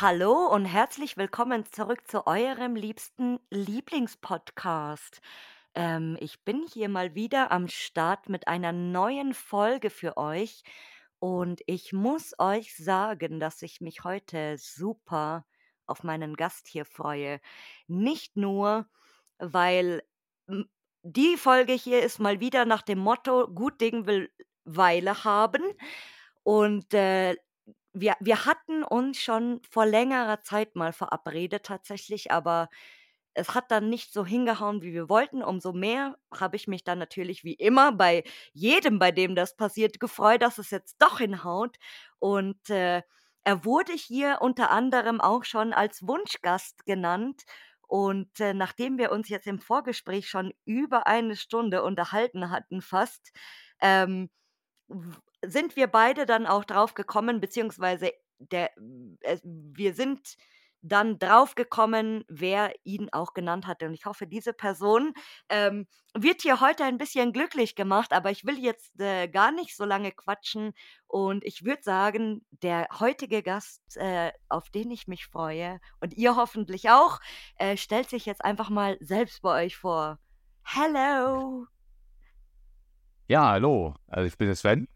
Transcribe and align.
Hallo 0.00 0.48
und 0.48 0.64
herzlich 0.64 1.16
willkommen 1.16 1.66
zurück 1.66 2.08
zu 2.08 2.26
eurem 2.26 2.74
liebsten 2.74 3.38
Lieblingspodcast. 3.50 5.20
Ähm, 5.76 6.16
ich 6.18 6.42
bin 6.42 6.66
hier 6.66 6.88
mal 6.88 7.14
wieder 7.14 7.52
am 7.52 7.68
Start 7.68 8.28
mit 8.28 8.48
einer 8.48 8.72
neuen 8.72 9.34
Folge 9.34 9.90
für 9.90 10.16
euch 10.16 10.64
und 11.20 11.60
ich 11.66 11.92
muss 11.92 12.34
euch 12.40 12.74
sagen, 12.76 13.38
dass 13.38 13.62
ich 13.62 13.80
mich 13.80 14.02
heute 14.02 14.56
super 14.58 15.46
auf 15.86 16.02
meinen 16.02 16.34
Gast 16.34 16.66
hier 16.66 16.86
freue. 16.86 17.40
Nicht 17.86 18.36
nur, 18.36 18.88
weil 19.38 20.02
die 21.02 21.36
Folge 21.36 21.72
hier 21.72 22.02
ist 22.02 22.18
mal 22.18 22.40
wieder 22.40 22.64
nach 22.64 22.82
dem 22.82 22.98
Motto, 22.98 23.46
gut 23.46 23.80
Ding 23.80 24.06
will 24.06 24.28
Weile 24.64 25.22
haben. 25.22 25.62
Und 26.42 26.92
äh, 26.94 27.36
wir, 27.94 28.16
wir 28.20 28.44
hatten 28.44 28.82
uns 28.84 29.20
schon 29.20 29.60
vor 29.70 29.86
längerer 29.86 30.42
Zeit 30.42 30.76
mal 30.76 30.92
verabredet 30.92 31.64
tatsächlich, 31.64 32.32
aber 32.32 32.68
es 33.34 33.54
hat 33.54 33.70
dann 33.70 33.90
nicht 33.90 34.12
so 34.12 34.24
hingehauen, 34.24 34.82
wie 34.82 34.92
wir 34.92 35.08
wollten. 35.08 35.42
Umso 35.42 35.72
mehr 35.72 36.16
habe 36.32 36.56
ich 36.56 36.68
mich 36.68 36.84
dann 36.84 36.98
natürlich 36.98 37.44
wie 37.44 37.54
immer 37.54 37.92
bei 37.92 38.24
jedem, 38.52 38.98
bei 38.98 39.10
dem 39.10 39.34
das 39.34 39.56
passiert, 39.56 40.00
gefreut, 40.00 40.42
dass 40.42 40.58
es 40.58 40.70
jetzt 40.70 40.96
doch 41.00 41.18
hinhaut. 41.18 41.76
Und 42.20 42.70
äh, 42.70 43.02
er 43.44 43.64
wurde 43.64 43.92
hier 43.92 44.38
unter 44.40 44.70
anderem 44.70 45.20
auch 45.20 45.44
schon 45.44 45.72
als 45.72 46.06
Wunschgast 46.06 46.86
genannt. 46.86 47.42
Und 47.88 48.40
äh, 48.40 48.54
nachdem 48.54 48.98
wir 48.98 49.12
uns 49.12 49.28
jetzt 49.28 49.46
im 49.46 49.60
Vorgespräch 49.60 50.28
schon 50.28 50.52
über 50.64 51.06
eine 51.06 51.36
Stunde 51.36 51.82
unterhalten 51.82 52.50
hatten, 52.50 52.82
fast, 52.82 53.32
ähm, 53.80 54.30
sind 55.50 55.76
wir 55.76 55.86
beide 55.86 56.26
dann 56.26 56.46
auch 56.46 56.64
drauf 56.64 56.94
gekommen, 56.94 57.40
beziehungsweise 57.40 58.12
der, 58.38 58.70
wir 58.76 59.94
sind 59.94 60.36
dann 60.84 61.18
drauf 61.18 61.54
gekommen, 61.54 62.24
wer 62.28 62.72
ihn 62.84 63.08
auch 63.10 63.32
genannt 63.32 63.66
hatte. 63.66 63.86
Und 63.86 63.94
ich 63.94 64.04
hoffe, 64.04 64.26
diese 64.26 64.52
Person 64.52 65.14
ähm, 65.48 65.86
wird 66.12 66.42
hier 66.42 66.60
heute 66.60 66.84
ein 66.84 66.98
bisschen 66.98 67.32
glücklich 67.32 67.74
gemacht, 67.74 68.12
aber 68.12 68.30
ich 68.30 68.44
will 68.44 68.58
jetzt 68.58 69.00
äh, 69.00 69.26
gar 69.28 69.50
nicht 69.50 69.74
so 69.76 69.86
lange 69.86 70.12
quatschen. 70.12 70.74
Und 71.06 71.42
ich 71.42 71.64
würde 71.64 71.82
sagen, 71.82 72.44
der 72.50 72.86
heutige 73.00 73.42
Gast, 73.42 73.96
äh, 73.96 74.30
auf 74.50 74.68
den 74.68 74.90
ich 74.90 75.08
mich 75.08 75.24
freue, 75.24 75.80
und 76.00 76.12
ihr 76.12 76.36
hoffentlich 76.36 76.90
auch, 76.90 77.18
äh, 77.56 77.78
stellt 77.78 78.10
sich 78.10 78.26
jetzt 78.26 78.44
einfach 78.44 78.68
mal 78.68 78.98
selbst 79.00 79.40
bei 79.40 79.64
euch 79.64 79.78
vor. 79.78 80.18
Hello! 80.64 81.66
Ja, 83.26 83.52
hallo. 83.52 83.94
Also 84.06 84.26
ich 84.26 84.36
bin 84.36 84.48
der 84.48 84.56
Sven 84.56 84.86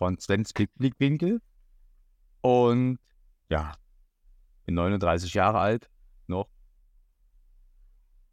von 0.00 0.18
Svens 0.18 0.54
Blickwinkel 0.54 1.42
und 2.40 2.98
ja, 3.50 3.74
bin 4.64 4.74
39 4.74 5.34
Jahre 5.34 5.58
alt 5.58 5.90
noch. 6.26 6.48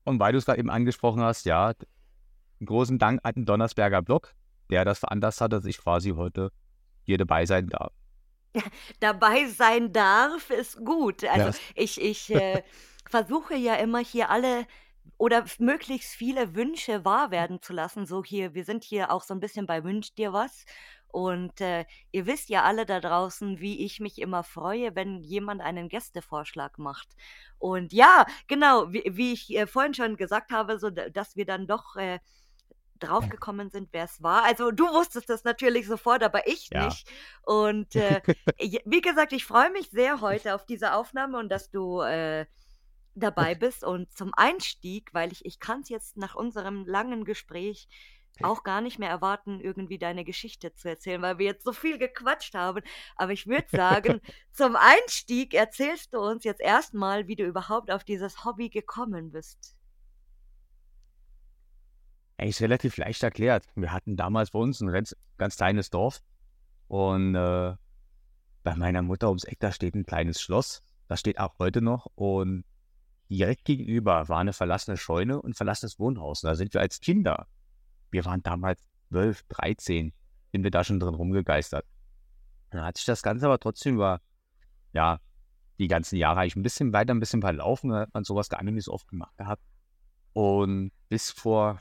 Und 0.05 0.17
weil 0.21 0.31
du 0.31 0.37
es 0.37 0.45
gerade 0.45 0.59
eben 0.59 0.69
angesprochen 0.69 1.21
hast, 1.21 1.45
ja, 1.45 1.67
einen 1.67 2.65
großen 2.65 2.97
Dank 2.97 3.19
an 3.23 3.33
den 3.33 3.45
Donnersberger 3.45 4.01
Blog, 4.01 4.33
der 4.71 4.85
das 4.85 4.99
veranlasst 4.99 5.41
hat, 5.41 5.51
dass 5.51 5.65
ich 5.65 5.77
quasi 5.77 6.11
heute 6.11 6.53
hier 7.03 7.17
dabei 7.17 7.45
sein 7.45 7.67
darf. 7.67 7.91
dabei 9.01 9.47
sein 9.47 9.91
darf, 9.91 10.49
ist 10.49 10.77
gut. 10.85 11.25
Also 11.25 11.49
Ja. 11.49 11.53
ich, 11.75 11.99
ich 11.99 12.33
äh, 12.33 12.63
versuche 13.09 13.55
ja 13.55 13.75
immer 13.75 13.99
hier 13.99 14.29
alle 14.29 14.65
oder 15.17 15.43
möglichst 15.59 16.13
viele 16.13 16.55
Wünsche 16.55 17.03
wahr 17.03 17.31
werden 17.31 17.61
zu 17.61 17.73
lassen. 17.73 18.05
So 18.05 18.23
hier, 18.23 18.53
wir 18.53 18.63
sind 18.63 18.85
hier 18.85 19.11
auch 19.11 19.23
so 19.23 19.33
ein 19.33 19.41
bisschen 19.41 19.65
bei 19.65 19.83
Wünsch 19.83 20.13
dir 20.15 20.31
was. 20.31 20.65
Und 21.07 21.61
äh, 21.61 21.85
ihr 22.11 22.25
wisst 22.25 22.49
ja 22.49 22.63
alle 22.63 22.85
da 22.85 22.99
draußen, 22.99 23.59
wie 23.59 23.83
ich 23.85 23.99
mich 23.99 24.19
immer 24.19 24.43
freue, 24.43 24.95
wenn 24.95 25.23
jemand 25.23 25.61
einen 25.61 25.89
Gästevorschlag 25.89 26.77
macht. 26.77 27.07
Und 27.57 27.93
ja, 27.93 28.25
genau, 28.47 28.91
wie, 28.91 29.03
wie 29.07 29.33
ich 29.33 29.55
äh, 29.55 29.67
vorhin 29.67 29.93
schon 29.93 30.17
gesagt 30.17 30.51
habe, 30.51 30.79
so 30.79 30.89
da- 30.89 31.09
dass 31.09 31.35
wir 31.35 31.45
dann 31.45 31.65
doch 31.67 31.95
äh, 31.95 32.19
draufgekommen 32.99 33.69
sind, 33.69 33.89
wer 33.91 34.05
es 34.05 34.21
war. 34.23 34.43
Also 34.43 34.71
du 34.71 34.85
wusstest 34.85 35.29
das 35.29 35.43
natürlich 35.43 35.87
sofort, 35.87 36.23
aber 36.23 36.47
ich 36.47 36.69
Ja. 36.71 36.85
nicht. 36.85 37.09
Und 37.43 37.95
äh, 37.95 38.21
wie 38.85 39.01
gesagt, 39.01 39.33
ich 39.33 39.45
freue 39.45 39.69
mich 39.71 39.89
sehr 39.91 40.19
heute 40.21 40.55
auf 40.55 40.65
diese 40.65 40.93
Aufnahme 40.93 41.37
und 41.37 41.49
dass 41.49 41.69
du 41.69 42.01
äh, 42.01 42.45
dabei 43.15 43.55
bist. 43.55 43.83
Und 43.83 44.11
zum 44.15 44.33
Einstieg, 44.35 45.13
weil 45.13 45.31
ich, 45.31 45.45
ich 45.45 45.59
kann 45.59 45.81
es 45.81 45.89
jetzt 45.89 46.17
nach 46.17 46.35
unserem 46.35 46.85
langen 46.87 47.23
Gespräch 47.23 47.87
auch 48.43 48.63
gar 48.63 48.81
nicht 48.81 48.99
mehr 48.99 49.09
erwarten, 49.09 49.59
irgendwie 49.59 49.97
deine 49.97 50.23
Geschichte 50.23 50.73
zu 50.73 50.89
erzählen, 50.89 51.21
weil 51.21 51.37
wir 51.37 51.45
jetzt 51.45 51.63
so 51.63 51.73
viel 51.73 51.97
gequatscht 51.97 52.53
haben. 52.53 52.81
Aber 53.15 53.31
ich 53.31 53.47
würde 53.47 53.67
sagen, 53.71 54.21
zum 54.53 54.75
Einstieg 54.75 55.53
erzählst 55.53 56.13
du 56.13 56.19
uns 56.19 56.43
jetzt 56.43 56.61
erstmal, 56.61 57.27
wie 57.27 57.35
du 57.35 57.43
überhaupt 57.43 57.91
auf 57.91 58.03
dieses 58.03 58.45
Hobby 58.45 58.69
gekommen 58.69 59.31
bist. 59.31 59.75
Eigentlich 62.37 62.61
relativ 62.61 62.97
leicht 62.97 63.23
erklärt. 63.23 63.65
Wir 63.75 63.91
hatten 63.91 64.15
damals 64.15 64.51
bei 64.51 64.59
uns 64.59 64.79
ein 64.81 64.91
ganz, 64.91 65.15
ganz 65.37 65.57
kleines 65.57 65.89
Dorf 65.89 66.21
und 66.87 67.35
äh, 67.35 67.75
bei 68.63 68.75
meiner 68.75 69.01
Mutter 69.01 69.29
ums 69.29 69.43
Eck, 69.45 69.59
da 69.59 69.71
steht 69.71 69.95
ein 69.95 70.05
kleines 70.05 70.41
Schloss. 70.41 70.83
Das 71.07 71.19
steht 71.19 71.39
auch 71.39 71.57
heute 71.57 71.81
noch 71.81 72.07
und 72.15 72.65
direkt 73.29 73.65
gegenüber 73.65 74.27
war 74.29 74.39
eine 74.39 74.53
verlassene 74.53 74.97
Scheune 74.97 75.41
und 75.41 75.51
ein 75.51 75.53
verlassenes 75.53 75.99
Wohnhaus. 75.99 76.43
Und 76.43 76.49
da 76.49 76.55
sind 76.55 76.73
wir 76.73 76.81
als 76.81 76.99
Kinder, 76.99 77.47
wir 78.11 78.25
waren 78.25 78.43
damals 78.43 78.81
12, 79.09 79.43
13, 79.49 80.13
sind 80.51 80.63
wir 80.63 80.71
da 80.71 80.83
schon 80.83 80.99
drin 80.99 81.13
rumgegeistert. 81.13 81.85
Dann 82.69 82.83
hat 82.83 82.97
sich 82.97 83.05
das 83.05 83.23
Ganze 83.23 83.45
aber 83.45 83.59
trotzdem 83.59 83.95
über, 83.95 84.21
ja, 84.93 85.19
die 85.79 85.87
ganzen 85.87 86.17
Jahre 86.17 86.41
eigentlich 86.41 86.55
ein 86.55 86.63
bisschen 86.63 86.93
weiter, 86.93 87.13
ein 87.13 87.19
bisschen 87.19 87.41
verlaufen. 87.41 87.91
Da 87.91 88.01
hat 88.01 88.13
man 88.13 88.23
sowas 88.23 88.49
gar 88.49 88.63
nicht 88.63 88.83
so 88.83 88.93
oft 88.93 89.07
gemacht 89.07 89.35
gehabt. 89.37 89.63
Und 90.33 90.91
bis 91.09 91.31
vor 91.31 91.79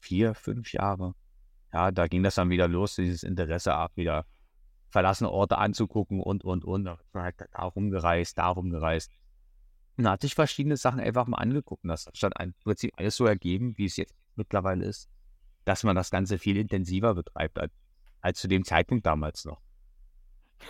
vier, 0.00 0.34
fünf 0.34 0.72
Jahre, 0.72 1.14
ja, 1.72 1.90
da 1.90 2.06
ging 2.06 2.22
das 2.22 2.36
dann 2.36 2.50
wieder 2.50 2.68
los, 2.68 2.96
dieses 2.96 3.22
Interesse 3.22 3.76
auch 3.76 3.90
wieder 3.96 4.26
verlassene 4.88 5.30
Orte 5.30 5.58
anzugucken 5.58 6.20
und, 6.20 6.44
und, 6.44 6.64
und. 6.64 6.84
Da 6.84 6.92
hat 6.92 7.06
man 7.12 7.22
halt 7.24 7.36
da 7.52 7.62
rumgereist, 7.62 8.38
da 8.38 8.48
rumgereist. 8.48 9.10
Und 9.96 10.04
da 10.04 10.12
hat 10.12 10.22
sich 10.22 10.34
verschiedene 10.34 10.76
Sachen 10.76 11.00
einfach 11.00 11.26
mal 11.26 11.38
angeguckt. 11.38 11.84
Und 11.84 11.88
das 11.88 12.06
hat 12.06 12.22
dann 12.22 12.48
im 12.48 12.54
Prinzip 12.62 12.92
alles 12.96 13.16
so 13.16 13.26
ergeben, 13.26 13.76
wie 13.78 13.86
es 13.86 13.96
jetzt 13.96 14.14
mittlerweile 14.36 14.84
ist, 14.84 15.08
dass 15.66 15.82
man 15.82 15.96
das 15.96 16.10
Ganze 16.10 16.38
viel 16.38 16.56
intensiver 16.56 17.14
betreibt 17.14 17.58
als, 17.58 17.72
als 18.20 18.40
zu 18.40 18.48
dem 18.48 18.64
Zeitpunkt 18.64 19.04
damals 19.04 19.44
noch. 19.44 19.60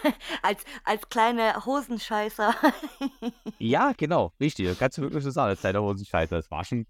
Als, 0.42 0.64
als 0.82 1.08
kleine 1.08 1.64
Hosenscheißer. 1.64 2.52
Ja, 3.58 3.92
genau, 3.96 4.32
richtig. 4.40 4.66
Das 4.66 4.78
kannst 4.78 4.98
du 4.98 5.02
wirklich 5.02 5.22
so 5.22 5.30
sagen. 5.30 5.50
Als 5.50 5.60
kleiner 5.60 5.80
Hosenscheißer. 5.80 6.34
Das 6.36 6.50
war 6.50 6.64
schon, 6.64 6.86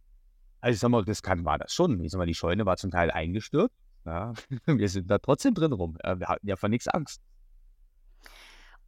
also 0.63 0.75
ich 0.75 0.81
sag 0.81 0.89
mal, 0.89 1.05
das 1.05 1.23
kann, 1.23 1.45
war 1.45 1.59
das 1.59 1.75
schon. 1.75 2.03
Ich 2.03 2.11
sag 2.11 2.19
mal, 2.19 2.27
die 2.27 2.35
Scheune 2.35 2.65
war 2.65 2.79
zum 2.79 2.91
Teil 2.91 3.11
eingestürzt. 3.11 3.77
Ja, 4.07 4.33
wir 4.67 4.89
sind 4.89 5.11
da 5.11 5.19
trotzdem 5.19 5.53
drin 5.53 5.73
rum. 5.73 5.99
Wir 6.03 6.27
hatten 6.27 6.49
ja 6.49 6.57
vor 6.57 6.71
nichts 6.71 6.89
Angst. 6.89 7.21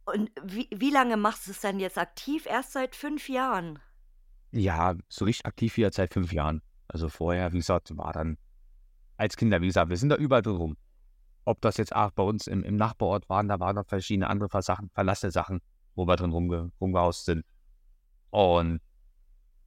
Und 0.05 0.31
wie, 0.43 0.67
wie 0.75 0.89
lange 0.89 1.15
machst 1.15 1.45
du 1.45 1.51
es 1.51 1.61
denn 1.61 1.79
jetzt 1.79 1.99
aktiv? 1.99 2.47
Erst 2.47 2.73
seit 2.73 2.95
fünf 2.95 3.29
Jahren. 3.29 3.77
Ja, 4.51 4.95
so 5.07 5.25
richtig 5.25 5.45
aktiv 5.45 5.75
hier 5.75 5.91
seit 5.93 6.13
fünf 6.13 6.33
Jahren. 6.33 6.63
Also 6.87 7.09
vorher, 7.09 7.53
wie 7.53 7.57
gesagt, 7.57 7.95
war 7.95 8.11
dann 8.11 8.39
als 9.19 9.35
Kinder, 9.35 9.61
wie 9.61 9.67
gesagt, 9.67 9.89
wir 9.89 9.97
sind 9.97 10.09
da 10.09 10.15
überall 10.15 10.41
drin 10.41 10.55
rum. 10.55 10.77
Ob 11.43 11.59
das 11.61 11.77
jetzt 11.77 11.93
auch 11.93 12.11
bei 12.11 12.23
uns 12.23 12.47
im, 12.47 12.63
im 12.63 12.77
Nachbarort 12.77 13.27
waren, 13.27 13.49
da 13.49 13.59
waren 13.59 13.75
noch 13.75 13.85
verschiedene 13.85 14.29
andere 14.29 14.61
Sachen, 14.61 14.89
verlassene 14.91 15.31
Sachen, 15.31 15.61
wo 15.95 16.07
wir 16.07 16.15
drin 16.15 16.31
rumge, 16.31 16.71
rumgehaust 16.79 17.25
sind. 17.25 17.43
Und 18.29 18.79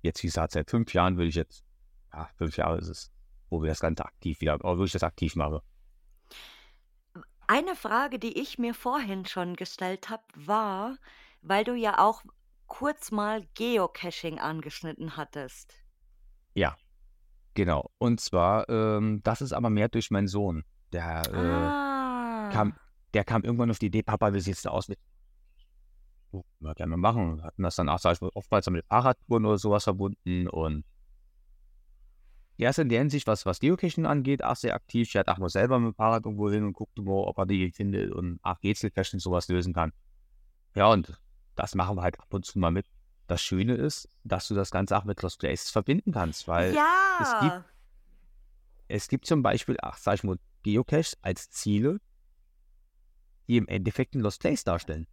jetzt, 0.01 0.23
wie 0.23 0.29
gesagt, 0.29 0.53
seit 0.53 0.71
fünf 0.71 0.95
Jahren 0.95 1.19
würde 1.19 1.29
ich 1.29 1.35
jetzt, 1.35 1.65
ja, 2.13 2.31
fünf 2.37 2.57
Jahre 2.57 2.79
ist 2.79 2.89
es, 2.89 3.13
wo 3.51 3.63
wir 3.63 3.69
das 3.69 3.81
Ganze 3.81 4.07
aktiv 4.07 4.41
wieder, 4.41 4.55
oder 4.55 4.79
wo 4.79 4.85
ich 4.85 4.93
das 4.93 5.03
aktiv 5.03 5.37
mache. 5.37 5.63
Eine 7.47 7.77
Frage, 7.77 8.19
die 8.19 8.41
ich 8.41 8.59
mir 8.59 8.73
vorhin 8.73 9.27
schon 9.27 9.57
gestellt 9.57 10.09
habe, 10.09 10.23
war, 10.35 10.97
weil 11.43 11.65
du 11.65 11.75
ja 11.75 11.99
auch 11.99 12.23
kurz 12.69 13.11
mal 13.11 13.47
Geocaching 13.55 14.39
angeschnitten 14.39 15.19
hattest. 15.19 15.75
Ja, 16.55 16.75
genau. 17.55 17.91
Und 17.99 18.21
zwar, 18.21 18.69
ähm, 18.69 19.21
das 19.23 19.41
ist 19.41 19.53
aber 19.53 19.71
mehr 19.71 19.89
durch 19.89 20.11
meinen 20.11 20.29
Sohn. 20.29 20.65
Der, 20.93 21.23
äh, 21.33 21.37
Ah. 21.37 22.51
kam, 22.53 22.75
der 23.15 23.25
kam 23.25 23.43
irgendwann 23.43 23.71
auf 23.71 23.79
die 23.79 23.87
Idee, 23.87 24.03
Papa, 24.03 24.33
wie 24.35 24.41
sieht's 24.41 24.63
da 24.63 24.71
aus 24.71 24.89
mit 24.89 24.99
Oh, 26.35 26.45
ja, 26.61 26.73
gerne 26.73 26.97
machen. 26.97 27.43
Hatten 27.43 27.63
das 27.63 27.77
dann 27.77 27.91
auch, 27.91 27.99
ich 28.11 28.21
mal, 28.23 28.31
oftmals 28.35 28.69
mit 28.71 28.87
Fahrradtouren 28.87 29.45
oder 29.45 29.59
sowas 29.59 29.85
verbunden 29.85 30.49
und 30.49 30.85
er 32.59 32.71
ist 32.71 32.79
in 32.79 32.89
der 32.89 33.01
Hinsicht, 33.01 33.27
was, 33.27 33.45
was 33.45 33.59
Geocaching 33.61 34.07
angeht, 34.07 34.43
auch 34.45 34.57
sehr 34.57 34.75
aktiv. 34.75 35.09
Ich 35.09 35.17
hatte 35.17 35.33
auch 35.33 35.39
mal 35.39 35.49
selber 35.49 35.79
mit 35.79 35.93
dem 35.93 35.97
Fahrrad 35.97 36.25
irgendwo 36.25 36.51
hin 36.51 36.65
und 36.65 36.75
guckte 36.75 37.03
mal, 37.03 37.25
ob 37.25 37.37
er 37.39 37.47
die 37.47 37.71
findet 37.73 38.13
und 38.13 38.39
auch 38.43 38.57
Rätselcachen 38.63 39.19
sowas 39.19 39.49
lösen 39.49 39.73
kann. 39.75 39.93
Ja, 40.75 40.91
und 40.91 41.21
das 41.55 41.75
machen 41.75 41.97
wir 41.97 42.03
halt 42.03 42.19
ab 42.21 42.33
und 42.33 42.45
zu 42.47 42.59
mal 42.59 42.71
mit. 42.71 42.87
Das 43.33 43.41
Schöne 43.41 43.77
ist, 43.77 44.11
dass 44.25 44.47
du 44.47 44.55
das 44.55 44.71
Ganze 44.71 44.95
auch 44.95 45.05
mit 45.05 45.23
Lost 45.23 45.39
Places 45.39 45.71
verbinden 45.71 46.13
kannst, 46.13 46.47
weil 46.49 46.77
es 47.19 47.31
gibt, 47.41 47.55
Ja. 47.55 47.65
es 48.89 49.09
gibt 49.09 49.25
zum 49.25 49.43
Beispiel, 49.43 49.79
ach, 49.81 49.97
sag 49.97 50.17
ich 50.17 50.23
mal, 50.23 50.37
Geocaches 50.63 51.17
als 51.23 51.49
Ziele, 51.49 51.99
die 53.49 53.57
im 53.57 53.67
Endeffekt 53.69 54.15
ein 54.15 54.21
Lost 54.21 54.43
Place 54.43 54.65
darstellen. 54.65 55.07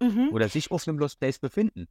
Mhm. 0.00 0.30
oder 0.32 0.48
sich 0.48 0.72
auf 0.72 0.88
einem 0.88 0.98
Lost 0.98 1.20
Place 1.20 1.38
befinden. 1.38 1.86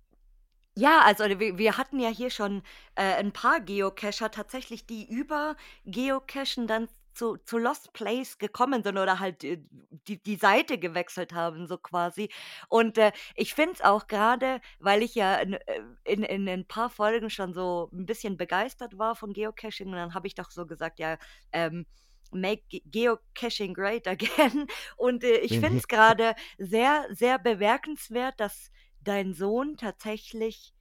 Ja, 0.76 1.04
also 1.06 1.24
wir, 1.24 1.58
wir 1.58 1.78
hatten 1.78 2.02
ja 2.02 2.10
hier 2.10 2.30
schon 2.30 2.62
äh, 2.96 3.14
ein 3.16 3.32
paar 3.32 3.62
Geocacher 3.62 4.30
tatsächlich, 4.30 4.86
die 4.86 5.10
über 5.10 5.56
Geocachen 5.86 6.68
dann 6.68 6.90
zu, 7.18 7.38
zu 7.38 7.58
Lost 7.58 7.94
Place 7.94 8.38
gekommen 8.38 8.84
sind 8.84 8.98
oder 8.98 9.19
halt 9.19 9.44
äh, 9.44 9.60
die, 10.08 10.22
die 10.22 10.36
Seite 10.36 10.78
gewechselt 10.78 11.34
haben, 11.34 11.68
so 11.68 11.78
quasi. 11.78 12.30
Und 12.69 12.98
äh, 12.98 13.12
ich 13.36 13.54
finde 13.54 13.74
es 13.74 13.81
auch 13.81 14.08
gerade, 14.08 14.62
weil 14.80 15.04
ich 15.04 15.16
ja 15.16 15.36
in, 15.38 15.54
äh, 15.54 15.81
in, 16.06 16.24
in 16.24 16.48
ein 16.50 16.68
paar 16.68 16.90
Folgen 16.90 17.30
schon 17.30 17.54
so 17.54 17.90
ein 17.94 18.06
bisschen 18.06 18.38
begeistert 18.38 18.98
war 18.98 19.16
von 19.16 19.34
Geocaching 19.34 19.88
und 19.88 19.94
dann 19.96 20.14
habe 20.14 20.28
ich 20.28 20.36
doch 20.36 20.52
so 20.52 20.66
gesagt, 20.68 21.00
ja, 21.00 21.18
ähm, 21.52 21.86
Make 22.31 22.64
Ge- 22.69 22.81
Geocaching 22.86 23.74
great 23.74 24.08
again. 24.08 24.68
Und 24.98 25.24
äh, 25.24 25.38
ich 25.38 25.60
finde 25.60 25.78
es 25.78 25.88
gerade 25.88 26.36
sehr, 26.58 27.08
sehr 27.12 27.40
bemerkenswert, 27.40 28.40
dass 28.40 28.69
dein 29.00 29.34
Sohn 29.34 29.78
tatsächlich 29.78 30.74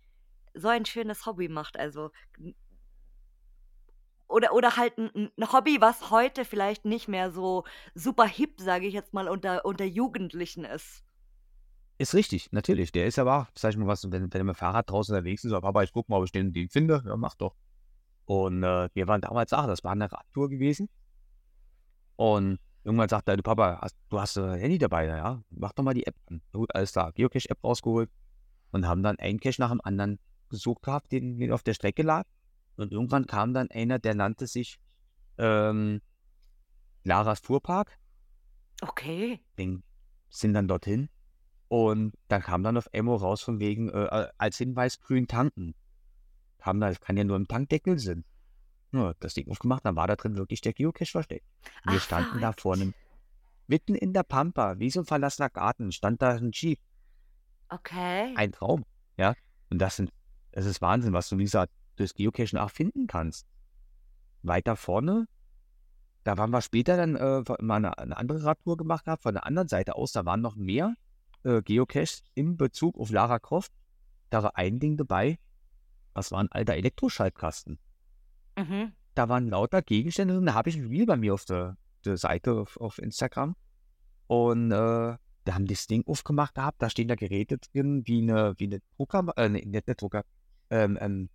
so 0.54 0.68
ein 0.68 0.86
schönes 0.86 1.26
Hobby 1.26 1.48
macht. 1.48 1.78
Also 1.78 2.10
oder, 4.28 4.52
oder 4.52 4.76
halt 4.76 4.98
ein, 4.98 5.30
ein 5.36 5.52
Hobby, 5.52 5.78
was 5.80 6.10
heute 6.10 6.44
vielleicht 6.44 6.84
nicht 6.84 7.08
mehr 7.08 7.30
so 7.30 7.64
super 7.94 8.26
hip, 8.26 8.60
sage 8.60 8.86
ich 8.86 8.94
jetzt 8.94 9.14
mal, 9.14 9.28
unter, 9.28 9.64
unter 9.64 9.84
Jugendlichen 9.84 10.64
ist. 10.64 11.04
Ist 11.98 12.14
richtig, 12.14 12.52
natürlich. 12.52 12.92
Der 12.92 13.06
ist 13.06 13.18
aber, 13.18 13.48
sag 13.54 13.70
ich 13.70 13.76
mal 13.78 13.86
was, 13.86 14.04
wenn, 14.04 14.12
wenn 14.12 14.30
er 14.30 14.44
mit 14.44 14.54
dem 14.54 14.58
Fahrrad 14.58 14.90
draußen 14.90 15.14
unterwegs 15.14 15.44
ist, 15.44 15.50
sagt, 15.50 15.62
Papa, 15.62 15.82
ich 15.82 15.92
guck 15.92 16.08
mal, 16.08 16.18
ob 16.18 16.24
ich 16.24 16.32
den, 16.32 16.52
den 16.52 16.68
finde. 16.68 17.02
Ja, 17.06 17.16
mach 17.16 17.34
doch. 17.36 17.54
Und 18.26 18.62
äh, 18.64 18.88
wir 18.92 19.08
waren 19.08 19.20
damals 19.20 19.52
auch, 19.52 19.66
das 19.66 19.82
war 19.84 19.92
eine 19.92 20.10
Radtour 20.10 20.50
gewesen. 20.50 20.88
Und 22.16 22.58
irgendwann 22.84 23.08
sagt 23.08 23.28
er, 23.28 23.36
du 23.36 23.42
Papa, 23.42 23.78
hast, 23.80 23.96
du 24.10 24.20
hast 24.20 24.36
ein 24.36 24.58
Handy 24.58 24.78
dabei, 24.78 25.06
ja? 25.06 25.42
Mach 25.50 25.72
doch 25.72 25.84
mal 25.84 25.94
die 25.94 26.06
App 26.06 26.16
an. 26.26 26.42
Gut, 26.52 26.74
alles 26.74 26.92
klar, 26.92 27.12
Geocache-App 27.12 27.62
rausgeholt 27.64 28.10
und 28.72 28.86
haben 28.86 29.02
dann 29.02 29.18
einen 29.18 29.40
Cache 29.40 29.60
nach 29.60 29.70
dem 29.70 29.80
anderen 29.80 30.18
gesucht 30.50 30.82
gehabt, 30.82 31.12
den, 31.12 31.38
den 31.38 31.52
auf 31.52 31.62
der 31.62 31.74
Strecke 31.74 32.02
lag. 32.02 32.24
Und 32.76 32.92
irgendwann 32.92 33.26
kam 33.26 33.54
dann 33.54 33.70
einer, 33.70 33.98
der 33.98 34.14
nannte 34.14 34.46
sich 34.46 34.78
ähm, 35.38 36.00
Laras 37.04 37.40
Fuhrpark. 37.40 37.98
Okay. 38.82 39.40
Den 39.58 39.82
sind 40.28 40.54
dann 40.54 40.68
dorthin. 40.68 41.08
Und 41.68 42.14
dann 42.28 42.42
kam 42.42 42.62
dann 42.62 42.76
auf 42.76 42.88
Emo 42.92 43.16
raus 43.16 43.42
von 43.42 43.58
wegen, 43.58 43.88
äh, 43.88 44.28
als 44.38 44.58
Hinweis 44.58 45.00
grün 45.00 45.26
tanken. 45.26 45.74
Haben 46.60 46.80
da, 46.80 46.88
das 46.88 47.00
kann 47.00 47.16
ja 47.16 47.24
nur 47.24 47.36
im 47.36 47.48
Tankdeckel 47.48 47.98
sein. 47.98 48.24
Ja, 48.92 49.14
das 49.20 49.34
Ding 49.34 49.48
aufgemacht, 49.50 49.84
dann 49.84 49.96
war 49.96 50.06
da 50.06 50.16
drin 50.16 50.36
wirklich 50.36 50.60
der 50.60 50.72
Geocache 50.72 51.10
versteckt. 51.10 51.46
Und 51.84 51.92
wir 51.92 51.98
Ach, 51.98 52.04
standen 52.04 52.34
da 52.34 52.52
verrückt. 52.52 52.60
vor 52.60 52.74
einem, 52.74 52.94
mitten 53.66 53.94
in 53.94 54.12
der 54.12 54.22
Pampa, 54.22 54.78
wie 54.78 54.90
so 54.90 55.00
ein 55.00 55.06
verlassener 55.06 55.50
Garten, 55.50 55.90
stand 55.92 56.22
da 56.22 56.30
ein 56.30 56.50
Jeep, 56.52 56.78
Okay. 57.68 58.32
ein 58.36 58.52
Traum, 58.52 58.84
ja. 59.16 59.34
Und 59.70 59.78
das 59.80 59.96
sind, 59.96 60.12
das 60.52 60.66
ist 60.66 60.80
Wahnsinn, 60.80 61.12
was 61.12 61.28
du, 61.28 61.36
wie 61.38 61.44
gesagt, 61.44 61.72
durchs 61.96 62.14
Geocachen 62.14 62.58
auch 62.58 62.70
finden 62.70 63.06
kannst. 63.06 63.46
Weiter 64.42 64.76
vorne, 64.76 65.26
da 66.26 66.36
waren 66.38 66.50
wir 66.50 66.60
später 66.60 66.96
dann 66.96 67.14
äh, 67.14 67.42
mal 67.62 67.76
eine, 67.76 67.98
eine 67.98 68.16
andere 68.16 68.42
Radtour 68.42 68.76
gemacht 68.76 69.04
gehabt, 69.04 69.22
von 69.22 69.34
der 69.34 69.46
anderen 69.46 69.68
Seite 69.68 69.94
aus, 69.94 70.12
da 70.12 70.24
waren 70.24 70.40
noch 70.40 70.56
mehr 70.56 70.94
äh, 71.44 71.62
Geocaches 71.62 72.24
in 72.34 72.56
Bezug 72.56 72.98
auf 72.98 73.10
Lara 73.10 73.38
Croft. 73.38 73.72
Da 74.30 74.42
war 74.42 74.56
ein 74.56 74.80
Ding 74.80 74.96
dabei, 74.96 75.38
das 76.14 76.32
war 76.32 76.40
ein 76.40 76.50
alter 76.50 76.74
Elektroschaltkasten. 76.74 77.78
Mhm. 78.56 78.92
Da 79.14 79.28
waren 79.28 79.48
lauter 79.48 79.82
Gegenstände 79.82 80.34
drin, 80.34 80.46
da 80.46 80.54
habe 80.54 80.68
ich 80.68 80.76
ein 80.76 80.88
Reel 80.88 81.06
bei 81.06 81.16
mir 81.16 81.32
auf 81.32 81.44
der, 81.44 81.76
der 82.04 82.16
Seite 82.16 82.54
auf, 82.54 82.76
auf 82.78 82.98
Instagram. 82.98 83.54
Und 84.26 84.72
äh, 84.72 84.74
da 85.44 85.54
haben 85.54 85.66
die 85.66 85.74
das 85.74 85.86
Ding 85.86 86.04
aufgemacht 86.08 86.56
gehabt, 86.56 86.82
da 86.82 86.90
stehen 86.90 87.06
da 87.06 87.14
Geräte 87.14 87.58
drin, 87.58 88.02
wie 88.04 88.20
eine, 88.20 88.54
wie 88.58 88.64
eine 88.64 88.80
Drucker, 88.96 89.32
äh, 89.36 89.48
nicht 89.48 89.86
eine 89.86 89.94
Drucker, 89.94 90.24
ähm, 90.70 90.98
ähm, 91.00 91.28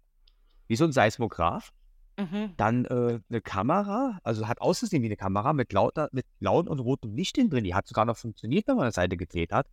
wie 0.71 0.77
so 0.77 0.85
ein 0.85 0.94
Seismograph. 0.94 1.73
Mhm. 2.18 2.53
Dann 2.56 2.85
äh, 2.85 3.19
eine 3.29 3.41
Kamera, 3.41 4.19
also 4.23 4.47
hat 4.47 4.62
ausgesehen 4.62 5.03
wie 5.03 5.07
eine 5.07 5.18
Kamera 5.18 5.51
mit 5.51 5.73
lauter, 5.73 6.07
mit 6.13 6.25
blauen 6.39 6.69
und 6.69 6.79
rotem 6.79 7.13
Licht 7.13 7.35
drin. 7.35 7.65
Die 7.65 7.75
hat 7.75 7.88
sogar 7.88 8.06
noch 8.06 8.15
funktioniert, 8.15 8.68
wenn 8.68 8.77
man 8.77 8.83
eine 8.83 8.94
Seite 8.94 9.18
gedreht 9.18 9.51
hat. 9.51 9.68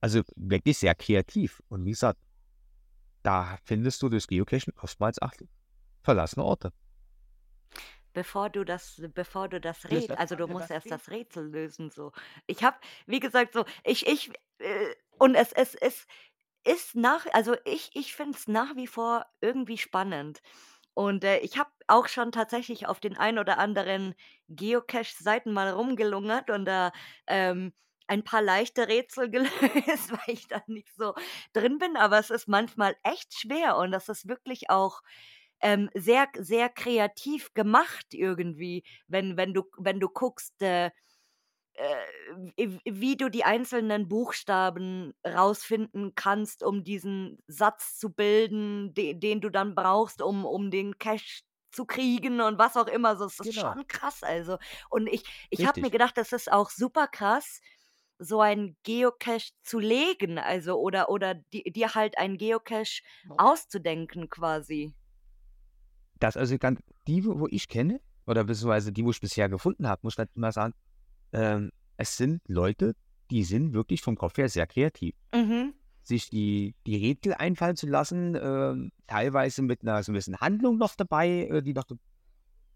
Also 0.00 0.22
wirklich 0.36 0.78
sehr 0.78 0.94
kreativ. 0.94 1.62
Und 1.68 1.84
wie 1.84 1.90
gesagt, 1.90 2.18
da 3.22 3.58
findest 3.64 4.00
du 4.02 4.08
das 4.08 4.26
Geocachen 4.26 4.72
oftmals 4.80 5.20
auch 5.20 5.32
verlassene 6.02 6.44
Orte. 6.44 6.72
Bevor 8.14 8.48
du 8.48 8.64
das, 8.64 9.02
bevor 9.12 9.48
du 9.48 9.60
das 9.60 9.84
Rätsel, 9.84 10.08
das 10.08 10.18
also 10.18 10.36
du 10.36 10.46
musst 10.46 10.70
erst 10.70 10.90
das 10.90 11.10
Rätsel 11.10 11.50
lösen, 11.50 11.90
so. 11.90 12.12
Ich 12.46 12.64
habe, 12.64 12.76
wie 13.06 13.20
gesagt, 13.20 13.52
so, 13.52 13.66
ich, 13.82 14.06
ich, 14.06 14.30
äh, 14.60 14.94
und 15.18 15.34
es, 15.34 15.52
es, 15.52 15.74
es 15.74 16.06
ist 16.64 16.94
nach, 16.96 17.26
also 17.32 17.56
ich, 17.64 17.90
ich 17.94 18.14
finde 18.14 18.36
es 18.38 18.48
nach 18.48 18.76
wie 18.76 18.86
vor 18.86 19.26
irgendwie 19.40 19.78
spannend. 19.78 20.40
Und 20.94 21.24
äh, 21.24 21.38
ich 21.38 21.58
habe 21.58 21.70
auch 21.88 22.08
schon 22.08 22.32
tatsächlich 22.32 22.86
auf 22.86 23.00
den 23.00 23.16
ein 23.18 23.38
oder 23.38 23.58
anderen 23.58 24.14
Geocache-Seiten 24.48 25.52
mal 25.52 25.70
rumgelungert 25.70 26.50
und 26.50 26.64
da 26.66 26.92
ähm, 27.26 27.72
ein 28.06 28.22
paar 28.24 28.42
leichte 28.42 28.88
Rätsel 28.88 29.30
gelöst, 29.32 30.12
weil 30.12 30.34
ich 30.34 30.46
da 30.48 30.62
nicht 30.66 30.94
so 30.96 31.14
drin 31.52 31.78
bin. 31.78 31.96
Aber 31.96 32.18
es 32.18 32.30
ist 32.30 32.48
manchmal 32.48 32.96
echt 33.02 33.34
schwer 33.38 33.76
und 33.76 33.92
das 33.92 34.08
ist 34.08 34.28
wirklich 34.28 34.70
auch 34.70 35.02
ähm, 35.60 35.90
sehr, 35.94 36.28
sehr 36.38 36.68
kreativ 36.68 37.54
gemacht 37.54 38.06
irgendwie, 38.12 38.84
wenn, 39.08 39.36
wenn 39.36 39.54
du, 39.54 39.64
wenn 39.78 40.00
du 40.00 40.08
guckst, 40.08 40.60
äh, 40.62 40.90
wie 42.56 42.80
wie 42.84 43.16
du 43.16 43.28
die 43.30 43.44
einzelnen 43.44 44.08
Buchstaben 44.08 45.14
rausfinden 45.26 46.14
kannst, 46.14 46.62
um 46.62 46.84
diesen 46.84 47.38
Satz 47.46 47.98
zu 47.98 48.10
bilden, 48.12 48.94
de 48.94 49.14
den 49.14 49.40
du 49.40 49.50
dann 49.50 49.74
brauchst, 49.74 50.22
um 50.22 50.44
um 50.44 50.70
den 50.70 50.98
Cache 50.98 51.42
zu 51.72 51.84
kriegen 51.86 52.40
und 52.40 52.58
was 52.58 52.76
auch 52.76 52.86
immer. 52.88 53.16
So, 53.16 53.24
es 53.26 53.40
ist 53.40 53.54
Genau. 53.54 53.60
schon 53.60 53.86
krass, 53.88 54.22
also. 54.22 54.58
Und 54.90 55.08
ich 55.08 55.24
ich 55.50 55.64
habe 55.64 55.80
mir 55.80 55.90
gedacht, 55.90 56.16
das 56.16 56.32
ist 56.32 56.50
auch 56.52 56.70
super 56.70 57.08
krass, 57.08 57.60
so 58.18 58.40
ein 58.40 58.76
Geocache 58.84 59.50
zu 59.62 59.78
legen, 59.80 60.38
also 60.38 60.78
oder 60.80 61.08
oder 61.10 61.34
di 61.34 61.64
dir 61.72 61.94
halt 61.94 62.18
einen 62.18 62.38
Geocache 62.38 63.02
auszudenken 63.36 64.30
quasi. 64.30 64.94
Das 66.20 66.36
also 66.36 66.56
die, 67.06 67.24
wo 67.24 67.38
wo 67.40 67.46
ich 67.50 67.68
kenne, 67.68 68.00
oder 68.26 68.44
beziehungsweise 68.44 68.92
die, 68.92 69.04
wo 69.04 69.10
ich 69.10 69.20
bisher 69.20 69.48
gefunden 69.48 69.88
habe, 69.88 70.00
muss 70.04 70.14
ich 70.14 70.18
halt 70.18 70.30
immer 70.34 70.52
sagen, 70.52 70.74
ähm, 71.34 71.70
es 71.96 72.16
sind 72.16 72.40
Leute, 72.48 72.94
die 73.30 73.44
sind 73.44 73.74
wirklich 73.74 74.00
vom 74.02 74.16
Kopf 74.16 74.38
her 74.38 74.48
sehr 74.48 74.66
kreativ. 74.66 75.14
Mhm. 75.34 75.74
Sich 76.02 76.30
die, 76.30 76.74
die 76.86 76.96
Rätsel 76.96 77.34
einfallen 77.34 77.76
zu 77.76 77.86
lassen, 77.86 78.36
ähm, 78.40 78.92
teilweise 79.06 79.62
mit 79.62 79.82
einer 79.82 80.02
so 80.02 80.12
ein 80.12 80.14
bisschen 80.14 80.40
Handlung 80.40 80.78
noch 80.78 80.94
dabei, 80.94 81.48
äh, 81.48 81.62
die 81.62 81.72
noch, 81.72 81.86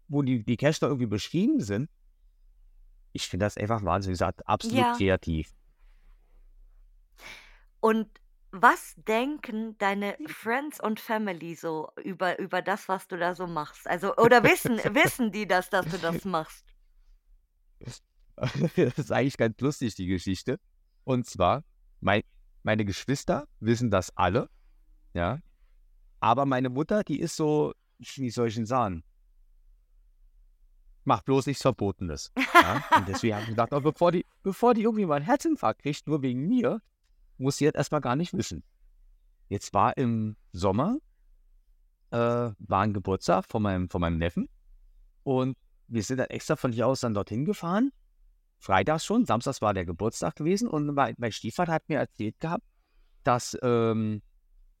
wo 0.07 0.21
die, 0.23 0.43
die 0.43 0.57
noch 0.61 0.81
irgendwie 0.81 1.05
beschrieben 1.05 1.61
sind. 1.61 1.89
Ich 3.13 3.27
finde 3.27 3.45
das 3.45 3.57
einfach 3.57 3.83
wahnsinnig, 3.83 4.15
gesagt, 4.15 4.47
absolut 4.47 4.77
Ja. 4.77 4.93
kreativ. 4.93 5.51
Und 7.79 8.07
was 8.51 8.95
denken 9.07 9.77
deine 9.77 10.17
Friends 10.27 10.81
und 10.81 10.99
Family 10.99 11.55
so 11.55 11.89
über 12.03 12.39
über 12.39 12.61
das, 12.61 12.89
was 12.89 13.07
du 13.07 13.15
da 13.15 13.35
so 13.35 13.47
machst? 13.47 13.87
Also 13.87 14.15
oder 14.17 14.43
wissen 14.43 14.77
wissen 14.95 15.31
die 15.31 15.47
das, 15.47 15.69
dass 15.69 15.85
du 15.85 15.97
das 15.97 16.25
machst? 16.25 16.65
Das 18.75 18.97
ist 18.97 19.11
eigentlich 19.11 19.37
ganz 19.37 19.59
lustig, 19.59 19.95
die 19.95 20.07
Geschichte. 20.07 20.59
Und 21.03 21.25
zwar, 21.25 21.63
mein, 21.99 22.21
meine 22.63 22.85
Geschwister 22.85 23.47
wissen 23.59 23.89
das 23.91 24.15
alle, 24.15 24.49
ja. 25.13 25.39
Aber 26.19 26.45
meine 26.45 26.69
Mutter, 26.69 27.03
die 27.03 27.19
ist 27.19 27.35
so, 27.35 27.73
wie 27.97 28.29
soll 28.29 28.47
ich 28.49 28.55
denn 28.55 28.65
sagen? 28.65 29.03
Mach 31.05 31.21
bloß 31.21 31.47
nichts 31.47 31.61
Verbotenes. 31.61 32.31
Ja? 32.53 32.83
Und 32.97 33.07
deswegen 33.07 33.33
habe 33.33 33.43
ich 33.43 33.49
gedacht, 33.49 33.73
oh, 33.73 33.79
bevor, 33.79 34.11
die, 34.11 34.25
bevor 34.43 34.73
die 34.73 34.83
irgendwie 34.83 35.05
mal 35.05 35.15
einen 35.15 35.25
Herzinfarkt 35.25 35.81
kriegt, 35.81 36.07
nur 36.07 36.21
wegen 36.21 36.47
mir, 36.47 36.81
muss 37.37 37.57
sie 37.57 37.65
jetzt 37.65 37.77
erstmal 37.77 38.01
gar 38.01 38.15
nicht 38.15 38.33
wissen. 38.33 38.63
Jetzt 39.47 39.73
war 39.73 39.97
im 39.97 40.35
Sommer, 40.51 40.97
äh, 42.11 42.17
war 42.17 42.81
ein 42.81 42.93
Geburtstag 42.93 43.45
von 43.45 43.63
meinem, 43.63 43.89
von 43.89 44.01
meinem 44.01 44.17
Neffen. 44.17 44.49
Und 45.23 45.57
wir 45.87 46.03
sind 46.03 46.17
dann 46.17 46.27
extra 46.27 46.55
von 46.55 46.71
hier 46.71 46.85
aus 46.85 46.99
dann 46.99 47.13
dorthin 47.13 47.45
gefahren. 47.45 47.91
Freitags 48.59 49.05
schon, 49.05 49.25
samstags 49.25 49.61
war 49.61 49.73
der 49.73 49.85
Geburtstag 49.85 50.35
gewesen. 50.35 50.67
Und 50.67 50.93
mein, 50.93 51.15
mein 51.17 51.31
Stiefvater 51.31 51.71
hat 51.73 51.87
mir 51.87 51.97
erzählt 51.99 52.39
gehabt, 52.39 52.63
dass 53.23 53.57
ähm, 53.63 54.21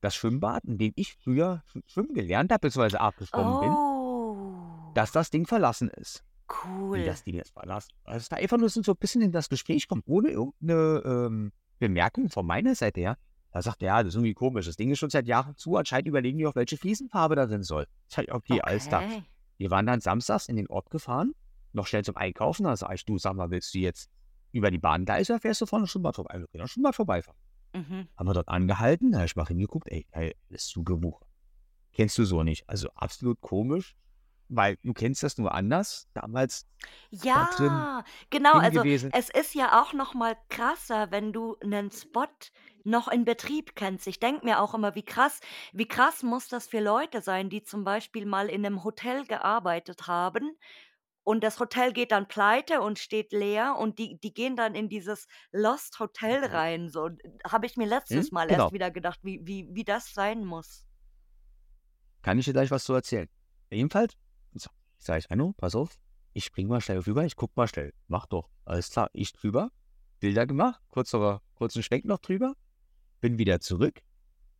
das 0.01 0.15
Schwimmbad, 0.15 0.63
in 0.65 0.77
dem 0.77 0.93
ich 0.95 1.15
früher 1.15 1.63
sch- 1.73 1.81
schwimmen 1.87 2.13
gelernt 2.13 2.51
habe, 2.51 2.61
beziehungsweise 2.67 2.97
bin, 3.31 3.71
Oh, 3.71 4.91
dass 4.93 5.11
das 5.11 5.29
Ding 5.29 5.45
verlassen 5.45 5.89
ist. 5.89 6.23
Wie 6.49 6.67
cool. 6.69 7.03
das 7.05 7.23
Ding 7.23 7.35
jetzt 7.35 7.53
verlassen. 7.53 7.91
Also 8.03 8.17
es 8.23 8.31
war 8.31 8.37
einfach 8.39 8.57
nur 8.57 8.69
so 8.69 8.81
ein 8.91 8.97
bisschen 8.97 9.21
in 9.21 9.31
das 9.31 9.49
Gespräch 9.49 9.87
kommt, 9.87 10.03
ohne 10.07 10.29
irgendeine 10.29 11.01
ähm, 11.05 11.51
Bemerkung 11.77 12.29
von 12.29 12.45
meiner 12.45 12.75
Seite 12.75 13.01
her. 13.01 13.17
Da 13.51 13.61
sagt 13.61 13.81
er, 13.81 13.87
ja, 13.87 13.97
das 14.03 14.09
ist 14.09 14.15
irgendwie 14.15 14.33
komisch. 14.33 14.65
Das 14.65 14.75
Ding 14.75 14.91
ist 14.91 14.99
schon 14.99 15.09
seit 15.09 15.27
Jahren 15.27 15.55
zu. 15.55 15.75
Anscheinend 15.75 16.07
überlegen 16.07 16.37
die 16.37 16.45
auch, 16.47 16.55
welche 16.55 16.77
Fliesenfarbe 16.77 17.35
da 17.35 17.45
drin 17.45 17.63
soll. 17.63 17.85
Ich 18.07 18.15
sag, 18.15 18.25
okay, 18.31 18.61
alles 18.61 18.87
klar. 18.87 19.03
Okay. 19.03 19.23
Wir 19.57 19.71
waren 19.71 19.85
dann 19.85 19.99
samstags 20.01 20.47
in 20.47 20.55
den 20.55 20.67
Ort 20.67 20.89
gefahren, 20.89 21.33
noch 21.73 21.87
schnell 21.87 22.03
zum 22.03 22.15
Einkaufen. 22.17 22.63
Da 22.63 22.75
sag 22.75 22.93
ich, 22.93 23.05
du, 23.05 23.17
sag 23.17 23.35
mal, 23.35 23.49
willst 23.51 23.73
du 23.73 23.79
jetzt 23.79 24.09
über 24.51 24.71
die 24.71 24.79
Bahngleise 24.79 25.39
fährst 25.39 25.61
du 25.61 25.65
vorne 25.65 25.87
schon 25.87 26.01
mal 26.01 26.13
vorbei. 26.13 26.39
Wir 26.39 26.47
können 26.47 26.67
schon 26.67 26.83
mal 26.83 26.93
vorbeifahren. 26.93 27.37
Mhm. 27.73 28.07
Haben 28.17 28.27
wir 28.27 28.33
dort 28.33 28.47
angehalten, 28.47 29.11
da 29.11 29.19
habe 29.19 29.25
ich 29.27 29.35
mal 29.35 29.45
hingeguckt, 29.45 29.87
ey, 29.91 30.07
ey, 30.11 30.35
ist 30.49 30.69
zu 30.69 30.83
gewuchert. 30.83 31.27
Kennst 31.93 32.17
du 32.17 32.23
so 32.25 32.41
nicht. 32.43 32.67
Also 32.67 32.89
absolut 32.95 33.41
komisch, 33.41 33.95
weil 34.47 34.77
du 34.83 34.93
kennst 34.93 35.21
das 35.21 35.37
nur 35.37 35.53
anders. 35.53 36.07
Damals 36.15 36.65
da 37.11 37.45
drin 37.55 37.67
Ja, 37.69 38.03
genau. 38.31 38.53
drin 38.53 38.61
Also 38.63 38.81
gewesen. 38.81 39.11
es 39.13 39.29
ist 39.29 39.53
ja 39.53 39.79
auch 39.81 39.93
noch 39.93 40.15
mal 40.15 40.35
krasser, 40.49 41.11
wenn 41.11 41.31
du 41.31 41.57
einen 41.61 41.91
Spot 41.91 42.25
noch 42.83 43.07
in 43.07 43.25
Betrieb 43.25 43.75
kennst. 43.75 44.07
Ich 44.07 44.19
denke 44.19 44.45
mir 44.45 44.61
auch 44.61 44.73
immer, 44.73 44.95
wie 44.95 45.03
krass, 45.03 45.39
wie 45.73 45.87
krass 45.87 46.23
muss 46.23 46.47
das 46.47 46.67
für 46.67 46.79
Leute 46.79 47.21
sein, 47.21 47.49
die 47.51 47.61
zum 47.61 47.83
Beispiel 47.83 48.25
mal 48.25 48.47
in 48.49 48.65
einem 48.65 48.83
Hotel 48.83 49.25
gearbeitet 49.25 50.07
haben 50.07 50.55
und 51.23 51.43
das 51.43 51.59
Hotel 51.59 51.93
geht 51.93 52.11
dann 52.11 52.27
pleite 52.27 52.81
und 52.81 52.99
steht 52.99 53.31
leer 53.31 53.75
und 53.77 53.99
die, 53.99 54.19
die 54.19 54.33
gehen 54.33 54.55
dann 54.55 54.75
in 54.75 54.89
dieses 54.89 55.27
Lost 55.51 55.99
Hotel 55.99 56.45
rein. 56.45 56.89
So 56.89 57.09
habe 57.47 57.65
ich 57.65 57.77
mir 57.77 57.85
Hm? 57.85 57.89
letztes 57.89 58.31
Mal 58.31 58.49
erst 58.49 58.69
Genau. 58.69 58.71
wieder 58.71 58.91
gedacht, 58.91 59.19
wie, 59.23 59.39
wie, 59.43 59.67
wie 59.71 59.83
das 59.83 60.13
sein 60.13 60.45
muss. 60.45 60.85
Kann 62.21 62.37
ich 62.39 62.45
dir 62.45 62.53
gleich 62.53 62.71
was 62.71 62.83
zu 62.83 62.93
erzählen. 62.93 63.29
Jedenfalls 63.71 64.15
so, 64.53 64.69
sage 64.97 65.19
ich, 65.19 65.31
Anno, 65.31 65.53
pass 65.57 65.75
auf, 65.75 65.97
ich 66.33 66.45
spring 66.45 66.67
mal 66.67 66.81
schnell 66.81 66.99
rüber, 66.99 67.23
ich 67.25 67.35
guck 67.35 67.55
mal 67.55 67.67
schnell. 67.67 67.93
Mach 68.07 68.25
doch. 68.25 68.49
Alles 68.65 68.89
klar, 68.89 69.09
ich 69.13 69.31
drüber, 69.33 69.71
Bilder 70.19 70.45
gemacht, 70.45 70.81
kurzer, 70.89 71.41
kurzen 71.55 71.83
Schwenk 71.83 72.05
noch 72.05 72.19
drüber, 72.19 72.55
bin 73.21 73.37
wieder 73.37 73.59
zurück. 73.59 74.01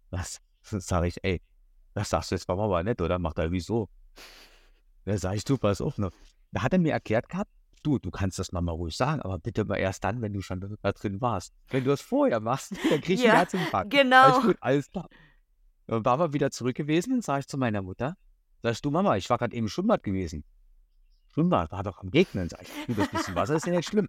Was? 0.10 0.42
Sag 0.62 1.06
ich, 1.06 1.18
ey, 1.24 1.42
das 1.94 2.10
sagst 2.10 2.32
du 2.32 2.36
jetzt 2.36 2.48
war 2.48 2.60
aber 2.60 2.84
nett, 2.84 3.02
oder? 3.02 3.20
Macht 3.20 3.40
er 3.40 3.52
wieso? 3.52 3.90
Da 5.06 5.18
sag 5.18 5.36
ich, 5.36 5.44
du, 5.44 5.58
pass 5.58 5.82
auf 5.82 5.98
noch. 5.98 6.12
Da 6.52 6.64
hat 6.64 6.74
er 6.74 6.80
mir 6.80 6.94
erklärt 6.94 7.30
gehabt, 7.30 7.52
du, 7.84 8.00
du 8.00 8.12
kannst 8.12 8.40
das 8.40 8.52
mal 8.52 8.68
ruhig 8.70 8.96
sagen, 8.96 9.22
aber 9.22 9.40
bitte 9.40 9.66
mal 9.66 9.78
erst 9.78 10.04
dann, 10.04 10.22
wenn 10.22 10.34
du 10.34 10.42
schon 10.42 10.78
da 10.82 10.92
drin 10.92 11.22
warst. 11.22 11.54
Wenn 11.70 11.84
du 11.84 11.92
es 11.92 12.02
vorher 12.02 12.40
machst, 12.40 12.72
dann 12.90 13.02
krieg 13.02 13.16
ich 13.20 13.22
einen 13.22 13.34
Ja, 13.34 13.38
Herzinfarkt. 13.40 13.90
genau. 13.92 14.22
Alles 14.24 14.42
gut, 14.46 14.58
alles 14.62 14.92
klar. 14.92 15.08
Dann 15.88 16.06
waren 16.06 16.20
wir 16.20 16.34
wieder 16.34 16.52
zurück 16.52 16.76
gewesen, 16.76 17.22
sag 17.22 17.40
ich 17.40 17.48
zu 17.48 17.58
meiner 17.58 17.82
Mutter, 17.82 18.16
sagst 18.62 18.84
du, 18.86 18.92
Mama, 18.92 19.16
ich 19.18 19.30
war 19.30 19.38
gerade 19.38 19.56
eben 19.56 19.66
im 19.66 19.70
Schwimmbad 19.70 20.04
gewesen. 20.04 20.44
Schwimmbad 21.34 21.72
war 21.72 21.84
doch 21.84 22.00
am 22.00 22.10
Regnen, 22.10 22.50
sag 22.50 22.62
ich. 22.64 22.70
Du, 22.88 22.94
das 22.96 23.10
bisschen 23.10 23.36
Wasser 23.36 23.56
ist 23.56 23.66
ja 23.66 23.74
nicht 23.74 23.88
schlimm. 23.88 24.08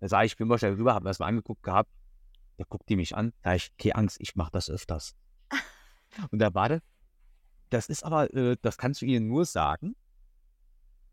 Dann 0.00 0.08
sag 0.08 0.24
ich, 0.24 0.32
ich 0.32 0.36
bin 0.36 0.48
mal 0.48 0.58
schnell 0.58 0.74
rüber, 0.74 0.94
hab 0.94 1.02
mir 1.02 1.10
das 1.10 1.18
mal 1.18 1.26
angeguckt 1.26 1.62
gehabt. 1.62 1.90
Da 2.56 2.64
guckt 2.68 2.88
die 2.88 2.96
mich 2.96 3.14
an, 3.16 3.32
da 3.42 3.54
ich, 3.54 3.76
keine 3.76 3.96
Angst, 3.96 4.16
ich 4.20 4.34
mach 4.36 4.50
das 4.50 4.70
öfters. 4.70 5.14
Und 6.30 6.38
da 6.38 6.54
war 6.54 6.68
das, 6.68 6.80
das 7.70 7.88
ist 7.88 8.04
aber, 8.04 8.32
äh, 8.32 8.56
das 8.62 8.78
kannst 8.78 9.02
du 9.02 9.06
ihnen 9.06 9.26
nur 9.28 9.44
sagen, 9.44 9.94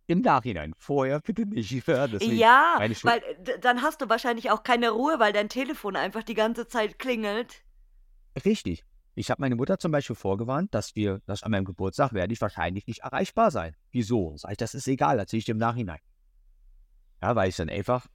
im 0.08 0.22
Nachhinein. 0.22 0.74
Vorher 0.78 1.20
bitte 1.22 1.46
nicht. 1.46 1.72
Ja, 1.88 2.08
Ja, 2.22 2.78
weil 3.04 3.20
äh, 3.20 3.60
dann 3.60 3.82
hast 3.82 4.02
du 4.02 4.10
wahrscheinlich 4.10 4.52
auch 4.52 4.64
keine 4.64 4.92
Ruhe, 4.92 5.20
weil 5.20 5.34
dein 5.34 5.50
Telefon 5.50 5.96
einfach 5.96 6.24
die 6.24 6.34
ganze 6.34 6.68
Zeit 6.68 7.00
klingelt. 7.00 7.64
Richtig. 8.46 8.84
Ich 9.16 9.30
habe 9.30 9.42
meine 9.42 9.56
Mutter 9.56 9.78
zum 9.78 9.92
Beispiel 9.92 10.16
vorgewarnt, 10.16 10.74
dass 10.74 10.96
wir, 10.96 11.22
dass 11.26 11.44
an 11.44 11.52
meinem 11.52 11.66
Geburtstag 11.66 12.14
werde 12.14 12.34
ich 12.34 12.42
wahrscheinlich 12.42 12.88
nicht 12.88 13.02
erreichbar 13.02 13.52
sein. 13.52 13.76
Wieso? 13.92 14.36
Sag 14.38 14.52
ich, 14.52 14.58
das 14.58 14.74
ist 14.74 14.88
egal, 14.88 15.20
erzähle 15.20 15.40
ich 15.40 15.46
dir 15.46 15.52
im 15.52 15.60
Nachhinein. 15.60 16.00
Ja, 17.22 17.36
weil 17.36 17.50
ich 17.50 17.56
dann 17.56 17.70
einfach 17.70 18.08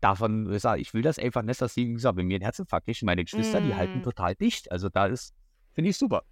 davon 0.00 0.58
sage, 0.58 0.80
ich 0.80 0.92
will 0.92 1.02
das 1.02 1.18
einfach 1.18 1.42
nicht, 1.42 1.62
dass 1.62 1.74
sie, 1.74 1.86
wie 1.88 1.92
gesagt, 1.92 2.16
wenn 2.16 2.26
mir 2.26 2.38
ein 2.38 2.42
Herzinfarkt 2.42 2.86
kriegt, 2.86 3.02
meine 3.04 3.24
Geschwister, 3.24 3.60
die 3.60 3.74
halten 3.74 4.00
Mm. 4.00 4.02
total 4.02 4.34
dicht. 4.34 4.70
Also 4.72 4.88
da 4.88 5.06
ist, 5.06 5.32
finde 5.72 5.90
ich 5.90 5.96
super, 5.96 6.24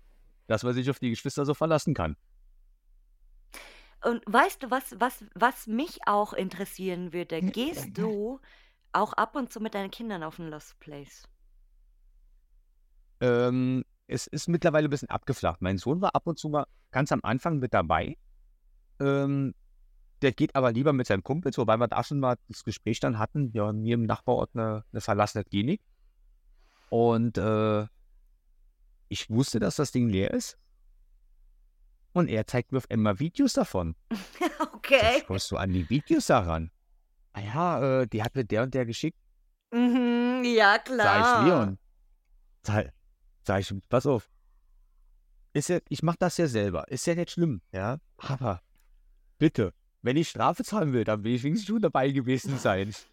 dass 0.49 0.65
man 0.65 0.75
sich 0.75 0.91
auf 0.91 0.99
die 0.99 1.11
Geschwister 1.11 1.47
so 1.47 1.55
verlassen 1.55 1.95
kann. 1.95 2.17
Und 4.03 4.23
weißt 4.27 4.63
du, 4.63 4.71
was, 4.71 4.99
was, 4.99 5.25
was 5.35 5.67
mich 5.67 5.99
auch 6.07 6.33
interessieren 6.33 7.13
würde? 7.13 7.43
Gehst 7.43 7.99
du 7.99 8.41
auch 8.93 9.13
ab 9.13 9.37
und 9.37 9.53
zu 9.53 9.61
mit 9.61 9.75
deinen 9.75 9.91
Kindern 9.91 10.23
auf 10.23 10.37
den 10.37 10.49
Lost 10.49 10.79
Place? 10.81 11.29
Ähm, 13.21 13.85
es 14.07 14.27
ist 14.27 14.49
mittlerweile 14.49 14.89
ein 14.89 14.91
bisschen 14.91 15.11
abgeflacht. 15.11 15.61
Mein 15.61 15.79
Sohn 15.79 16.01
war 16.01 16.15
ab 16.15 16.27
und 16.27 16.39
zu 16.39 16.49
mal 16.49 16.67
ganz 16.91 17.13
am 17.13 17.21
Anfang 17.23 17.59
mit 17.59 17.75
dabei. 17.75 18.17
Ähm, 18.99 19.55
der 20.23 20.33
geht 20.33 20.55
aber 20.55 20.73
lieber 20.73 20.93
mit 20.93 21.07
seinem 21.07 21.23
Kumpel, 21.23 21.53
wobei 21.57 21.77
wir 21.77 21.89
da 21.89 22.03
schon 22.03 22.21
mal 22.21 22.37
das 22.49 22.65
Gespräch 22.65 23.01
dann 23.01 23.19
hatten. 23.19 23.55
Wir 23.55 23.67
haben 23.67 23.83
hier 23.83 23.95
im 23.95 24.05
Nachbarort 24.05 24.51
eine, 24.55 24.85
eine 24.93 25.01
verlassene 25.01 25.45
Klinik. 25.45 25.81
Und 26.89 27.39
äh, 27.39 27.87
ich 29.09 29.31
wusste, 29.31 29.61
dass 29.61 29.77
das 29.77 29.93
Ding 29.93 30.09
leer 30.09 30.33
ist. 30.33 30.59
Und 32.13 32.29
er 32.29 32.47
zeigt 32.47 32.73
mir 32.73 32.79
auf 32.79 32.91
einmal 32.91 33.19
Videos 33.19 33.53
davon. 33.55 33.95
Okay. 34.73 35.19
ich, 35.19 35.27
kommst 35.27 35.51
du 35.51 35.57
an 35.59 35.73
die 35.73 35.89
Videos 35.91 36.27
daran? 36.27 36.71
Ah 37.35 37.41
ja, 37.41 38.01
äh, 38.01 38.07
die 38.07 38.23
hat 38.23 38.35
mir 38.35 38.45
der 38.45 38.63
und 38.63 38.73
der 38.75 38.87
geschickt. 38.87 39.19
Mhm, 39.73 40.43
ja, 40.45 40.73
Sag 40.73 40.89
ich, 40.89 40.95
klar. 40.95 41.47
Leon. 41.47 41.79
Sag, 42.63 42.93
sag 43.47 43.61
ich, 43.61 43.75
pass 43.89 44.07
auf. 44.07 44.29
Ist 45.53 45.69
ja, 45.69 45.79
ich 45.89 46.03
mach 46.03 46.17
das 46.17 46.39
ja 46.39 46.47
selber. 46.47 46.89
Ist 46.89 47.07
ja 47.07 47.15
nicht 47.15 47.31
schlimm, 47.31 47.61
ja. 47.73 47.99
Aber 48.17 48.63
bitte, 49.39 49.75
wenn 50.03 50.17
ich 50.17 50.29
Strafe 50.31 50.65
zahlen 50.65 50.93
will, 50.93 51.05
dann 51.05 51.25
will 51.25 51.35
ich 51.35 51.43
wenigstens 51.43 51.69
schon 51.69 51.83
dabei 51.83 52.11
gewesen 52.11 52.59
sein. 52.59 52.95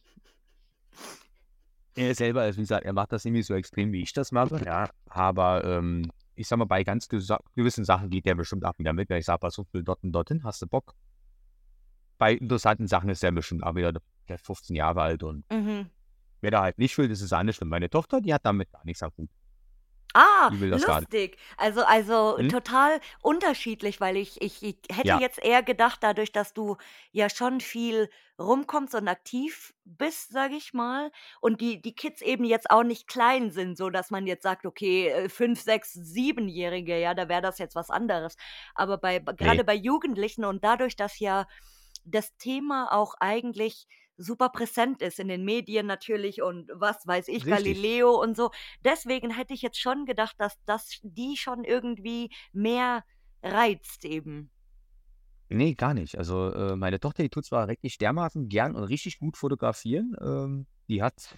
Er 1.96 2.14
selber, 2.14 2.42
also 2.42 2.58
wie 2.58 2.62
gesagt, 2.62 2.86
er 2.86 2.94
macht 2.94 3.12
das 3.12 3.26
nämlich 3.26 3.48
so 3.48 3.56
extrem, 3.56 3.92
wie 3.92 4.04
ich 4.04 4.14
das 4.14 4.32
mache, 4.32 4.64
ja. 4.64 4.88
Aber 5.08 5.66
ähm, 5.66 6.12
ich 6.38 6.48
sag 6.48 6.58
mal, 6.58 6.66
bei 6.66 6.84
ganz 6.84 7.08
gewissen 7.10 7.84
Sachen 7.84 8.10
geht 8.10 8.26
der 8.26 8.36
bestimmt 8.36 8.64
auch 8.64 8.78
wieder 8.78 8.94
mit. 8.94 9.10
Wenn 9.10 9.18
ich 9.18 9.26
sage, 9.26 9.46
auf, 9.46 9.58
will 9.74 9.84
dort 9.84 10.04
und 10.04 10.12
dorthin, 10.12 10.44
hast 10.44 10.62
du 10.62 10.68
Bock? 10.68 10.96
Bei 12.18 12.34
interessanten 12.34 12.88
Sachen 12.88 13.10
ist 13.10 13.24
er 13.24 13.32
bestimmt 13.32 13.64
auch 13.64 13.76
wieder 13.76 13.94
der 14.28 14.38
15 14.38 14.76
Jahre 14.76 15.02
alt 15.02 15.24
und 15.24 15.44
Mhm. 15.52 15.90
wer 16.42 16.52
da 16.52 16.62
halt 16.62 16.78
nicht 16.78 16.98
will, 16.98 17.08
das 17.10 17.22
ist 17.22 17.34
auch 17.34 17.44
nicht 17.44 17.56
schlimm. 17.58 17.70
Meine 17.70 17.90
Tochter, 17.90 18.22
die 18.22 18.34
hat 18.34 18.46
damit 18.46 18.72
gar 18.72 18.86
nichts 18.86 19.02
am 19.04 19.12
Hut. 19.18 19.30
Ah, 20.20 20.54
lustig. 20.72 21.38
Also, 21.58 21.84
also 21.84 22.40
Hm? 22.40 22.50
total 22.50 23.00
unterschiedlich, 23.22 24.00
weil 24.02 24.18
ich, 24.18 24.42
ich, 24.42 24.64
ich 24.64 24.78
hätte 24.92 25.14
Ja. 25.14 25.20
jetzt 25.20 25.38
eher 25.44 25.62
gedacht, 25.62 26.00
dadurch, 26.02 26.32
dass 26.32 26.54
du 26.54 26.78
ja 27.12 27.30
schon 27.30 27.60
viel 27.62 28.10
rumkommst 28.40 28.96
und 28.96 29.08
aktiv 29.08 29.74
bist, 29.84 30.32
sage 30.32 30.56
ich 30.56 30.74
mal, 30.74 31.12
und 31.42 31.62
die, 31.62 31.82
die 31.82 31.94
Kids 31.94 32.22
eben 32.22 32.46
jetzt 32.46 32.72
auch 32.72 32.84
nicht 32.84 33.08
klein 33.08 33.52
sind, 33.52 33.78
so 33.78 33.90
dass 33.92 34.10
man 34.10 34.26
jetzt 34.26 34.44
sagt, 34.44 34.66
okay, 34.66 35.10
äh, 35.10 35.30
fünf, 35.30 35.62
sechs, 35.62 35.94
siebenjährige, 35.94 37.00
ja, 37.00 37.14
da 37.14 37.30
wäre 37.30 37.42
das 37.42 37.60
jetzt 37.60 37.76
was 37.76 37.90
anderes. 37.92 38.38
Aber 38.76 38.98
bei 38.98 39.20
gerade 39.20 39.64
Nee. 39.64 39.66
bei 39.66 39.76
Jugendlichen 39.76 40.46
und 40.46 40.64
dadurch, 40.64 40.96
dass 40.96 41.20
ja 41.20 41.46
das 42.06 42.38
Thema 42.38 42.92
auch 42.94 43.16
eigentlich 43.20 43.88
super 44.18 44.50
präsent 44.50 45.02
ist 45.02 45.20
in 45.20 45.28
den 45.28 45.46
Medien 45.46 45.86
natürlich 45.86 46.42
und 46.42 46.70
was 46.74 47.06
weiß 47.06 47.28
ich, 47.28 47.46
Richtig. 47.46 47.52
Galileo 47.52 48.22
und 48.22 48.36
so. 48.36 48.52
Deswegen 48.84 49.32
hätte 49.32 49.54
ich 49.54 49.62
jetzt 49.62 49.80
schon 49.80 50.06
gedacht, 50.06 50.36
dass 50.40 50.58
das 50.66 51.00
die 51.04 51.38
schon 51.38 51.64
irgendwie 51.64 52.32
mehr 52.52 53.04
reizt 53.44 54.06
eben. 54.06 54.52
Nee, 55.50 55.76
gar 55.76 55.94
nicht. 55.94 56.18
Also 56.18 56.52
äh, 56.52 56.76
meine 56.76 57.00
Tochter, 57.00 57.24
die 57.24 57.30
tut 57.30 57.46
zwar 57.46 57.68
richtig 57.68 57.98
dermaßen 57.98 58.50
gern 58.50 58.76
und 58.76 58.84
richtig 58.84 59.20
gut 59.20 59.38
fotografieren. 59.38 60.16
Ähm, 60.20 60.68
die 60.90 61.02
hat, 61.02 61.38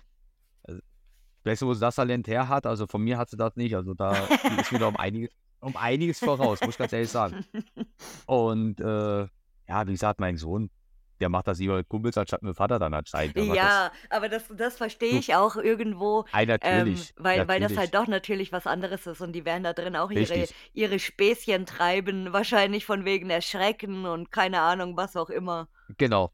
also, 0.64 0.80
ich 0.80 1.46
weiß 1.46 1.62
nicht, 1.62 1.68
wo 1.68 1.74
sie 1.74 1.82
das 1.82 1.96
Talent 1.96 2.28
her 2.28 2.48
hat. 2.48 2.66
Also 2.66 2.88
von 2.88 3.04
mir 3.04 3.18
hat 3.18 3.30
sie 3.30 3.38
das 3.38 3.56
nicht. 3.56 3.76
Also 3.76 3.94
da 3.94 4.14
ist 4.60 4.72
wieder 4.72 4.88
um 4.88 4.96
einiges, 4.96 5.30
um 5.60 5.76
einiges 5.76 6.20
voraus, 6.20 6.60
muss 6.62 6.72
ich 6.72 6.78
ganz 6.78 6.94
ehrlich 6.94 7.10
sagen. 7.10 7.46
Und 8.26 8.80
äh, 8.80 9.28
ja, 9.68 9.88
wie 9.88 9.92
gesagt, 9.92 10.20
mein 10.20 10.38
Sohn, 10.38 10.72
der 11.20 11.30
macht 11.30 11.48
das 11.48 11.60
lieber 11.60 11.76
mit 11.76 11.90
Kumpels 11.90 12.18
anstatt 12.18 12.42
mit 12.44 12.54
dem 12.54 12.56
Vater 12.56 12.80
dann 12.80 12.94
anscheinend. 12.94 13.38
Aber 13.38 13.48
das, 13.48 13.56
Ja, 13.56 13.92
aber 14.10 14.30
das, 14.30 14.44
das 14.56 14.78
verstehe 14.78 15.20
ich 15.20 15.36
auch 15.36 15.56
irgendwo, 15.56 16.26
ei, 16.32 16.44
ähm, 16.44 16.48
natürlich, 16.50 17.14
weil, 17.18 17.48
weil 17.48 17.60
das 17.60 17.72
natürlich. 17.72 17.78
halt 17.80 17.96
doch 17.96 18.08
natürlich 18.08 18.52
was 18.52 18.66
anderes 18.68 19.06
ist 19.08 19.22
und 19.22 19.34
die 19.34 19.46
werden 19.46 19.64
da 19.64 19.74
drin 19.74 19.96
auch 19.96 20.12
ihre, 20.12 20.22
Richtig. 20.22 20.56
ihre 20.74 21.00
Späßchen 21.00 21.66
treiben, 21.66 22.32
wahrscheinlich 22.34 22.86
von 22.86 23.06
wegen 23.06 23.30
Erschrecken 23.30 24.06
und 24.06 24.32
keine 24.32 24.62
Ahnung, 24.62 24.96
was 24.98 25.16
auch 25.16 25.30
immer. 25.30 25.68
Genau, 25.98 26.32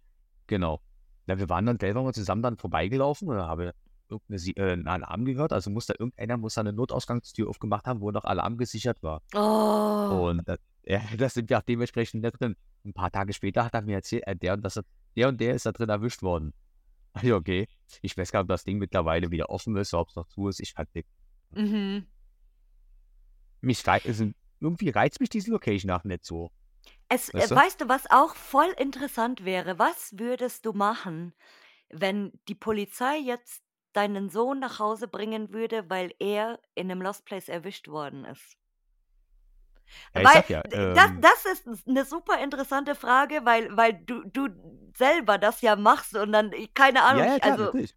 genau. 0.47 0.81
Na, 1.27 1.37
wir 1.39 1.49
waren 1.49 1.65
dann 1.65 1.79
selber 1.79 2.03
mal 2.03 2.13
zusammen 2.13 2.43
dann 2.43 2.57
vorbeigelaufen 2.57 3.27
und 3.29 3.37
habe 3.37 3.73
irgendeine 4.07 4.37
Sie- 4.39 4.55
äh, 4.55 4.73
einen 4.73 4.87
Alarm 4.87 5.25
gehört. 5.25 5.51
Also 5.51 5.71
muss 5.71 5.87
da 5.87 5.95
irgendeiner 5.97 6.37
muss 6.37 6.53
da 6.53 6.61
eine 6.61 6.73
Notausgangstür 6.73 7.49
aufgemacht 7.49 7.87
haben, 7.87 8.01
wo 8.01 8.11
noch 8.11 8.25
Alarm 8.25 8.57
gesichert 8.57 8.97
war. 9.01 9.21
Oh, 9.33 10.27
Und 10.29 10.47
das, 10.47 10.59
ja, 10.85 11.01
das 11.17 11.33
sind 11.33 11.49
wir 11.49 11.57
auch 11.59 11.63
dementsprechend 11.63 12.23
da 12.23 12.31
drin. 12.31 12.55
Ein 12.85 12.93
paar 12.93 13.11
Tage 13.11 13.33
später 13.33 13.65
hat 13.65 13.73
er 13.73 13.81
mir 13.81 13.95
erzählt, 13.95 14.25
äh, 14.27 14.35
der 14.35 14.53
und 14.53 14.61
das, 14.61 14.79
der 15.15 15.29
und 15.29 15.39
der 15.41 15.55
ist 15.55 15.65
da 15.65 15.71
drin 15.71 15.89
erwischt 15.89 16.21
worden. 16.21 16.53
Ja, 17.21 17.35
okay. 17.35 17.67
Ich 18.01 18.17
weiß 18.17 18.31
gar 18.31 18.41
nicht, 18.41 18.45
ob 18.45 18.49
das 18.49 18.65
Ding 18.65 18.77
mittlerweile 18.77 19.31
wieder 19.31 19.49
offen 19.49 19.77
ist, 19.77 19.93
ob 19.93 20.09
es 20.09 20.15
noch 20.15 20.27
zu 20.27 20.49
ist. 20.49 20.59
Ich 20.59 20.75
nicht. 20.93 21.07
mhm. 21.51 22.05
Mich 23.61 23.87
rei- 23.87 24.01
also, 24.05 24.29
irgendwie 24.59 24.89
reizt 24.89 25.19
mich 25.19 25.29
diese 25.29 25.49
Location 25.51 25.91
auch 25.91 26.03
nicht 26.03 26.25
so. 26.25 26.51
Es, 27.07 27.29
äh, 27.29 27.33
Weißt 27.33 27.51
du? 27.51 27.55
weißt 27.55 27.81
du, 27.81 27.87
was 27.89 28.09
auch 28.11 28.35
voll 28.35 28.69
interessant 28.77 29.45
wäre? 29.45 29.79
Was 29.79 30.19
würdest 30.19 30.65
du 30.65 30.73
machen, 30.73 31.33
wenn 31.89 32.33
die 32.47 32.55
Polizei 32.55 33.17
jetzt 33.17 33.63
deinen 33.93 34.29
Sohn 34.29 34.59
nach 34.59 34.79
Hause 34.79 35.07
bringen 35.07 35.53
würde, 35.53 35.89
weil 35.89 36.13
er 36.19 36.59
in 36.75 36.91
einem 36.91 37.01
Lost 37.01 37.25
Place 37.25 37.47
erwischt 37.47 37.87
worden 37.87 38.25
ist? 38.25 38.57
Ja, 40.13 40.23
Weil 40.23 40.43
ja, 40.47 40.61
d- 40.63 40.93
das, 40.95 41.09
ähm, 41.11 41.21
das 41.21 41.45
ist 41.65 41.87
eine 41.87 42.05
super 42.05 42.43
interessante 42.43 42.95
Frage, 42.95 43.41
weil, 43.43 43.75
weil 43.75 43.93
du, 44.05 44.23
du 44.27 44.47
selber 44.95 45.37
das 45.37 45.61
ja 45.61 45.75
machst 45.75 46.15
und 46.15 46.31
dann, 46.31 46.51
keine 46.73 47.03
Ahnung, 47.03 47.23
ja, 47.23 47.29
ja, 47.29 47.35
ich, 47.35 47.41
klar, 47.41 47.51
also, 47.53 47.65
natürlich. 47.65 47.95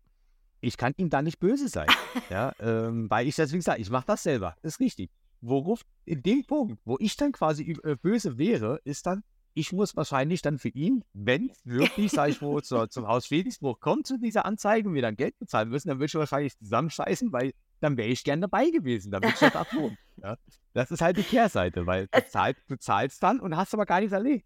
Ich 0.61 0.76
kann 0.76 0.92
ihm 0.97 1.09
da 1.09 1.23
nicht 1.23 1.38
böse 1.38 1.68
sein. 1.68 1.87
Ja, 2.30 2.52
ähm, 2.59 3.09
weil 3.09 3.26
ich 3.28 3.37
deswegen 3.37 3.62
sage, 3.62 3.80
ich 3.80 3.90
mache 3.90 4.07
das 4.07 4.23
selber. 4.23 4.54
Ist 4.62 4.80
richtig. 4.80 5.11
Worauf, 5.40 5.83
in 6.04 6.23
dem 6.23 6.45
Punkt, 6.45 6.80
wo 6.85 6.97
ich 6.99 7.16
dann 7.16 7.33
quasi 7.33 7.78
äh, 7.85 7.95
böse 7.97 8.37
wäre, 8.38 8.80
ist 8.85 9.07
dann, 9.07 9.23
ich 9.54 9.73
muss 9.73 9.97
wahrscheinlich 9.97 10.42
dann 10.42 10.59
für 10.59 10.68
ihn, 10.68 11.04
wenn 11.12 11.52
wirklich, 11.64 12.11
sag 12.12 12.28
ich 12.30 12.40
mal, 12.40 12.61
zur, 12.62 12.90
zum 12.90 13.07
Haus 13.07 13.26
Friedrichsburg 13.26 13.80
kommt 13.80 14.07
zu 14.07 14.18
dieser 14.18 14.45
Anzeige 14.47 14.88
und 14.88 14.95
wir 14.95 15.02
dann 15.02 15.16
Geld 15.16 15.38
bezahlen 15.38 15.68
müssen, 15.68 15.88
dann 15.88 15.99
würde 15.99 16.07
ich 16.07 16.14
wahrscheinlich 16.16 16.59
zusammenscheißen, 16.59 17.33
weil 17.33 17.52
dann 17.80 17.97
wäre 17.97 18.08
ich 18.08 18.25
gern 18.25 18.40
dabei 18.40 18.70
gewesen. 18.70 19.12
Würde 19.12 19.28
ich 19.28 19.38
das 19.38 19.54
abholen. 19.56 19.97
Ja? 20.20 20.37
Das 20.73 20.90
ist 20.90 21.00
halt 21.00 21.16
die 21.16 21.23
Kehrseite, 21.23 21.87
weil 21.87 22.08
du, 22.08 22.18
Es- 22.18 22.32
zahl, 22.32 22.56
du 22.66 22.76
zahlst 22.76 23.23
dann 23.23 23.38
und 23.38 23.56
hast 23.56 23.73
aber 23.73 23.87
gar 23.87 24.00
nichts 24.00 24.12
erlebt. 24.12 24.44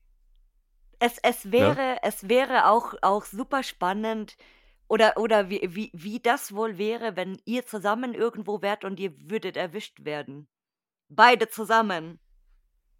es, 0.98 1.16
es 1.22 1.50
wäre, 1.50 1.96
es 2.02 2.28
wäre 2.28 2.66
auch, 2.68 2.92
auch 3.00 3.24
super 3.24 3.62
spannend, 3.62 4.36
oder, 4.88 5.16
oder 5.16 5.48
wie, 5.48 5.62
wie, 5.74 5.90
wie 5.94 6.20
das 6.20 6.54
wohl 6.54 6.76
wäre, 6.76 7.16
wenn 7.16 7.40
ihr 7.46 7.64
zusammen 7.64 8.12
irgendwo 8.12 8.60
wärt 8.60 8.84
und 8.84 9.00
ihr 9.00 9.14
würdet 9.30 9.56
erwischt 9.56 10.04
werden. 10.04 10.46
Beide 11.08 11.48
zusammen. 11.48 12.20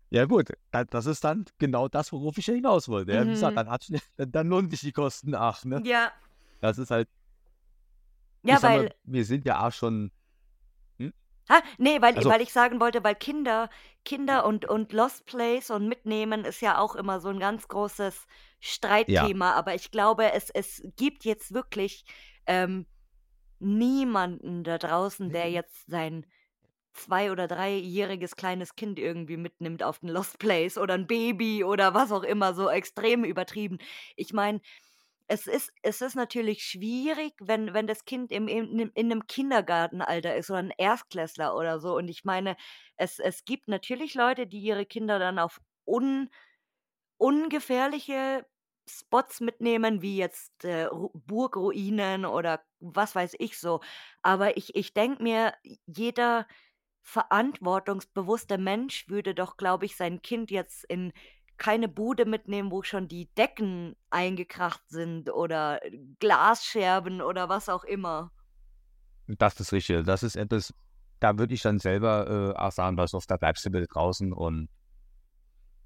Ja 0.09 0.25
gut, 0.25 0.49
da- 0.71 0.85
das 0.85 1.05
ist 1.05 1.23
dann 1.25 1.45
genau 1.59 1.89
das, 1.89 2.11
worauf 2.11 2.39
ich 2.39 2.47
hinaus 2.47 2.89
wollte. 2.89 3.12
Ja, 3.12 3.27
wie 3.27 3.31
gesagt, 3.33 3.53
Mhm. 3.53 3.57
dann, 3.57 3.69
hat, 3.71 3.87
dann, 4.17 4.33
dann 4.33 4.49
lohnen 4.49 4.71
sich 4.71 4.81
die 4.81 4.93
Kosten 4.93 5.35
ach, 5.35 5.62
ne? 5.67 5.83
Ja. 5.85 6.11
Das 6.62 6.79
ist 6.79 6.91
halt, 6.91 7.09
Ja, 8.45 8.62
weil, 8.62 8.85
mal, 8.85 8.95
wir 9.05 9.25
sind 9.27 9.45
ja 9.45 9.67
auch 9.67 9.73
schon, 9.73 10.11
Ha, 11.49 11.61
nee, 11.79 12.01
weil, 12.01 12.17
Also- 12.17 12.31
weil 12.31 12.41
ich 12.41 12.53
sagen 12.53 12.81
wollte, 12.81 13.03
weil 13.05 13.15
Kinder, 13.15 13.69
Kinder 14.05 14.45
und, 14.47 14.65
und 14.65 14.93
Lost 14.93 15.27
Place 15.27 15.71
und 15.71 15.89
Mitnehmen 15.89 16.45
ist 16.45 16.61
ja 16.61 16.79
auch 16.79 16.95
immer 16.97 17.21
so 17.21 17.29
ein 17.29 17.39
ganz 17.39 17.69
großes 17.69 18.27
Streitthema. 18.61 19.53
Aber 19.53 19.75
ich 19.75 19.91
glaube, 19.91 20.33
es, 20.33 20.51
es 20.51 20.83
gibt 20.97 21.25
jetzt 21.25 21.53
wirklich 21.55 22.05
ähm, 22.47 22.87
niemanden 23.59 24.65
da 24.65 24.79
draußen, 24.79 25.31
der 25.31 25.45
Nee. 25.47 25.55
jetzt 25.55 25.87
sein 25.87 26.27
zwei- 26.93 27.31
oder 27.33 27.47
dreijähriges 27.49 28.37
kleines 28.37 28.75
Kind 28.77 28.99
irgendwie 28.99 29.37
mitnimmt 29.37 29.83
auf 29.83 30.01
den 30.01 30.09
Lost 30.11 30.39
Place 30.39 30.77
oder 30.77 30.95
ein 30.95 31.07
Baby 31.07 31.65
oder 31.65 31.95
was 31.95 32.13
auch 32.13 32.23
immer, 32.25 32.55
so 32.55 32.69
extrem 32.69 33.25
übertrieben. 33.25 33.79
Ich 34.17 34.33
meine, 34.33 34.61
es 35.29 35.47
ist, 35.47 35.73
es 35.83 36.00
ist 36.02 36.14
natürlich 36.17 36.64
schwierig, 36.64 37.35
wenn, 37.41 37.75
wenn 37.75 37.87
das 37.87 38.05
Kind 38.05 38.33
im, 38.33 38.49
in, 38.49 38.79
in 38.95 39.07
einem 39.12 39.26
Kindergartenalter 39.26 40.37
ist 40.37 40.50
oder 40.50 40.61
ein 40.61 40.73
Erstklässler 40.76 41.57
oder 41.57 41.81
so. 41.81 41.97
Und 41.97 42.09
ich 42.09 42.25
meine, 42.25 42.57
es, 42.97 43.19
es 43.19 43.45
gibt 43.45 43.69
natürlich 43.69 44.14
Leute, 44.14 44.47
die 44.47 44.61
ihre 44.61 44.87
Kinder 44.87 45.19
dann 45.19 45.38
auf 45.38 45.61
un, 45.87 46.29
ungefährliche 47.19 48.47
Spots 48.88 49.41
mitnehmen, 49.41 50.02
wie 50.02 50.17
jetzt 50.17 50.64
äh, 50.64 50.87
Ru- 50.87 51.11
Burgruinen 51.14 52.25
oder 52.26 52.62
was 52.81 53.14
weiß 53.14 53.37
ich 53.38 53.59
so. 53.59 53.81
Aber 54.23 54.57
ich, 54.57 54.75
ich 54.75 54.93
denke 54.93 55.23
mir, 55.23 55.55
jeder 55.87 56.47
verantwortungsbewusste 57.02 58.59
Mensch 58.59 59.09
würde 59.09 59.35
doch, 59.35 59.57
glaube 59.57 59.87
ich, 59.87 59.97
sein 59.97 60.23
Kind 60.23 60.50
jetzt 60.50 60.85
in 60.85 61.12
keine 61.57 61.89
Bude 61.89 62.25
mitnehmen, 62.27 62.71
wo 62.71 62.83
schon 62.83 63.09
die 63.09 63.29
Decken 63.35 63.95
eingekracht 64.11 64.83
sind 64.89 65.31
oder 65.33 65.81
Glasscherben 66.19 67.21
oder 67.23 67.49
was 67.49 67.69
auch 67.69 67.85
immer. 67.85 68.33
das 69.27 69.59
ist 69.61 69.73
richtig. 69.73 70.05
Das 70.05 70.23
ist 70.23 70.37
etwas, 70.37 70.75
da 71.21 71.39
würde 71.39 71.55
ich 71.55 71.63
dann 71.63 71.79
selber 71.79 72.55
äh, 72.57 72.59
auch 72.59 72.73
sagen, 72.73 72.97
pass 72.97 73.15
auf, 73.15 73.27
da 73.27 73.37
bleibst 73.37 73.65
du 73.65 73.71
bitte 73.71 73.87
draußen 73.87 74.33
und 74.33 74.69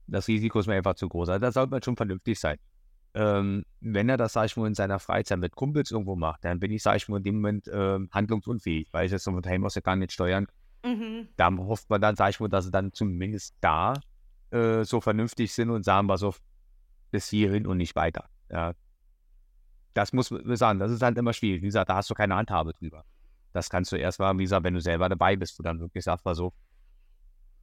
das 0.06 0.28
Risiko 0.28 0.60
ist 0.60 0.66
mir 0.66 0.74
einfach 0.74 0.94
zu 0.94 1.08
groß. 1.08 1.28
Also 1.30 1.40
da 1.40 1.52
sollte 1.52 1.70
man 1.70 1.82
schon 1.82 1.96
vernünftig 1.96 2.38
sein. 2.38 2.58
Ähm, 3.14 3.64
wenn 3.80 4.08
er 4.08 4.16
das, 4.18 4.34
sag 4.34 4.46
ich 4.46 4.56
mal, 4.56 4.66
in 4.66 4.74
seiner 4.74 4.98
Freizeit 4.98 5.38
mit 5.38 5.56
Kumpels 5.56 5.90
irgendwo 5.90 6.16
macht, 6.16 6.44
dann 6.44 6.60
bin 6.60 6.70
ich, 6.70 6.82
sag 6.82 6.96
ich 6.96 7.08
mal, 7.08 7.16
in 7.18 7.22
dem 7.24 7.36
Moment 7.36 7.68
ähm, 7.72 8.08
handlungsunfähig, 8.12 8.88
weil 8.92 9.06
ich 9.06 9.12
das 9.12 9.24
so 9.24 9.32
von 9.32 9.42
daheim 9.42 9.64
aus 9.64 9.74
ja 9.74 9.80
gar 9.80 9.96
nicht 9.96 10.12
steuern 10.12 10.46
Mhm. 10.84 11.28
da 11.36 11.50
hofft 11.56 11.90
man 11.90 12.00
dann, 12.00 12.14
sag 12.16 12.30
ich 12.30 12.40
mal, 12.40 12.48
dass 12.48 12.66
sie 12.66 12.70
dann 12.70 12.92
zumindest 12.92 13.56
da 13.60 13.94
äh, 14.50 14.84
so 14.84 15.00
vernünftig 15.00 15.52
sind 15.52 15.70
und 15.70 15.84
sagen, 15.84 16.08
pass 16.08 16.22
auf, 16.22 16.40
bis 17.10 17.28
hierhin 17.28 17.66
und 17.66 17.78
nicht 17.78 17.96
weiter. 17.96 18.28
Ja. 18.50 18.72
Das 19.94 20.12
muss 20.12 20.30
man 20.30 20.56
sagen, 20.56 20.78
das 20.78 20.90
ist 20.90 21.02
halt 21.02 21.16
immer 21.16 21.32
schwierig. 21.32 21.62
Wie 21.62 21.66
gesagt, 21.66 21.88
da 21.88 21.96
hast 21.96 22.10
du 22.10 22.14
keine 22.14 22.36
Handhabe 22.36 22.72
drüber. 22.72 23.04
Das 23.52 23.70
kannst 23.70 23.90
du 23.92 23.96
erst 23.96 24.18
mal, 24.18 24.36
wie 24.38 24.42
gesagt, 24.42 24.64
wenn 24.64 24.74
du 24.74 24.80
selber 24.80 25.08
dabei 25.08 25.36
bist, 25.36 25.58
wo 25.58 25.62
dann 25.62 25.80
wirklich 25.80 26.04
sagst, 26.04 26.24
pass 26.24 26.38
auf, 26.38 26.52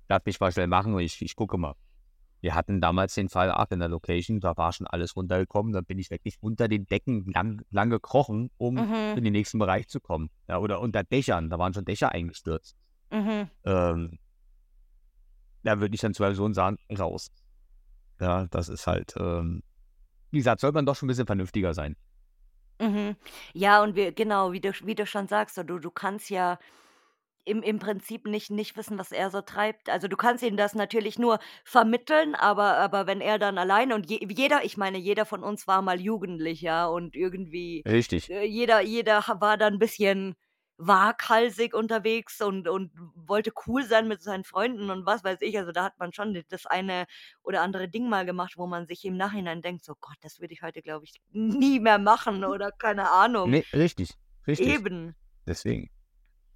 lass 0.10 0.22
mich 0.26 0.40
mal 0.40 0.52
schnell 0.52 0.68
machen 0.68 0.94
und 0.94 1.02
ich, 1.02 1.22
ich 1.22 1.36
gucke 1.36 1.58
mal. 1.58 1.76
Wir 2.42 2.56
hatten 2.56 2.82
damals 2.82 3.14
den 3.14 3.30
Fall 3.30 3.52
auch 3.52 3.70
in 3.70 3.80
der 3.80 3.88
Location, 3.88 4.42
da 4.42 4.58
war 4.58 4.74
schon 4.74 4.86
alles 4.88 5.16
runtergekommen, 5.16 5.72
dann 5.72 5.86
bin 5.86 5.98
ich 5.98 6.10
wirklich 6.10 6.36
unter 6.42 6.68
den 6.68 6.86
Decken 6.88 7.32
lang, 7.32 7.62
lang 7.70 7.90
gekrochen, 7.90 8.50
um 8.58 8.76
Mhm. 8.76 9.18
in 9.18 9.24
den 9.24 9.32
nächsten 9.32 9.60
Bereich 9.60 9.88
zu 9.88 10.02
kommen. 10.02 10.30
Ja, 10.50 10.58
oder 10.58 10.82
unter 10.82 11.04
Dächern, 11.04 11.50
da 11.50 11.58
waren 11.58 11.74
schon 11.74 11.86
Dächer 11.86 12.12
eingestürzt. 12.12 12.76
Mhm. 13.12 13.48
Ähm, 13.64 14.20
da 15.64 15.80
würde 15.80 15.96
ich 15.96 16.02
dann 16.02 16.14
zwei 16.14 16.28
Personen 16.28 16.54
sagen, 16.54 16.78
raus. 16.98 17.32
Ja, 18.20 18.48
das 18.48 18.70
ist 18.70 18.88
halt, 18.88 19.14
ähm, 19.18 19.64
wie 20.32 20.38
gesagt, 20.38 20.62
soll 20.62 20.72
man 20.72 20.86
doch 20.86 20.96
schon 20.96 21.08
ein 21.08 21.10
bisschen 21.10 21.26
vernünftiger 21.26 21.74
sein. 21.74 21.96
Mhm. 22.80 23.16
Ja, 23.54 23.84
und 23.84 23.96
wir, 23.96 24.12
genau, 24.12 24.52
wie 24.52 24.62
du, 24.62 24.72
wie 24.84 24.96
du 24.96 25.06
schon 25.06 25.28
sagst, 25.28 25.58
du, 25.58 25.80
du 25.80 25.92
kannst 25.92 26.30
ja 26.30 26.58
im, 27.46 27.62
im 27.62 27.80
Prinzip 27.80 28.26
nicht, 28.26 28.52
nicht 28.52 28.78
wissen, 28.78 28.98
was 28.98 29.12
er 29.12 29.30
so 29.30 29.42
treibt. 29.42 29.90
Also 29.90 30.08
du 30.08 30.16
kannst 30.16 30.44
ihm 30.44 30.58
das 30.58 30.76
natürlich 30.76 31.20
nur 31.20 31.40
vermitteln, 31.66 32.36
aber, 32.36 32.78
aber 32.78 33.06
wenn 33.08 33.22
er 33.22 33.38
dann 33.38 33.58
alleine 33.58 33.96
und 33.96 34.10
je, 34.10 34.26
jeder, 34.30 34.64
ich 34.64 34.78
meine, 34.78 34.98
jeder 34.98 35.26
von 35.26 35.44
uns 35.44 35.68
war 35.68 35.82
mal 35.82 36.00
jugendlich, 36.00 36.62
ja, 36.62 36.88
und 36.88 37.16
irgendwie 37.16 37.84
Richtig. 37.86 38.30
äh, 38.30 38.46
jeder, 38.46 38.82
jeder 38.82 39.24
war 39.40 39.58
dann 39.58 39.74
ein 39.74 39.80
bisschen 39.80 40.36
waghalsig 40.78 41.74
unterwegs 41.74 42.42
und, 42.42 42.68
und 42.68 42.92
wollte 43.16 43.52
cool 43.68 43.84
sein 43.84 44.08
mit 44.08 44.22
seinen 44.22 44.44
Freunden 44.44 44.90
und 44.90 45.06
was 45.06 45.24
weiß 45.24 45.40
ich. 45.42 45.58
Also 45.58 45.72
da 45.72 45.84
hat 45.84 46.00
man 46.00 46.14
schon 46.14 46.42
das 46.50 46.66
eine 46.66 47.06
oder 47.44 47.62
andere 47.62 47.88
Ding 47.88 48.10
mal 48.10 48.26
gemacht, 48.26 48.54
wo 48.58 48.68
man 48.68 48.88
sich 48.88 49.06
im 49.06 49.16
Nachhinein 49.16 49.62
denkt, 49.62 49.86
so 49.86 49.94
Gott, 50.00 50.18
das 50.22 50.40
würde 50.40 50.54
ich 50.54 50.62
heute, 50.62 50.82
glaube 50.82 51.06
ich, 51.06 51.22
nie 51.32 51.80
mehr 51.80 52.00
machen 52.00 52.44
oder 52.44 52.72
keine 52.72 53.12
Ahnung. 53.12 53.50
Nee, 53.50 53.66
richtig. 53.74 54.18
Richtig. 54.48 54.68
Eben. 54.68 55.16
Deswegen. 55.48 55.90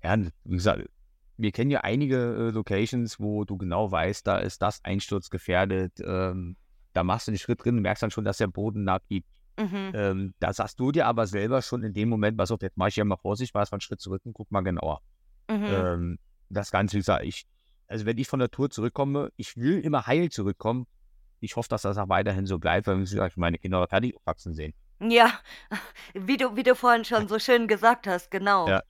Ja, 0.03 0.17
wie 0.17 0.55
gesagt, 0.55 0.89
wir 1.37 1.51
kennen 1.51 1.71
ja 1.71 1.81
einige 1.81 2.17
äh, 2.17 2.51
Locations, 2.51 3.19
wo 3.19 3.45
du 3.45 3.57
genau 3.57 3.91
weißt, 3.91 4.25
da 4.25 4.37
ist 4.37 4.61
das 4.61 4.83
Einsturz 4.83 5.29
gefährdet. 5.29 5.93
Ähm, 6.03 6.55
da 6.93 7.03
machst 7.03 7.27
du 7.27 7.31
den 7.31 7.37
Schritt 7.37 7.63
drin, 7.63 7.79
merkst 7.79 8.03
dann 8.03 8.11
schon, 8.11 8.25
dass 8.25 8.37
der 8.37 8.47
Boden 8.47 8.83
nachgibt. 8.83 9.29
Mhm. 9.57 9.91
Ähm, 9.93 10.33
da 10.39 10.53
sagst 10.53 10.79
du 10.79 10.91
dir 10.91 11.07
aber 11.07 11.25
selber 11.27 11.61
schon 11.61 11.83
in 11.83 11.93
dem 11.93 12.09
Moment, 12.09 12.37
pass 12.37 12.51
auf, 12.51 12.61
jetzt 12.61 12.77
mach 12.77 12.87
ich 12.87 12.95
ja 12.95 13.05
mal 13.05 13.17
Vorsicht, 13.17 13.53
mach 13.53 13.71
einen 13.71 13.81
Schritt 13.81 13.99
zurück 13.99 14.21
und 14.25 14.33
guck 14.33 14.51
mal 14.51 14.61
genauer. 14.61 15.01
Mhm. 15.49 15.65
Ähm, 15.65 16.19
das 16.49 16.71
Ganze, 16.71 16.95
wie 16.95 16.99
gesagt, 16.99 17.25
ich, 17.25 17.47
also 17.87 18.05
wenn 18.05 18.17
ich 18.17 18.27
von 18.27 18.39
der 18.39 18.51
Tour 18.51 18.69
zurückkomme, 18.69 19.31
ich 19.35 19.57
will 19.57 19.79
immer 19.79 20.05
heil 20.05 20.29
zurückkommen. 20.29 20.85
Ich 21.39 21.55
hoffe, 21.55 21.69
dass 21.69 21.83
das 21.83 21.97
auch 21.97 22.09
weiterhin 22.09 22.45
so 22.45 22.57
bleibt, 22.59 22.87
weil 22.87 23.03
ich 23.03 23.37
meine 23.37 23.57
Kinder 23.57 23.87
fertig 23.87 24.15
aufwachsen 24.15 24.53
sehen. 24.53 24.73
Ja, 24.99 25.39
wie 26.13 26.37
du, 26.37 26.55
wie 26.55 26.63
du 26.63 26.75
vorhin 26.75 27.05
schon 27.05 27.27
so 27.27 27.39
schön 27.39 27.67
gesagt 27.67 28.07
hast, 28.07 28.31
genau. 28.31 28.67
Ja. 28.67 28.81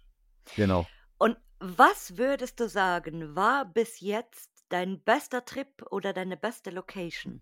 Genau. 0.56 0.86
Und 1.17 1.38
was 1.60 2.17
würdest 2.17 2.60
du 2.60 2.69
sagen, 2.69 3.36
war 3.36 3.65
bis 3.65 3.99
jetzt 3.99 4.49
dein 4.69 5.01
bester 5.01 5.43
Trip 5.43 5.84
oder 5.89 6.13
deine 6.13 6.38
beste 6.38 6.69
Location? 6.69 7.41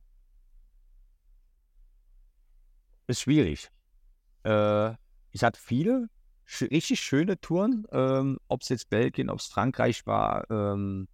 Ist 3.08 3.22
schwierig. 3.22 3.70
Äh, 4.44 4.94
ich 5.32 5.44
hatte 5.44 5.60
viele 5.60 6.10
sch 6.46 6.64
richtig 6.64 7.00
schöne 7.00 7.40
Touren, 7.40 7.86
ähm, 7.92 8.40
ob 8.48 8.62
es 8.62 8.70
jetzt 8.70 8.90
Belgien, 8.90 9.30
ob 9.30 9.40
es 9.40 9.48
Frankreich 9.48 10.06
war, 10.06 10.50
ähm, 10.50 11.08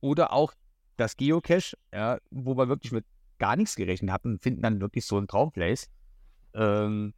oder 0.00 0.32
auch 0.32 0.52
das 0.96 1.16
Geocache, 1.16 1.76
ja, 1.92 2.18
wo 2.30 2.56
wir 2.56 2.68
wirklich 2.68 2.92
mit 2.92 3.04
gar 3.38 3.56
nichts 3.56 3.76
gerechnet 3.76 4.10
hatten, 4.10 4.38
finden 4.40 4.62
dann 4.62 4.80
wirklich 4.80 5.04
so 5.04 5.18
ein 5.18 5.28
Traumplace, 5.28 5.88
ähm, 6.54 7.12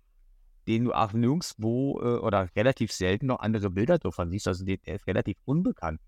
den 0.66 0.84
du 0.84 0.92
auch 0.92 1.12
nirgendwo 1.12 2.00
äh, 2.00 2.18
oder 2.18 2.48
relativ 2.56 2.92
selten 2.92 3.26
noch 3.26 3.38
andere 3.40 3.70
Bilder 3.70 3.98
davon 3.98 4.30
siehst. 4.30 4.48
Also 4.48 4.64
der, 4.64 4.78
ist 4.86 5.06
relativ 5.06 5.38
unbekannt. 5.44 6.00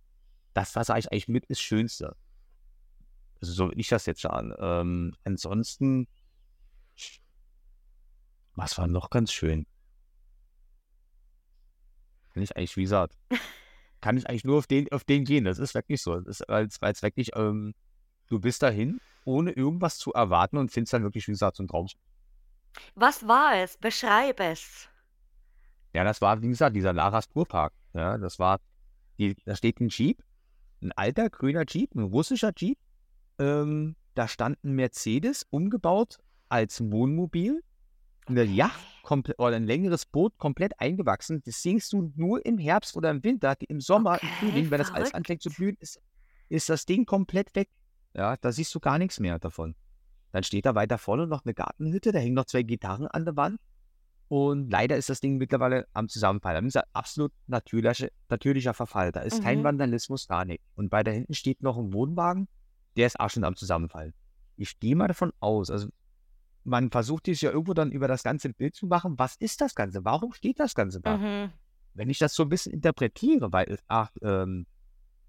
Das 0.53 0.74
war 0.74 0.88
eigentlich, 0.90 1.29
mit 1.29 1.48
das 1.48 1.61
Schönste. 1.61 2.16
Also 3.40 3.53
so 3.53 3.68
würde 3.68 3.81
ich 3.81 3.88
das 3.88 4.07
jetzt 4.07 4.20
sagen. 4.20 4.53
Ähm, 4.59 5.14
ansonsten, 5.24 6.09
was 8.61 8.77
war 8.77 8.87
noch 8.87 9.09
ganz 9.09 9.33
schön? 9.33 9.66
Kann 12.35 12.42
ich 12.42 12.55
eigentlich, 12.57 12.77
wie 12.77 12.83
gesagt, 12.83 13.16
kann 14.03 14.18
ich 14.18 14.29
eigentlich 14.29 14.44
nur 14.44 14.59
auf 14.59 14.66
den, 14.66 14.92
auf 14.92 15.05
den 15.05 15.25
gehen. 15.25 15.44
Das 15.44 15.59
ist 15.59 15.75
wirklich 15.75 16.03
so. 16.03 16.20
Das 16.20 16.40
ist, 16.40 16.49
weil 16.49 16.66
es 16.66 17.03
wirklich, 17.03 17.31
ähm, 17.35 17.75
du 18.29 18.38
bist 18.38 18.62
dahin, 18.62 19.01
ohne 19.25 19.53
irgendwas 19.53 19.96
zu 19.96 20.12
erwarten 20.12 20.59
und 20.59 20.70
findest 20.70 20.92
dann 20.92 21.03
wirklich, 21.03 21.27
wie 21.27 21.33
gesagt, 21.33 21.57
so 21.57 21.62
ein 21.62 21.68
Traum. 21.68 21.88
Was 22.94 23.27
war 23.27 23.57
es? 23.57 23.79
Beschreib 23.79 24.40
es. 24.40 24.88
Ja, 25.94 26.05
das 26.05 26.20
war, 26.20 26.40
wie 26.42 26.49
gesagt, 26.49 26.77
dieser 26.77 26.92
Laras 26.92 27.31
Kurpark. 27.31 27.73
Ja, 27.94 28.18
das 28.18 28.38
war, 28.38 28.61
die, 29.18 29.35
da 29.46 29.57
steht 29.57 29.81
ein 29.81 29.88
Jeep, 29.88 30.23
ein 30.83 30.92
alter 30.92 31.31
grüner 31.31 31.64
Jeep, 31.66 31.94
ein 31.94 32.03
russischer 32.03 32.53
Jeep, 32.55 32.79
ähm, 33.38 33.96
da 34.14 34.29
stand 34.29 34.62
ein 34.64 34.75
Mercedes 34.75 35.46
umgebaut 35.51 36.18
als 36.49 36.81
Wohnmobil, 36.81 37.62
eine 38.31 38.45
Yacht 38.45 38.81
oder 39.38 39.57
ein 39.57 39.64
längeres 39.64 40.07
Boot 40.07 40.38
komplett 40.38 40.79
eingewachsen. 40.79 41.43
Das 41.45 41.62
siehst 41.62 41.93
du 41.93 42.12
nur 42.16 42.45
im 42.47 42.59
Herbst 42.59 42.97
oder 42.97 43.11
im 43.11 43.25
Winter. 43.25 43.57
Im 43.69 43.81
Sommer, 43.81 44.23
im 44.23 44.29
Okay, 44.29 44.37
Frühling, 44.38 44.71
wenn 44.71 44.79
das 44.79 44.93
alles 44.93 45.12
anfängt 45.14 45.43
zu 45.43 45.51
blühen, 45.51 45.77
ist, 45.81 46.01
ist 46.49 46.69
das 46.69 46.87
Ding 46.87 47.07
komplett 47.07 47.55
weg. 47.57 47.69
Ja, 48.14 48.37
da 48.37 48.53
siehst 48.53 48.75
du 48.75 48.81
gar 48.81 48.99
nichts 48.99 49.19
mehr 49.21 49.38
davon. 49.38 49.75
Dann 50.33 50.45
steht 50.45 50.66
da 50.66 50.75
weiter 50.75 50.99
vorne 50.99 51.27
noch 51.27 51.45
eine 51.45 51.55
Gartenhütte, 51.55 52.12
da 52.12 52.19
hängen 52.21 52.35
noch 52.35 52.45
zwei 52.45 52.62
Gitarren 52.62 53.09
an 53.09 53.25
der 53.25 53.37
Wand. 53.37 53.59
Und 54.29 54.71
leider 54.71 54.97
ist 54.97 55.11
das 55.11 55.21
Ding 55.21 55.38
mittlerweile 55.38 55.88
am 55.93 56.09
Zusammenfallen. 56.09 56.64
Das 56.64 56.77
ist 56.77 56.83
ein 56.83 56.88
absolut 56.93 57.33
natürlicher, 57.49 58.09
natürlicher 58.29 58.75
Verfall. 58.75 59.11
Da 59.11 59.23
ist 59.23 59.43
kein 59.43 59.59
Mhm. 59.59 59.64
Vandalismus, 59.64 60.29
gar 60.29 60.45
nicht. 60.45 60.62
Und 60.77 60.88
bei 60.88 61.03
da 61.03 61.11
hinten 61.11 61.35
steht 61.35 61.62
noch 61.62 61.77
ein 61.77 61.93
Wohnwagen, 61.93 62.47
der 62.97 63.09
ist 63.09 63.19
auch 63.19 63.29
schon 63.29 63.43
am 63.43 63.57
Zusammenfallen. 63.57 64.14
Ich 64.57 64.79
gehe 64.79 64.95
mal 64.95 65.09
davon 65.09 65.33
aus, 65.40 65.69
also 65.71 65.88
man 66.64 66.90
versucht 66.90 67.27
sich 67.27 67.40
ja 67.42 67.51
irgendwo 67.51 67.75
dann 67.75 67.90
über 67.90 68.09
das 68.09 68.23
ganze 68.23 68.51
Bild 68.51 68.75
zu 68.75 68.87
machen, 68.87 69.18
was 69.18 69.37
ist 69.37 69.61
das 69.61 69.75
Ganze? 69.75 70.05
Warum 70.05 70.33
steht 70.33 70.61
das 70.61 70.75
Ganze 70.75 71.01
da? 71.01 71.16
Mhm. 71.16 71.53
Wenn 71.94 72.11
ich 72.11 72.18
das 72.18 72.35
so 72.35 72.44
ein 72.44 72.49
bisschen 72.49 72.73
interpretiere, 72.73 73.53
weil 73.53 73.70
es 73.70 73.81
ach, 73.88 74.11
ähm, 74.23 74.66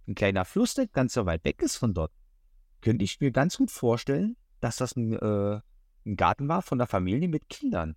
ein 0.08 0.16
kleiner 0.16 0.46
Fluss, 0.46 0.74
der 0.74 0.88
ganz 0.88 1.14
so 1.14 1.26
weit 1.26 1.44
weg 1.46 1.62
ist 1.62 1.78
von 1.78 1.94
dort, 1.94 2.12
könnte 2.82 3.04
ich 3.04 3.20
mir 3.20 3.32
ganz 3.32 3.58
gut 3.58 3.72
vorstellen, 3.72 4.36
dass 4.60 4.78
das 4.78 4.96
ein, 4.96 5.14
äh, 5.14 5.62
ein 6.06 6.16
Garten 6.16 6.48
war 6.48 6.62
von 6.62 6.80
einer 6.80 6.88
Familie 6.88 7.28
mit 7.30 7.50
Kindern. 7.50 7.96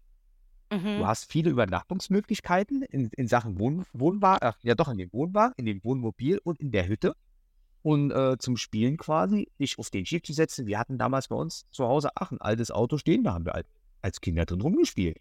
Du 0.70 0.77
Mhm. 0.77 1.07
hast 1.07 1.31
viele 1.31 1.51
Übernachtungsmöglichkeiten 1.51 2.83
in, 2.83 3.11
in 3.16 3.29
Sachen 3.29 3.59
Wohn 3.59 3.85
Wohnwagen, 3.92 4.49
ach, 4.49 4.59
ja 4.62 4.75
doch, 4.75 4.88
in 4.88 4.99
dem 4.99 5.12
Wohnwagen, 5.12 5.55
in 5.57 5.66
dem 5.66 5.83
Wohnmobil 5.85 6.38
und 6.42 6.61
in 6.61 6.73
der 6.73 6.88
Hütte. 6.88 7.14
Und 7.85 8.12
äh, 8.12 8.38
zum 8.38 8.57
Spielen 8.57 8.97
quasi, 8.99 9.53
dich 9.61 9.79
auf 9.79 9.90
den 9.90 10.05
Jeep 10.07 10.27
zu 10.27 10.33
setzen. 10.35 10.66
Wir 10.66 10.79
hatten 10.81 10.99
damals 10.99 11.29
bei 11.29 11.37
uns 11.37 11.66
zu 11.70 11.87
Hause 11.87 12.11
ach, 12.16 12.33
ein 12.33 12.40
altes 12.40 12.73
Auto 12.73 12.99
stehen, 12.99 13.25
da 13.25 13.35
haben 13.35 13.47
wir 13.47 13.55
als, 13.57 13.68
als 14.03 14.20
Kinder 14.23 14.47
drin 14.47 14.62
rumgespielt. 14.62 15.18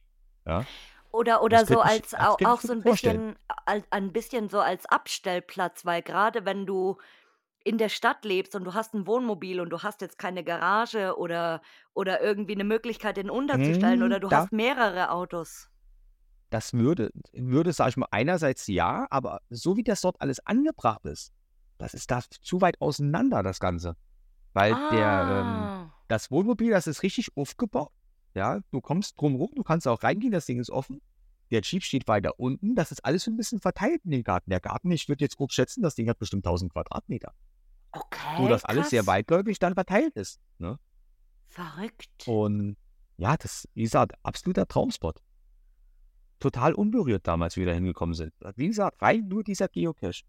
Ja, 0.47 0.67
Oder, 1.11 1.43
das 1.47 1.63
oder 1.63 1.65
so 1.65 1.81
ich, 1.81 1.81
als 1.81 2.13
das 2.17 2.29
auch, 2.29 2.39
auch 2.43 2.59
ich 2.59 2.61
so 2.61 2.73
ein 2.73 2.83
vorstellen. 2.83 3.23
bisschen, 3.23 3.35
al- 3.65 3.83
ein 3.91 4.11
bisschen 4.13 4.49
so 4.49 4.59
als 4.59 4.85
Abstellplatz, 4.87 5.85
weil 5.85 6.01
gerade 6.01 6.45
wenn 6.45 6.65
du 6.65 6.97
in 7.63 7.77
der 7.77 7.89
Stadt 7.89 8.25
lebst 8.25 8.55
und 8.55 8.65
du 8.65 8.73
hast 8.75 8.93
ein 8.95 9.07
Wohnmobil 9.07 9.61
und 9.61 9.69
du 9.71 9.83
hast 9.83 10.01
jetzt 10.01 10.19
keine 10.19 10.43
Garage 10.43 11.17
oder, 11.17 11.61
oder 11.93 12.21
irgendwie 12.21 12.53
eine 12.53 12.65
Möglichkeit, 12.65 13.17
den 13.17 13.29
unterzustellen 13.29 14.03
Hm, 14.03 14.03
oder 14.03 14.19
du 14.21 14.31
da, 14.31 14.33
hast 14.33 14.51
mehrere 14.53 15.11
Autos. 15.11 15.69
das 16.49 16.73
würde, 16.73 17.11
würde, 17.33 17.73
sag 17.73 17.89
ich 17.89 17.97
mal, 17.97 18.07
einerseits 18.11 18.67
ja, 18.67 19.07
aber 19.09 19.41
so 19.49 19.75
wie 19.77 19.83
das 19.83 20.01
dort 20.01 20.21
alles 20.21 20.45
angebracht 20.45 21.05
ist, 21.05 21.31
das 21.83 21.93
ist 21.93 22.09
da 22.09 22.21
zu 22.41 22.61
weit 22.61 22.79
auseinander, 22.79 23.43
das 23.43 23.59
Ganze. 23.59 23.97
Weil 24.53 24.71
der, 24.91 25.27
ähm, 25.29 25.47
Ah, 25.47 25.93
das 26.07 26.31
Wohnmobil, 26.31 26.71
das 26.71 26.87
ist 26.87 27.03
richtig 27.03 27.35
aufgebaut. 27.35 27.91
Ja, 28.33 28.61
du 28.71 28.79
kommst 28.79 29.19
drum 29.19 29.35
rum, 29.35 29.51
du 29.53 29.63
kannst 29.63 29.85
auch 29.89 30.01
reingehen, 30.01 30.31
das 30.31 30.45
Ding 30.45 30.61
ist 30.61 30.69
offen. 30.69 31.01
Der 31.51 31.61
Jeep 31.61 31.83
steht 31.83 32.07
weiter 32.07 32.39
unten, 32.39 32.73
das 32.73 32.93
ist 32.93 33.03
alles 33.03 33.25
so 33.25 33.31
ein 33.31 33.35
bisschen 33.35 33.59
verteilt 33.59 34.01
in 34.05 34.11
den 34.11 34.23
Garten. 34.23 34.49
Der 34.49 34.61
Garten, 34.61 34.91
ich 34.91 35.09
würde 35.09 35.25
jetzt 35.25 35.35
grob 35.35 35.51
schätzen, 35.51 35.83
das 35.83 35.95
Ding 35.95 36.07
hat 36.07 36.17
bestimmt 36.19 36.45
1000 36.45 36.71
Quadratmeter. 36.71 37.33
Wo 37.91 37.99
okay, 37.99 38.47
das 38.47 38.63
alles 38.63 38.89
sehr 38.89 39.05
weitläufig 39.05 39.59
dann 39.59 39.73
verteilt 39.73 40.15
ist. 40.15 40.39
Ne? 40.59 40.79
Verrückt. 41.49 42.25
Und 42.27 42.77
ja, 43.17 43.35
das 43.35 43.65
ist 43.65 43.75
gesagt, 43.75 44.13
absoluter 44.23 44.69
Traumspot. 44.69 45.21
Total 46.39 46.73
unberührt 46.73 47.27
damals, 47.27 47.57
wie 47.57 47.61
wir 47.61 47.67
da 47.67 47.73
hingekommen 47.73 48.15
sind. 48.15 48.33
Wie 48.55 48.67
gesagt, 48.67 49.01
rein 49.01 49.27
nur 49.27 49.43
dieser 49.43 49.67
Geocache, 49.67 50.23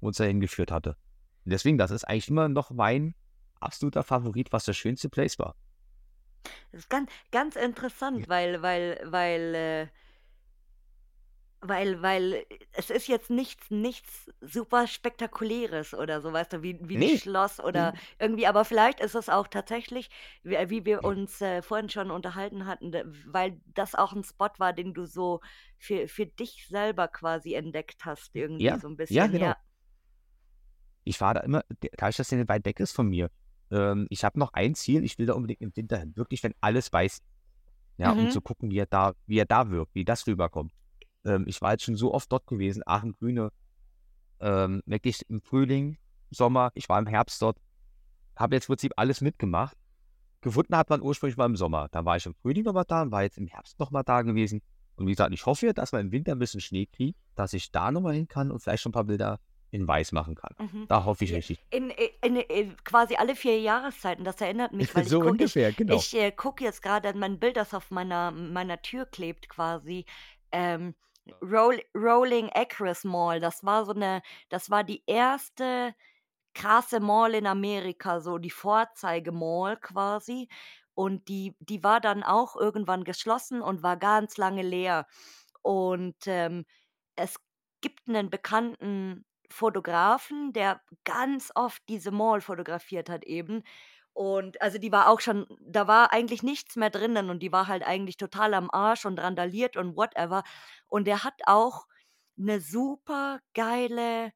uns 0.00 0.18
dahin 0.18 0.40
geführt 0.40 0.70
hatte. 0.72 0.96
Und 1.44 1.52
deswegen, 1.52 1.78
das 1.78 1.90
ist 1.90 2.04
eigentlich 2.04 2.28
immer 2.28 2.48
noch 2.48 2.70
mein 2.70 3.14
absoluter 3.60 4.02
Favorit, 4.04 4.52
was 4.52 4.64
das 4.64 4.76
schönste 4.76 5.08
Place 5.08 5.38
war. 5.38 5.56
Das 6.72 6.80
ist 6.82 6.90
ganz, 6.90 7.10
ganz 7.30 7.56
interessant, 7.56 8.28
weil, 8.28 8.62
weil, 8.62 9.00
weil, 9.04 9.54
äh, 9.54 9.86
weil, 11.60 12.02
weil 12.02 12.46
es 12.72 12.88
ist 12.88 13.08
jetzt 13.08 13.30
nichts, 13.30 13.68
nichts 13.70 14.30
super 14.40 14.86
Spektakuläres 14.86 15.92
oder 15.92 16.20
so, 16.20 16.32
weißt 16.32 16.52
du, 16.52 16.62
wie, 16.62 16.78
wie 16.82 16.98
ein 16.98 17.04
Nee. 17.04 17.08
Schloss 17.08 17.58
oder 17.58 17.94
Mhm. 17.94 18.00
irgendwie, 18.20 18.46
aber 18.46 18.64
vielleicht 18.64 19.00
ist 19.00 19.16
es 19.16 19.28
auch 19.28 19.48
tatsächlich, 19.48 20.08
wie, 20.44 20.54
wie 20.70 20.84
wir 20.86 21.02
uns 21.02 21.40
äh, 21.40 21.62
vorhin 21.62 21.88
schon 21.88 22.12
unterhalten 22.12 22.66
hatten, 22.66 22.92
weil 23.26 23.60
das 23.66 23.96
auch 23.96 24.12
ein 24.12 24.22
Spot 24.22 24.50
war, 24.58 24.72
den 24.72 24.94
du 24.94 25.04
so 25.04 25.40
für, 25.78 26.06
für 26.06 26.26
dich 26.26 26.66
selber 26.68 27.08
quasi 27.08 27.54
entdeckt 27.54 28.04
hast, 28.04 28.36
irgendwie 28.36 28.76
Ja, 28.76 28.78
so 28.78 28.86
ein 28.88 28.96
ja, 29.08 29.26
bisschen, 29.26 29.28
genau. 29.28 29.54
ja. 29.54 29.56
Ich 31.04 31.20
war 31.20 31.34
da 31.34 31.40
immer, 31.40 31.62
der- 31.82 31.90
dadurch, 31.96 32.16
dass 32.16 32.28
der 32.28 32.38
nicht 32.38 32.48
weit 32.48 32.64
weg 32.64 32.80
ist 32.80 32.92
von 32.92 33.08
mir. 33.08 33.30
Ähm, 33.70 34.06
ich 34.10 34.24
habe 34.24 34.38
noch 34.38 34.52
ein 34.52 34.74
Ziel, 34.74 35.04
ich 35.04 35.18
will 35.18 35.26
da 35.26 35.34
unbedingt 35.34 35.60
im 35.60 35.74
Winter 35.74 35.98
hin. 35.98 36.16
Wirklich, 36.16 36.42
wenn 36.42 36.54
alles 36.60 36.92
weiß. 36.92 37.20
Ja, 37.98 38.12
um 38.12 38.24
Mhm. 38.24 38.30
zu 38.30 38.40
gucken, 38.40 38.70
wie 38.70 38.78
er 38.78 38.86
da, 38.86 39.14
wie 39.26 39.38
er 39.38 39.44
da 39.46 39.70
wirkt, 39.70 39.94
wie 39.94 40.04
das 40.04 40.26
rüberkommt. 40.26 40.72
Ähm, 41.24 41.44
ich 41.46 41.60
war 41.60 41.72
jetzt 41.72 41.84
schon 41.84 41.96
so 41.96 42.14
oft 42.14 42.30
dort 42.30 42.46
gewesen, 42.46 42.82
Aachen 42.86 43.12
Grüne, 43.12 43.50
ähm, 44.40 44.82
wirklich 44.86 45.28
im 45.28 45.40
Frühling, 45.40 45.98
Sommer, 46.30 46.70
ich 46.74 46.88
war 46.88 46.98
im 46.98 47.06
Herbst 47.06 47.42
dort, 47.42 47.58
habe 48.36 48.54
jetzt 48.54 48.64
im 48.66 48.74
Prinzip 48.74 48.92
alles 48.96 49.20
mitgemacht. 49.20 49.76
Gefunden 50.40 50.76
hat 50.76 50.90
man 50.90 51.02
ursprünglich 51.02 51.36
mal 51.36 51.46
im 51.46 51.56
Sommer. 51.56 51.88
Dann 51.90 52.04
war 52.04 52.16
ich 52.16 52.24
im 52.26 52.34
Frühling 52.34 52.64
nochmal 52.64 52.84
da 52.86 53.02
und 53.02 53.10
war 53.10 53.22
jetzt 53.24 53.38
im 53.38 53.48
Herbst 53.48 53.78
nochmal 53.80 54.04
da 54.04 54.22
gewesen. 54.22 54.62
Und 54.94 55.06
wie 55.06 55.10
gesagt, 55.10 55.32
ich 55.34 55.44
hoffe, 55.46 55.74
dass 55.74 55.92
wir 55.92 55.98
im 55.98 56.12
Winter 56.12 56.32
ein 56.32 56.38
bisschen 56.38 56.60
Schnee 56.60 56.86
kriegen, 56.86 57.16
dass 57.34 57.52
ich 57.52 57.72
da 57.72 57.90
nochmal 57.90 58.14
hin 58.14 58.28
kann 58.28 58.52
und 58.52 58.60
vielleicht 58.60 58.82
schon 58.82 58.90
ein 58.90 58.92
paar 58.92 59.04
Bilder 59.04 59.40
in 59.70 59.86
weiß 59.86 60.12
machen 60.12 60.34
kann. 60.34 60.54
Mhm. 60.58 60.86
Da 60.88 61.04
hoffe 61.04 61.24
ich 61.24 61.32
richtig. 61.32 61.58
In, 61.70 61.90
in, 62.22 62.36
in 62.36 62.76
quasi 62.84 63.16
alle 63.16 63.36
vier 63.36 63.60
Jahreszeiten, 63.60 64.24
das 64.24 64.40
erinnert 64.40 64.72
mich, 64.72 64.94
weil 64.94 65.02
ich 65.02 65.08
So 65.08 65.18
gucke, 65.20 65.28
ich, 65.28 65.32
ungefähr, 65.32 65.72
genau. 65.72 65.96
ich 65.96 66.16
äh, 66.16 66.30
gucke 66.32 66.64
jetzt 66.64 66.82
gerade 66.82 67.08
an 67.08 67.18
mein 67.18 67.38
Bild, 67.38 67.56
das 67.56 67.74
auf 67.74 67.90
meiner, 67.90 68.30
meiner 68.30 68.80
Tür 68.82 69.06
klebt 69.06 69.48
quasi. 69.48 70.06
Ähm, 70.52 70.94
Roll, 71.42 71.82
Rolling 71.94 72.50
Acres 72.54 73.04
Mall, 73.04 73.40
das 73.40 73.62
war 73.62 73.84
so 73.84 73.92
eine, 73.92 74.22
das 74.48 74.70
war 74.70 74.84
die 74.84 75.02
erste 75.06 75.94
krasse 76.54 77.00
Mall 77.00 77.34
in 77.34 77.46
Amerika, 77.46 78.20
so 78.20 78.38
die 78.38 78.50
Vorzeigemall 78.50 79.76
quasi. 79.76 80.48
Und 80.94 81.28
die, 81.28 81.54
die 81.60 81.84
war 81.84 82.00
dann 82.00 82.24
auch 82.24 82.56
irgendwann 82.56 83.04
geschlossen 83.04 83.62
und 83.62 83.84
war 83.84 83.96
ganz 83.96 84.36
lange 84.36 84.62
leer. 84.62 85.06
Und 85.62 86.16
ähm, 86.26 86.64
es 87.14 87.36
gibt 87.80 88.08
einen 88.08 88.30
bekannten 88.30 89.24
Fotografen, 89.50 90.52
der 90.52 90.80
ganz 91.04 91.50
oft 91.54 91.82
diese 91.88 92.10
Mall 92.10 92.40
fotografiert 92.40 93.08
hat 93.10 93.24
eben. 93.24 93.62
Und 94.12 94.60
also 94.62 94.78
die 94.78 94.92
war 94.92 95.08
auch 95.08 95.20
schon, 95.20 95.46
da 95.60 95.86
war 95.86 96.12
eigentlich 96.12 96.42
nichts 96.42 96.76
mehr 96.76 96.90
drinnen 96.90 97.30
und 97.30 97.40
die 97.40 97.52
war 97.52 97.68
halt 97.68 97.84
eigentlich 97.84 98.16
total 98.16 98.54
am 98.54 98.70
Arsch 98.70 99.06
und 99.06 99.18
randaliert 99.20 99.76
und 99.76 99.96
whatever. 99.96 100.42
Und 100.88 101.06
der 101.06 101.24
hat 101.24 101.34
auch 101.46 101.86
eine 102.38 102.60
super 102.60 103.40
geile 103.54 104.32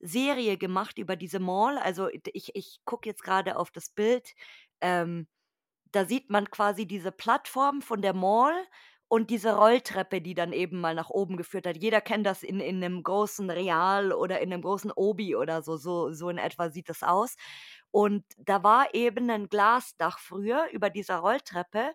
Serie 0.00 0.58
gemacht 0.58 0.98
über 0.98 1.16
diese 1.16 1.40
Mall. 1.40 1.78
Also 1.78 2.08
ich, 2.10 2.54
ich 2.54 2.80
gucke 2.84 3.08
jetzt 3.08 3.22
gerade 3.24 3.56
auf 3.56 3.70
das 3.70 3.90
Bild. 3.90 4.34
Ähm, 4.80 5.28
da 5.92 6.04
sieht 6.06 6.30
man 6.30 6.50
quasi 6.50 6.86
diese 6.86 7.12
Plattform 7.12 7.82
von 7.82 8.02
der 8.02 8.14
Mall 8.14 8.54
und 9.08 9.30
diese 9.30 9.56
Rolltreppe, 9.56 10.20
die 10.20 10.34
dann 10.34 10.52
eben 10.52 10.80
mal 10.80 10.94
nach 10.94 11.08
oben 11.10 11.36
geführt 11.36 11.66
hat. 11.66 11.78
Jeder 11.78 12.00
kennt 12.02 12.26
das 12.26 12.42
in, 12.42 12.60
in 12.60 12.84
einem 12.84 13.02
großen 13.02 13.48
Real 13.50 14.12
oder 14.12 14.40
in 14.40 14.52
einem 14.52 14.62
großen 14.62 14.92
Obi 14.92 15.34
oder 15.34 15.62
so. 15.62 15.76
So, 15.78 16.12
so 16.12 16.28
in 16.28 16.38
etwa 16.38 16.70
sieht 16.70 16.90
das 16.90 17.02
aus. 17.02 17.36
Und 17.90 18.24
da 18.36 18.62
war 18.62 18.94
eben 18.94 19.30
ein 19.30 19.48
Glasdach 19.48 20.18
früher 20.18 20.68
über 20.72 20.90
dieser 20.90 21.16
Rolltreppe. 21.18 21.94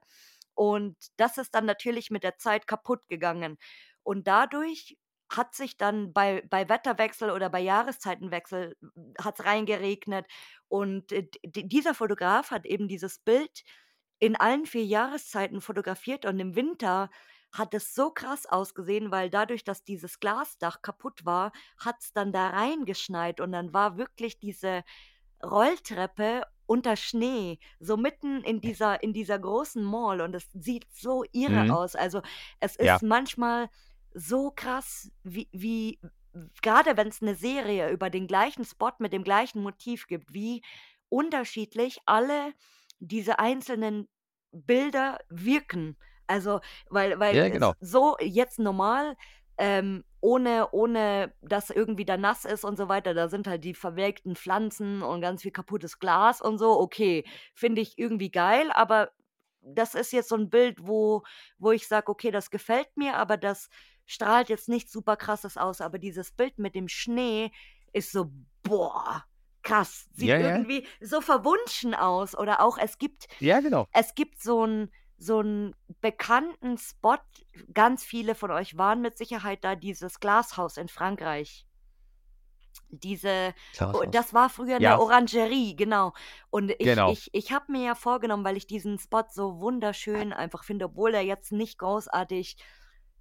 Und 0.56 0.97
das 1.17 1.38
ist 1.38 1.54
dann 1.56 1.65
natürlich 1.65 2.10
mit 2.12 2.23
der 2.23 2.38
Zeit 2.38 2.67
kaputt 2.67 3.08
gegangen. 3.08 3.58
Und 4.04 4.28
dadurch 4.28 4.97
hat 5.32 5.56
sich 5.56 5.78
dann 5.78 6.13
bei, 6.13 6.43
bei 6.49 6.67
Wetterwechsel 6.69 7.32
oder 7.32 7.49
bei 7.49 7.60
Jahreszeitenwechsel 7.60 8.76
hat 9.19 9.39
es 9.39 9.45
reingeregnet. 9.45 10.26
Und 10.67 11.12
äh, 11.12 11.28
dieser 11.43 11.93
Fotograf 11.93 12.52
hat 12.52 12.65
eben 12.65 12.88
dieses 12.88 13.19
Bild 13.19 13.63
in 14.24 14.36
allen 14.38 14.66
vier 14.66 14.86
Jahreszeiten 14.86 15.60
fotografiert 15.62 16.26
und 16.26 16.40
im 16.40 16.56
Winter 16.56 17.10
hat 17.52 17.74
es 17.74 17.94
so 17.94 18.10
krass 18.12 18.46
ausgesehen, 18.46 19.12
weil 19.12 19.30
dadurch, 19.30 19.64
dass 19.64 19.84
dieses 19.84 20.20
Glasdach 20.20 20.82
kaputt 20.82 21.26
war, 21.26 21.52
hat 21.78 21.98
es 22.02 22.14
dann 22.14 22.32
da 22.32 22.50
reingeschneit 22.50 23.42
und 23.42 23.52
dann 23.52 23.74
war 23.74 23.98
wirklich 23.98 24.40
diese 24.40 24.84
Rolltreppe 25.44 26.44
unter 26.66 26.96
Schnee, 26.96 27.60
so 27.80 27.98
mitten 27.98 28.42
in 28.44 28.62
dieser, 28.62 29.04
in 29.04 29.14
dieser 29.14 29.38
großen 29.40 29.84
Mall 29.84 30.22
und 30.22 30.34
es 30.34 30.50
sieht 30.54 30.88
so 30.94 31.26
irre 31.34 31.66
Mhm. 31.66 31.70
aus. 31.70 31.96
Also 31.96 32.22
es 32.62 32.76
Ja. 32.80 33.00
ist 33.00 33.04
manchmal 33.04 33.70
so 34.14 34.52
krass, 34.52 35.12
wie, 35.24 35.50
wie 35.52 36.00
gerade 36.62 36.98
wenn 36.98 37.10
es 37.10 37.22
eine 37.22 37.36
Serie 37.36 37.90
über 37.90 38.10
den 38.10 38.28
gleichen 38.28 38.66
Spot 38.66 38.92
mit 39.00 39.14
dem 39.14 39.24
gleichen 39.24 39.62
Motiv 39.62 40.08
gibt, 40.08 40.34
wie 40.34 40.64
unterschiedlich 41.10 42.00
alle 42.06 42.54
diese 43.00 43.40
einzelnen 43.40 44.08
Bilder 44.54 45.20
wirken. 45.30 45.98
Also, 46.28 46.62
weil, 46.89 47.20
weil 47.20 47.36
Ja, 47.36 47.50
genau. 47.50 47.74
so 47.82 48.16
jetzt 48.22 48.60
normal 48.60 49.18
ähm, 49.58 50.04
ohne, 50.22 50.70
ohne 50.72 51.34
dass 51.42 51.70
irgendwie 51.70 52.06
da 52.06 52.18
nass 52.18 52.46
ist 52.46 52.63
und 52.63 52.78
so 52.78 52.88
weiter. 52.88 53.13
Da 53.13 53.28
sind 53.28 53.48
halt 53.48 53.63
die 53.63 53.74
verwelkten 53.74 54.36
Pflanzen 54.36 55.02
und 55.02 55.22
ganz 55.22 55.42
viel 55.42 55.52
kaputtes 55.52 56.00
Glas 56.00 56.42
und 56.42 56.58
so. 56.58 56.80
Okay, 56.80 57.26
finde 57.54 57.82
ich 57.82 57.98
irgendwie 57.98 58.32
geil, 58.32 58.72
aber 58.72 59.12
das 59.62 59.96
ist 59.96 60.12
jetzt 60.12 60.30
so 60.30 60.36
ein 60.36 60.50
Bild, 60.50 60.88
wo, 60.88 61.24
wo 61.58 61.72
ich 61.72 61.88
sage, 61.88 62.10
okay, 62.10 62.32
das 62.32 62.52
gefällt 62.52 62.96
mir, 62.96 63.16
aber 63.16 63.38
das 63.38 63.70
strahlt 64.06 64.50
jetzt 64.50 64.70
nichts 64.70 64.92
super 64.92 65.16
krasses 65.16 65.58
aus. 65.58 65.82
Aber 65.82 66.00
dieses 66.00 66.32
Bild 66.32 66.58
mit 66.58 66.76
dem 66.76 66.88
Schnee 66.88 67.52
ist 67.94 68.12
so, 68.12 68.32
boah, 68.63 69.24
krass. 69.63 70.08
Sieht 70.13 70.30
Ja, 70.30 70.38
ja. 70.38 70.49
irgendwie 70.49 70.86
so 71.02 71.21
verwunschen 71.21 71.93
aus. 71.95 72.38
Oder 72.38 72.62
auch, 72.62 72.78
es 72.78 72.97
gibt, 72.97 73.28
Ja, 73.39 73.60
genau. 73.62 73.88
es 73.93 74.13
gibt 74.15 74.41
so 74.41 74.63
einen 74.63 74.91
so 75.17 75.39
einen 75.39 75.73
bekannten 76.02 76.78
Spot. 76.78 77.17
Ganz 77.73 78.04
viele 78.04 78.36
von 78.36 78.52
euch 78.52 78.78
waren 78.78 79.02
mit 79.02 79.17
Sicherheit 79.17 79.63
da, 79.63 79.76
dieses 79.76 80.19
Glashaus 80.19 80.76
in 80.76 80.89
Frankreich. 80.89 81.65
Diese, 82.89 83.54
oh, 83.80 83.91
klar. 83.91 84.08
das 84.08 84.34
war 84.34 84.49
früher 84.49 84.76
eine 84.76 84.84
Ja. 84.84 84.99
Orangerie, 84.99 85.76
genau. 85.76 86.13
Und 86.49 86.71
ich, 86.71 86.78
Genau. 86.80 87.12
ich, 87.12 87.30
ich 87.32 87.52
habe 87.52 87.71
mir 87.71 87.84
ja 87.86 87.95
vorgenommen, 87.95 88.43
weil 88.43 88.58
ich 88.58 88.67
diesen 88.67 88.99
Spot 88.99 89.23
so 89.32 89.60
wunderschön 89.60 90.34
einfach 90.34 90.63
finde, 90.63 90.86
obwohl 90.86 91.13
er 91.15 91.21
jetzt 91.23 91.52
nicht 91.52 91.78
großartig 91.80 92.58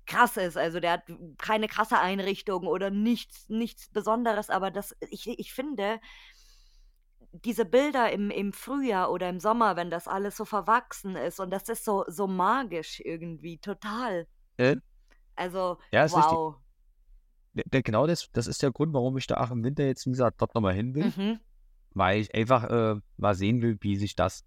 krass 0.07 0.37
ist. 0.37 0.57
Also 0.59 0.81
der 0.81 0.93
hat 0.93 1.05
keine 1.39 1.69
krasse 1.69 1.99
Einrichtung 1.99 2.67
oder 2.67 2.91
nichts, 2.91 3.49
nichts 3.49 3.89
Besonderes, 3.91 4.51
aber 4.51 4.71
das, 4.71 4.97
ich, 5.11 5.29
ich 5.29 5.53
finde, 5.55 6.01
diese 7.33 7.65
Bilder 7.65 8.13
im, 8.13 8.31
im 8.31 8.53
Frühjahr 8.53 9.11
oder 9.11 9.29
im 9.29 9.41
Sommer, 9.41 9.77
wenn 9.77 9.91
das 9.91 10.07
alles 10.07 10.37
so 10.37 10.45
verwachsen 10.45 11.17
ist 11.17 11.41
und 11.41 11.51
das 11.51 11.69
ist 11.69 11.85
so, 11.85 12.05
so 12.09 12.27
magisch 12.27 13.01
irgendwie, 13.01 13.59
total. 13.59 14.27
Äh, 14.59 14.77
Also, 15.35 15.79
ja, 15.93 16.11
wow. 16.13 16.57
Der, 17.55 17.65
der, 17.73 17.83
genau 17.83 18.07
das, 18.07 18.31
das 18.33 18.47
ist 18.47 18.63
der 18.63 18.71
Grund, 18.71 18.93
warum 18.95 19.17
ich 19.19 19.27
da 19.27 19.37
auch 19.39 19.51
im 19.51 19.63
Winter 19.65 19.85
jetzt, 19.85 20.07
wie 20.07 20.11
gesagt, 20.11 20.41
dort 20.41 20.55
nochmal 20.55 20.75
hin 20.75 20.95
will, 20.95 21.13
Mhm. 21.17 21.41
weil 21.95 22.21
ich 22.21 22.35
einfach 22.35 22.65
äh, 22.65 23.01
mal 23.17 23.35
sehen 23.35 23.61
will, 23.63 23.77
wie 23.81 23.97
sich 23.97 24.15
das 24.17 24.45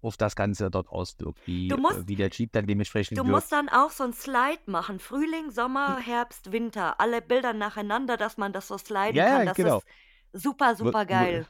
auf 0.00 0.16
das 0.16 0.36
Ganze 0.36 0.70
dort 0.70 0.88
auswirkt, 0.88 1.44
wie, 1.46 1.68
Du 1.68 1.76
äh, 1.76 1.80
musst, 1.80 2.08
wie 2.08 2.14
der 2.14 2.30
Jeep 2.30 2.52
dann 2.52 2.66
dementsprechend 2.66 3.18
du 3.18 3.22
wirkt. 3.22 3.32
musst 3.34 3.52
dann 3.52 3.68
auch 3.68 3.90
so 3.90 4.04
ein 4.04 4.12
Slide 4.12 4.60
machen. 4.66 4.98
Frühling, 4.98 5.50
Sommer, 5.50 5.96
Hm. 5.96 6.02
Herbst, 6.04 6.52
Winter. 6.52 7.00
Alle 7.00 7.20
Bilder 7.20 7.52
nacheinander, 7.52 8.16
dass 8.16 8.36
man 8.36 8.52
das 8.52 8.68
so 8.68 8.78
sliden 8.78 9.16
Ja, 9.16 9.24
kann. 9.26 9.38
ja, 9.40 9.44
Das 9.46 9.56
genau. 9.56 9.78
ist 9.78 10.42
super, 10.44 10.76
super 10.76 11.04
geil. 11.04 11.46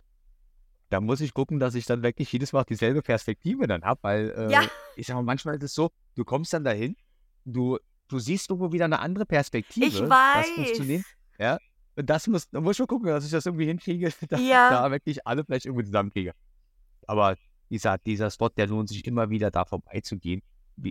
Da 0.90 1.01
muss 1.01 1.20
ich 1.20 1.35
gucken, 1.35 1.59
dass 1.59 1.74
ich 1.74 1.85
dann 1.85 2.03
wirklich 2.03 2.33
jedes 2.33 2.53
Mal 2.53 2.64
dieselbe 2.64 3.03
Perspektive 3.03 3.66
dann 3.66 3.83
habe, 3.83 4.01
weil 4.03 4.48
Ja, 4.51 4.62
äh, 4.62 4.68
ich 4.96 5.07
sag 5.07 5.16
mal, 5.16 5.22
manchmal 5.22 5.57
ist 5.57 5.62
es 5.62 5.74
so, 5.74 5.90
du 6.14 6.24
kommst 6.24 6.53
dann 6.53 6.64
dahin, 6.64 6.96
du, 7.44 7.79
du 8.09 8.18
siehst 8.18 8.48
irgendwo 8.48 8.72
wieder 8.72 8.87
eine 8.87 9.01
andere 9.01 9.24
ich 9.24 9.29
Perspektive, 9.29 10.09
das 10.09 10.48
funktioniert, 10.51 11.05
weiß. 11.05 11.38
ja, 11.38 11.59
und 11.96 12.09
das 12.09 12.27
muss, 12.29 12.48
da 12.48 12.61
muss 12.61 12.72
ich 12.72 12.77
schon 12.77 12.87
gucken, 12.87 13.09
dass 13.09 13.24
ich 13.24 13.31
das 13.33 13.44
irgendwie 13.44 13.66
hinkriege, 13.66 14.12
dass 14.29 14.40
ich 14.40 14.48
Ja, 14.48 14.70
da 14.70 14.90
wirklich 14.90 15.27
alle 15.27 15.44
vielleicht 15.44 15.66
irgendwie 15.66 15.85
zusammenkriege. 15.85 16.33
Aber 17.07 17.37
dieser, 17.70 17.98
dieser 17.98 18.31
Spot, 18.31 18.48
der 18.48 18.68
lohnt 18.68 18.88
sich 18.88 19.05
immer 19.05 19.31
wieder 19.31 19.51
da 19.51 19.64
vorbeizugehen, 19.64 20.42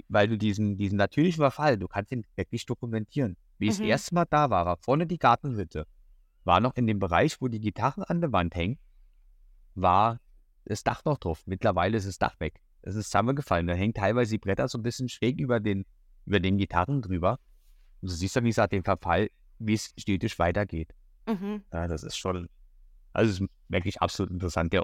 weil 0.09 0.27
du 0.27 0.37
diesen, 0.37 0.77
diesen 0.77 0.97
natürlichen 0.97 1.41
Verfall, 1.41 1.77
du 1.77 1.87
kannst 1.87 2.11
ihn 2.11 2.25
wirklich 2.35 2.65
dokumentieren. 2.65 3.37
Wie 3.57 3.65
ich 3.67 3.71
das 3.71 3.79
mhm. 3.79 3.85
erste 3.85 4.15
Mal 4.15 4.25
da 4.29 4.49
war, 4.49 4.65
war 4.65 4.77
vorne 4.77 5.07
die 5.07 5.17
Gartenhütte, 5.17 5.87
war 6.43 6.59
noch 6.59 6.75
in 6.75 6.85
dem 6.87 6.99
Bereich, 6.99 7.41
wo 7.41 7.47
die 7.47 7.59
Gitarren 7.59 8.03
an 8.03 8.21
der 8.21 8.31
Wand 8.31 8.53
hängen, 8.55 8.77
war 9.81 10.19
das 10.65 10.83
Dach 10.83 11.03
noch 11.05 11.17
drauf. 11.17 11.43
Mittlerweile 11.45 11.97
ist 11.97 12.07
das 12.07 12.17
Dach 12.17 12.39
weg. 12.39 12.59
Es 12.81 12.95
ist 12.95 13.07
zusammengefallen. 13.07 13.67
Da 13.67 13.73
hängen 13.73 13.93
teilweise 13.93 14.31
die 14.31 14.37
Bretter 14.39 14.67
so 14.67 14.77
ein 14.77 14.83
bisschen 14.83 15.09
schräg 15.09 15.39
über 15.39 15.59
den, 15.59 15.85
über 16.25 16.39
den 16.39 16.57
Gitarren 16.57 17.01
drüber. 17.01 17.39
Und 18.01 18.11
du 18.11 18.15
siehst 18.15 18.35
dann, 18.35 18.43
wie 18.43 18.49
gesagt, 18.49 18.73
den 18.73 18.83
Verfall, 18.83 19.29
wie 19.59 19.73
es 19.73 19.93
stetig 19.97 20.37
weitergeht. 20.39 20.93
Mhm. 21.27 21.63
Ja, 21.73 21.87
das 21.87 22.03
ist 22.03 22.17
schon, 22.17 22.49
also 23.13 23.45
ist 23.45 23.51
wirklich 23.69 24.01
absolut 24.01 24.31
interessant. 24.31 24.73
Ja, 24.73 24.83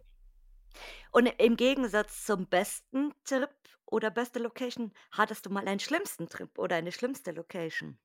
Und 1.11 1.27
im 1.27 1.55
Gegensatz 1.55 2.25
zum 2.25 2.47
besten 2.47 3.13
Trip 3.23 3.49
oder 3.85 4.09
beste 4.09 4.39
Location, 4.39 4.91
hattest 5.11 5.45
du 5.45 5.49
mal 5.49 5.67
einen 5.67 5.79
schlimmsten 5.79 6.27
Trip 6.27 6.57
oder 6.57 6.75
eine 6.75 6.91
schlimmste 6.91 7.31
Location? 7.31 7.97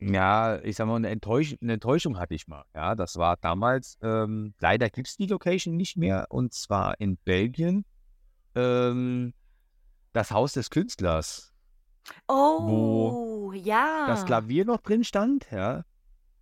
Ja 0.00 0.60
ich 0.62 0.76
sag 0.76 0.86
mal, 0.86 0.96
eine, 0.96 1.08
Enttäusch 1.08 1.56
eine 1.60 1.74
Enttäuschung 1.74 2.18
hatte 2.18 2.34
ich 2.34 2.48
mal. 2.48 2.64
Ja, 2.74 2.94
das 2.94 3.16
war 3.16 3.36
damals, 3.36 3.98
ähm, 4.02 4.54
leider 4.60 4.90
gibt 4.90 5.08
es 5.08 5.16
die 5.16 5.26
Location 5.26 5.76
nicht 5.76 5.96
mehr. 5.96 6.26
Und 6.30 6.52
zwar 6.52 7.00
in 7.00 7.16
Belgien, 7.16 7.84
ähm, 8.54 9.34
das 10.12 10.30
Haus 10.30 10.52
des 10.52 10.70
Künstlers. 10.70 11.52
wo 12.28 13.48
Oh, 13.48 13.52
das 13.52 13.64
ja. 13.64 14.22
Klavier 14.26 14.64
noch 14.64 14.80
drin 14.80 15.04
stand, 15.04 15.46
ja. 15.50 15.84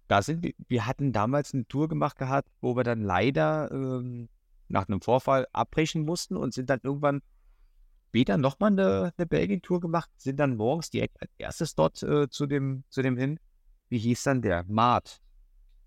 Da 0.08 0.20
sind 0.20 0.42
wir, 0.42 0.52
wir 0.68 0.86
hatten 0.86 1.12
damals 1.12 1.54
eine 1.54 1.66
Tour 1.66 1.88
gemacht 1.88 2.18
gehabt, 2.18 2.48
wo 2.60 2.76
wir 2.76 2.84
dann 2.84 3.00
leider 3.00 3.70
ähm, 3.70 4.28
nach 4.68 4.88
einem 4.88 5.00
Vorfall 5.00 5.46
abbrechen 5.52 6.04
mussten 6.04 6.36
und 6.36 6.52
sind 6.52 6.68
dann 6.68 6.80
irgendwann 6.82 7.22
später 8.12 8.36
nochmal 8.36 8.72
eine, 8.72 9.14
eine 9.16 9.26
Belgien-Tour 9.26 9.80
gemacht, 9.80 10.10
sind 10.18 10.38
dann 10.38 10.54
morgens 10.58 10.90
direkt 10.90 11.18
als 11.22 11.30
erstes 11.38 11.74
dort 11.74 12.02
äh, 12.02 12.28
zu 12.28 12.44
dem, 12.46 12.84
zu 12.90 13.00
dem 13.00 13.16
hin. 13.16 13.40
Wie 13.88 13.96
hieß 13.98 14.22
dann 14.24 14.42
der? 14.42 14.64
Mart 14.68 15.22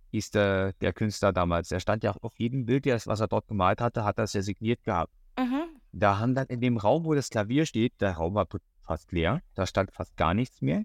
hieß 0.10 0.32
der, 0.32 0.74
der 0.82 0.92
Künstler 0.92 1.32
damals. 1.34 1.70
Der 1.70 1.80
stand 1.80 2.04
ja 2.04 2.10
auch 2.12 2.24
auf 2.24 2.34
jedem 2.40 2.66
Bild, 2.66 2.88
das, 2.88 3.06
was 3.06 3.20
er 3.20 3.28
dort 3.28 3.48
gemalt 3.48 3.80
hatte, 3.80 4.04
hat 4.04 4.18
er 4.18 4.24
es 4.24 4.34
ja 4.34 4.42
signiert 4.42 4.82
gehabt. 4.84 5.14
Mhm. 5.38 5.66
Da 5.92 6.18
haben 6.18 6.34
dann 6.34 6.48
in 6.48 6.62
dem 6.62 6.78
Raum, 6.78 7.06
wo 7.06 7.14
das 7.14 7.30
Klavier 7.30 7.68
steht, 7.68 7.94
der 8.02 8.14
Raum 8.14 8.34
war 8.34 8.48
fast 8.82 9.12
leer, 9.12 9.42
da 9.54 9.68
stand 9.68 9.92
fast 9.92 10.18
gar 10.18 10.34
nichts 10.34 10.62
mehr. 10.64 10.82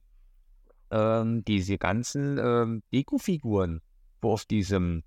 Ähm, 0.90 1.42
diese 1.46 1.78
ganzen 1.78 2.36
ähm, 2.36 2.82
Dekofiguren, 2.92 3.80
wo 4.20 4.32
auf 4.32 4.44
diesem, 4.44 5.04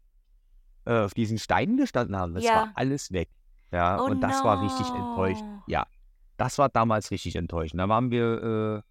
äh, 0.86 0.98
auf 1.02 1.14
diesen 1.14 1.38
Steinen 1.38 1.78
gestanden 1.78 2.16
haben, 2.16 2.34
das 2.34 2.46
war 2.46 2.66
Ja. 2.66 2.72
alles 2.74 3.12
weg. 3.12 3.30
Ja, 3.72 4.02
Oh 4.02 4.06
und 4.06 4.22
das 4.22 4.44
war 4.44 4.64
richtig 4.64 4.88
enttäuscht. 4.96 5.42
no. 5.44 5.64
Ja, 5.68 5.86
das 6.44 6.58
war 6.58 6.68
damals 6.68 7.10
richtig 7.10 7.38
enttäuschend. 7.38 7.80
Da 7.80 7.88
waren 7.88 8.12
wir, 8.12 8.84
äh, 8.84 8.90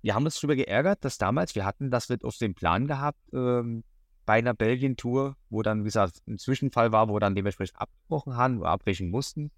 wir 0.00 0.14
haben 0.14 0.24
uns 0.24 0.36
darüber 0.36 0.56
geärgert, 0.56 1.04
dass 1.04 1.18
damals, 1.18 1.54
wir 1.54 1.66
hatten 1.66 1.90
das 1.90 2.08
wird 2.08 2.24
auf 2.24 2.38
dem 2.38 2.54
Plan 2.54 2.86
gehabt, 2.86 3.20
ähm, 3.34 3.84
bei 4.24 4.38
einer 4.38 4.54
Belgien-Tour, 4.54 5.36
wo 5.50 5.62
dann, 5.62 5.80
wie 5.80 5.84
gesagt, 5.84 6.22
ein 6.26 6.38
Zwischenfall 6.38 6.92
war, 6.92 7.10
wo 7.10 7.18
dann 7.18 7.34
dementsprechend 7.34 7.78
abgebrochen 7.78 8.36
haben 8.36 8.58
oder 8.58 8.70
abbrechen 8.70 9.10
mussten, 9.10 9.50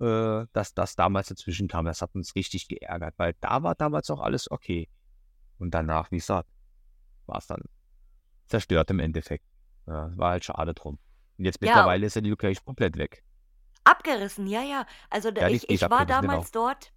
äh, 0.00 0.46
dass 0.52 0.74
das 0.74 0.96
damals 0.96 1.28
dazwischen 1.28 1.68
kam. 1.68 1.84
Das 1.84 2.02
hat 2.02 2.12
uns 2.14 2.34
richtig 2.34 2.66
geärgert, 2.66 3.14
weil 3.16 3.34
da 3.40 3.62
war 3.62 3.76
damals 3.76 4.10
auch 4.10 4.20
alles 4.20 4.50
okay. 4.50 4.88
Und 5.58 5.74
danach, 5.74 6.10
wie 6.10 6.16
gesagt, 6.16 6.48
war 7.26 7.38
es 7.38 7.46
dann 7.46 7.62
zerstört 8.46 8.90
im 8.90 8.98
Endeffekt. 8.98 9.44
Ja, 9.86 10.10
war 10.16 10.30
halt 10.32 10.44
schade 10.44 10.74
drum. 10.74 10.98
Und 11.38 11.44
jetzt 11.44 11.60
Ja, 11.62 11.68
mittlerweile 11.68 12.06
ist 12.06 12.16
ja 12.16 12.20
die 12.20 12.30
Location 12.30 12.64
komplett 12.64 12.96
weg. 12.96 13.23
Abgerissen, 13.84 14.46
ja, 14.46 14.62
ja. 14.62 14.86
Also 15.10 15.30
da, 15.30 15.42
Ja, 15.42 15.48
die, 15.48 15.56
ich, 15.56 15.66
die 15.66 15.74
ist 15.74 15.82
ich 15.82 15.90
war 15.90 16.06
abgerissen, 16.06 16.20
genau. 16.20 16.46
damals 16.46 16.50
dort, 16.50 16.92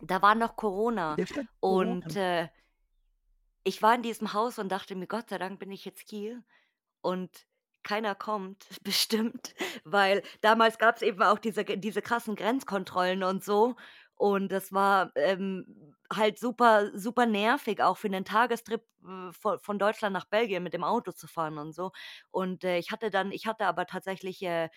da 0.00 0.22
war 0.22 0.34
noch 0.36 0.56
Corona 0.56 1.18
Ja, 1.18 1.26
stimmt. 1.26 1.50
und 1.60 2.16
äh, 2.16 2.48
ich 3.64 3.82
war 3.82 3.94
in 3.94 4.02
diesem 4.02 4.32
Haus 4.32 4.58
und 4.58 4.70
dachte 4.70 4.94
mir, 4.94 5.06
Gott 5.06 5.28
sei 5.30 5.38
Dank 5.38 5.58
bin 5.58 5.70
ich 5.72 5.84
jetzt 5.84 6.08
hier 6.08 6.42
und 7.02 7.46
keiner 7.82 8.14
kommt, 8.14 8.66
bestimmt, 8.84 9.54
weil 9.84 10.22
damals 10.42 10.78
gab 10.78 10.96
es 10.96 11.02
eben 11.02 11.22
auch 11.22 11.38
diese, 11.38 11.64
diese 11.64 12.02
krassen 12.02 12.36
Grenzkontrollen 12.36 13.22
und 13.24 13.44
so. 13.44 13.76
Und 14.16 14.52
das 14.52 14.72
war 14.72 15.12
ähm, 15.16 15.94
halt 16.12 16.38
super, 16.38 16.90
super 16.98 17.26
nervig, 17.26 17.82
auch 17.82 17.96
für 17.98 18.08
einen 18.08 18.24
Tagestrip 18.24 18.82
äh, 19.04 19.32
von, 19.32 19.58
von 19.60 19.78
Deutschland 19.78 20.12
nach 20.14 20.26
Belgien 20.26 20.62
mit 20.62 20.74
dem 20.74 20.84
Auto 20.84 21.12
zu 21.12 21.26
fahren 21.28 21.58
und 21.58 21.72
so. 21.74 21.92
Und 22.30 22.64
äh, 22.64 22.78
ich 22.78 22.92
hatte 22.92 23.10
dann, 23.10 23.32
ich 23.32 23.46
hatte 23.46 23.66
aber 23.66 23.86
tatsächlich 23.86 24.42
äh, 24.42 24.70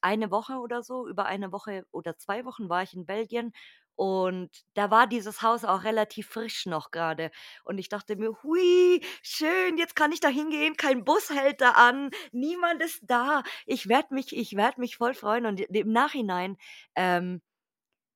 eine 0.00 0.30
Woche 0.30 0.54
oder 0.58 0.82
so, 0.82 1.08
über 1.08 1.26
eine 1.26 1.52
Woche 1.52 1.86
oder 1.92 2.16
zwei 2.18 2.44
Wochen 2.44 2.68
war 2.68 2.82
ich 2.82 2.94
in 2.94 3.06
Belgien 3.06 3.52
und 3.96 4.50
da 4.74 4.92
war 4.92 5.08
dieses 5.08 5.42
Haus 5.42 5.64
auch 5.64 5.82
relativ 5.82 6.28
frisch 6.28 6.66
noch 6.66 6.92
gerade. 6.92 7.32
Und 7.64 7.78
ich 7.78 7.88
dachte 7.88 8.14
mir, 8.14 8.30
hui, 8.44 9.00
schön, 9.22 9.76
jetzt 9.76 9.96
kann 9.96 10.12
ich 10.12 10.20
da 10.20 10.28
hingehen, 10.28 10.76
kein 10.76 11.04
Bus 11.04 11.30
hält 11.30 11.60
da 11.60 11.72
an, 11.72 12.10
niemand 12.30 12.80
ist 12.80 13.00
da. 13.02 13.42
Ich 13.66 13.88
werde 13.88 14.14
mich, 14.14 14.36
ich 14.36 14.54
werde 14.56 14.80
mich 14.80 14.96
voll 14.96 15.14
freuen. 15.14 15.46
Und 15.46 15.60
im 15.60 15.90
Nachhinein, 15.92 16.56
ähm, 16.94 17.42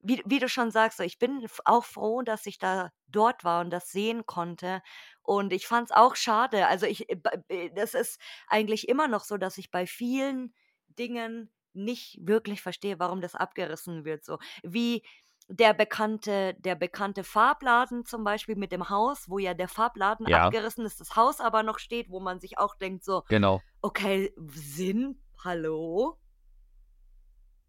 wie, 0.01 0.23
wie 0.27 0.41
du 0.41 0.49
schon 0.49 0.71
sagst, 0.73 0.99
ich 1.01 1.19
bin 1.19 1.47
auch 1.65 1.85
froh, 1.85 2.23
dass 2.23 2.47
ich 2.47 2.59
da 2.59 2.91
dort 3.07 3.45
war 3.45 3.61
und 3.61 3.71
das 3.71 3.91
sehen 3.93 4.27
konnte. 4.27 4.83
Und 5.23 5.53
ich 5.53 5.67
fand 5.67 5.91
es 5.91 5.97
auch 5.97 6.17
schade. 6.17 6.67
Also 6.67 6.87
ich, 6.87 7.09
äh, 7.11 7.17
b- 7.17 7.71
das 7.75 7.95
ist 7.95 8.21
eigentlich 8.49 8.89
immer 8.89 9.07
noch 9.09 9.25
so, 9.25 9.37
dass 9.37 9.59
ich 9.59 9.71
bei 9.71 9.87
vielen 9.87 10.55
Dingen 10.89 11.53
nicht 11.75 12.19
wirklich 12.21 12.63
verstehe, 12.63 12.99
warum 12.99 13.21
das 13.21 13.35
abgerissen 13.35 14.05
wird. 14.05 14.25
So 14.25 14.39
wie 14.63 15.03
der 15.49 15.75
bekannte, 15.75 16.55
der 16.61 16.75
bekannte 16.75 17.25
Farbladen 17.25 18.05
zum 18.05 18.25
Beispiel 18.25 18.57
mit 18.57 18.73
dem 18.73 18.89
Haus, 18.89 19.29
wo 19.29 19.39
ja 19.39 19.55
der 19.55 19.69
Farbladen 19.69 20.27
Ja, 20.27 20.45
abgerissen 20.47 20.85
ist, 20.87 21.01
das 21.01 21.17
Haus 21.17 21.41
aber 21.41 21.63
noch 21.63 21.79
steht, 21.79 22.11
wo 22.11 22.21
man 22.21 22.41
sich 22.41 22.59
auch 22.59 22.75
denkt, 22.75 23.05
so, 23.05 23.23
genau. 23.29 23.61
okay, 23.81 24.33
Sinn, 24.49 25.21
hallo? 25.45 26.19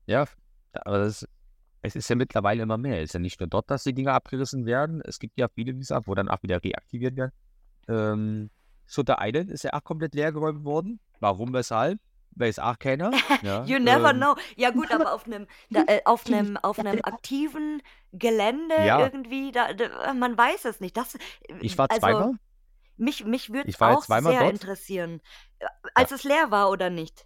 Ja, 0.05 0.25
aber 0.73 0.99
das, 0.99 1.27
es 1.81 1.95
ist 1.95 2.09
ja 2.09 2.15
mittlerweile 2.15 2.63
immer 2.63 2.77
mehr. 2.77 2.99
Es 2.99 3.05
ist 3.09 3.13
ja 3.13 3.19
nicht 3.19 3.39
nur 3.39 3.47
dort, 3.47 3.69
dass 3.69 3.83
die 3.83 3.93
Dinge 3.93 4.13
abgerissen 4.13 4.65
werden. 4.65 5.01
Es 5.01 5.19
gibt 5.19 5.37
ja 5.37 5.47
viele, 5.49 5.73
wie 5.73 5.79
gesagt, 5.79 6.07
wo 6.07 6.15
dann 6.15 6.29
auch 6.29 6.41
wieder 6.43 6.63
reaktiviert 6.63 7.15
werden. 7.15 7.31
Ähm, 7.87 8.49
Shutter 8.85 9.17
Island 9.19 9.49
ist 9.51 9.63
ja 9.63 9.73
auch 9.73 9.83
komplett 9.83 10.15
leergeräumt 10.15 10.63
worden. 10.63 10.99
Warum, 11.19 11.53
weshalb? 11.53 11.99
Weiß 12.35 12.59
auch 12.59 12.79
keiner. 12.79 13.11
Ja, 13.43 13.63
You 13.65 13.79
never 13.79 14.11
ähm, 14.11 14.17
know. 14.17 14.35
Ja 14.55 14.71
gut, 14.71 14.91
aber 14.91 15.13
auf 15.13 15.25
einem 15.25 15.47
äh, 15.73 16.01
auf 16.05 16.25
einem 16.25 16.57
auf 16.61 16.79
einem 16.79 16.99
aktiven 17.03 17.81
Gelände 18.11 18.75
Ja. 18.85 18.99
irgendwie, 18.99 19.51
da, 19.51 19.73
da 19.73 20.13
man 20.13 20.37
weiß 20.37 20.65
es 20.65 20.79
nicht. 20.79 20.95
Das 20.97 21.17
ich 21.61 21.77
war 21.77 21.87
also 21.89 21.99
zweimal. 21.99 22.31
mich 22.97 23.25
mich 23.25 23.51
würde 23.51 23.71
auch 23.79 24.03
zweimal 24.05 24.33
sehr 24.33 24.41
dort. 24.41 24.53
interessieren, 24.53 25.21
äh, 25.59 25.65
als 25.95 26.11
es 26.11 26.23
leer 26.23 26.51
war 26.51 26.69
oder 26.69 26.89
nicht. 26.89 27.25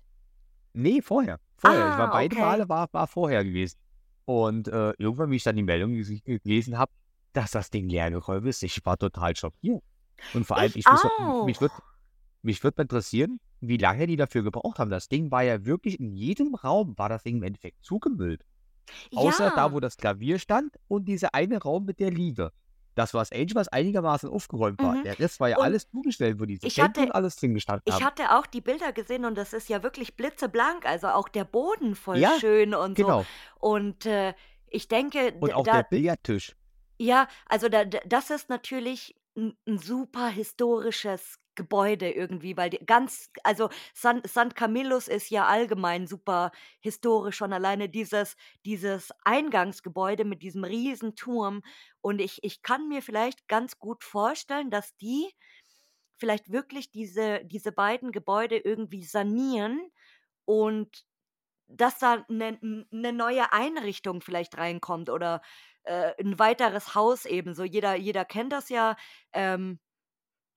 Nee, 0.73 1.01
vorher. 1.01 1.39
Vorher. 1.57 1.91
ich 1.91 1.97
war 1.97 2.09
Ah, 2.09 2.11
beide 2.11 2.35
okay. 2.35 2.45
Male 2.45 2.69
war, 2.69 2.87
war 2.91 3.07
vorher 3.07 3.43
gewesen. 3.43 3.77
Und 4.25 4.67
äh, 4.67 4.91
irgendwann, 4.97 5.31
wie 5.31 5.37
ich 5.37 5.43
dann 5.43 5.55
die 5.55 5.63
Meldung 5.63 5.93
gelesen 5.93 6.77
habe, 6.77 6.91
dass 7.33 7.51
das 7.51 7.69
Ding 7.69 7.87
leergeräumt 7.89 8.45
ist, 8.47 8.61
ich 8.63 8.85
war 8.85 8.97
total 8.97 9.35
schockiert. 9.35 9.81
Und 10.33 10.45
vor 10.45 10.57
allem, 10.57 10.71
Ich 10.75 10.85
ich 10.85 10.85
muss, 10.91 11.03
mich 11.45 11.61
würde 11.61 11.73
mich 12.41 12.63
würd 12.63 12.77
mal 12.77 12.83
interessieren, 12.83 13.39
wie 13.61 13.77
lange 13.77 14.07
die 14.07 14.15
dafür 14.15 14.43
gebraucht 14.43 14.79
haben. 14.79 14.89
Das 14.91 15.09
Ding 15.09 15.31
war 15.31 15.43
ja 15.43 15.65
wirklich 15.65 15.99
in 15.99 16.13
jedem 16.13 16.55
Raum, 16.55 16.97
war 16.97 17.09
das 17.09 17.23
Ding 17.23 17.37
im 17.37 17.43
Endeffekt 17.43 17.83
zugemüllt. 17.83 18.43
Außer 19.15 19.51
da, 19.55 19.67
Ja. 19.67 19.73
wo 19.73 19.79
das 19.79 19.97
Klavier 19.97 20.39
stand 20.39 20.75
und 20.87 21.05
dieser 21.07 21.33
eine 21.33 21.57
Raum 21.61 21.85
mit 21.85 21.99
der 21.99 22.11
Liege. 22.11 22.51
Das 22.95 23.13
war 23.13 23.21
das 23.21 23.31
Einzige, 23.31 23.55
was 23.59 23.67
einigermaßen 23.67 24.27
aufgeräumt 24.29 24.81
war. 24.81 24.95
Mhm. 24.95 25.03
Der 25.03 25.19
Rest 25.19 25.39
war 25.39 25.49
ja 25.49 25.57
Und 25.57 25.65
alles 25.65 25.87
zugestellt, 25.89 26.39
wo 26.39 26.45
diese 26.45 26.65
ich 26.65 26.77
und 26.79 26.83
hatte 26.83 27.13
alles 27.13 27.35
drin 27.35 27.53
gestanden 27.53 27.83
ich 27.85 27.93
haben. 27.93 28.03
hatte 28.05 28.35
auch 28.37 28.47
die 28.47 28.61
Bilder 28.61 28.91
gesehen 28.91 29.25
und 29.25 29.35
das 29.37 29.53
ist 29.53 29.69
ja 29.69 29.83
wirklich 29.83 30.15
blitzeblank, 30.15 30.85
also 30.85 31.07
auch 31.09 31.27
der 31.29 31.43
Boden 31.45 31.95
voll 31.95 32.17
Ja, 32.17 32.31
schön 32.39 32.73
und 32.73 32.97
so. 32.97 33.03
genau. 33.03 33.25
Und 33.59 34.05
äh, 34.07 34.33
ich 34.67 34.87
denke, 34.87 35.33
Und 35.39 35.53
auch 35.53 35.63
der 35.63 35.73
da, 35.73 35.81
Billardtisch. 35.83 36.55
ja, 36.97 37.27
also 37.47 37.69
da, 37.69 37.85
das 37.85 38.31
ist 38.31 38.49
natürlich 38.49 39.15
ein, 39.35 39.55
ein 39.67 39.77
super 39.77 40.27
historisches 40.29 41.37
Gebäude 41.57 42.09
irgendwie, 42.09 42.55
weil 42.55 42.69
die 42.69 42.79
ganz, 42.85 43.29
also 43.43 43.69
San, 43.93 44.21
San 44.25 44.53
Camillus 44.55 45.09
ist 45.09 45.29
ja 45.31 45.45
allgemein 45.47 46.07
super 46.07 46.51
historisch, 46.79 47.35
schon 47.35 47.51
alleine 47.51 47.89
dieses, 47.89 48.37
dieses 48.65 49.11
Eingangsgebäude 49.25 50.23
mit 50.23 50.43
diesem 50.43 50.63
riesen 50.63 51.15
Turm. 51.17 51.63
Und 51.99 52.21
ich, 52.21 52.39
ich 52.43 52.61
kann 52.61 52.87
mir 52.87 53.01
vielleicht 53.01 53.49
ganz 53.49 53.79
gut 53.79 54.05
vorstellen, 54.05 54.71
dass 54.71 54.95
die 54.97 55.29
vielleicht 56.17 56.51
wirklich 56.51 56.91
diese, 56.91 57.43
diese 57.45 57.71
beiden 57.71 58.11
Gebäude 58.11 58.57
irgendwie 58.57 59.03
sanieren 59.03 59.81
und 60.45 61.05
dass 61.67 61.99
da 61.99 62.25
eine 62.29 62.57
ne 62.61 63.13
neue 63.13 63.51
Einrichtung 63.53 64.21
vielleicht 64.21 64.57
reinkommt 64.57 65.09
oder 65.09 65.41
äh, 65.83 66.13
ein 66.21 66.39
weiteres 66.39 66.95
Haus 66.95 67.25
eben. 67.25 67.53
So 67.55 67.63
jeder, 67.63 67.95
jeder 67.95 68.25
kennt 68.25 68.53
das 68.53 68.69
ja. 68.69 68.95
Ähm, 69.33 69.79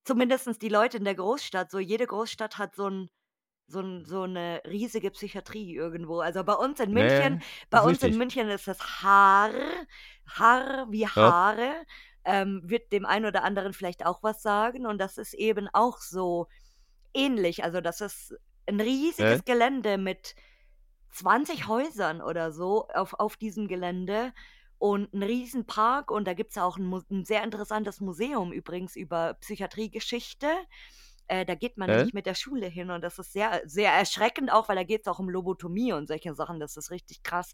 zumindestens 0.04 0.58
die 0.58 0.68
Leute 0.68 0.98
in 0.98 1.04
der 1.04 1.14
Großstadt. 1.14 1.70
So 1.70 1.78
jede 1.78 2.06
Großstadt 2.06 2.58
hat 2.58 2.74
so 2.76 2.88
ein 2.88 3.10
so, 3.70 3.80
ein, 3.80 4.04
so 4.04 4.22
eine 4.22 4.60
riesige 4.66 5.10
Psychiatrie 5.12 5.74
irgendwo. 5.74 6.20
Also 6.20 6.42
bei 6.44 6.54
uns 6.54 6.80
in 6.80 6.92
München, 6.92 7.34
Nee, 7.34 7.44
bei 7.70 7.78
ist 7.78 7.84
uns 7.84 8.02
in 8.02 8.14
richtig. 8.14 8.18
München 8.18 8.48
ist 8.48 8.66
das 8.66 8.80
Haar, 9.02 9.52
Haar 10.26 10.86
wie 10.90 11.06
Ja. 11.14 11.14
Haare, 11.14 11.72
ähm, 12.24 12.62
wird 12.64 12.92
dem 12.92 13.06
einen 13.06 13.26
oder 13.26 13.44
anderen 13.44 13.72
vielleicht 13.72 14.04
auch 14.04 14.22
was 14.22 14.42
sagen. 14.42 14.86
Und 14.86 14.98
das 14.98 15.18
ist 15.18 15.34
eben 15.34 15.68
auch 15.72 15.98
so 15.98 16.48
ähnlich. 17.14 17.64
Also 17.64 17.80
das 17.80 18.00
ist 18.00 18.34
ein 18.66 18.80
riesiges 18.80 19.40
Äh? 19.40 19.42
Gelände 19.44 19.98
mit 19.98 20.34
20 21.12 21.68
Häusern 21.68 22.22
oder 22.22 22.52
so 22.52 22.88
auf, 22.88 23.14
auf 23.14 23.36
diesem 23.36 23.68
Gelände 23.68 24.32
und 24.80 25.14
ein 25.14 25.22
Riesenpark 25.22 26.10
und 26.10 26.26
da 26.26 26.34
gibt 26.34 26.52
es 26.52 26.58
auch 26.58 26.78
ein, 26.78 26.92
ein 27.10 27.24
sehr 27.26 27.44
interessantes 27.44 28.00
Museum 28.00 28.52
übrigens 28.52 28.96
über 28.96 29.34
Psychiatriegeschichte. 29.34 30.48
Äh, 31.28 31.44
da 31.46 31.54
geht 31.54 31.76
man 31.78 31.90
Äh? 31.90 31.92
nämlich 31.92 32.12
mit 32.14 32.26
der 32.26 32.34
Schule 32.34 32.66
hin 32.66 32.90
und 32.90 33.02
das 33.02 33.18
ist 33.18 33.32
sehr, 33.32 33.62
sehr 33.66 33.92
erschreckend 33.92 34.50
auch, 34.52 34.68
weil 34.68 34.76
da 34.76 34.82
geht 34.84 35.02
es 35.02 35.08
auch 35.08 35.20
um 35.20 35.28
Lobotomie 35.30 35.92
und 35.92 36.08
solche 36.08 36.34
Sachen. 36.34 36.58
Das 36.60 36.76
ist 36.76 36.90
richtig 36.90 37.22
krass. 37.22 37.52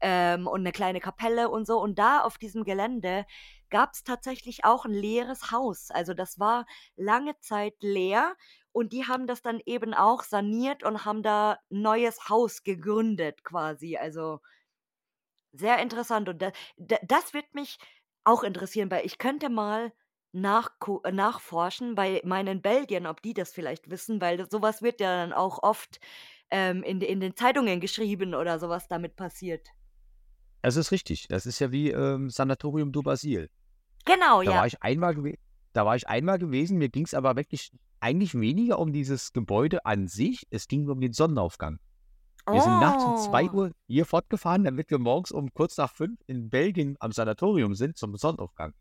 Ähm, 0.00 0.46
und 0.48 0.60
eine 0.60 0.72
kleine 0.72 1.00
Kapelle 1.00 1.48
und 1.50 1.66
so. 1.66 1.80
Und 1.80 1.98
da 1.98 2.22
auf 2.22 2.38
diesem 2.38 2.64
Gelände 2.64 3.26
gab 3.70 3.92
es 3.94 4.02
tatsächlich 4.04 4.64
auch 4.64 4.84
ein 4.86 4.92
leeres 4.92 5.50
Haus. 5.52 5.90
Also 5.90 6.14
das 6.14 6.38
war 6.40 6.66
lange 6.96 7.38
Zeit 7.40 7.74
leer 7.82 8.34
und 8.72 8.92
die 8.92 9.06
haben 9.06 9.26
das 9.28 9.42
dann 9.42 9.60
eben 9.66 9.94
auch 9.94 10.22
saniert 10.24 10.82
und 10.82 11.04
haben 11.04 11.22
da 11.22 11.58
ein 11.70 11.82
neues 11.82 12.28
Haus 12.28 12.62
gegründet 12.64 13.44
quasi. 13.44 13.96
Also 13.96 14.40
sehr 15.54 15.78
interessant. 15.80 16.28
Und 16.28 16.42
da, 16.42 16.52
da, 16.76 16.96
das 17.02 17.32
wird 17.34 17.54
mich 17.54 17.78
auch 18.24 18.42
interessieren, 18.42 18.90
weil 18.90 19.06
ich 19.06 19.18
könnte 19.18 19.48
mal 19.48 19.92
nachgu- 20.34 21.04
äh, 21.06 21.12
nachforschen 21.12 21.94
bei 21.94 22.20
meinen 22.24 22.60
Belgien, 22.60 23.06
ob 23.06 23.22
die 23.22 23.34
das 23.34 23.52
vielleicht 23.52 23.90
wissen, 23.90 24.20
weil 24.20 24.36
das, 24.36 24.48
sowas 24.50 24.82
wird 24.82 25.00
ja 25.00 25.16
dann 25.16 25.32
auch 25.32 25.62
oft 25.62 26.00
ähm, 26.50 26.82
in, 26.82 27.00
in 27.00 27.20
den 27.20 27.36
Zeitungen 27.36 27.80
geschrieben 27.80 28.34
oder 28.34 28.58
sowas 28.58 28.88
damit 28.88 29.16
passiert. 29.16 29.68
Das 30.62 30.76
ist 30.76 30.92
richtig. 30.92 31.28
Das 31.28 31.46
ist 31.46 31.58
ja 31.58 31.70
wie 31.72 31.90
ähm, 31.90 32.30
Sanatorium 32.30 32.90
du 32.90 33.02
Basil. 33.02 33.50
Genau, 34.04 34.42
Da 34.42 34.50
ja. 34.50 34.56
war 34.58 34.66
ich 34.66 34.82
einmal. 34.82 35.14
Da 35.72 35.84
war 35.84 35.96
ich 35.96 36.08
einmal 36.08 36.38
gewesen. 36.38 36.78
Mir 36.78 36.88
ging 36.88 37.04
es 37.04 37.14
aber 37.14 37.36
wirklich 37.36 37.70
eigentlich 38.00 38.34
weniger 38.34 38.78
um 38.78 38.92
dieses 38.92 39.32
Gebäude 39.32 39.84
an 39.86 40.08
sich. 40.08 40.46
Es 40.50 40.68
ging 40.68 40.88
um 40.88 41.00
den 41.00 41.12
Sonnenaufgang. 41.12 41.80
Wir 42.50 42.60
sind 42.60 42.78
nachts 42.78 43.04
um 43.04 43.16
2 43.16 43.50
Oh, 43.50 43.52
Uhr 43.52 43.72
hier 43.86 44.06
fortgefahren, 44.06 44.64
damit 44.64 44.90
wir 44.90 44.98
morgens 44.98 45.32
um 45.32 45.52
kurz 45.54 45.76
nach 45.76 45.90
5 45.90 46.20
in 46.26 46.50
Belgien 46.50 46.96
am 47.00 47.12
Sanatorium 47.12 47.74
sind 47.74 47.96
zum 47.96 48.16
Sonnenaufgang. 48.16 48.74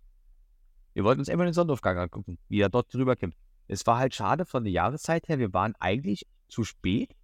Wir 0.93 1.03
wollten 1.03 1.21
uns 1.21 1.27
immer 1.29 1.45
den 1.45 1.53
Sonnenaufgang 1.53 1.97
angucken, 1.97 2.37
wie 2.49 2.59
er 2.61 2.69
dort 2.69 2.93
drüber 2.93 3.15
kommt. 3.15 3.35
Es 3.67 3.85
war 3.87 3.97
halt 3.97 4.13
schade 4.15 4.45
von 4.45 4.63
der 4.63 4.73
Jahreszeit 4.73 5.27
her. 5.29 5.39
Wir 5.39 5.53
waren 5.53 5.75
eigentlich 5.79 6.25
zu 6.49 6.63
spät, 6.63 7.15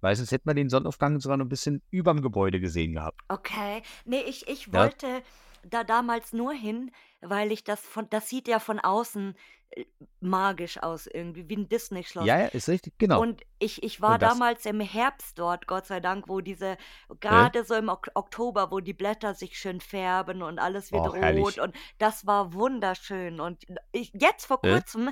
weil 0.00 0.16
sonst 0.16 0.32
hätten 0.32 0.48
wir 0.48 0.54
den 0.54 0.70
Sonnenaufgang 0.70 1.20
sogar 1.20 1.36
noch 1.38 1.46
ein 1.46 1.50
bisschen 1.50 1.82
überm 1.90 2.22
Gebäude 2.22 2.60
gesehen 2.60 2.94
gehabt. 2.94 3.20
okay. 3.28 3.82
Nee, 4.04 4.22
ich, 4.22 4.48
ich 4.48 4.68
Ja, 4.72 4.72
wollte 4.72 5.22
da 5.68 5.82
damals 5.84 6.32
nur 6.32 6.52
hin, 6.52 6.90
weil 7.24 7.52
ich 7.52 7.64
das 7.64 7.80
von, 7.80 8.08
das 8.10 8.28
sieht 8.28 8.48
ja 8.48 8.58
von 8.58 8.78
außen 8.80 9.36
äh, 9.70 9.84
magisch 10.20 10.82
aus 10.82 11.06
irgendwie, 11.06 11.48
wie 11.48 11.56
ein 11.56 11.68
Disney-Schloss. 11.68 12.26
ja, 12.26 12.38
ja, 12.38 12.46
ist 12.46 12.68
richtig, 12.68 12.94
genau. 12.98 13.20
Und 13.20 13.42
ich, 13.58 13.82
ich 13.82 14.00
war 14.00 14.18
damals 14.18 14.66
im 14.66 14.80
Herbst 14.80 15.38
dort, 15.38 15.66
Gott 15.66 15.86
sei 15.86 16.00
Dank, 16.00 16.28
wo 16.28 16.40
diese, 16.40 16.72
äh? 16.72 16.76
gerade 17.20 17.64
so 17.64 17.74
im 17.74 17.88
Ok 17.88 18.08
Oktober, 18.14 18.70
wo 18.70 18.80
die 18.80 18.92
Blätter 18.94 19.34
sich 19.34 19.58
schön 19.58 19.80
färben 19.80 20.42
und 20.42 20.58
alles 20.58 20.92
wird 20.92 21.06
Oh, 21.06 21.10
rot 21.10 21.22
herrlich. 21.22 21.60
und 21.60 21.74
das 21.98 22.26
war 22.26 22.52
wunderschön. 22.54 23.40
Und 23.40 23.64
ich, 23.92 24.12
jetzt 24.14 24.46
vor 24.46 24.60
Äh? 24.62 24.70
kurzem 24.70 25.10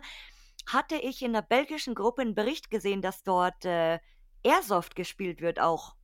hatte 0.66 0.96
ich 0.96 1.22
in 1.22 1.32
der 1.32 1.42
belgischen 1.42 1.94
Gruppe 1.94 2.22
einen 2.22 2.34
Bericht 2.34 2.70
gesehen, 2.70 3.02
dass 3.02 3.22
dort 3.24 3.64
äh, 3.64 3.98
Airsoft 4.44 4.96
gespielt 4.96 5.40
wird 5.40 5.60
auch. 5.60 5.94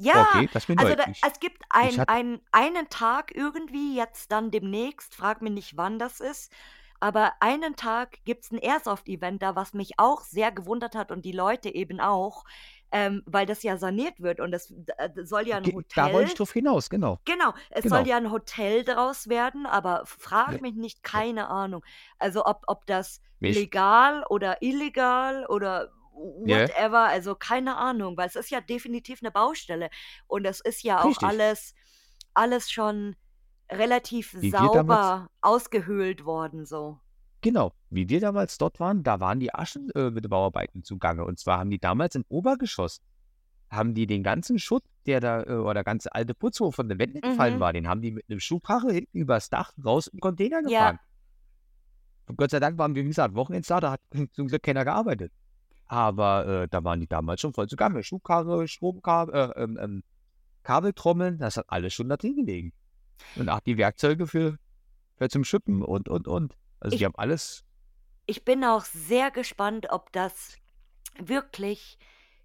Ja, 0.00 0.14
Okay, 0.14 0.48
das 0.52 0.68
mir 0.68 0.76
also 0.76 0.94
da, 0.94 1.04
es 1.26 1.40
gibt 1.40 1.62
ein, 1.70 2.02
ein, 2.06 2.40
einen 2.52 2.88
Tag 2.88 3.34
irgendwie, 3.34 3.96
jetzt 3.96 4.30
dann 4.30 4.50
demnächst, 4.52 5.14
frag 5.14 5.42
mich 5.42 5.52
nicht, 5.52 5.76
wann 5.76 5.98
das 5.98 6.20
ist, 6.20 6.52
aber 7.00 7.32
einen 7.40 7.74
Tag 7.76 8.18
gibt 8.24 8.44
es 8.44 8.52
ein 8.52 8.58
Airsoft-Event 8.58 9.42
da, 9.42 9.56
was 9.56 9.74
mich 9.74 9.98
auch 9.98 10.22
sehr 10.22 10.52
gewundert 10.52 10.94
hat 10.94 11.10
und 11.10 11.24
die 11.24 11.32
Leute 11.32 11.74
eben 11.74 12.00
auch, 12.00 12.44
ähm, 12.92 13.22
weil 13.26 13.46
das 13.46 13.62
ja 13.64 13.76
saniert 13.76 14.20
wird 14.20 14.40
und 14.40 14.52
es 14.52 14.72
äh, 14.98 15.10
soll 15.24 15.48
ja 15.48 15.56
ein 15.56 15.64
ge- 15.64 15.78
da 15.94 16.12
wollte 16.12 16.28
ich 16.28 16.34
Hotel, 16.34 16.34
drauf 16.34 16.52
hinaus, 16.52 16.90
genau. 16.90 17.20
genau, 17.24 17.54
es 17.70 17.88
soll 17.88 18.00
Genau. 18.00 18.06
ja 18.06 18.16
ein 18.16 18.30
Hotel 18.30 18.84
draus 18.84 19.28
werden, 19.28 19.66
aber 19.66 20.04
frag 20.06 20.60
mich 20.60 20.74
nicht, 20.74 21.02
keine 21.02 21.48
Ahnung. 21.48 21.84
Also 22.18 22.44
ob, 22.46 22.64
ob 22.66 22.86
das 22.86 23.20
Ich, 23.40 23.70
legal 23.70 24.24
oder 24.28 24.62
illegal 24.62 25.46
oder 25.46 25.92
ja, 26.44 26.62
whatever, 26.68 27.00
also 27.08 27.34
keine 27.34 27.76
Ahnung, 27.76 28.16
weil 28.16 28.26
es 28.28 28.36
ist 28.36 28.50
ja 28.50 28.60
definitiv 28.60 29.20
eine 29.22 29.30
Baustelle 29.30 29.90
und 30.26 30.44
es 30.46 30.60
ist 30.60 30.82
ja 30.82 31.02
auch 31.02 31.06
richtig. 31.08 31.28
alles, 31.28 31.74
alles 32.34 32.70
schon 32.70 33.16
relativ 33.70 34.34
Wie 34.40 34.50
sauber 34.50 35.30
ausgehöhlt 35.40 36.24
worden, 36.24 36.64
so. 36.66 36.98
genau, 37.42 37.72
wie 37.90 38.08
wir 38.08 38.20
damals 38.20 38.58
dort 38.58 38.80
waren, 38.80 39.02
da 39.02 39.20
waren 39.20 39.40
die 39.40 39.54
Aschen 39.54 39.90
äh, 39.90 40.10
mit 40.10 40.24
den 40.24 40.30
Bauarbeiten 40.30 40.82
zugange. 40.84 41.24
Und 41.24 41.38
zwar 41.38 41.58
haben 41.58 41.70
die 41.70 41.78
damals 41.78 42.14
im 42.14 42.24
Obergeschoss, 42.28 43.00
haben 43.70 43.94
die 43.94 44.06
den 44.06 44.22
ganzen 44.22 44.58
Schutt, 44.58 44.82
der 45.06 45.20
da, 45.20 45.42
äh, 45.42 45.52
oder 45.52 45.84
ganze 45.84 46.14
alte 46.14 46.34
Putz, 46.34 46.60
wo 46.60 46.70
von 46.70 46.88
den 46.88 46.98
Wänden 46.98 47.20
gefallen 47.20 47.56
Mhm. 47.56 47.60
war, 47.60 47.72
den 47.74 47.88
haben 47.88 48.00
die 48.02 48.12
mit 48.12 48.24
einem 48.28 48.40
Schubkarre 48.40 48.92
hinten 48.92 49.18
übers 49.18 49.50
Dach 49.50 49.72
raus 49.84 50.06
im 50.06 50.20
Container 50.20 50.62
Ja, 50.66 50.92
gefahren. 50.92 50.98
Und 52.26 52.36
Gott 52.36 52.50
sei 52.50 52.60
Dank 52.60 52.78
waren 52.78 52.94
wir, 52.94 53.04
wie 53.04 53.08
gesagt, 53.08 53.34
Wochenends 53.34 53.68
da, 53.68 53.80
da 53.80 53.92
hat 53.92 54.00
zum 54.32 54.48
Glück 54.48 54.62
keiner 54.62 54.84
gearbeitet. 54.84 55.32
Aber 55.88 56.46
äh, 56.46 56.68
da 56.68 56.84
waren 56.84 57.00
die 57.00 57.06
damals 57.08 57.40
schon 57.40 57.54
voll 57.54 57.66
zugange. 57.66 58.02
Schubkarre, 58.02 58.68
Stromkabel, 58.68 59.34
äh, 59.34 59.62
ähm, 59.62 59.78
ähm, 59.80 60.04
Kabeltrommeln, 60.62 61.38
das 61.38 61.56
hat 61.56 61.64
alles 61.68 61.94
schon 61.94 62.08
da 62.08 62.16
drin 62.16 62.36
gelegen. 62.36 62.72
Und 63.36 63.48
auch 63.48 63.60
die 63.60 63.78
Werkzeuge 63.78 64.26
für, 64.26 64.58
für 65.16 65.28
zum 65.28 65.44
Schippen 65.44 65.82
und, 65.82 66.08
und, 66.08 66.28
und. 66.28 66.54
Also 66.80 66.94
die 66.94 67.00
ich, 67.00 67.04
haben 67.04 67.16
alles, 67.16 67.64
ich 68.26 68.44
bin 68.44 68.62
auch 68.64 68.84
sehr 68.84 69.30
gespannt, 69.30 69.88
ob 69.90 70.12
das 70.12 70.56
wirklich 71.18 71.98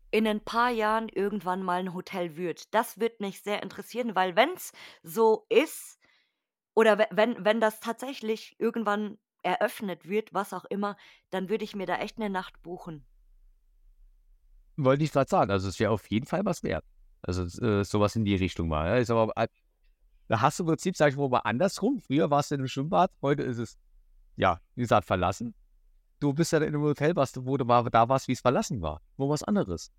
in 0.09 0.25
ein 0.27 0.39
paar 0.39 0.69
Jahren 0.69 1.09
irgendwann 1.09 1.63
mal 1.63 1.79
ein 1.79 1.93
Hotel 1.93 2.37
wird. 2.37 2.73
Das 2.73 2.99
wird 2.99 3.19
mich 3.19 3.41
sehr 3.41 3.61
interessieren, 3.61 4.15
weil 4.15 4.35
wenn 4.35 4.49
es 4.53 4.71
so 5.03 5.45
ist, 5.49 5.99
oder 6.75 6.97
we- 6.97 7.07
wenn, 7.11 7.43
wenn 7.43 7.59
das 7.59 7.79
tatsächlich 7.79 8.55
irgendwann 8.59 9.17
eröffnet 9.41 10.07
wird, 10.07 10.33
was 10.33 10.53
auch 10.53 10.65
immer, 10.65 10.95
dann 11.29 11.49
würde 11.49 11.65
ich 11.65 11.75
mir 11.75 11.85
da 11.85 11.97
echt 11.97 12.17
eine 12.17 12.29
Nacht 12.29 12.61
buchen. 12.63 13.05
Wollte 14.77 15.03
ich 15.03 15.11
gerade 15.11 15.29
sagen. 15.29 15.51
Also 15.51 15.69
es 15.69 15.79
wäre 15.79 15.91
auf 15.91 16.09
jeden 16.09 16.25
Fall 16.25 16.45
was 16.45 16.63
wert. 16.63 16.83
Also 17.21 17.43
äh, 17.65 17.83
sowas 17.83 18.15
in 18.15 18.25
die 18.25 18.35
Richtung 18.35 18.67
mal. 18.67 18.87
Ja. 18.87 18.95
Ist 18.97 19.09
aber, 19.09 19.31
da 20.27 20.41
hast 20.41 20.59
du 20.59 20.63
im 20.63 20.67
Prinzip, 20.67 20.97
sag 20.97 21.11
ich 21.11 21.17
mal, 21.17 21.39
andersrum. 21.43 21.99
Früher 21.99 22.29
warst 22.29 22.51
du 22.51 22.55
in 22.55 22.61
einem 22.61 22.67
Schwimmbad, 22.67 23.11
heute 23.21 23.43
ist 23.43 23.57
es, 23.57 23.77
ja, 24.35 24.59
wie 24.75 24.81
gesagt, 24.81 25.05
verlassen. 25.05 25.53
Du 26.19 26.33
bist 26.33 26.51
ja 26.53 26.59
in 26.59 26.67
einem 26.67 26.81
Hotel, 26.81 27.15
was, 27.15 27.33
wo 27.45 27.57
du 27.57 27.65
mal 27.65 27.83
da 27.83 28.09
warst, 28.09 28.27
wie 28.27 28.33
es 28.33 28.41
verlassen 28.41 28.81
war. 28.81 29.01
Wo 29.17 29.29
was 29.29 29.43
anderes. 29.43 29.91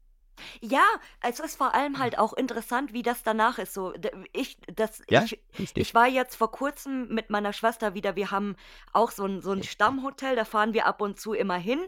Ja, 0.60 0.84
es 1.20 1.38
ist 1.38 1.56
vor 1.56 1.74
allem 1.74 1.98
halt 1.98 2.18
auch 2.18 2.32
interessant, 2.32 2.92
wie 2.92 3.02
das 3.02 3.22
danach 3.22 3.58
ist. 3.58 3.74
So, 3.74 3.94
ich, 4.32 4.58
das, 4.74 5.02
Ja, 5.08 5.22
ich, 5.22 5.38
ich 5.76 5.94
war 5.94 6.08
jetzt 6.08 6.34
vor 6.34 6.50
kurzem 6.50 7.14
mit 7.14 7.30
meiner 7.30 7.52
Schwester 7.52 7.94
wieder. 7.94 8.16
Wir 8.16 8.30
haben 8.30 8.56
auch 8.92 9.10
so 9.10 9.26
ein, 9.26 9.42
so 9.42 9.52
ein 9.52 9.62
Stammhotel, 9.62 10.34
da 10.34 10.44
fahren 10.44 10.72
wir 10.72 10.86
ab 10.86 11.00
und 11.00 11.20
zu 11.20 11.34
immer 11.34 11.56
hin 11.56 11.80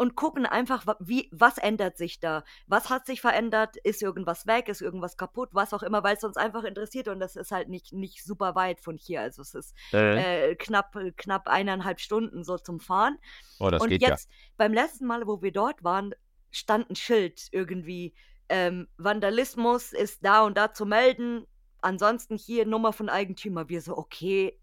und 0.00 0.16
gucken 0.16 0.46
einfach, 0.46 0.86
wie, 0.98 1.28
was 1.30 1.58
ändert 1.58 1.98
sich 1.98 2.20
da? 2.20 2.42
Was 2.66 2.88
hat 2.88 3.04
sich 3.04 3.20
verändert? 3.20 3.76
Ist 3.76 4.00
irgendwas 4.02 4.46
weg? 4.46 4.70
Ist 4.70 4.80
irgendwas 4.80 5.18
kaputt? 5.18 5.50
Was 5.52 5.74
auch 5.74 5.82
immer, 5.82 6.02
weil 6.02 6.16
es 6.16 6.24
uns 6.24 6.38
einfach 6.38 6.64
interessiert 6.64 7.06
und 7.08 7.20
das 7.20 7.36
ist 7.36 7.52
halt 7.52 7.68
nicht, 7.68 7.92
nicht 7.92 8.24
super 8.24 8.54
weit 8.54 8.80
von 8.80 8.96
hier. 8.96 9.20
Also 9.20 9.42
es 9.42 9.54
ist 9.54 9.76
Äh, 9.92 10.52
äh, 10.52 10.54
knapp, 10.56 10.96
knapp 11.18 11.48
eineinhalb 11.48 12.00
Stunden 12.00 12.44
so 12.44 12.56
zum 12.56 12.80
Fahren. 12.80 13.18
oh, 13.58 13.68
das 13.68 13.82
Und 13.82 13.90
geht 13.90 14.00
ja. 14.00 14.08
jetzt, 14.08 14.30
beim 14.56 14.72
letzten 14.72 15.04
Mal, 15.06 15.26
wo 15.26 15.42
wir 15.42 15.52
dort 15.52 15.84
waren, 15.84 16.14
stand 16.50 16.88
ein 16.88 16.96
Schild 16.96 17.48
irgendwie, 17.52 18.14
ähm, 18.48 18.88
Vandalismus 18.96 19.92
ist 19.92 20.24
da 20.24 20.46
und 20.46 20.56
da 20.56 20.72
zu 20.72 20.86
melden. 20.86 21.46
Ansonsten 21.82 22.38
hier 22.38 22.64
Nummer 22.64 22.94
von 22.94 23.10
Eigentümer. 23.10 23.68
Wir 23.68 23.82
so, 23.82 23.98
okay, 23.98 24.58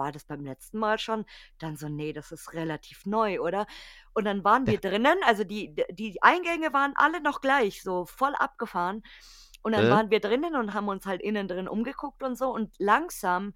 war 0.00 0.10
das 0.12 0.24
beim 0.24 0.44
letzten 0.44 0.78
Mal 0.80 0.98
schon? 0.98 1.24
Dann 1.58 1.76
so, 1.76 1.88
nee, 1.88 2.12
das 2.12 2.32
ist 2.32 2.52
relativ 2.54 3.06
neu, 3.06 3.40
oder? 3.40 3.66
Und 4.14 4.24
dann 4.24 4.42
waren 4.42 4.66
wir 4.66 4.80
drinnen, 4.80 5.18
also 5.26 5.44
die, 5.44 5.76
die 5.92 6.20
Eingänge 6.22 6.72
waren 6.72 6.94
alle 6.96 7.20
noch 7.22 7.40
gleich, 7.40 7.82
so 7.84 8.06
voll 8.06 8.34
abgefahren. 8.34 9.02
Und 9.62 9.72
dann 9.72 9.86
Äh? 9.86 9.90
waren 9.90 10.10
wir 10.10 10.20
drinnen 10.20 10.56
und 10.56 10.72
haben 10.74 10.88
uns 10.88 11.06
halt 11.06 11.20
innen 11.22 11.46
drin 11.46 11.68
umgeguckt 11.68 12.22
und 12.22 12.36
so. 12.36 12.48
Und 12.52 12.74
langsam 12.78 13.54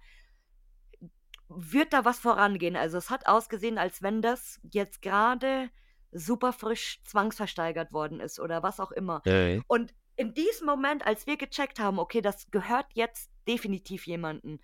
wird 1.49 1.93
da 1.93 2.05
was 2.05 2.19
vorangehen. 2.19 2.75
Also 2.75 2.97
es 2.97 3.09
hat 3.09 3.27
ausgesehen, 3.27 3.77
als 3.77 4.01
wenn 4.01 4.21
das 4.21 4.59
jetzt 4.71 5.01
gerade 5.01 5.69
super 6.11 6.53
frisch 6.53 7.01
zwangsversteigert 7.03 7.91
worden 7.91 8.19
ist 8.19 8.39
oder 8.39 8.63
was 8.63 8.79
auch 8.79 8.91
immer. 8.91 9.21
Äh, 9.25 9.61
Und 9.67 9.93
in 10.15 10.33
diesem 10.33 10.65
Moment, 10.65 11.05
als 11.05 11.27
wir 11.27 11.37
gecheckt 11.37 11.79
haben, 11.79 11.99
okay, 11.99 12.21
das 12.21 12.49
gehört 12.51 12.87
jetzt 12.93 13.31
definitiv 13.47 14.07
jemanden, 14.07 14.59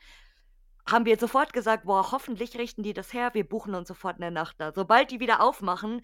haben 0.89 1.05
wir 1.05 1.17
sofort 1.17 1.53
gesagt, 1.53 1.85
boah, 1.85 2.11
hoffentlich 2.11 2.57
richten 2.57 2.83
die 2.83 2.93
das 2.93 3.13
her, 3.13 3.31
wir 3.33 3.47
buchen 3.47 3.75
uns 3.75 3.87
sofort 3.87 4.17
eine 4.17 4.31
Nacht 4.31 4.55
da. 4.59 4.71
Sobald 4.73 5.11
die 5.11 5.19
wieder 5.19 5.41
aufmachen 5.41 6.01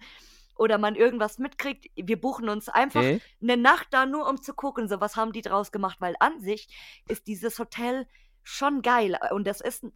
oder 0.56 0.78
man 0.78 0.94
irgendwas 0.94 1.38
mitkriegt, 1.38 1.86
wir 1.96 2.20
buchen 2.20 2.48
uns 2.48 2.68
einfach 2.68 3.02
äh, 3.02 3.20
eine 3.42 3.56
Nacht 3.56 3.88
da 3.90 4.06
nur 4.06 4.28
um 4.28 4.40
zu 4.40 4.54
gucken, 4.54 4.88
so 4.88 5.00
was 5.00 5.16
haben 5.16 5.32
die 5.32 5.42
draus 5.42 5.72
gemacht, 5.72 6.00
weil 6.00 6.14
an 6.20 6.40
sich 6.40 6.68
ist 7.08 7.26
dieses 7.26 7.58
Hotel 7.58 8.06
schon 8.42 8.82
geil 8.82 9.18
und 9.30 9.46
das 9.46 9.60
ist 9.60 9.86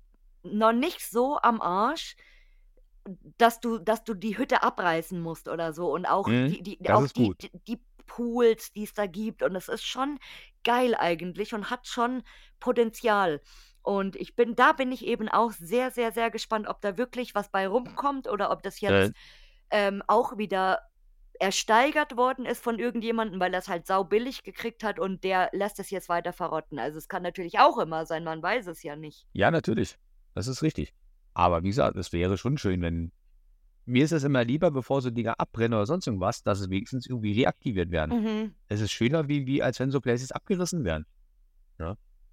noch 0.43 0.73
nicht 0.73 1.01
so 1.01 1.39
am 1.41 1.61
Arsch, 1.61 2.17
dass 3.39 3.61
du, 3.61 3.79
dass 3.79 4.05
du 4.05 4.15
die 4.15 4.39
Hütte 4.39 4.63
abreißen 4.63 5.21
musst 5.21 5.49
oder 5.49 5.73
so 5.73 5.93
und 5.93 6.07
auch 6.07 6.29
Mhm, 6.29 6.47
die, 6.47 6.63
die, 6.63 6.79
auch 6.91 7.09
die, 7.09 7.33
die, 7.41 7.51
die 7.67 7.81
Pools, 8.07 8.73
die 8.73 8.85
es 8.85 8.95
da 8.95 9.07
gibt 9.07 9.43
und 9.43 9.57
es 9.57 9.69
ist 9.69 9.85
schon 9.85 10.19
geil 10.65 10.95
eigentlich 10.95 11.55
und 11.55 11.71
hat 11.71 11.87
schon 11.89 12.23
Potenzial. 12.61 13.41
Und 13.83 14.17
ich 14.17 14.37
bin, 14.37 14.55
da 14.55 14.73
bin 14.73 14.93
ich 14.93 15.07
eben 15.07 15.29
auch 15.29 15.53
sehr, 15.53 15.91
sehr, 15.91 16.13
sehr 16.13 16.31
gespannt, 16.31 16.69
ob 16.69 16.81
da 16.81 16.97
wirklich 16.97 17.35
was 17.35 17.51
bei 17.51 17.67
rumkommt 17.67 18.29
oder 18.29 18.51
ob 18.51 18.63
das 18.63 18.81
äh, 18.81 18.87
jetzt 18.87 19.17
ähm, 19.71 20.03
auch 20.07 20.39
wieder 20.39 20.81
ersteigert 21.41 22.17
worden 22.17 22.47
ist 22.47 22.63
von 22.63 22.79
irgendjemandem, 22.79 23.41
weil 23.41 23.53
es 23.55 23.69
halt 23.69 23.87
sau 23.87 24.05
billig 24.05 24.45
gekriegt 24.45 24.85
hat 24.85 25.01
und 25.01 25.25
der 25.25 25.51
lässt 25.53 25.81
es 25.81 25.91
jetzt 25.91 26.09
weiter 26.09 26.33
verrotten. 26.33 26.79
Also 26.79 26.99
es 26.99 27.09
kann 27.09 27.23
natürlich 27.23 27.59
auch 27.59 27.79
immer 27.79 28.07
sein, 28.07 28.23
man 28.23 28.43
weiß 28.43 28.69
es 28.69 28.83
ja 28.83 28.95
nicht. 28.95 29.27
ja, 29.33 29.51
natürlich. 29.51 29.99
Das 30.35 30.47
ist 30.47 30.63
richtig. 30.63 30.95
Aber 31.35 31.63
wie 31.63 31.69
gesagt, 31.69 31.97
es 31.97 32.13
wäre 32.13 32.39
schon 32.39 32.59
schön, 32.59 32.81
wenn. 32.83 33.13
Mir 33.85 34.05
ist 34.05 34.13
es 34.13 34.23
immer 34.23 34.45
lieber, 34.45 34.71
bevor 34.71 35.03
so 35.03 35.11
Dinger 35.11 35.41
abbrennen 35.41 35.75
oder 35.75 35.87
sonst 35.87 36.07
irgendwas, 36.07 36.45
dass 36.45 36.61
es 36.61 36.71
wenigstens 36.71 37.07
irgendwie 37.07 37.33
reaktiviert 37.33 37.91
werden. 37.91 38.23
Mhm. 38.23 38.55
Es 38.69 38.81
ist 38.81 38.93
schöner, 38.93 39.27
wie, 39.27 39.45
wie 39.45 39.61
als 39.61 39.81
wenn 39.81 39.91
so 39.91 40.01
Places 40.01 40.31
abgerissen 40.31 40.85
werden. 40.85 41.05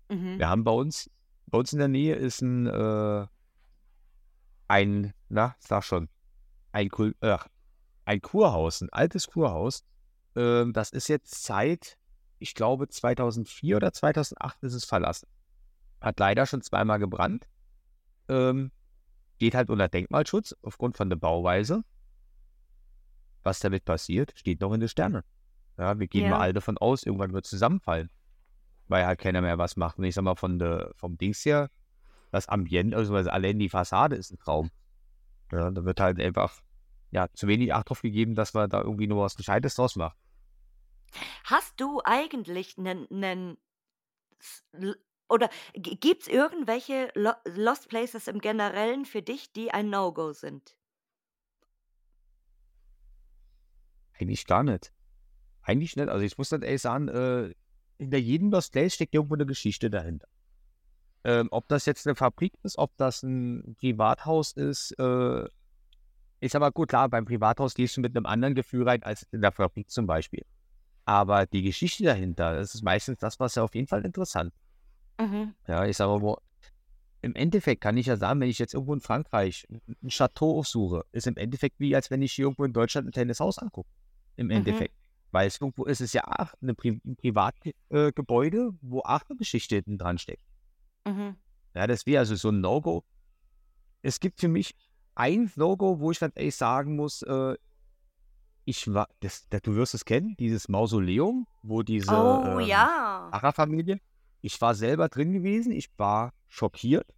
Mhm. 0.10 0.40
Wir 0.40 0.50
haben 0.50 0.64
bei 0.64 0.72
uns, 0.72 1.10
bei 1.50 1.58
uns 1.58 1.74
in 1.74 1.80
der 1.80 1.88
Nähe 1.88 2.16
ist 2.16 2.42
ein, 2.42 2.68
äh, 2.68 3.28
ein, 4.68 5.14
na, 5.30 5.56
sag 5.60 5.84
schon, 5.84 6.10
ein, 6.72 6.90
Kul- 6.90 7.16
äh, 7.22 7.38
ein 8.06 8.22
Kurhaus, 8.22 8.82
ein 8.82 8.90
altes 8.92 9.28
Kurhaus. 9.28 9.84
Ähm, 10.36 10.74
das 10.74 10.92
ist 10.92 11.08
jetzt 11.08 11.44
seit, 11.44 11.98
ich 12.40 12.54
glaube, 12.54 12.88
2004 12.88 13.78
oder 13.78 13.92
2008 13.92 14.64
ist 14.64 14.74
es 14.74 14.86
verlassen. 14.86 15.28
Hat 16.02 16.20
leider 16.20 16.46
schon 16.46 16.62
zweimal 16.62 17.00
gebrannt. 17.00 17.48
Ähm, 18.28 18.72
geht 19.40 19.56
halt 19.56 19.70
unter 19.70 19.88
Denkmalschutz 19.90 20.56
aufgrund 20.62 20.98
von 20.98 21.10
der 21.10 21.18
Bauweise. 21.18 21.84
Was 23.44 23.60
damit 23.60 23.86
passiert, 23.86 24.34
steht 24.36 24.62
noch 24.62 24.74
in 24.74 24.80
den 24.82 24.90
Sternen. 24.90 25.24
Ja, 25.78 25.98
wir 25.98 26.08
gehen 26.08 26.26
Ja. 26.26 26.32
mal 26.32 26.40
alle 26.42 26.54
davon 26.54 26.78
aus, 26.78 27.04
irgendwann 27.04 27.34
wird 27.34 27.46
es 27.46 27.50
zusammenfallen 27.50 28.10
weil 28.90 29.06
halt 29.06 29.20
keiner 29.20 29.42
mehr 29.42 29.58
was 29.58 29.78
macht. 29.78 29.98
Und 29.98 30.04
ich 30.04 30.16
sag 30.16 30.24
mal, 30.24 30.36
von 30.36 30.60
der, 30.60 30.92
vom 30.96 31.18
Dings 31.18 31.46
her, 31.46 31.70
das 32.32 32.50
Ambiente, 32.50 32.98
also 32.98 33.16
allein 33.16 33.58
die 33.58 33.70
Fassade 33.70 34.16
ist 34.16 34.32
ein 34.32 34.38
Traum. 34.38 34.70
Ja, 35.52 35.72
da 35.72 35.86
wird 35.86 36.00
halt 36.00 36.20
einfach 36.20 36.62
ja, 37.12 37.28
zu 37.34 37.48
wenig 37.48 37.74
Acht 37.74 37.90
drauf 37.90 38.02
gegeben, 38.02 38.36
dass 38.36 38.54
man 38.54 38.70
da 38.70 38.82
irgendwie 38.82 39.08
nur 39.08 39.24
was 39.24 39.36
Gescheites 39.36 39.76
draus 39.76 39.96
macht. 39.96 40.18
Hast 41.44 41.80
du 41.80 42.02
eigentlich 42.04 42.78
einen, 42.78 43.58
oder 45.28 45.50
gibt 45.74 46.24
es 46.24 46.28
irgendwelche 46.28 47.12
Lo 47.16 47.32
Lost 47.46 47.90
Places 47.90 48.28
im 48.28 48.40
Generellen 48.40 49.06
für 49.06 49.24
dich, 49.24 49.52
die 49.52 49.72
ein 49.72 49.90
No-Go 49.90 50.34
sind? 50.34 50.76
Eigentlich 54.20 54.46
gar 54.46 54.64
nicht. 54.64 54.92
Eigentlich 55.64 55.96
nicht. 55.96 56.10
Also 56.10 56.26
ich 56.26 56.38
muss 56.38 56.50
dann 56.50 56.62
ehrlich 56.62 56.82
sagen, 56.82 57.08
äh, 57.08 57.56
hinter 58.00 58.18
jedem 58.18 58.50
Lost 58.50 58.72
Place 58.72 58.96
steckt 58.96 59.14
irgendwo 59.14 59.36
eine 59.36 59.46
Geschichte 59.46 59.90
dahinter. 59.90 60.28
Ähm, 61.26 61.50
ob 61.52 61.68
das 61.68 61.86
jetzt 61.86 62.08
eine 62.08 62.16
Fabrik 62.16 62.54
ist, 62.64 62.78
ob 62.78 62.96
das 62.98 63.24
ein 63.24 63.76
Privathaus 63.80 64.54
ist, 64.54 64.98
äh, 64.98 65.46
ist 66.40 66.56
aber 66.56 66.72
gut, 66.72 66.88
klar, 66.90 67.10
beim 67.10 67.26
Privathaus 67.26 67.74
gehst 67.74 67.98
du 67.98 68.02
mit 68.02 68.16
einem 68.16 68.26
anderen 68.26 68.56
Gefühl 68.56 68.88
rein 68.88 69.04
als 69.04 69.28
in 69.32 69.42
der 69.42 69.52
Fabrik 69.52 69.92
zum 69.92 70.08
Beispiel. 70.08 70.46
Aber 71.04 71.46
die 71.46 71.62
Geschichte 71.62 72.04
dahinter, 72.04 72.56
das 72.56 72.74
ist 72.74 72.84
meistens 72.84 73.18
das, 73.18 73.40
was 73.40 73.56
ja 73.56 73.64
auf 73.64 73.76
jeden 73.76 73.88
Fall 73.88 74.06
interessant. 74.06 74.54
Mhm. 75.20 75.54
Ja, 75.68 75.86
ich 75.86 75.98
sage 75.98 76.24
mal, 76.24 76.38
im 77.22 77.36
Endeffekt 77.36 77.82
kann 77.82 77.98
ich 77.98 78.06
ja 78.06 78.16
sagen, 78.16 78.40
wenn 78.40 78.50
ich 78.50 78.60
jetzt 78.60 78.74
irgendwo 78.74 78.94
in 78.94 79.02
Frankreich 79.02 79.68
ein 79.70 80.08
Chateau 80.10 80.60
aufsuche, 80.60 81.04
ist 81.12 81.28
im 81.28 81.36
Endeffekt 81.36 81.78
wie, 81.80 81.94
als 81.94 82.10
wenn 82.10 82.22
ich 82.22 82.32
hier 82.32 82.46
irgendwo 82.46 82.64
in 82.64 82.72
Deutschland 82.72 83.08
ein 83.08 83.12
Tennishaus 83.12 83.58
angucke. 83.58 83.90
Im 84.38 84.46
Mhm. 84.46 84.52
Endeffekt. 84.54 84.94
Weil 85.32 85.48
es 85.48 85.62
irgendwo 85.62 85.86
ist 85.86 86.02
es 86.02 86.14
ja 86.14 86.24
auch 86.26 86.54
eine 86.62 86.74
Pri 86.74 87.00
ein 87.06 87.16
Privatgebäude, 87.16 88.58
äh, 88.58 88.78
wo 88.82 89.00
auch 89.00 89.22
eine 89.30 89.38
Geschichte 89.38 89.76
hinten 89.76 89.98
dran 89.98 90.18
steckt. 90.18 90.44
Mhm. 91.06 91.36
Ja, 91.76 91.88
das 91.88 92.06
wäre 92.06 92.20
also 92.20 92.36
so 92.36 92.50
ein 92.50 92.62
No-Go. 92.62 93.04
Es 94.02 94.20
gibt 94.20 94.40
für 94.40 94.48
mich 94.48 94.76
ein 95.16 95.52
No-Go, 95.56 96.00
wo 96.00 96.12
ich 96.12 96.20
ganz 96.20 96.34
ehrlich 96.36 96.56
sagen 96.56 96.96
muss, 96.96 97.22
äh, 97.24 97.56
ich 98.66 98.92
war, 98.94 99.08
das, 99.20 99.48
das, 99.50 99.62
du 99.64 99.76
wirst 99.76 99.94
es 99.94 100.06
kennen, 100.06 100.36
dieses 100.38 100.70
Mausoleum, 100.70 101.48
wo 101.64 101.82
diese 101.82 102.12
Oh 102.12 102.60
ähm, 102.60 102.68
ja. 102.68 103.28
Pfarrerfamilie. 103.32 104.00
Ich 104.42 104.60
war 104.62 104.76
selber 104.76 105.10
drin 105.10 105.34
gewesen, 105.34 105.72
ich 105.72 105.90
war 105.98 106.34
schockiert. 106.48 107.14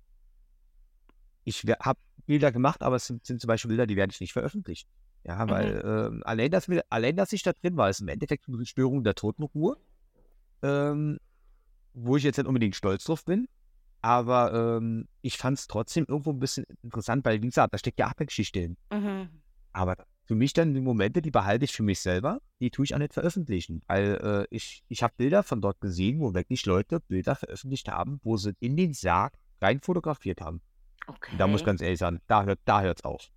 Ich 1.44 1.64
habe 1.82 2.00
Bilder 2.26 2.52
gemacht, 2.52 2.82
aber 2.82 2.96
es 2.96 3.08
sind, 3.08 3.26
sind 3.26 3.42
zum 3.42 3.48
Beispiel 3.48 3.70
Bilder, 3.70 3.86
die 3.86 3.96
werde 3.96 4.12
ich 4.12 4.22
nicht 4.22 4.34
veröffentlichen. 4.34 4.88
Ja, 5.24 5.48
weil 5.50 5.82
ähm, 5.86 6.24
allein, 6.26 6.50
dass 6.50 6.68
wir, 6.68 6.84
allein, 6.90 7.16
dass 7.16 7.32
ich 7.34 7.44
da 7.44 7.54
drin 7.54 7.78
war, 7.78 7.90
ist 7.90 8.02
im 8.02 8.08
Endeffekt 8.08 8.48
eine 8.48 8.66
Störung 8.66 9.04
der 9.04 9.14
Totenruhe, 9.14 9.78
ähm, 10.64 11.20
wo 11.94 12.18
ich 12.18 12.24
jetzt 12.24 12.38
nicht 12.38 12.48
unbedingt 12.48 12.76
stolz 12.76 13.04
drauf 13.04 13.26
bin. 13.26 13.48
Aber 14.02 14.78
ähm, 14.78 15.08
ich 15.22 15.38
fand 15.38 15.60
es 15.60 15.68
trotzdem 15.68 16.06
irgendwo 16.08 16.32
ein 16.32 16.40
bisschen 16.40 16.66
interessant, 16.82 17.24
weil, 17.24 17.42
wie 17.44 17.48
gesagt, 17.48 17.74
da 17.74 17.78
steckt 17.78 18.00
ja 18.00 18.08
auch 18.08 18.18
eine 18.18 18.26
Geschichte 18.26 18.60
hin. 18.60 18.78
Mhm. 18.92 19.30
Aber 19.74 19.96
für 20.24 20.34
mich 20.36 20.54
dann 20.54 20.74
die 20.74 20.82
Momente, 20.82 21.22
die 21.22 21.30
behalte 21.30 21.66
ich 21.66 21.72
für 21.72 21.84
mich 21.84 22.00
selber, 22.00 22.42
die 22.60 22.72
tue 22.72 22.86
ich 22.86 22.96
auch 22.96 23.00
nicht 23.00 23.14
veröffentlichen. 23.14 23.84
Weil 23.88 24.48
äh, 24.52 24.56
ich, 24.56 24.84
ich 24.88 25.04
habe 25.04 25.14
Bilder 25.18 25.44
von 25.44 25.62
dort 25.62 25.82
gesehen, 25.82 26.20
wo 26.20 26.34
wirklich 26.34 26.66
Leute 26.66 27.00
Bilder 27.00 27.36
veröffentlicht 27.36 27.90
haben, 27.90 28.20
wo 28.24 28.38
sie 28.38 28.54
in 28.60 28.76
den 28.76 28.94
Sarg 28.94 29.34
rein 29.62 29.82
fotografiert 29.82 30.42
haben. 30.42 30.62
Okay. 31.06 31.32
Und 31.34 31.38
da 31.38 31.48
muss 31.48 31.62
ich 31.62 31.66
ganz 31.66 31.82
ehrlich 31.82 32.00
sagen, 32.00 32.22
da 32.28 32.44
hört 32.44 32.60
da 32.66 32.82
hört's 32.82 33.04
auf. 33.04 33.30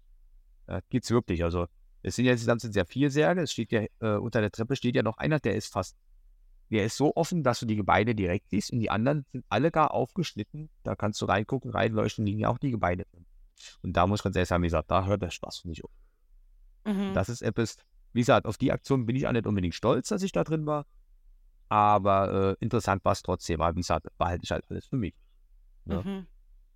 Da 0.66 0.80
geht's 0.88 1.10
wirklich. 1.10 1.44
Also 1.44 1.66
es 2.02 2.16
sind 2.16 2.26
ja 2.26 2.32
insgesamt 2.32 2.60
sind 2.60 2.72
sehr 2.72 2.86
vier 2.86 3.10
Särge. 3.10 3.42
Es 3.42 3.52
steht 3.52 3.72
ja 3.72 3.84
äh, 4.00 4.16
unter 4.16 4.40
der 4.40 4.50
Treppe 4.50 4.76
steht 4.76 4.96
ja 4.96 5.02
noch 5.02 5.18
einer, 5.18 5.40
der 5.40 5.54
ist 5.54 5.72
fast, 5.72 5.96
der 6.70 6.84
ist 6.84 6.96
so 6.96 7.14
offen, 7.16 7.42
dass 7.42 7.60
du 7.60 7.66
die 7.66 7.76
Gebeine 7.76 8.14
direkt 8.14 8.50
siehst 8.50 8.72
und 8.72 8.80
die 8.80 8.90
anderen 8.90 9.24
sind 9.32 9.44
alle 9.48 9.70
gar 9.70 9.92
aufgeschnitten. 9.92 10.70
Da 10.82 10.96
kannst 10.96 11.20
du 11.20 11.26
reingucken, 11.26 11.70
reinleuchten, 11.70 12.26
liegen 12.26 12.40
ja 12.40 12.48
auch 12.48 12.58
die 12.58 12.70
Gebeine 12.70 13.04
drin. 13.04 13.26
Und 13.82 13.94
da 13.96 14.06
muss 14.06 14.22
ganz 14.22 14.36
ehrlich 14.36 14.48
sagen, 14.48 14.62
wie 14.62 14.66
gesagt, 14.66 14.90
da 14.90 15.06
hört 15.06 15.22
der 15.22 15.30
Spaß 15.30 15.58
für 15.58 15.68
mich 15.68 15.84
auf. 15.84 15.90
Mhm. 16.84 17.14
Das 17.14 17.28
ist 17.28 17.42
etwas, 17.42 17.76
wie 18.12 18.20
gesagt, 18.20 18.46
auf 18.46 18.58
die 18.58 18.72
Aktion 18.72 19.06
bin 19.06 19.16
ich 19.16 19.26
auch 19.26 19.32
nicht 19.32 19.46
unbedingt 19.46 19.74
stolz, 19.74 20.08
dass 20.08 20.22
ich 20.22 20.32
da 20.32 20.44
drin 20.44 20.66
war. 20.66 20.86
Aber 21.68 22.56
äh, 22.60 22.64
interessant 22.64 23.04
war 23.04 23.12
es 23.12 23.22
trotzdem. 23.22 23.60
Aber 23.60 23.74
wie 23.74 23.80
gesagt, 23.80 24.06
behalte 24.18 24.44
ich 24.44 24.50
halt 24.50 24.64
alles 24.68 24.86
für 24.86 24.96
mich. 24.96 25.14
Ja. 25.86 26.02
Mhm. 26.02 26.26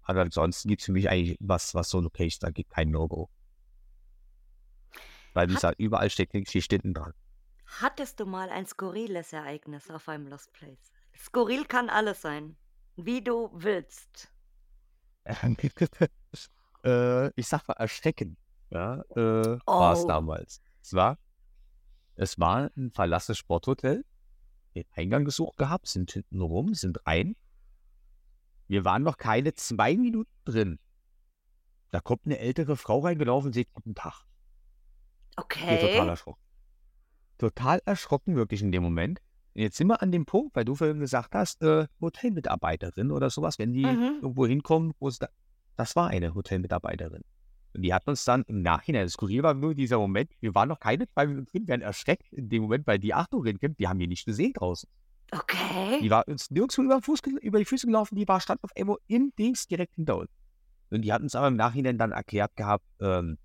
Aber 0.02 0.22
ansonsten 0.22 0.68
gibt 0.68 0.80
es 0.80 0.86
für 0.86 0.92
mich 0.92 1.10
eigentlich 1.10 1.36
was, 1.40 1.74
was 1.74 1.90
so 1.90 2.00
Location 2.00 2.38
da 2.40 2.50
gibt, 2.50 2.70
kein 2.70 2.90
No-Go. 2.90 3.28
Weil, 5.38 5.50
wie 5.50 5.54
gesagt, 5.54 5.78
überall 5.78 6.10
steckt 6.10 6.34
eine 6.34 6.42
Geschichte 6.42 6.74
hinten 6.74 6.94
dran. 6.94 7.14
Hattest 7.80 8.18
du 8.18 8.26
mal 8.26 8.50
ein 8.50 8.66
skurriles 8.66 9.32
Ereignis 9.32 9.88
auf 9.88 10.08
einem 10.08 10.26
Lost 10.26 10.52
Place? 10.52 10.90
Skurril 11.16 11.64
kann 11.64 11.88
alles 11.88 12.22
sein. 12.22 12.56
Wie 12.96 13.22
du 13.22 13.48
willst. 13.52 14.32
äh, 16.84 17.28
ich 17.38 17.46
sag 17.46 17.68
mal 17.68 17.74
erschreckend. 17.74 18.36
Ja, 18.70 19.02
äh, 19.14 19.60
war 19.64 19.92
es 19.92 20.02
Oh. 20.02 20.08
damals. 20.08 20.60
Es 20.82 20.92
war, 20.94 21.18
es 22.16 22.40
war 22.40 22.72
ein 22.76 22.90
verlassenes 22.90 23.38
Sporthotel. 23.38 24.04
Den 24.74 24.86
Eingang 24.96 25.24
gesucht 25.24 25.56
gehabt, 25.56 25.86
sind 25.86 26.10
hinten 26.10 26.40
rum, 26.40 26.74
sind 26.74 27.06
rein. 27.06 27.36
Wir 28.66 28.84
waren 28.84 29.04
noch 29.04 29.18
keine 29.18 29.54
zwei 29.54 29.96
Minuten 29.96 30.32
drin. 30.44 30.80
Da 31.90 32.00
kommt 32.00 32.26
eine 32.26 32.40
ältere 32.40 32.76
Frau 32.76 32.98
reingelaufen 32.98 33.50
und 33.50 33.54
sagt, 33.54 33.72
guten 33.72 33.94
Tag. 33.94 34.24
Ich 35.54 35.66
bin 35.66 35.78
total 35.78 36.02
Okay. 36.02 36.10
erschrocken. 36.10 36.40
Total 37.38 37.80
erschrocken 37.84 38.36
wirklich 38.36 38.62
in 38.62 38.72
dem 38.72 38.82
Moment. 38.82 39.20
Und 39.54 39.62
Jetzt 39.62 39.76
sind 39.76 39.86
wir 39.88 40.02
an 40.02 40.12
dem 40.12 40.26
Punkt, 40.26 40.54
weil 40.56 40.64
du 40.64 40.74
vorhin 40.74 41.00
gesagt 41.00 41.34
hast, 41.34 41.62
äh, 41.62 41.86
Hotelmitarbeiterin 42.00 43.10
oder 43.10 43.30
sowas, 43.30 43.58
wenn 43.58 43.72
die 43.72 43.84
Mhm. 43.84 44.18
irgendwo 44.22 44.46
hinkommen, 44.46 44.92
wo 44.98 45.08
es 45.08 45.18
da, 45.18 45.28
das 45.76 45.94
war 45.96 46.08
eine 46.08 46.34
Hotelmitarbeiterin. 46.34 47.22
Und 47.74 47.82
die 47.82 47.94
hat 47.94 48.06
uns 48.08 48.24
dann 48.24 48.42
im 48.46 48.62
Nachhinein, 48.62 49.04
das 49.04 49.12
Skurril 49.12 49.42
war 49.42 49.54
nur 49.54 49.74
dieser 49.74 49.98
Moment, 49.98 50.32
wir 50.40 50.54
waren 50.54 50.68
noch 50.68 50.80
keine 50.80 51.06
zwei 51.08 51.26
Minuten 51.26 51.46
drin, 51.46 51.68
werden 51.68 51.82
erschreckt 51.82 52.32
in 52.32 52.48
dem 52.48 52.62
Moment, 52.62 52.86
weil 52.86 52.98
die 52.98 53.14
Achtung 53.14 53.44
kommt, 53.44 53.78
die 53.78 53.86
haben 53.88 53.98
wir 54.00 54.08
nicht 54.08 54.24
gesehen 54.24 54.52
draußen. 54.54 54.88
Die 55.30 55.36
Okay. 55.36 56.10
war 56.10 56.26
uns 56.26 56.50
nirgendwo 56.50 56.82
über, 56.82 57.02
Fuß, 57.02 57.20
über 57.42 57.58
die 57.58 57.64
Füße 57.64 57.86
gelaufen, 57.86 58.16
die 58.16 58.26
war 58.26 58.40
stand 58.40 58.62
auf 58.64 58.70
einmal 58.76 58.96
im 59.06 59.32
Dings 59.38 59.66
direkt 59.66 59.94
hinter 59.96 60.16
uns. 60.18 60.30
Und 60.90 61.02
die 61.02 61.12
hat 61.12 61.20
uns 61.22 61.34
aber 61.34 61.48
im 61.48 61.56
Nachhinein 61.56 61.98
dann 61.98 62.12
erklärt 62.12 62.56
gehabt, 62.56 62.84
ähm, 63.00 63.38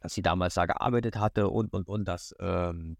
dass 0.00 0.14
sie 0.14 0.22
damals 0.22 0.54
da 0.54 0.66
gearbeitet 0.66 1.16
hatte 1.16 1.48
und, 1.48 1.72
und, 1.72 1.88
und, 1.88 2.06
dass, 2.06 2.34
ähm, 2.40 2.96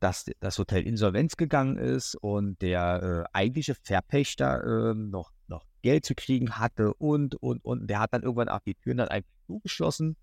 dass 0.00 0.26
das 0.40 0.58
Hotel 0.58 0.86
insolvenz 0.86 1.36
gegangen 1.36 1.78
ist 1.78 2.16
und 2.16 2.60
der 2.60 3.02
äh, 3.02 3.36
eigentliche 3.36 3.74
Verpächter 3.74 4.64
ähm, 4.64 5.10
noch, 5.10 5.32
noch 5.46 5.64
Geld 5.82 6.04
zu 6.04 6.14
kriegen 6.14 6.58
hatte 6.58 6.94
und, 6.94 7.34
und, 7.36 7.64
und. 7.64 7.86
Der 7.88 8.00
hat 8.00 8.12
dann 8.12 8.22
irgendwann 8.22 8.48
auch 8.48 8.60
die 8.60 8.74
Türen 8.74 8.98
dann 8.98 9.08
einfach 9.08 9.30
zugeschlossen, 9.46 10.16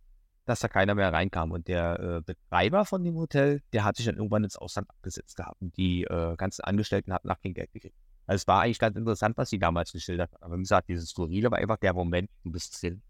dass 0.46 0.60
da 0.60 0.68
keiner 0.68 0.96
mehr 0.96 1.14
reinkam. 1.14 1.52
Und 1.52 1.68
der 1.68 2.00
äh, 2.00 2.22
Betreiber 2.22 2.86
von 2.86 3.04
dem 3.04 3.16
Hotel, 3.16 3.62
der 3.74 3.84
hat 3.84 3.98
sich 3.98 4.06
dann 4.06 4.18
irgendwann 4.18 4.44
ins 4.44 4.58
Ausland 4.58 4.90
abgesetzt 4.90 5.38
gehabt. 5.38 5.62
Und 5.62 5.78
die 5.78 6.04
äh, 6.04 6.36
ganzen 6.36 6.64
Angestellten 6.64 7.14
hatten 7.14 7.28
nach 7.28 7.40
kein 7.40 7.54
Geld 7.54 7.72
gekriegt. 7.72 7.96
Also 8.26 8.44
es 8.44 8.48
war 8.48 8.62
eigentlich 8.62 8.80
ganz 8.80 8.96
interessant, 8.96 9.38
was 9.38 9.50
sie 9.50 9.58
damals 9.58 9.92
geschildert 9.92 10.32
haben. 10.34 10.44
Aber 10.44 10.58
wie 10.58 10.62
gesagt, 10.62 10.90
dieses 10.90 11.10
Skurrile 11.10 11.50
war 11.50 11.58
einfach 11.58 11.78
der 11.78 11.94
Moment, 11.94 12.30
du 12.44 12.52
bist 12.52 12.82
drin. 12.82 13.02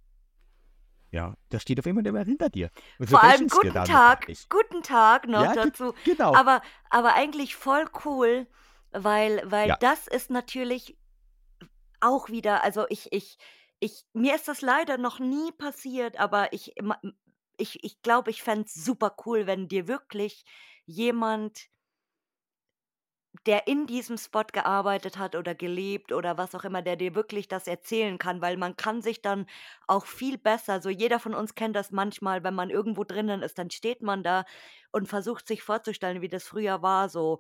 Ja, 1.12 1.36
da 1.50 1.60
steht 1.60 1.80
auf 1.80 1.88
einmal 1.88 2.04
der 2.04 2.24
hinter 2.24 2.50
dir. 2.50 2.70
Und 3.00 3.10
Vor 3.10 3.22
allem 3.24 3.50
guten 3.50 3.84
Tag, 3.84 4.32
guten 4.50 4.84
Tag 4.84 5.28
noch 5.28 5.48
Ja, 5.48 5.52
dazu. 5.52 5.94
Genau. 6.04 6.42
Aber, 6.42 6.62
aber 6.90 7.14
eigentlich 7.14 7.56
voll 7.56 7.86
cool, 8.06 8.48
weil, 8.92 9.42
weil 9.50 9.70
Ja. 9.70 9.78
das 9.80 10.08
ist 10.08 10.30
natürlich 10.30 10.98
auch 12.02 12.30
wieder, 12.30 12.64
also 12.64 12.86
ich, 12.90 13.12
ich, 13.12 13.38
ich, 13.80 14.06
mir 14.14 14.36
ist 14.36 14.48
das 14.48 14.62
leider 14.62 14.98
noch 14.98 15.20
nie 15.20 15.52
passiert, 15.52 16.20
aber 16.20 16.54
ich, 16.54 16.76
ich, 17.58 17.84
ich 17.84 18.02
glaube, 18.02 18.32
ich 18.32 18.42
fände 18.44 18.66
es 18.66 18.74
super 18.74 19.16
cool, 19.26 19.48
wenn 19.48 19.68
dir 19.68 19.88
wirklich 19.88 20.44
jemand, 20.86 21.68
der 23.46 23.68
in 23.68 23.86
diesem 23.88 24.18
Spot 24.18 24.44
gearbeitet 24.52 25.18
hat 25.18 25.36
oder 25.36 25.54
gelebt 25.56 26.12
oder 26.12 26.38
was 26.38 26.56
auch 26.56 26.64
immer, 26.64 26.82
der 26.82 26.96
dir 26.96 27.16
wirklich 27.16 27.48
das 27.48 27.68
erzählen 27.68 28.18
kann, 28.18 28.42
weil 28.42 28.58
man 28.58 28.76
kann 28.76 29.02
sich 29.02 29.22
dann 29.22 29.46
auch 29.88 30.06
viel 30.06 30.38
besser, 30.38 30.82
so 30.82 30.90
jeder 30.90 31.20
von 31.20 31.34
uns 31.36 31.56
kennt 31.56 31.76
das 31.76 31.92
manchmal, 31.92 32.44
wenn 32.44 32.56
man 32.56 32.70
irgendwo 32.72 33.04
drinnen 33.04 33.42
ist, 33.44 33.58
dann 33.60 33.70
steht 33.72 34.02
man 34.02 34.24
da 34.24 34.46
und 34.92 35.08
versucht 35.08 35.48
sich 35.48 35.62
vorzustellen, 35.64 36.22
wie 36.22 36.28
das 36.28 36.44
früher 36.46 36.82
war, 36.82 37.08
so 37.10 37.40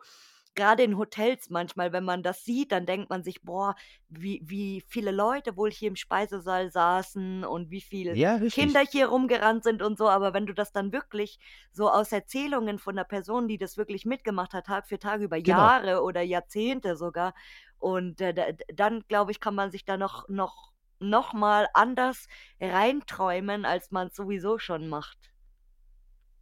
gerade 0.59 0.83
in 0.83 0.97
Hotels 0.97 1.49
manchmal, 1.49 1.93
wenn 1.93 2.03
man 2.05 2.23
das 2.23 2.43
sieht, 2.43 2.71
dann 2.71 2.85
denkt 2.85 3.09
man 3.09 3.23
sich, 3.23 3.41
boah, 3.41 3.75
wie, 4.09 4.41
wie 4.43 4.83
viele 4.87 5.11
Leute 5.11 5.57
wohl 5.57 5.71
hier 5.71 5.89
im 5.89 5.95
Speisesaal 5.95 6.71
saßen 6.71 7.43
und 7.45 7.71
wie 7.71 7.81
viel 7.81 8.17
ja. 8.17 8.39
Kinder 8.51 8.81
hier 8.81 9.07
rumgerannt 9.07 9.63
sind 9.63 9.81
und 9.81 9.97
so, 9.97 10.09
aber 10.09 10.33
wenn 10.33 10.45
du 10.45 10.53
das 10.53 10.71
dann 10.71 10.91
wirklich 10.91 11.39
so 11.71 11.89
aus 11.89 12.11
Erzählungen 12.11 12.79
von 12.79 12.97
einer 12.97 13.05
Person, 13.05 13.47
die 13.47 13.57
das 13.57 13.77
wirklich 13.77 14.05
mitgemacht 14.05 14.53
hat, 14.53 14.65
Tag 14.67 14.87
für 14.87 14.99
Tag 14.99 15.21
über 15.21 15.37
Genau. 15.43 15.69
Jahre 15.69 16.01
oder 16.03 16.21
Jahrzehnte 16.21 16.95
sogar, 16.97 17.33
und 17.77 18.21
äh, 18.21 18.33
da- 18.33 18.51
dann 18.73 19.03
glaube 19.07 19.31
ich, 19.31 19.39
kann 19.39 19.55
man 19.55 19.71
sich 19.71 19.85
da 19.85 19.97
noch 19.97 20.27
noch 20.29 20.71
noch 21.01 21.31
mal 21.33 21.67
anders 21.73 22.27
reinträumen, 22.59 23.63
als 23.65 23.89
man 23.91 24.07
es 24.07 24.15
sowieso 24.15 24.57
schon 24.59 24.89
macht. 24.89 25.31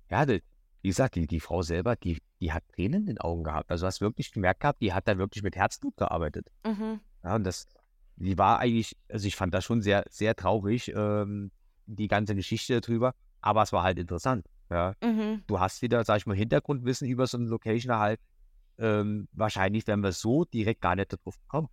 Ja, 0.10 0.28
wie 0.28 0.42
gesagt, 0.90 1.16
die, 1.16 1.28
die 1.28 1.40
Frau 1.40 1.62
selber, 1.62 1.96
die, 1.96 2.18
die 2.40 2.52
hat 2.52 2.64
Tränen 2.70 3.02
in 3.02 3.06
den 3.08 3.18
Augen 3.20 3.44
gehabt. 3.44 3.72
Also 3.72 3.86
hast 3.86 4.02
wirklich 4.02 4.32
gemerkt 4.32 4.62
gehabt, 4.62 4.82
die 4.82 4.94
hat 4.94 5.08
da 5.08 5.18
wirklich 5.18 5.44
mit 5.44 5.56
Herzblut 5.56 5.98
gearbeitet. 5.98 6.48
Mhm. 6.66 7.00
Ja, 7.24 7.36
und 7.36 7.44
das, 7.44 7.68
die 8.16 8.38
war 8.38 8.60
eigentlich, 8.60 8.96
also 9.10 9.28
ich 9.28 9.36
fand 9.36 9.54
das 9.54 9.66
schon 9.66 9.82
sehr, 9.82 10.04
sehr 10.10 10.36
traurig, 10.36 10.92
ähm, 10.96 11.52
die 11.86 12.08
ganze 12.08 12.36
Geschichte 12.36 12.80
darüber. 12.80 13.16
Aber 13.42 13.64
es 13.64 13.74
war 13.74 13.84
halt 13.84 13.98
interessant. 13.98 14.46
Ja. 14.70 14.94
Mhm. 15.04 15.44
Du 15.48 15.60
hast 15.60 15.82
wieder, 15.82 16.04
sag 16.04 16.18
ich 16.18 16.26
mal, 16.26 16.36
Hintergrundwissen 16.36 17.08
über 17.08 17.28
so 17.28 17.38
eine 17.38 17.48
Location 17.48 17.92
erhalten. 17.92 18.24
Ähm, 18.80 19.28
wahrscheinlich 19.32 19.88
wären 19.88 20.02
wir 20.02 20.12
so 20.12 20.46
direkt 20.46 20.82
gar 20.82 20.96
nicht 20.96 21.10
drauf 21.12 21.40
gekommen. 21.42 21.70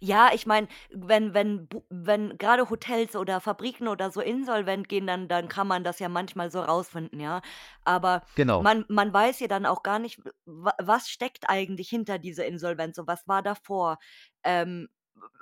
Ja, 0.00 0.30
ich 0.34 0.46
meine, 0.46 0.68
wenn 0.90 1.34
wenn 1.34 1.68
wenn 1.90 2.38
gerade 2.38 2.70
Hotels 2.70 3.16
oder 3.16 3.40
Fabriken 3.40 3.88
oder 3.88 4.10
so 4.10 4.20
insolvent 4.20 4.88
gehen, 4.88 5.06
dann 5.06 5.28
dann 5.28 5.48
kann 5.48 5.66
man 5.68 5.84
das 5.84 5.98
ja 5.98 6.08
manchmal 6.08 6.50
so 6.50 6.60
rausfinden, 6.60 7.20
ja. 7.20 7.42
Aber 7.84 8.22
Genau. 8.34 8.62
man 8.62 8.84
man 8.88 9.12
weiß 9.12 9.40
ja 9.40 9.48
dann 9.48 9.66
auch 9.66 9.82
gar 9.82 9.98
nicht, 9.98 10.20
wa 10.46 10.72
was 10.80 11.08
steckt 11.08 11.48
eigentlich 11.48 11.88
hinter 11.88 12.18
dieser 12.18 12.46
Insolvenz 12.46 12.98
und 12.98 13.06
was 13.08 13.26
war 13.28 13.42
davor? 13.42 13.98
Ähm, 14.44 14.88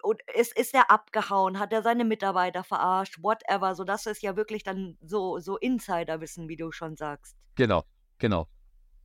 und 0.02 0.20
ist 0.34 0.56
ist 0.58 0.74
er 0.74 0.90
abgehauen? 0.90 1.58
Hat 1.58 1.72
er 1.72 1.82
seine 1.82 2.04
Mitarbeiter 2.04 2.64
verarscht? 2.64 3.22
Whatever. 3.22 3.74
So, 3.74 3.84
das 3.84 4.06
ist 4.06 4.22
ja 4.22 4.36
wirklich 4.36 4.62
dann 4.62 4.96
so 5.02 5.38
so 5.38 5.56
Insiderwissen, 5.58 6.48
wie 6.48 6.56
du 6.56 6.72
schon 6.72 6.96
sagst. 6.96 7.36
Genau, 7.56 7.84
genau. 8.18 8.48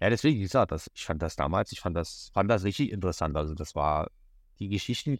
Ja, 0.02 0.10
deswegen, 0.10 0.40
wie 0.40 0.44
gesagt, 0.44 0.72
das, 0.72 0.90
ich 0.96 1.06
fand 1.06 1.22
das 1.22 1.36
damals, 1.36 1.72
ich 1.72 1.80
fand 1.80 1.96
das, 1.96 2.32
fand 2.34 2.50
das 2.50 2.64
richtig 2.64 2.92
interessant. 2.92 3.38
Also 3.38 3.54
das 3.54 3.76
war 3.76 4.10
die 4.62 4.70
Geschichten, 4.70 5.18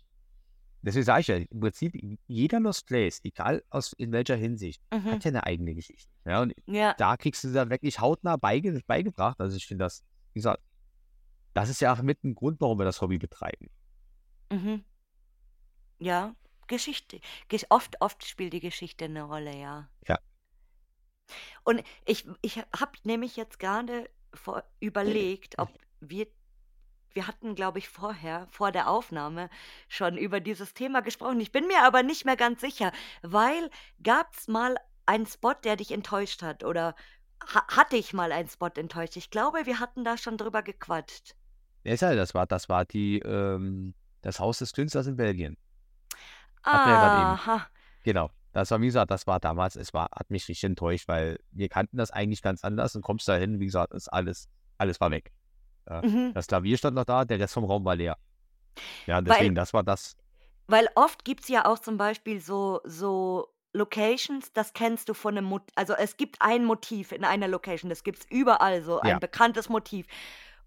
deswegen 0.82 1.06
sage 1.06 1.22
ich 1.22 1.28
ja, 1.28 1.36
im 1.36 1.60
Prinzip, 1.60 1.94
jeder 2.28 2.60
Lost 2.60 2.88
Place, 2.88 3.20
egal 3.24 3.64
aus 3.70 3.94
in 3.94 4.12
welcher 4.12 4.36
Hinsicht, 4.36 4.82
Mhm. 4.94 5.06
hat 5.12 5.24
ja 5.26 5.30
eine 5.30 5.46
eigene 5.46 5.76
Geschichte. 5.76 6.10
Ja, 6.26 6.42
und 6.42 6.54
Ja. 6.68 6.94
da 6.98 7.18
kriegst 7.18 7.44
du 7.44 7.52
dann 7.52 7.70
wirklich 7.70 8.00
hautnah 8.00 8.38
beige, 8.38 8.80
beigebracht. 8.88 9.40
Also 9.40 9.58
ich 9.58 9.66
finde 9.68 9.86
das, 9.86 10.04
wie 10.34 10.40
gesagt, 10.40 10.64
das 11.54 11.70
ist 11.70 11.82
ja 11.82 11.94
auch 11.94 12.02
mit 12.02 12.24
ein 12.24 12.36
Grund, 12.36 12.62
warum 12.62 12.80
wir 12.80 12.86
das 12.86 13.02
Hobby 13.02 13.18
betreiben. 13.18 13.68
Mhm. 14.52 14.84
Ja, 16.00 16.36
Geschichte. 16.68 17.20
Gesch 17.50 17.66
oft 17.70 18.00
oft 18.02 18.24
spielt 18.26 18.54
die 18.54 18.60
Geschichte 18.62 19.06
eine 19.06 19.24
Rolle, 19.24 19.56
ja. 19.58 19.90
Ja. 20.08 20.20
Und 21.64 21.84
ich 22.06 22.28
ich 22.42 22.58
habe 22.58 22.92
nämlich 23.04 23.36
jetzt 23.36 23.60
gerade 23.60 24.10
überlegt, 24.80 25.60
ob 25.60 25.70
wir 26.00 26.28
wir 27.14 27.28
hatten, 27.28 27.56
glaube 27.56 27.80
ich, 27.80 27.90
vorher, 27.90 28.48
vor 28.52 28.72
der 28.72 28.90
Aufnahme 28.90 29.50
schon 29.88 30.18
über 30.18 30.40
dieses 30.40 30.74
Thema 30.74 31.02
gesprochen. 31.02 31.40
Ich 31.40 31.52
bin 31.52 31.68
mir 31.68 31.84
aber 31.84 32.04
nicht 32.04 32.26
mehr 32.26 32.38
ganz 32.38 32.62
sicher, 32.62 32.92
weil 33.22 33.70
gab's 34.02 34.48
mal 34.48 34.76
einen 35.06 35.26
Spot, 35.26 35.54
der 35.54 35.76
dich 35.76 35.92
enttäuscht 35.92 36.42
hat 36.42 36.64
oder 36.64 36.96
ha 37.54 37.64
hatte 37.68 37.98
ich 37.98 38.14
mal 38.14 38.32
einen 38.32 38.50
Spot 38.50 38.70
enttäuscht? 38.76 39.18
Ich 39.18 39.30
glaube, 39.30 39.66
wir 39.66 39.80
hatten 39.80 40.04
da 40.04 40.18
schon 40.18 40.38
drüber 40.38 40.62
gequatscht. 40.62 41.36
Ja, 41.84 41.94
ist 41.94 42.02
ja, 42.02 42.14
das 42.16 42.34
war, 42.34 42.46
das 42.46 42.70
war 42.70 42.86
die, 42.86 43.20
ähm, 43.20 43.94
das 44.22 44.40
Haus 44.40 44.60
des 44.60 44.74
Künstlers 44.74 45.08
in 45.08 45.16
Belgien. 45.16 45.58
Ja. 46.66 47.34
Aha. 47.34 47.68
Genau. 48.04 48.30
Das 48.54 48.70
war, 48.70 48.82
wie 48.82 48.88
gesagt, 48.88 49.10
das 49.12 49.28
war 49.28 49.40
damals, 49.40 49.76
es 49.76 49.94
war, 49.94 50.10
hat 50.14 50.30
mich 50.30 50.48
richtig 50.48 50.66
enttäuscht, 50.66 51.08
weil 51.08 51.40
wir 51.52 51.70
kannten 51.70 51.98
das 51.98 52.12
eigentlich 52.12 52.42
ganz 52.42 52.64
anders 52.64 52.96
und 52.96 53.02
kommst 53.02 53.28
da 53.28 53.36
hin, 53.36 53.60
wie 53.60 53.66
gesagt, 53.66 53.94
ist 53.94 54.10
alles, 54.10 54.50
alles 54.78 55.00
war 55.00 55.10
weg. 55.10 55.32
Mhm. 56.04 56.34
Das 56.34 56.48
Klavier 56.48 56.78
stand 56.78 56.96
noch 56.96 57.06
da, 57.06 57.26
der 57.26 57.40
Rest 57.40 57.54
vom 57.56 57.66
Raum 57.66 57.86
war 57.86 57.96
leer. 57.96 58.18
Ja, 59.08 59.20
und 59.20 59.26
Weil 59.28 59.50
deswegen, 59.50 59.56
das 59.56 59.74
war 59.74 59.84
das. 59.84 60.16
Weil 60.68 60.88
oft 60.96 61.26
gibt's 61.26 61.48
ja 61.48 61.66
auch 61.66 61.80
zum 61.80 61.98
Beispiel 61.98 62.40
so 62.40 62.82
so 62.86 63.54
Locations, 63.74 64.52
das 64.54 64.74
kennst 64.74 65.10
du 65.10 65.14
von 65.14 65.34
'nem 65.36 65.46
Mot 65.46 65.64
also, 65.76 65.94
es 65.94 66.18
gibt 66.18 66.38
ein 66.42 66.66
Motiv 66.66 67.12
in 67.12 67.24
einer 67.26 67.48
Location, 67.48 67.90
das 67.90 68.04
gibt's 68.04 68.26
überall, 68.30 68.84
so 68.84 69.00
ein 69.00 69.20
Ja, 69.20 69.20
bekanntes 69.20 69.70
Motiv. 69.70 70.08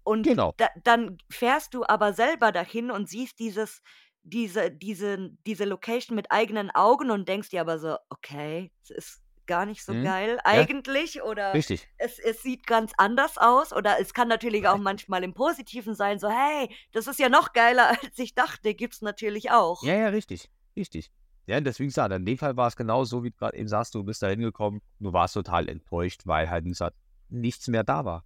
Und 0.03 0.27
genau. 0.27 0.55
da 0.57 0.67
dann 0.83 1.17
fährst 1.31 1.73
du 1.73 1.83
aber 1.85 2.13
selber 2.13 2.51
dahin 2.51 2.91
und 2.91 3.09
siehst 3.09 3.39
dieses 3.39 3.81
diese, 4.27 4.71
diese, 4.71 5.29
diese 5.45 5.65
Location 5.65 6.15
mit 6.15 6.31
eigenen 6.31 6.71
Augen 6.71 7.11
und 7.11 7.29
denkst 7.29 7.49
dir 7.49 7.61
aber 7.61 7.77
so, 7.79 7.95
okay, 8.09 8.71
es 8.83 8.89
ist 8.89 9.21
gar 9.47 9.65
nicht 9.65 9.83
so 9.83 9.93
Mhm. 9.93 10.03
geil 10.03 10.37
Ja, 10.37 10.41
eigentlich 10.43 11.21
oder 11.21 11.53
richtig. 11.53 11.87
es, 11.97 12.19
es 12.19 12.41
sieht 12.41 12.65
ganz 12.67 12.91
anders 12.97 13.37
aus 13.37 13.73
oder 13.73 13.99
es 13.99 14.13
kann 14.13 14.27
natürlich 14.27 14.67
auch 14.67 14.77
manchmal 14.77 15.23
im 15.23 15.33
Positiven 15.33 15.95
sein, 15.95 16.19
so 16.19 16.29
hey, 16.29 16.69
das 16.91 17.07
ist 17.07 17.19
ja 17.19 17.29
noch 17.29 17.53
geiler, 17.53 17.89
als 18.03 18.17
ich 18.19 18.33
dachte, 18.35 18.73
gibt's 18.73 19.01
natürlich 19.01 19.51
auch. 19.51 19.81
Ja, 19.83 19.95
ja, 19.95 20.07
richtig. 20.09 20.49
Richtig. 20.75 21.11
Ja, 21.47 21.61
deswegen 21.61 21.91
sag, 21.91 22.11
in 22.11 22.25
dem 22.25 22.37
Fall 22.37 22.57
war 22.57 22.67
es 22.67 22.75
genau 22.75 23.03
so, 23.05 23.23
wie 23.23 23.29
du 23.29 23.37
gerade 23.37 23.55
eben 23.57 23.67
sagst, 23.67 23.93
du 23.95 24.03
bist 24.03 24.21
da 24.23 24.27
hingekommen, 24.29 24.81
du 24.99 25.13
warst 25.13 25.35
total 25.35 25.69
enttäuscht, 25.69 26.21
weil 26.25 26.49
halt 26.49 26.65
gesagt, 26.65 26.95
nichts 27.29 27.67
mehr 27.67 27.83
da 27.83 28.03
war. 28.03 28.25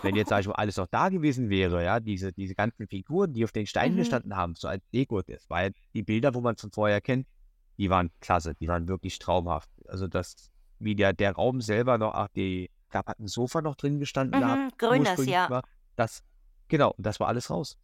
Wenn 0.00 0.16
jetzt, 0.16 0.30
sag 0.30 0.40
ich 0.40 0.46
mal, 0.48 0.54
alles 0.54 0.76
noch 0.78 0.86
da 0.86 1.08
gewesen 1.10 1.50
wäre, 1.50 1.84
ja, 1.84 2.00
diese, 2.00 2.32
diese 2.32 2.54
ganzen 2.54 2.88
Figuren, 2.88 3.32
die 3.34 3.44
auf 3.44 3.52
den 3.52 3.66
Steinen 3.66 3.94
Mhm. 3.94 3.98
gestanden 4.00 4.36
haben, 4.36 4.54
so 4.54 4.68
als 4.68 4.82
Lego, 4.92 5.22
das 5.22 5.48
war 5.50 5.64
ja 5.64 5.70
die 5.94 6.02
Bilder, 6.02 6.34
wo 6.34 6.40
man 6.40 6.56
von 6.56 6.70
vorher 6.72 7.00
kennt, 7.00 7.26
die 7.78 7.90
waren 7.90 8.10
klasse, 8.20 8.54
die 8.54 8.68
waren 8.68 8.88
wirklich 8.88 9.18
traumhaft. 9.18 9.70
Also 9.88 10.06
das, 10.06 10.50
wie 10.78 10.94
der, 10.94 11.12
der 11.12 11.32
Raum 11.32 11.60
selber 11.60 11.98
noch, 11.98 12.14
ach, 12.14 12.28
die, 12.34 12.70
da 12.90 13.02
hat 13.04 13.18
ein 13.18 13.28
Sofa 13.28 13.62
noch 13.62 13.76
drin 13.76 13.98
gestanden 13.98 14.40
Mhm, 14.40 14.70
grünes, 14.78 15.08
ursprünglich 15.08 15.34
ja. 15.34 15.50
war, 15.50 15.62
das, 15.96 16.22
genau, 16.68 16.94
das 16.98 17.20
war 17.20 17.28
alles 17.28 17.50
raus. 17.50 17.78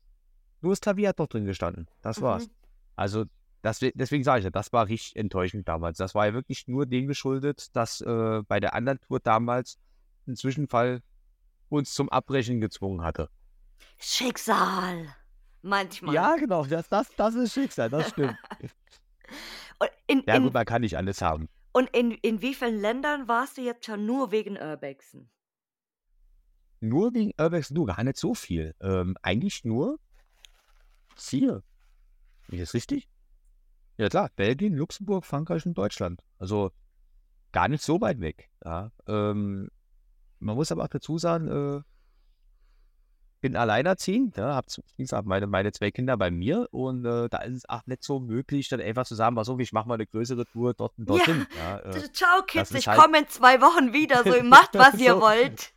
Nur 0.61 0.73
das 0.73 0.81
Klavier 0.81 1.11
hat 1.11 1.19
noch 1.19 1.29
drin 1.29 1.45
gestanden, 1.45 1.89
das 2.03 2.21
war's. 2.21 2.47
Mhm. 2.47 2.53
Also 2.97 3.25
das, 3.63 3.81
deswegen 3.81 4.25
sage 4.25 4.41
ich 4.41 4.45
ja, 4.45 4.51
das 4.51 4.73
war 4.73 4.87
richtig 4.87 5.17
enttäuschend 5.17 5.69
damals. 5.69 5.99
Das 5.99 6.15
war 6.15 6.27
ja 6.27 6.35
wirklich 6.35 6.69
nur 6.69 6.87
dem 6.87 7.07
geschuldet, 7.07 7.75
dass 7.75 8.01
äh, 8.01 8.43
bei 8.47 8.61
der 8.61 8.75
anderen 8.75 9.01
Tour 9.01 9.21
damals 9.21 9.79
ein 10.27 10.37
Zwischenfall 10.37 11.03
uns 11.69 11.93
zum 11.93 12.09
Abbrechen 12.09 12.61
gezwungen 12.61 13.03
hatte. 13.03 13.29
Schicksal. 13.99 15.07
Manchmal. 15.63 16.15
Ja, 16.15 16.37
genau, 16.37 16.65
das, 16.65 16.89
das, 16.89 17.09
das 17.17 17.35
ist 17.35 17.53
Schicksal, 17.53 17.91
das 17.91 18.11
stimmt. 18.11 18.37
In, 20.07 20.23
ja 20.27 20.37
in, 20.37 20.45
gut, 20.45 20.55
man 20.55 20.65
kann 20.65 20.81
nicht 20.81 20.97
alles 20.97 21.21
haben. 21.21 21.49
und 21.73 21.91
in, 21.95 22.13
in 22.13 22.41
wie 22.41 22.55
vielen 22.55 22.81
Ländern 22.81 23.29
warst 23.29 23.59
du 23.59 23.63
jetzt 23.63 23.85
schon 23.85 24.07
nur 24.07 24.31
wegen 24.33 24.57
Urbexen? 24.57 25.31
Nur 26.81 27.13
wegen 27.15 27.33
Urbex, 27.39 27.71
nur 27.71 27.87
gar 27.87 28.05
nicht 28.05 28.17
so 28.17 28.35
viel. 28.35 28.75
Ähm, 28.81 29.17
eigentlich 29.23 29.65
nur 29.65 29.99
vier. 31.17 31.63
Ist 32.49 32.61
das 32.61 32.75
richtig? 32.75 33.09
Ja 33.97 34.09
klar, 34.09 34.31
Belgien, 34.37 34.75
Luxemburg, 34.75 35.25
Frankreich 35.25 35.67
und 35.67 35.77
Deutschland. 35.77 36.23
Also 36.39 36.71
gar 37.53 37.69
nicht 37.69 37.83
so 37.83 38.01
weit 38.01 38.21
weg. 38.21 38.49
Ja. 38.65 38.93
Ähm, 39.07 39.71
man 40.39 40.55
muss 40.55 40.71
aber 40.71 40.85
auch 40.85 40.89
dazu 40.89 41.19
sagen, 41.19 41.49
äh, 41.49 41.83
bin 43.41 43.57
alleinerziehend, 43.57 44.37
ja, 44.37 44.55
habe 44.55 44.67
gesagt 44.97 45.27
meine, 45.27 45.47
meine 45.47 45.73
zwei 45.73 45.91
Kinder 45.91 46.17
bei 46.17 46.31
mir 46.31 46.69
und 46.73 47.05
äh, 47.05 47.29
da 47.29 47.39
ist 47.39 47.57
es 47.57 47.69
auch 47.69 47.83
nicht 47.87 48.03
so 48.03 48.19
möglich, 48.21 48.69
dann 48.69 48.81
einfach 48.81 49.07
zu 49.07 49.15
sagen, 49.15 49.37
pass 49.37 49.49
auf, 49.49 49.59
ich 49.61 49.73
mache 49.73 49.87
mal 49.89 49.95
eine 49.95 50.07
größere 50.07 50.45
Tour 50.47 50.75
dort 50.75 50.93
und 50.99 51.09
Ja. 51.09 51.17
dorthin. 51.17 51.47
Ja, 51.57 51.79
äh, 51.81 52.13
Ciao, 52.13 52.43
Kids, 52.47 52.73
ich 52.73 52.89
halt- 52.89 52.99
komme 53.01 53.19
in 53.19 53.29
zwei 53.29 53.61
Wochen 53.61 53.93
wieder. 53.93 54.25
So, 54.25 54.43
macht, 54.43 54.75
was 54.75 54.95
ihr 54.95 55.15
So. 55.15 55.21
wollt. 55.21 55.73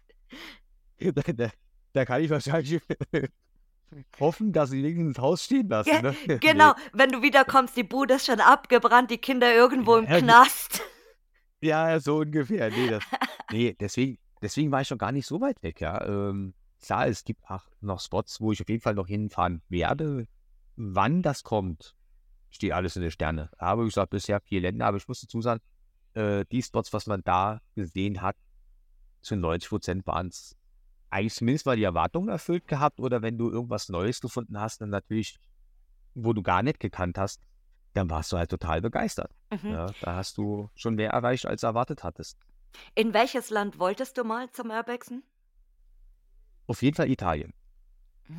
da, 1.16 1.22
da, 1.34 1.49
da 1.93 2.05
kann 2.05 2.22
ich 2.22 2.30
wahrscheinlich 2.30 2.82
hoffen, 4.20 4.53
dass 4.53 4.70
sie 4.70 4.84
wenigstens 4.84 5.16
das 5.16 5.24
Haus 5.24 5.43
stehen 5.43 5.68
lassen. 5.68 5.89
Ge- 5.91 6.01
ne? 6.01 6.16
Nee. 6.28 6.38
Genau, 6.39 6.74
wenn 6.93 7.12
du 7.12 7.22
wiederkommst, 7.22 7.76
die 7.76 7.84
Bude 7.84 8.16
ist 8.16 8.26
schon 8.26 8.39
abgebrannt, 8.39 9.12
die 9.12 9.18
Kinder 9.18 9.53
irgendwo 9.53 9.97
im 9.97 10.05
Ja, 10.05 10.20
Knast. 10.20 10.82
Ja, 11.62 11.99
so 11.99 12.18
ungefähr. 12.18 12.70
Nee, 12.72 12.88
das, 12.89 13.03
nee 13.51 13.76
deswegen, 13.80 14.18
deswegen 14.41 14.72
war 14.72 14.82
ich 14.82 14.88
schon 14.88 14.97
gar 14.97 15.12
nicht 15.12 15.28
so 15.28 15.41
weit 15.41 15.62
weg, 15.62 15.80
ja. 15.82 16.03
Ähm, 16.05 16.53
klar, 16.82 17.07
es 17.07 17.23
gibt 17.23 17.49
auch 17.49 17.63
noch 17.79 17.99
Spots, 17.99 18.41
wo 18.41 18.51
ich 18.51 18.61
auf 18.61 18.69
jeden 18.69 18.82
Fall 18.82 18.95
noch 18.95 19.07
hinfahren 19.07 19.61
werde. 19.69 20.27
Wann 20.75 21.21
das 21.21 21.43
kommt, 21.43 21.95
steht 22.49 22.73
alles 22.73 22.95
in 22.95 23.01
den 23.01 23.11
Sterne. 23.11 23.49
Aber 23.57 23.84
wie 23.84 23.88
gesagt, 23.88 24.09
bisher 24.09 24.41
vier 24.41 24.61
Länder, 24.61 24.88
aber 24.88 24.97
ich 24.97 25.07
muss 25.07 25.21
dazu 25.21 25.41
sagen, 25.41 25.61
äh, 26.13 26.45
die 26.51 26.61
Spots, 26.61 26.91
was 26.93 27.07
man 27.07 27.23
da 27.23 27.61
gesehen 27.75 28.21
hat, 28.21 28.36
zu 29.21 29.36
90 29.36 29.69
Prozent 29.69 30.07
waren 30.07 30.27
es 30.27 30.57
eigentlich 31.09 31.36
zumindest 31.36 31.65
mal 31.65 31.75
die 31.75 31.84
Erwartungen 31.84 32.29
erfüllt 32.29 32.67
gehabt 32.67 32.99
oder 32.99 33.21
wenn 33.21 33.38
du 33.38 33.51
irgendwas 33.51 33.89
Neues 33.89 34.21
gefunden 34.21 34.59
hast, 34.59 34.82
dann 34.82 34.89
natürlich, 34.89 35.38
wo 36.15 36.34
du 36.34 36.41
gar 36.41 36.63
nicht 36.63 36.79
gekannt 36.79 37.17
hast, 37.17 37.41
dann 37.93 38.09
warst 38.09 38.32
du 38.32 38.38
halt 38.38 38.49
total 38.49 38.82
begeistert. 38.82 39.32
Mhm. 39.51 39.71
Ja, 39.71 39.88
da 39.99 40.15
hast 40.15 40.38
du 40.38 40.69
schon 40.75 40.95
mehr 40.95 41.11
erreicht, 41.11 41.45
als 41.45 41.63
erwartet 41.63 42.03
hattest. 42.03 42.38
In 42.95 43.13
welches 43.13 43.49
Land 43.49 43.79
wolltest 43.79 44.17
du 44.17 44.23
mal 44.23 44.49
zum 44.51 44.69
Urbexen? 44.69 45.23
Auf 46.68 46.82
jeden 46.82 46.95
Fall 46.95 47.09
Italien. 47.09 47.53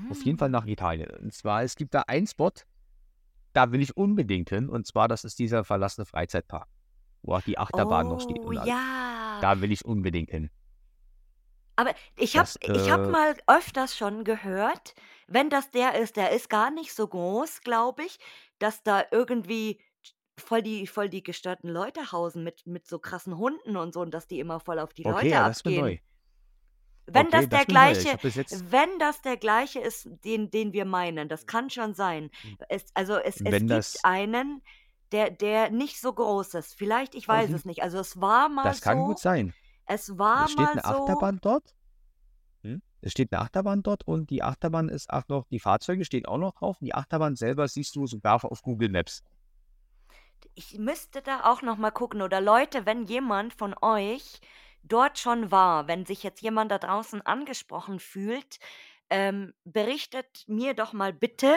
Auf 0.09 0.25
jeden 0.25 0.39
Fall 0.39 0.49
Mm. 0.49 0.53
nach 0.53 0.67
Italien. 0.67 1.11
Und 1.21 1.35
zwar, 1.35 1.63
es 1.65 1.77
gibt 1.77 1.95
da 1.95 2.03
einen 2.03 2.27
Spot, 2.27 2.53
da 3.53 3.73
will 3.73 3.83
ich 3.83 3.97
unbedingt 3.97 4.51
hin. 4.51 4.69
Und 4.69 4.87
zwar, 4.87 5.09
das 5.09 5.25
ist 5.25 5.39
dieser 5.39 5.65
verlassene 5.65 6.07
Freizeitpark, 6.07 6.69
wo 7.23 7.35
auch 7.35 7.43
die 7.43 7.59
Achterbahn 7.59 8.09
noch 8.09 8.21
steht. 8.21 8.45
Oh, 8.45 8.49
Und 8.49 8.59
alles. 8.59 8.69
ja. 8.69 9.41
Da 9.41 9.61
will 9.61 9.73
ich 9.73 9.85
unbedingt 9.85 10.31
hin. 10.31 10.51
Aber 11.77 11.95
ich 12.17 12.37
habe 12.37 12.51
ich 12.73 12.91
hab 12.91 13.07
äh, 13.07 13.09
mal 13.09 13.35
öfters 13.47 13.97
schon 13.97 14.25
gehört, 14.25 14.95
wenn 15.27 15.49
das 15.51 15.71
der 15.71 15.95
ist, 15.99 16.17
der 16.17 16.31
ist 16.31 16.51
gar 16.51 16.71
nicht 16.71 16.95
so 16.95 17.09
groß, 17.09 17.61
glaube 17.63 18.05
ich, 18.05 18.19
dass 18.59 18.83
da 18.83 19.05
irgendwie 19.11 19.81
voll 20.39 20.63
die, 20.63 20.87
voll 20.87 21.09
die 21.09 21.23
gestörten 21.23 21.69
Leute 21.71 22.13
hausen 22.13 22.45
mit, 22.45 22.67
mit 22.67 22.87
so 22.87 22.99
krassen 22.99 23.39
Hunden 23.39 23.77
und 23.77 23.95
so 23.95 24.01
und 24.03 24.13
dass 24.13 24.27
die 24.27 24.41
immer 24.41 24.61
voll 24.61 24.79
auf 24.79 24.93
die 24.95 25.07
Okay, 25.07 25.09
Leute 25.09 25.29
ja, 25.31 25.45
das 25.45 25.59
ist 25.59 25.65
mir 25.65 25.71
abgehen. 25.71 25.73
neu. 25.73 25.99
Wenn 27.07 27.31
Okay, 27.31 27.31
das 27.31 27.49
der. 27.49 27.63
Ich 27.63 27.67
gleiche, 27.67 28.19
wenn 28.51 28.99
das 28.99 29.21
der 29.23 29.37
gleiche 29.37 29.81
ist, 29.81 30.09
den, 30.25 30.51
den 30.51 30.73
wir 30.73 30.85
meinen, 30.85 31.29
das 31.29 31.47
kann 31.47 31.71
schon 31.71 31.95
sein. 31.95 32.31
Es, 32.69 32.87
also 32.95 33.17
es, 33.17 33.41
es 33.41 33.67
gibt 33.67 33.71
das, 33.71 33.99
einen, 34.05 34.63
der, 35.13 35.31
der 35.31 35.71
nicht 35.71 36.01
so 36.01 36.13
groß 36.13 36.55
ist. 36.55 36.75
Vielleicht, 36.75 37.15
ich 37.15 37.27
weiß 37.29 37.51
Mhm. 37.51 37.57
es 37.57 37.65
nicht. 37.65 37.83
Also 37.83 37.99
es 37.99 38.21
war 38.21 38.49
mal 38.49 38.71
das 38.71 38.81
kann 38.81 39.05
gut 39.05 39.19
so, 39.19 39.23
sein. 39.23 39.55
es 39.87 40.19
war 40.19 40.49
Es 40.49 40.51
steht 40.51 40.71
mal 40.71 40.73
eine 40.75 40.85
so. 40.85 40.85
Achterbahn 40.85 41.39
dort. 41.41 41.75
Hm? 42.65 42.83
Es 43.01 43.13
steht 43.13 43.33
eine 43.33 43.43
Achterbahn 43.43 43.83
dort 43.85 44.07
und 44.07 44.31
die 44.31 44.43
Achterbahn 44.43 44.89
ist 44.89 45.11
auch 45.11 45.29
noch, 45.29 45.47
die 45.51 45.61
Fahrzeuge 45.61 46.05
stehen 46.05 46.27
auch 46.27 46.39
noch 46.39 46.55
drauf. 46.55 46.81
Und 46.81 46.87
die 46.87 46.95
Achterbahn 46.95 47.37
selber 47.37 47.69
siehst 47.69 47.95
du 47.97 48.07
sogar 48.07 48.45
auf 48.45 48.63
Google 48.63 48.89
Maps. 48.91 49.23
Ich 50.55 50.79
müsste 50.79 51.23
da 51.23 51.45
auch 51.51 51.63
noch 51.63 51.77
mal 51.77 51.91
gucken. 51.91 52.23
Oder 52.23 52.41
Leute, 52.41 52.87
wenn 52.87 53.05
jemand 53.05 53.55
von 53.55 53.75
euch 53.81 54.41
dort 54.85 55.19
schon 55.19 55.51
war, 55.51 55.89
wenn 55.89 56.07
sich 56.07 56.23
jetzt 56.23 56.43
jemand 56.43 56.71
da 56.71 56.79
draußen 56.79 57.23
angesprochen 57.23 58.01
fühlt, 58.01 58.59
ähm, 59.11 59.53
berichtet 59.65 60.45
mir 60.49 60.75
doch 60.75 60.93
mal 60.93 61.13
bitte, 61.13 61.55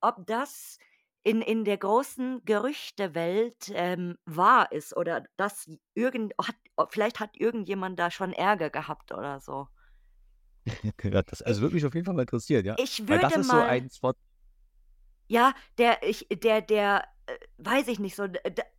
ob 0.00 0.26
das 0.26 0.78
in, 1.22 1.42
in 1.42 1.64
der 1.64 1.78
großen 1.78 2.44
Gerüchtewelt 2.44 3.70
ähm, 3.74 4.16
wahr 4.24 4.72
ist 4.72 4.96
oder 4.96 5.24
dass 5.36 5.70
irgend, 5.94 6.34
hat, 6.40 6.56
vielleicht 6.90 7.20
hat 7.20 7.30
irgendjemand 7.36 7.98
da 7.98 8.10
schon 8.10 8.32
Ärger 8.32 8.70
gehabt 8.70 9.12
oder 9.12 9.40
so. 9.40 9.68
Das 11.26 11.42
also 11.42 11.62
würde 11.62 11.74
mich 11.74 11.86
auf 11.86 11.94
jeden 11.94 12.04
Fall 12.06 12.14
mal 12.14 12.22
interessieren, 12.22 12.64
ja. 12.64 12.76
Ich 12.76 13.06
Weil 13.06 13.18
das 13.18 13.36
würde 13.36 13.40
ist 13.40 13.50
so 13.50 13.56
mal, 13.56 13.64
ein 13.64 13.90
Spot. 13.90 14.12
ja, 15.28 15.54
der, 15.78 16.02
ich, 16.02 16.26
der, 16.30 16.60
der, 16.62 17.04
äh, 17.26 17.36
weiß 17.58 17.88
ich 17.88 17.98
nicht 17.98 18.16
so, 18.16 18.26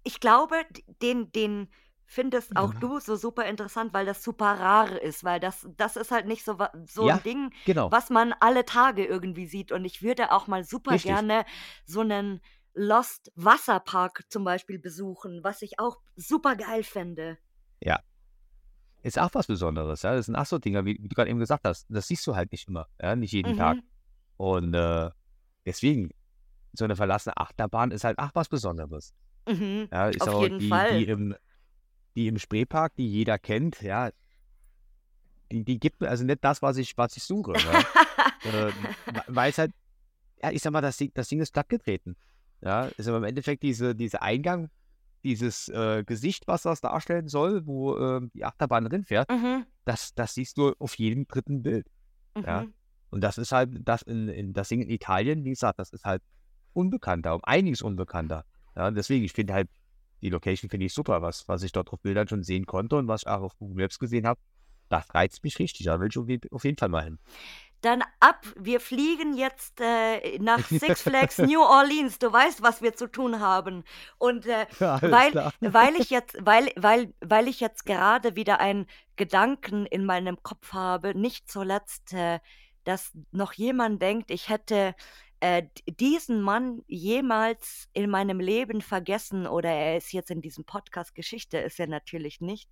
ich 0.04 0.20
glaube, 0.20 0.56
den, 1.02 1.32
den 1.32 1.70
findest 2.10 2.57
auch 2.57 2.74
Ja. 2.74 2.80
du 2.80 2.99
so 2.99 3.16
super 3.16 3.45
interessant, 3.45 3.93
weil 3.93 4.05
das 4.05 4.24
super 4.24 4.60
rar 4.60 4.99
ist, 4.99 5.24
weil 5.24 5.39
das, 5.39 5.68
das 5.78 5.95
ist 5.95 6.10
halt 6.10 6.26
nicht 6.26 6.43
so, 6.43 6.57
so 6.88 7.03
ein 7.03 7.07
Ja, 7.07 7.18
Ding, 7.18 7.53
genau. 7.66 7.91
was 7.91 8.10
man 8.10 8.34
alle 8.39 8.66
Tage 8.66 9.05
irgendwie 9.05 9.45
sieht. 9.45 9.72
Und 9.72 9.86
ich 9.86 10.01
würde 10.01 10.32
auch 10.32 10.47
mal 10.47 10.64
super 10.64 10.91
Richtig. 10.91 11.12
gerne 11.12 11.45
so 11.86 12.01
einen 12.01 12.41
Lost 12.74 13.32
Wasserpark 13.36 14.24
zum 14.30 14.43
Beispiel 14.43 14.80
besuchen, 14.80 15.43
was 15.43 15.62
ich 15.62 15.80
auch 15.80 15.97
super 16.16 16.55
geil 16.55 16.84
fände. 16.84 17.38
Ja. 17.80 17.99
Ist 19.03 19.20
auch 19.20 19.30
was 19.34 19.45
Besonderes, 19.47 20.01
ja. 20.01 20.16
Das 20.16 20.26
sind 20.26 20.36
auch 20.36 20.45
so 20.47 20.57
Dinger, 20.57 20.86
wie, 20.86 20.97
wie 21.01 21.07
du 21.07 21.16
gerade 21.16 21.30
eben 21.30 21.39
gesagt 21.39 21.64
hast. 21.66 21.86
Das 21.89 22.07
siehst 22.07 22.26
du 22.26 22.36
halt 22.36 22.51
nicht 22.51 22.68
immer, 22.68 22.88
ja, 22.99 23.16
nicht 23.16 23.32
jeden 23.34 23.55
Tag. 23.55 23.78
Mhm. 23.78 23.84
Und 24.38 24.74
äh, 24.74 25.10
deswegen, 25.66 26.10
so 26.74 26.86
eine 26.86 26.95
verlassene 26.95 27.38
Achterbahn 27.38 27.91
ist 27.91 28.03
halt 28.03 28.18
auch 28.18 28.32
was 28.34 28.49
Besonderes. 28.49 29.14
Mhm. 29.47 29.88
Ja, 29.91 30.10
ist 30.10 30.22
Auf 30.28 30.36
auch 30.36 30.41
jeden 30.41 30.60
die, 30.60 30.68
Fall. 30.70 30.97
die 30.99 31.05
im, 31.05 31.36
die 32.20 32.28
im 32.28 32.38
Spreepark, 32.38 32.95
die 32.97 33.09
jeder 33.09 33.39
kennt, 33.39 33.82
ja, 33.82 34.09
die, 35.51 35.63
die 35.63 35.80
gibt 35.80 36.01
mir 36.01 36.09
also 36.09 36.26
nicht 36.26 36.43
das, 36.43 36.61
was 36.61 36.76
ich, 36.76 36.97
was 36.97 37.15
ich 37.15 37.24
suche. 37.24 37.53
Ja. 37.53 37.84
ähm, 38.67 38.74
weil 39.28 39.51
es 39.51 39.57
halt, 39.57 39.72
ja, 40.43 40.51
ich 40.51 40.61
sag 40.61 40.72
mal, 40.72 40.82
das 40.82 40.97
Ding, 40.97 41.11
das 41.13 41.30
Ding 41.30 41.39
ist 41.39 41.53
plattgetreten. 41.53 42.17
Ja, 42.61 42.86
ist 42.97 43.07
aber 43.07 43.17
im 43.17 43.24
Endeffekt 43.24 43.63
diese, 43.63 43.95
diese 43.95 44.22
Eingang, 44.22 44.70
dieses 45.24 45.70
äh, 45.70 46.03
Gesicht, 46.03 46.45
was 46.45 46.63
das 46.63 46.82
darstellen 46.82 47.30
soll, 47.30 47.65
wo 47.65 47.97
ähm, 47.97 48.32
die 48.34 48.43
Achterbahn 48.43 48.84
drin 48.84 49.05
fährt, 49.05 49.30
mhm. 49.32 49.65
das, 49.86 50.13
das 50.13 50.34
siehst 50.34 50.57
du 50.57 50.74
auf 50.78 50.95
jedem 50.95 51.26
dritten 51.26 51.63
Bild. 51.63 51.88
Ja. 52.36 52.63
Mhm. 52.63 52.74
Und 53.11 53.22
das 53.22 53.38
ist 53.38 53.53
halt, 53.53 53.70
das 53.88 54.01
in, 54.01 54.28
in 54.28 54.51
das 54.51 54.67
Ding 54.67 54.82
in 54.82 54.89
Italien, 54.89 55.45
wie 55.45 55.51
gesagt, 55.51 55.80
das 55.80 55.91
ist 55.91 56.03
halt 56.03 56.22
unbekannter, 56.74 57.34
um 57.34 57.43
einiges 57.45 57.82
unbekannter. 57.82 58.43
Ja, 58.76 58.91
deswegen, 58.91 59.24
ich 59.24 59.32
finde 59.32 59.53
halt, 59.53 59.70
die 60.22 60.30
Location 60.30 60.70
finde 60.70 60.86
ich 60.86 60.93
super, 60.93 61.22
was, 61.22 61.47
was 61.47 61.63
ich 61.63 61.72
dort 61.72 61.91
auf 61.91 61.99
Bildern 62.01 62.28
schon 62.28 62.43
sehen 62.43 62.65
konnte 62.65 62.95
und 62.97 63.07
was 63.07 63.22
ich 63.24 63.28
auch 63.28 63.41
auf 63.41 63.57
Google 63.57 63.84
Maps 63.84 63.99
gesehen 63.99 64.26
habe. 64.28 64.39
Das 64.89 65.13
reizt 65.13 65.43
mich 65.43 65.59
richtig, 65.59 65.86
da 65.86 65.99
will 65.99 66.07
ich 66.09 66.17
auf 66.17 66.28
je- 66.28 66.39
auf 66.51 66.63
jeden 66.65 66.78
Fall 66.78 66.89
mal 66.89 67.03
hin. 67.03 67.20
dann 67.82 68.03
ab. 68.20 68.45
Wir 68.57 68.80
fliegen 68.82 69.38
jetzt 69.38 69.80
äh, 69.80 70.38
nach 70.39 70.65
Six 70.67 71.01
Flags 71.03 71.38
New 71.38 71.61
Orleans. 71.61 72.20
Du 72.20 72.34
weißt, 72.34 72.61
was 72.61 72.82
wir 72.82 72.93
zu 72.95 73.07
tun 73.07 73.39
haben. 73.39 73.84
Und 74.17 74.45
äh, 74.47 74.65
weil, 74.80 75.51
weil 75.61 75.95
ich 75.95 76.09
jetzt, 76.09 76.38
weil, 76.41 76.72
weil, 76.76 77.13
weil 77.22 77.47
ich 77.47 77.59
jetzt 77.61 77.86
gerade 77.86 78.36
wieder 78.36 78.59
einen 78.59 78.88
Gedanken 79.15 79.86
in 79.86 80.05
meinem 80.05 80.41
Kopf 80.43 80.74
habe, 80.74 81.17
nicht 81.17 81.49
zuletzt, 81.49 82.11
äh, 82.13 82.39
dass 82.84 83.11
noch 83.32 83.53
jemand 83.53 84.01
denkt, 84.01 84.32
ich 84.32 84.49
hätte 84.49 84.95
äh, 85.40 85.64
diesen 85.86 86.42
Mann 86.42 86.82
jemals 86.88 87.88
in 87.94 88.10
meinem 88.10 88.40
Leben 88.40 88.82
vergessen 88.82 89.48
oder 89.48 89.70
er 89.70 89.98
ist 89.98 90.12
jetzt 90.12 90.32
in 90.32 90.42
diesem 90.42 90.66
Podcast 90.66 91.16
Geschichte, 91.16 91.58
ist 91.58 91.80
er 91.80 91.88
natürlich 91.88 92.42
nicht. 92.42 92.70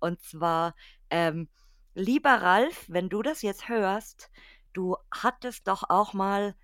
Und 0.00 0.22
zwar, 0.22 0.74
ähm, 1.10 1.48
lieber 1.94 2.34
Ralf, 2.42 2.84
wenn 2.88 3.08
du 3.08 3.22
das 3.22 3.42
jetzt 3.42 3.68
hörst, 3.68 4.30
du 4.72 4.96
hattest 5.10 5.66
doch 5.66 5.84
auch 5.88 6.12
mal 6.12 6.54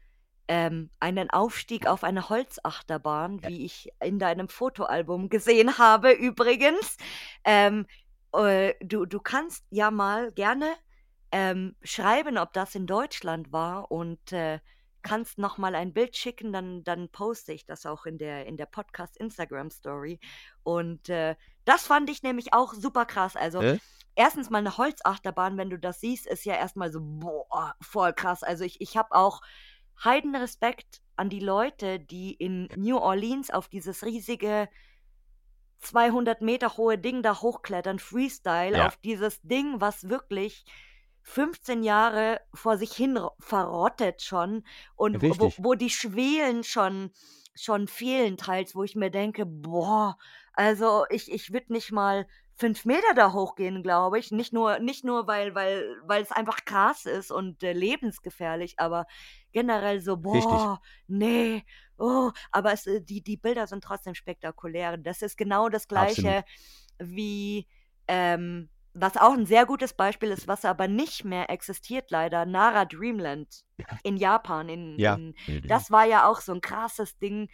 ähm, 0.49 0.91
einen 1.01 1.31
Aufstieg 1.31 1.87
auf 1.87 2.05
eine 2.05 2.29
Holzachterbahn, 2.29 3.43
wie 3.43 3.65
ich 3.65 3.89
in 4.01 4.19
deinem 4.19 4.49
Fotoalbum 4.49 5.29
gesehen 5.29 5.79
habe 5.79 6.13
übrigens. 6.13 6.97
Ähm, 7.45 7.87
äh, 8.33 8.75
du, 8.81 9.07
du 9.07 9.21
kannst 9.21 9.65
ja 9.71 9.91
mal 9.91 10.33
gerne 10.33 10.75
ähm, 11.33 11.75
schreiben, 11.83 12.39
ob 12.39 12.53
das 12.53 12.75
in 12.75 12.87
Deutschland 12.87 13.53
war 13.53 13.91
und 13.91 14.33
äh, 14.33 14.61
kannst 15.07 15.39
noch 15.39 15.59
mal 15.59 15.75
ein 15.75 15.93
Bild 15.93 16.17
schicken, 16.17 16.53
dann, 16.53 16.85
dann 16.85 17.09
poste 17.09 17.53
ich 17.53 17.65
das 17.65 17.87
auch 17.87 18.07
in 18.07 18.19
der, 18.19 18.47
in 18.47 18.57
der 18.57 18.67
Podcast 18.67 19.17
Instagram 19.17 19.71
Story. 19.71 20.19
Und 20.63 21.09
äh, 21.09 21.37
das 21.65 21.87
fand 21.87 22.11
ich 22.11 22.23
nämlich 22.23 22.53
auch 22.53 22.75
super 22.75 23.07
krass. 23.07 23.37
Also 23.37 23.61
äh? 23.61 23.79
erstens 24.15 24.51
mal 24.51 24.59
eine 24.59 24.77
Holzachterbahn, 24.77 25.57
wenn 25.57 25.71
du 25.71 25.79
das 25.79 26.01
siehst, 26.01 26.27
ist 26.27 26.45
ja 26.45 26.55
erstmal 26.55 26.91
so, 26.91 27.01
boah, 27.03 27.75
voll 27.81 28.13
krass. 28.13 28.43
Also 28.43 28.65
ich, 28.65 28.81
ich 28.81 28.97
habe 28.97 29.15
auch 29.15 29.41
heiden 30.03 30.35
Respekt 30.35 31.03
an 31.17 31.31
die 31.31 31.41
Leute, 31.41 32.01
die 32.01 32.35
in 32.35 32.69
New 32.77 32.99
Orleans 32.99 33.51
auf 33.51 33.69
dieses 33.69 34.05
riesige 34.05 34.69
200 35.81 36.41
Meter 36.41 36.77
hohe 36.77 36.99
Ding 36.99 37.23
da 37.23 37.41
hochklettern, 37.41 37.99
Freestyle, 37.99 38.79
ja. 38.79 38.87
auf 38.87 38.97
dieses 38.97 39.41
Ding, 39.43 39.81
was 39.81 40.09
wirklich 40.09 40.65
15 41.27 41.83
Jahre 41.83 42.41
vor 42.55 42.79
sich 42.79 42.93
hin 42.93 43.19
verrottet 43.41 44.23
schon 44.23 44.65
und 44.95 45.21
wo, 45.21 45.53
wo, 45.59 45.75
die 45.75 45.91
Schwelen 45.91 46.63
schon, 46.63 47.11
schon 47.55 47.89
fehlen 47.89 48.37
teils, 48.37 48.77
wo 48.77 48.85
ich 48.85 48.95
mir 48.95 49.11
denke, 49.11 49.45
boah, 49.45 50.17
also 50.53 51.05
ich, 51.11 51.31
ich 51.31 51.53
würde 51.53 51.73
nicht 51.73 51.91
mal 51.91 52.27
fünf 52.55 52.85
Meter 52.85 53.13
da 53.17 53.33
hochgehen, 53.33 53.83
glaube 53.83 54.21
ich. 54.21 54.31
Nicht 54.31 54.53
nur, 54.53 54.79
nicht 54.79 55.05
nur 55.05 55.27
weil, 55.27 55.55
weil, 55.57 55.97
weil 56.05 56.23
es 56.23 56.31
einfach 56.31 56.65
krass 56.65 57.07
ist 57.07 57.33
und 57.33 57.61
äh, 57.65 57.73
lebensgefährlich, 57.73 58.79
aber 58.79 59.07
generell 59.51 60.01
so, 60.01 60.17
boah, 60.17 60.35
Richtig. 60.35 60.91
nee, 61.09 61.65
oh, 61.99 62.31
aber 62.53 62.73
es, 62.73 62.87
äh, 62.87 63.03
die, 63.03 63.21
die 63.21 63.37
Bilder 63.37 63.67
sind 63.67 63.83
trotzdem 63.83 64.15
spektakulär. 64.15 64.97
Das 64.97 65.23
ist 65.23 65.37
genau 65.37 65.69
das 65.69 65.89
gleiche 65.89 66.39
Absolut. 66.39 67.17
wie 67.17 67.67
ähm, 68.07 68.71
was 68.99 69.17
auch 69.17 69.35
ein 69.35 69.45
sehr 69.45 69.67
gutes 69.67 69.93
Beispiel 69.93 70.31
ist, 70.31 70.49
was 70.49 70.65
aber 70.65 70.89
nicht 70.89 71.25
mehr 71.25 71.51
existiert 71.51 72.11
leider, 72.11 72.47
Nara 72.47 72.87
Dreamland 72.87 73.65
in 74.03 74.17
Japan. 74.17 74.69
In, 74.69 74.99
ja. 74.99 75.15
in, 75.15 75.35
das 75.69 75.91
war 75.91 76.07
ja 76.07 76.27
auch 76.27 76.41
so 76.41 76.53
ein 76.53 76.63
krasses 76.63 77.19
Ding 77.19 77.49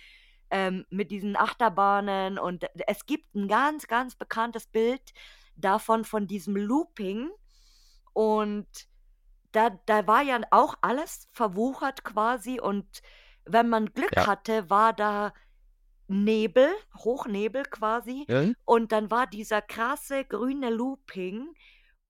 ähm, 0.51 0.87
mit 0.91 1.11
diesen 1.11 1.37
Achterbahnen 1.37 2.39
und 2.39 2.65
es 2.87 3.07
gibt 3.07 3.35
ein 3.35 3.49
ganz, 3.49 3.89
ganz 3.89 4.15
bekanntes 4.15 4.67
Bild 4.67 5.03
davon, 5.57 6.05
von 6.05 6.29
diesem 6.29 6.57
Looping 6.57 7.31
und 8.13 8.69
da, 9.51 9.71
da 9.87 10.07
war 10.07 10.23
ja 10.23 10.41
auch 10.51 10.77
alles 10.81 11.29
verwuchert 11.33 12.05
quasi 12.05 12.61
und 12.61 12.87
wenn 13.45 13.69
man 13.69 13.93
Glück 13.93 14.15
ja. 14.15 14.27
hatte, 14.27 14.71
war 14.71 14.93
da 14.93 15.33
Nebel, 16.09 16.69
Hochnebel 16.97 17.65
quasi. 17.65 18.25
Ja. 18.29 18.45
Und 18.65 18.93
dann 18.93 19.11
war 19.11 19.27
dieser 19.27 19.63
krasse 19.63 20.25
grüne 20.25 20.71
Looping 20.71 21.55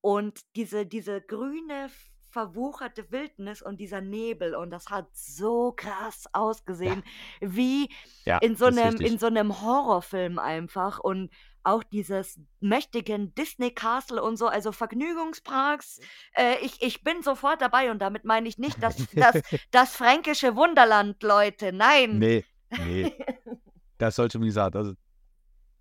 und 0.00 0.40
diese, 0.56 0.86
diese 0.86 1.20
grüne 1.20 1.88
verwucherte 2.32 3.10
Wildnis 3.12 3.60
und 3.62 3.78
dieser 3.78 4.00
Nebel 4.00 4.54
und 4.54 4.70
das 4.70 4.88
hat 4.88 5.06
so 5.12 5.72
krass 5.72 6.24
ausgesehen, 6.32 7.02
ja. 7.40 7.48
wie 7.54 7.90
ja, 8.24 8.38
in, 8.38 8.56
so 8.56 8.64
einem, 8.66 8.96
in 8.96 9.18
so 9.18 9.26
einem 9.26 9.60
Horrorfilm 9.60 10.38
einfach 10.38 10.98
und 10.98 11.30
auch 11.64 11.84
dieses 11.84 12.40
mächtigen 12.60 13.34
Disney 13.34 13.70
Castle 13.70 14.22
und 14.22 14.36
so, 14.36 14.48
also 14.48 14.72
Vergnügungsparks. 14.72 16.00
Äh, 16.34 16.56
ich, 16.62 16.82
ich 16.82 17.04
bin 17.04 17.22
sofort 17.22 17.60
dabei 17.62 17.90
und 17.90 18.00
damit 18.00 18.24
meine 18.24 18.48
ich 18.48 18.58
nicht 18.58 18.82
das, 18.82 18.96
das, 19.14 19.42
das 19.70 19.94
fränkische 19.94 20.56
Wunderland, 20.56 21.22
Leute. 21.22 21.72
Nein. 21.72 22.18
Nee, 22.18 22.44
nee. 22.78 23.12
das 24.02 24.16
sollte, 24.16 24.40
wie 24.40 24.46
gesagt, 24.46 24.74
also 24.74 24.94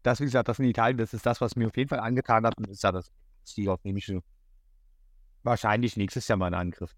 das, 0.03 0.19
wie 0.19 0.26
gesagt, 0.26 0.47
das 0.47 0.59
in 0.59 0.65
Italien, 0.65 0.97
das 0.97 1.13
ist 1.13 1.26
das, 1.26 1.41
was 1.41 1.55
mir 1.55 1.67
auf 1.67 1.76
jeden 1.76 1.89
Fall 1.89 1.99
angetan 1.99 2.45
hat. 2.45 2.55
Und 2.57 2.67
das 2.67 2.78
ist 2.78 2.84
ja 2.84 2.91
das 2.91 3.11
Ziel, 3.43 3.69
auf 3.69 3.82
dem 3.82 3.97
ich 3.97 4.13
wahrscheinlich 5.41 5.97
nächstes 5.97 6.28
Jahr 6.28 6.38
mal 6.38 6.45
einen 6.45 6.55
Angriff. 6.55 6.95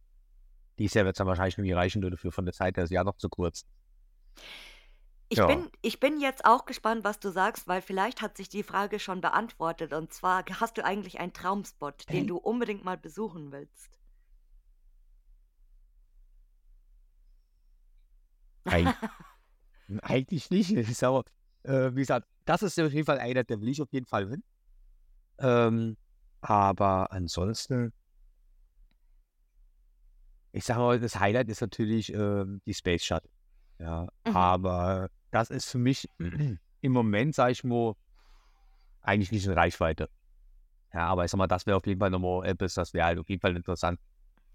Dieses 0.78 0.96
Jahr 0.96 1.06
wird 1.06 1.16
es 1.16 1.18
dann 1.20 1.28
wahrscheinlich 1.28 1.58
irgendwie 1.58 1.74
reichen 1.74 2.02
dafür 2.02 2.32
von 2.32 2.46
der 2.46 2.54
Zeit, 2.54 2.78
das 2.78 2.90
Jahr 2.90 3.06
noch 3.06 3.16
zu 3.16 3.30
kurz. 3.30 3.66
Ich, 5.30 5.38
ja. 5.38 5.48
bin, 5.48 5.70
ich 5.82 6.02
bin 6.02 6.20
jetzt 6.20 6.44
auch 6.44 6.66
gespannt, 6.66 7.06
was 7.06 7.20
du 7.20 7.30
sagst, 7.30 7.68
weil 7.68 7.82
vielleicht 7.82 8.22
hat 8.22 8.36
sich 8.36 8.50
die 8.50 8.64
Frage 8.64 9.00
schon 9.00 9.22
beantwortet. 9.22 9.94
Und 9.94 10.14
zwar, 10.14 10.44
hast 10.60 10.78
du 10.78 10.84
eigentlich 10.84 11.20
einen 11.20 11.32
Traumspot, 11.32 12.10
den 12.10 12.28
du 12.28 12.38
unbedingt 12.38 12.84
mal 12.84 12.98
besuchen 12.98 13.52
willst? 13.52 13.98
Nein. 18.66 18.94
Eigentlich 20.02 20.50
nicht. 20.50 20.76
Aber, 21.04 21.24
äh, 21.64 21.92
wie 21.94 22.02
gesagt, 22.02 22.28
das 22.46 22.62
ist 22.62 22.80
auf 22.80 22.92
jeden 22.92 23.06
Fall 23.06 23.20
einer, 23.20 23.44
der 23.44 23.62
will 23.62 23.70
ich 23.70 23.82
auf 23.82 23.92
jeden 23.92 24.06
Fall 24.06 24.30
hin. 24.30 24.44
Ähm, 25.40 25.98
aber 26.42 27.12
ansonsten, 27.12 27.94
ich 30.52 30.66
sage 30.66 30.80
mal, 30.80 31.00
das 31.00 31.20
Highlight 31.20 31.50
ist 31.50 31.62
natürlich 31.62 32.14
äh, 32.14 32.46
die 32.66 32.74
Space 32.74 33.04
Shuttle. 33.04 33.30
Ja, 33.80 34.08
mhm. 34.26 34.36
aber 34.36 35.10
das 35.32 35.50
ist 35.50 35.70
für 35.70 35.80
mich 35.80 36.08
im 36.82 36.92
Moment, 36.92 37.34
sage 37.34 37.54
ich 37.54 37.64
mal, 37.64 37.96
eigentlich 39.02 39.32
nicht 39.32 39.46
in 39.46 39.54
Reichweite. 39.54 40.10
Ja, 40.94 41.08
aber 41.08 41.26
ich 41.26 41.32
sag 41.32 41.38
mal, 41.38 41.48
das 41.48 41.66
wäre 41.66 41.78
auf 41.78 41.88
jeden 41.88 42.00
Fall 42.00 42.12
nochmal 42.12 42.46
etwas, 42.46 42.76
das 42.76 42.94
wäre 42.94 43.08
halt 43.08 43.20
auf 43.20 43.30
jeden 43.30 43.42
Fall 43.42 43.56
interessant. 43.56 44.00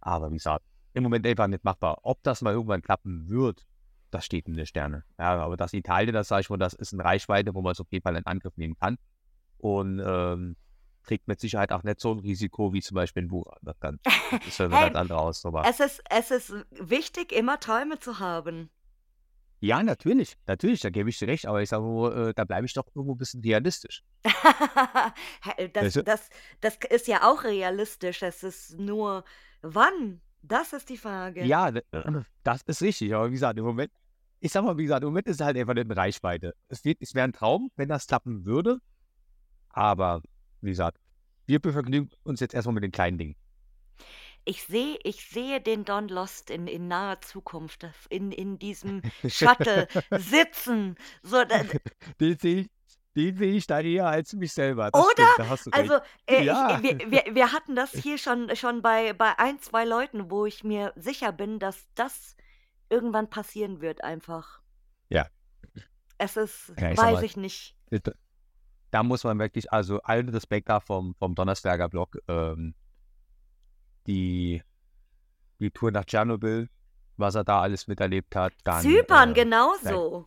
Aber 0.00 0.30
wie 0.30 0.36
gesagt, 0.36 0.64
im 0.94 1.02
Moment 1.02 1.26
einfach 1.26 1.48
nicht 1.48 1.64
machbar. 1.64 1.98
Ob 2.02 2.22
das 2.22 2.42
mal 2.42 2.52
irgendwann 2.52 2.82
klappen 2.82 3.28
wird, 3.28 3.66
das 4.10 4.24
steht 4.24 4.46
in 4.46 4.54
den 4.54 4.66
Sternen. 4.66 5.02
Ja, 5.18 5.36
aber 5.36 5.56
das 5.56 5.72
Italien, 5.72 6.14
das 6.14 6.28
sage 6.28 6.42
ich 6.42 6.50
mal, 6.50 6.56
das 6.56 6.74
ist 6.74 6.92
in 6.92 7.00
Reichweite, 7.00 7.54
wo 7.54 7.62
man 7.62 7.72
es 7.72 7.80
auf 7.80 7.86
jeden 7.90 8.02
Fall 8.02 8.16
in 8.16 8.26
Angriff 8.26 8.56
nehmen 8.56 8.76
kann. 8.78 8.98
Und 9.58 10.00
ähm, 10.04 10.56
trägt 11.04 11.26
mit 11.26 11.40
Sicherheit 11.40 11.72
auch 11.72 11.82
nicht 11.82 12.00
so 12.00 12.12
ein 12.12 12.18
Risiko 12.20 12.72
wie 12.72 12.80
zum 12.80 12.94
Beispiel 12.94 13.24
ein 13.24 13.28
Buch. 13.28 13.46
Das, 13.62 13.78
kann, 13.80 13.98
das 14.04 14.46
ist 14.46 14.60
eine 14.60 14.76
hey, 14.76 14.84
ganz 14.84 14.96
andere 14.96 15.18
Ausnummer. 15.18 15.64
Es 15.66 15.80
ist, 15.80 16.02
es 16.10 16.30
ist 16.30 16.54
wichtig, 16.70 17.32
immer 17.32 17.58
Träume 17.58 17.98
zu 17.98 18.18
haben. 18.18 18.70
Ja, 19.60 19.82
natürlich, 19.82 20.36
natürlich, 20.46 20.80
da 20.80 20.90
gebe 20.90 21.10
ich 21.10 21.18
dir 21.18 21.26
recht, 21.26 21.46
aber 21.46 21.60
ich 21.60 21.68
sage 21.68 21.82
nur, 21.82 22.16
äh, 22.28 22.34
da 22.34 22.44
bleibe 22.44 22.66
ich 22.66 22.74
doch 22.74 22.86
irgendwo 22.94 23.14
ein 23.14 23.18
bisschen 23.18 23.42
realistisch. 23.42 24.04
das, 25.72 25.94
das, 26.04 26.30
das 26.60 26.78
ist 26.90 27.08
ja 27.08 27.28
auch 27.28 27.42
realistisch, 27.42 28.22
es 28.22 28.44
ist 28.44 28.78
nur, 28.78 29.24
wann 29.62 30.20
das 30.42 30.72
ist 30.72 30.88
die 30.88 30.96
Frage. 30.96 31.44
Ja, 31.44 31.72
das 32.44 32.62
ist 32.62 32.82
richtig. 32.82 33.14
Aber 33.14 33.28
wie 33.28 33.32
gesagt, 33.32 33.58
im 33.58 33.64
Moment, 33.64 33.92
ich 34.40 34.52
sag 34.52 34.64
mal, 34.64 34.76
wie 34.78 34.84
gesagt, 34.84 35.02
im 35.02 35.08
Moment 35.08 35.26
ist 35.26 35.40
es 35.40 35.46
halt 35.46 35.56
einfach 35.56 35.74
nicht 35.74 35.86
in 35.86 35.92
Reichweite. 35.92 36.54
Es, 36.68 36.82
es 36.84 37.14
wäre 37.14 37.24
ein 37.24 37.32
Traum, 37.32 37.70
wenn 37.76 37.88
das 37.88 38.06
klappen 38.06 38.44
würde. 38.44 38.78
Aber 39.70 40.22
wie 40.60 40.70
gesagt, 40.70 40.98
wir 41.46 41.60
begnügen 41.60 42.10
uns 42.24 42.40
jetzt 42.40 42.54
erstmal 42.54 42.74
mit 42.74 42.84
den 42.84 42.92
kleinen 42.92 43.18
Dingen. 43.18 43.36
Ich 44.44 44.64
sehe, 44.64 44.98
ich 45.02 45.28
sehe 45.28 45.60
den 45.60 45.84
Don 45.84 46.08
Lost 46.08 46.50
in, 46.50 46.66
in 46.68 46.88
naher 46.88 47.20
Zukunft, 47.20 47.86
in, 48.08 48.32
in 48.32 48.58
diesem 48.58 49.02
Shuttle 49.26 49.88
sitzen. 50.10 50.96
So, 51.22 51.42
den 52.20 52.38
sehe 52.38 52.60
ich, 52.60 52.70
den 53.14 53.36
sehe 53.36 53.52
ich 53.52 53.66
da 53.66 53.80
eher 53.80 54.06
als 54.06 54.32
mich 54.34 54.52
selber. 54.52 54.90
Das 54.90 55.04
Oder? 55.04 55.56
Stimmt, 55.56 55.74
also, 55.74 55.98
äh, 56.26 56.44
ja. 56.44 56.76
ich, 56.76 56.82
wir, 56.82 57.10
wir, 57.10 57.34
wir, 57.34 57.52
hatten 57.52 57.74
das 57.74 57.92
hier 57.92 58.16
schon, 58.16 58.54
schon 58.56 58.80
bei, 58.80 59.12
bei 59.12 59.38
ein, 59.38 59.58
zwei 59.58 59.84
Leuten, 59.84 60.30
wo 60.30 60.46
ich 60.46 60.64
mir 60.64 60.92
sicher 60.96 61.32
bin, 61.32 61.58
dass 61.58 61.86
das 61.94 62.36
irgendwann 62.90 63.30
passieren 63.30 63.80
wird, 63.80 64.02
einfach. 64.02 64.60
Ja. 65.08 65.26
Es 66.18 66.36
ist, 66.36 66.72
ja, 66.76 66.96
weiß 66.96 66.96
mal, 66.96 67.24
ich 67.24 67.36
nicht. 67.36 67.76
Da 68.90 69.02
muss 69.02 69.24
man 69.24 69.38
wirklich, 69.38 69.72
also 69.72 70.00
allen 70.02 70.28
Respekt 70.30 70.68
da 70.68 70.80
vom, 70.80 71.14
vom 71.14 71.34
Donnersberger 71.34 71.88
Blog, 71.88 72.18
ähm, 72.28 72.74
die, 74.06 74.62
die 75.60 75.70
Tour 75.70 75.90
nach 75.90 76.04
Tschernobyl, 76.04 76.68
was 77.16 77.34
er 77.34 77.44
da 77.44 77.60
alles 77.60 77.86
miterlebt 77.86 78.34
hat. 78.34 78.52
Dann, 78.64 78.82
Zypern, 78.82 79.30
äh, 79.30 79.34
genauso. 79.34 80.20
Sein, 80.20 80.24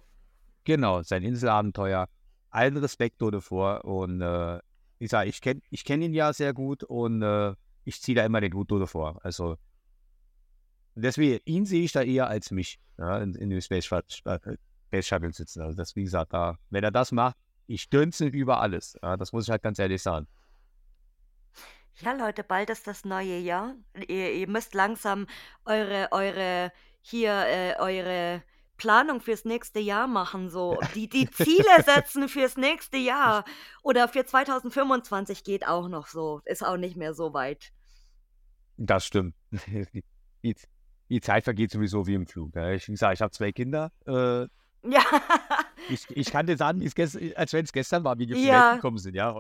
genau, 0.64 1.01
sein 1.01 1.24
Inselabenteuer 1.24 2.07
allen 2.51 2.78
Respekt 2.78 3.22
davor. 3.22 3.84
Und 3.86 4.22
äh, 4.22 4.59
ich 4.99 5.09
sage, 5.09 5.30
ich 5.30 5.41
kenne 5.41 5.62
ich 5.70 5.84
kenn 5.84 6.01
ihn 6.01 6.14
ja 6.14 6.32
sehr 6.34 6.53
gut 6.53 6.84
und 6.84 7.24
äh, 7.24 7.55
ich 7.86 8.01
ziehe 8.01 8.16
da 8.16 8.26
immer 8.26 8.41
den 8.41 8.53
Hut 8.53 8.72
davor. 8.72 9.20
Also 9.24 9.57
deswegen, 10.96 11.39
ihn 11.46 11.66
sehe 11.66 11.84
ich 11.84 11.92
da 11.92 12.02
eher 12.02 12.28
als 12.28 12.52
mich 12.52 12.80
ja, 12.98 13.20
in, 13.20 13.36
in 13.36 13.50
dem 13.50 13.62
Space, 13.62 13.86
Space 13.86 15.08
Shuttle 15.08 15.34
sitzen. 15.34 15.62
Also 15.62 15.76
das, 15.76 15.96
wie 15.96 16.04
gesagt, 16.04 16.34
da, 16.34 16.58
wenn 16.70 16.84
er 16.84 16.92
das 16.92 17.12
macht, 17.12 17.38
ich 17.68 17.89
dünze 17.89 18.26
über 18.28 18.60
alles. 18.60 18.98
Ja, 19.02 19.18
das 19.18 19.32
muss 19.32 19.46
ich 19.46 19.52
halt 19.52 19.64
ganz 19.64 19.80
ehrlich 19.80 20.02
sagen. 20.02 20.28
Ja, 22.02 22.14
Leute, 22.14 22.44
bald 22.44 22.70
ist 22.70 22.88
das 22.88 23.06
neue 23.06 23.38
Jahr. 23.38 23.76
Ihr, 24.08 24.34
ihr 24.34 24.48
müsst 24.48 24.74
langsam 24.74 25.28
eure, 25.66 26.10
eure, 26.12 26.72
hier, 27.02 27.32
äh, 27.32 27.76
eure 27.80 28.44
Planung 28.82 29.22
fürs 29.22 29.46
nächste 29.46 29.80
Jahr 29.80 30.08
machen, 30.08 30.50
so 30.50 30.80
die, 30.96 31.08
die 31.08 31.30
Ziele 31.30 31.84
setzen 31.86 32.28
fürs 32.28 32.58
nächste 32.58 32.98
Jahr 32.98 33.46
oder 33.84 34.08
für 34.08 34.26
2025 34.26 35.44
geht 35.44 35.68
auch 35.68 35.88
noch 35.88 36.08
so, 36.08 36.42
ist 36.46 36.66
auch 36.66 36.78
nicht 36.78 36.98
mehr 36.98 37.14
so 37.14 37.34
weit. 37.36 37.72
Das 38.78 39.06
stimmt. 39.06 39.36
Die, 41.12 41.22
Zeit 41.22 41.43
vergeht 41.43 41.72
sowieso 41.72 42.07
wie 42.07 42.14
im 42.14 42.26
Flug. 42.26 42.55
Ich 42.55 42.86
sage, 42.95 43.14
ich 43.14 43.22
habe 43.22 43.32
zwei 43.32 43.51
Kinder. 43.51 43.91
Äh, 44.07 44.47
ja. 44.89 45.03
ich, 45.89 46.05
ich 46.09 46.32
kann 46.32 46.47
dir 46.47 46.57
sagen, 46.57 46.82
als 47.36 47.53
wenn 47.53 47.66
es 47.66 47.72
gestern 47.72 48.03
war, 48.03 48.18
wie 48.18 48.26
die 48.26 48.45
ja. 48.45 48.76
gekommen 48.76 48.97
sind. 48.97 49.16
Ja, 49.16 49.36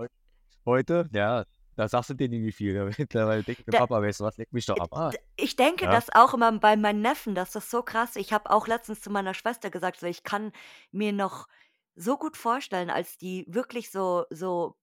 heute, 0.65 1.09
ja, 1.13 1.45
da 1.75 1.87
sagst 1.87 2.09
du 2.09 2.13
dir 2.13 2.29
nicht 2.29 2.43
wie 2.43 2.51
viel. 2.51 2.91
Mittlerweile 2.97 3.43
denkt 3.43 3.65
der 3.67 3.77
Papa, 3.77 4.01
weißt 4.01 4.19
du 4.19 4.23
was, 4.25 4.37
leg 4.37 4.51
mich 4.51 4.65
doch 4.65 4.77
ab. 4.77 4.89
Ah. 4.91 5.11
Ich 5.35 5.55
denke 5.55 5.85
Ja. 5.85 5.91
das 5.91 6.09
auch 6.13 6.33
immer 6.33 6.51
bei 6.59 6.75
meinen 6.75 7.01
Neffen, 7.01 7.35
das 7.35 7.55
ist 7.55 7.71
so 7.71 7.81
krass. 7.81 8.15
Ich 8.15 8.33
habe 8.33 8.51
auch 8.51 8.67
letztens 8.67 9.01
zu 9.01 9.09
meiner 9.09 9.33
Schwester 9.33 9.69
gesagt, 9.69 9.99
so 9.99 10.07
ich 10.07 10.23
kann 10.23 10.51
mir 10.91 11.13
noch 11.13 11.47
so 11.95 12.17
gut 12.17 12.37
vorstellen, 12.37 12.89
als 12.89 13.17
die 13.17 13.45
wirklich 13.47 13.91
so, 13.91 14.25
so 14.29 14.75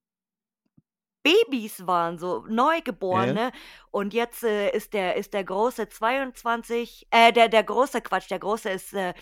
Babys 1.28 1.86
waren, 1.86 2.18
so. 2.18 2.44
Neugeborene. 2.48 3.52
Und 3.90 4.14
jetzt 4.14 4.42
äh, 4.44 4.70
ist 4.70 4.92
der, 4.94 5.16
ist 5.16 5.34
der 5.34 5.44
Große 5.44 5.88
22, 5.88 7.06
äh, 7.10 7.32
der, 7.32 7.48
der 7.48 7.64
Große, 7.64 8.00
Quatsch, 8.00 8.30
der 8.30 8.38
Große 8.38 8.70
ist 8.70 8.92
äh, 8.94 9.14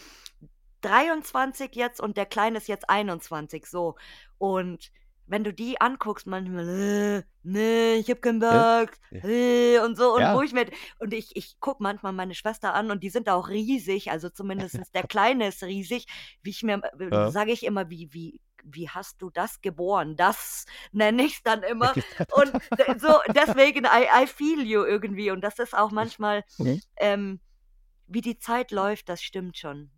23 0.83 1.75
jetzt 1.75 2.01
und 2.01 2.17
der 2.17 2.27
Kleine 2.27 2.59
ist 2.59 2.69
jetzt 2.69 2.89
21, 2.89 3.67
so. 3.67 3.97
Und 4.39 4.91
wenn 5.27 5.43
du 5.43 5.53
die 5.53 5.81
anguckst, 5.81 6.27
manchmal, 6.29 6.69
äh, 6.69 7.23
nee, 7.43 7.95
ich 7.95 8.09
hab 8.11 8.23
keinen 8.23 8.39
Bock, 8.39 8.91
äh, 9.11 9.79
und 9.81 9.97
so, 9.97 10.15
und 10.15 10.21
Ja. 10.21 10.37
wo 10.37 10.43
ich 10.43 10.53
mir, 10.53 10.67
und 11.01 11.13
ich, 11.13 11.35
ich 11.35 11.57
guck 11.59 11.81
manchmal 11.81 12.13
meine 12.13 12.35
Schwester 12.35 12.75
an 12.75 12.91
und 12.93 13.03
die 13.03 13.11
sind 13.11 13.29
auch 13.29 13.49
riesig, 13.49 14.11
also 14.13 14.29
zumindest 14.71 14.79
der 14.95 15.03
Kleine 15.07 15.49
ist 15.49 15.63
riesig, 15.65 16.07
wie 16.43 16.51
ich 16.51 16.63
mir, 16.63 16.81
Ja. 17.11 17.31
sage 17.31 17.51
ich 17.51 17.65
immer, 17.65 17.91
wie, 17.91 18.09
wie, 18.13 18.41
wie 18.69 18.89
hast 18.89 19.23
du 19.23 19.31
das 19.31 19.61
geboren? 19.61 20.17
Das 20.17 20.67
nenne 20.93 21.23
ich 21.25 21.43
dann 21.43 21.63
immer. 21.63 21.93
Und 22.33 22.53
so, 23.01 23.19
deswegen, 23.35 23.85
I, 23.85 24.25
I 24.25 24.27
feel 24.27 24.61
you 24.67 24.85
irgendwie. 24.85 25.31
Und 25.31 25.41
das 25.43 25.59
ist 25.59 25.75
auch 25.77 25.91
manchmal, 25.91 26.45
Mhm. 26.59 26.81
ähm, 26.97 27.41
wie 28.07 28.21
die 28.21 28.39
Zeit 28.39 28.71
läuft, 28.71 29.09
das 29.09 29.23
stimmt 29.23 29.57
schon. 29.59 29.91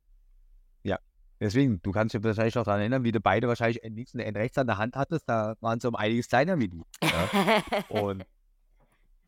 Deswegen, 1.40 1.80
du 1.82 1.92
kannst 1.92 2.14
dich 2.14 2.24
wahrscheinlich 2.24 2.56
noch 2.56 2.64
daran 2.64 2.80
erinnern, 2.80 3.04
wie 3.04 3.12
du 3.12 3.20
beide 3.20 3.46
wahrscheinlich 3.46 3.84
ein 3.84 3.94
links 3.94 4.12
und 4.12 4.20
rechts 4.20 4.58
an 4.58 4.66
der 4.66 4.76
Hand 4.76 4.96
hattest. 4.96 5.28
Da 5.28 5.54
waren 5.60 5.78
sie 5.78 5.86
um 5.86 5.94
einiges 5.94 6.28
kleiner 6.28 6.58
wie 6.58 6.68
du. 6.68 6.84
Ja? 7.02 7.84
Und 7.88 8.24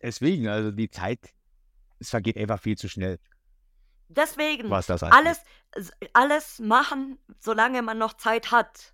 deswegen, 0.03 0.49
also 0.49 0.73
die 0.73 0.91
Zeit, 0.91 1.21
es 2.01 2.11
vergeht 2.11 2.37
einfach 2.37 2.61
viel 2.61 2.77
zu 2.77 2.89
schnell, 2.89 3.19
Deswegen, 4.09 4.69
was 4.71 4.87
das 4.87 5.05
angeht. 5.05 5.17
alles, 5.17 5.93
alles 6.13 6.59
machen, 6.59 7.19
solange 7.39 7.81
man 7.81 7.97
noch 7.99 8.15
Zeit 8.15 8.51
hat. 8.51 8.93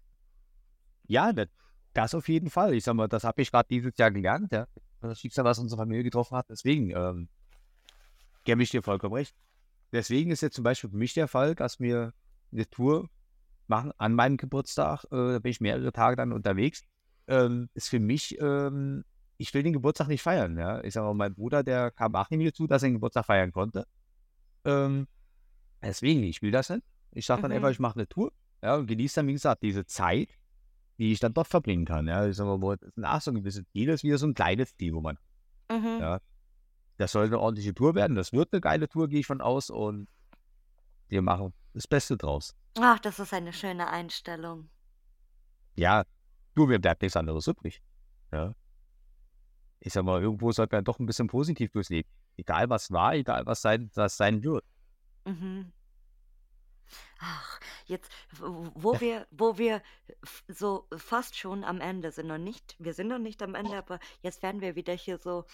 Ja, 1.08 1.32
das, 1.32 1.48
das 1.92 2.14
auf 2.14 2.28
jeden 2.28 2.50
Fall. 2.50 2.74
Ich 2.74 2.84
sag 2.84 2.94
mal, 2.94 3.08
das 3.08 3.24
habe 3.24 3.42
ich 3.42 3.50
gerade 3.50 3.68
dieses 3.68 3.96
Jahr 3.96 4.10
gelernt, 4.10 4.52
ja. 4.52 4.66
Das 5.00 5.20
Schicksal, 5.20 5.44
was 5.44 5.58
unsere 5.58 5.80
Familie 5.80 6.04
getroffen 6.04 6.36
hat. 6.36 6.46
Deswegen, 6.48 6.90
ähm, 6.90 7.28
gebe 8.44 8.62
ich 8.62 8.70
dir 8.70 8.82
vollkommen 8.82 9.14
recht. 9.14 9.34
Deswegen 9.92 10.30
ist 10.30 10.40
jetzt 10.40 10.54
zum 10.54 10.64
Beispiel 10.64 10.90
für 10.90 10.96
mich 10.96 11.14
der 11.14 11.28
Fall, 11.28 11.54
dass 11.54 11.78
wir 11.78 12.12
eine 12.52 12.68
Tour 12.68 13.08
machen 13.66 13.92
an 13.98 14.14
meinem 14.14 14.36
Geburtstag. 14.36 15.04
Äh, 15.04 15.32
da 15.32 15.38
bin 15.38 15.50
ich 15.50 15.60
mehrere 15.60 15.92
Tage 15.92 16.16
dann 16.16 16.32
unterwegs. 16.32 16.82
Ähm, 17.28 17.68
ist 17.74 17.88
für 17.88 18.00
mich, 18.00 18.38
ähm, 18.40 19.04
ich 19.36 19.52
will 19.52 19.62
den 19.62 19.72
Geburtstag 19.72 20.08
nicht 20.08 20.22
feiern. 20.22 20.56
Ja? 20.58 20.82
Ich 20.84 20.94
sag 20.94 21.02
mal, 21.02 21.14
mein 21.14 21.34
Bruder, 21.34 21.62
der 21.62 21.90
kam 21.90 22.14
auch 22.14 22.30
nicht 22.30 22.38
mehr 22.38 22.54
zu, 22.54 22.66
dass 22.66 22.82
er 22.82 22.88
den 22.88 22.94
Geburtstag 22.94 23.26
feiern 23.26 23.52
konnte. 23.52 23.86
Ähm, 24.64 25.08
deswegen, 25.82 26.22
ich 26.22 26.42
will 26.42 26.50
das 26.50 26.70
nicht. 26.70 26.82
Ich 27.12 27.26
sage 27.26 27.42
dann 27.42 27.50
Mhm. 27.50 27.56
einfach, 27.56 27.70
ich 27.70 27.78
mache 27.78 27.98
eine 27.98 28.08
Tour 28.08 28.32
ja, 28.62 28.76
und 28.76 28.86
genieße 28.86 29.16
dann, 29.16 29.26
wie 29.28 29.32
gesagt, 29.32 29.62
diese 29.62 29.86
Zeit, 29.86 30.28
die 30.98 31.12
ich 31.12 31.20
dann 31.20 31.34
dort 31.34 31.48
verbringen 31.48 31.84
kann. 31.84 32.06
Ja? 32.08 32.26
Ich 32.26 32.36
sag 32.36 32.46
mal, 32.46 32.60
wo- 32.60 32.74
das 32.74 32.88
ist 32.88 32.96
nach 32.96 33.20
so 33.20 33.30
ein 33.30 33.36
gewisses 33.36 33.64
Ziel, 33.72 33.88
ist 33.90 34.04
wieder 34.04 34.18
so 34.18 34.26
ein 34.26 34.34
kleines 34.34 34.74
Ziel, 34.76 34.94
wo 34.94 35.00
man 35.00 35.18
Mhm. 35.70 35.98
ja. 36.00 36.20
Das 36.98 37.12
soll 37.12 37.26
eine 37.26 37.38
ordentliche 37.38 37.74
Tour 37.74 37.94
werden. 37.94 38.14
Das 38.16 38.32
wird 38.32 38.52
eine 38.52 38.60
geile 38.62 38.88
Tour, 38.88 39.08
gehe 39.08 39.20
ich 39.20 39.26
von 39.26 39.40
aus. 39.42 39.68
Und 39.68 40.08
wir 41.08 41.20
machen 41.20 41.52
das 41.74 41.86
Beste 41.86 42.16
draus. 42.16 42.54
Ach, 42.78 42.98
das 43.00 43.18
ist 43.18 43.34
eine 43.34 43.52
schöne 43.52 43.88
Einstellung. 43.88 44.70
Ja, 45.74 46.04
du, 46.54 46.66
mir 46.66 46.78
bleibt 46.78 47.02
nichts 47.02 47.16
anderes 47.16 47.46
übrig. 47.48 47.82
Ja. 48.32 48.54
Ich 49.80 49.92
sag 49.92 50.04
mal, 50.04 50.22
irgendwo 50.22 50.52
sollte 50.52 50.74
man 50.76 50.84
doch 50.84 50.98
ein 50.98 51.04
bisschen 51.06 51.26
positiv 51.26 51.70
durchs 51.72 51.90
Leben. 51.90 52.08
Egal 52.38 52.70
was 52.70 52.90
war, 52.90 53.14
egal 53.14 53.44
was 53.44 53.60
sein, 53.60 53.90
was 53.94 54.16
sein 54.16 54.42
wird. 54.42 54.64
Mhm. 55.26 55.72
Ach, 57.18 57.60
jetzt, 57.86 58.10
wo 58.38 59.00
wir, 59.00 59.26
wo 59.30 59.58
wir 59.58 59.82
so 60.48 60.86
fast 60.96 61.36
schon 61.36 61.64
am 61.64 61.80
Ende 61.80 62.12
sind, 62.12 62.26
noch 62.26 62.38
nicht, 62.38 62.76
wir 62.78 62.92
sind 62.94 63.08
noch 63.08 63.18
nicht 63.18 63.42
am 63.42 63.54
Ende, 63.54 63.76
aber 63.78 63.98
jetzt 64.22 64.42
werden 64.42 64.60
wir 64.60 64.76
wieder 64.76 64.92
hier 64.92 65.18
so 65.18 65.44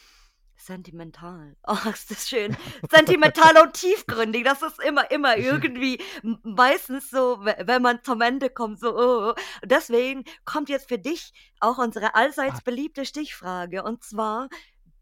sentimental. 0.56 1.56
Oh, 1.66 1.88
ist 1.88 2.10
das 2.10 2.28
schön. 2.28 2.56
Sentimental 2.90 3.56
und 3.62 3.74
tiefgründig. 3.74 4.44
Das 4.44 4.62
ist 4.62 4.80
immer, 4.80 5.10
immer 5.10 5.36
irgendwie 5.50 6.00
meistens 6.42 7.10
so, 7.10 7.44
we- 7.44 7.56
wenn 7.64 7.82
man 7.82 8.02
zum 8.02 8.20
Ende 8.20 8.50
kommt, 8.50 8.80
so. 8.80 8.94
Oh. 8.96 9.34
Deswegen 9.64 10.24
kommt 10.44 10.68
jetzt 10.68 10.88
für 10.88 10.98
dich 10.98 11.32
auch 11.60 11.78
unsere 11.78 12.14
allseits 12.14 12.60
beliebte 12.62 13.04
Stichfrage. 13.06 13.82
Und 13.82 14.02
zwar, 14.04 14.48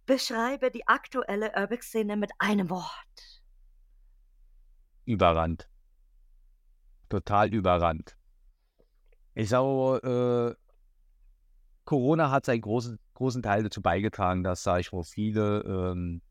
beschreibe 0.06 0.70
die 0.70 0.86
aktuelle 0.88 1.52
Urbex-Szene 1.56 2.16
mit 2.16 2.30
einem 2.38 2.68
Wort. 2.70 3.40
Überrannt. 5.04 5.68
Total 7.10 7.52
überrannt. 7.52 8.16
Ich 9.34 9.50
sage, 9.50 10.56
äh, 10.56 10.60
Corona 11.84 12.30
hat 12.30 12.46
seinen 12.46 12.60
großen, 12.62 12.98
großen 13.14 13.42
Teil 13.42 13.64
dazu 13.64 13.82
beigetragen, 13.82 14.42
dass, 14.42 14.62
sage 14.62 14.80
ich 14.80 14.92
mal, 14.92 15.04
viele 15.04 15.60
ähm, 15.62 16.22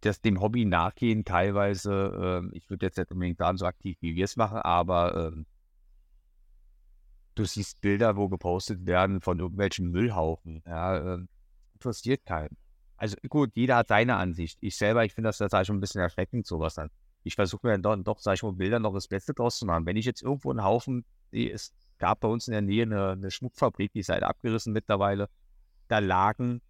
das 0.00 0.22
dem 0.22 0.40
Hobby 0.40 0.64
nachgehen, 0.64 1.24
teilweise, 1.26 2.40
ähm, 2.42 2.50
ich 2.54 2.70
würde 2.70 2.86
jetzt 2.86 2.96
nicht 2.96 3.10
unbedingt 3.10 3.38
sagen, 3.38 3.58
so 3.58 3.66
aktiv 3.66 3.98
wie 4.00 4.14
wir 4.16 4.24
es 4.24 4.36
machen, 4.36 4.58
aber 4.58 5.14
ähm, 5.14 5.46
du 7.34 7.44
siehst 7.44 7.82
Bilder, 7.82 8.16
wo 8.16 8.28
gepostet 8.28 8.86
werden 8.86 9.20
von 9.20 9.38
irgendwelchen 9.38 9.90
Müllhaufen. 9.90 10.62
Ja, 10.66 11.14
ähm, 11.14 11.28
interessiert 11.74 12.24
keinen. 12.24 12.56
Also 12.96 13.16
gut, 13.28 13.50
jeder 13.54 13.76
hat 13.76 13.88
seine 13.88 14.16
Ansicht. 14.16 14.58
Ich 14.62 14.76
selber, 14.76 15.04
ich 15.04 15.12
finde 15.12 15.28
das, 15.28 15.38
das 15.38 15.66
schon 15.66 15.76
ein 15.76 15.80
bisschen 15.80 16.00
erschreckend, 16.00 16.46
sowas 16.46 16.74
dann. 16.74 16.90
Ich 17.22 17.34
versuche 17.34 17.66
mir 17.66 17.78
dann 17.78 18.04
doch, 18.04 18.18
sag 18.18 18.34
ich 18.34 18.42
mal, 18.42 18.52
Bilder 18.52 18.78
noch 18.78 18.94
das 18.94 19.08
Beste 19.08 19.34
draus 19.34 19.58
zu 19.58 19.66
machen. 19.66 19.86
Wenn 19.86 19.96
ich 19.96 20.06
jetzt 20.06 20.22
irgendwo 20.22 20.50
einen 20.50 20.64
Haufen, 20.64 21.04
sehe, 21.30 21.52
es 21.52 21.72
gab 21.98 22.20
bei 22.20 22.28
uns 22.28 22.48
in 22.48 22.52
der 22.52 22.62
Nähe 22.62 22.84
eine, 22.84 23.10
eine 23.10 23.30
Schmuckfabrik, 23.30 23.92
die 23.92 24.00
ist 24.00 24.08
halt 24.08 24.22
abgerissen 24.22 24.72
mittlerweile. 24.72 25.28
Da 25.88 25.98
lagen 25.98 26.62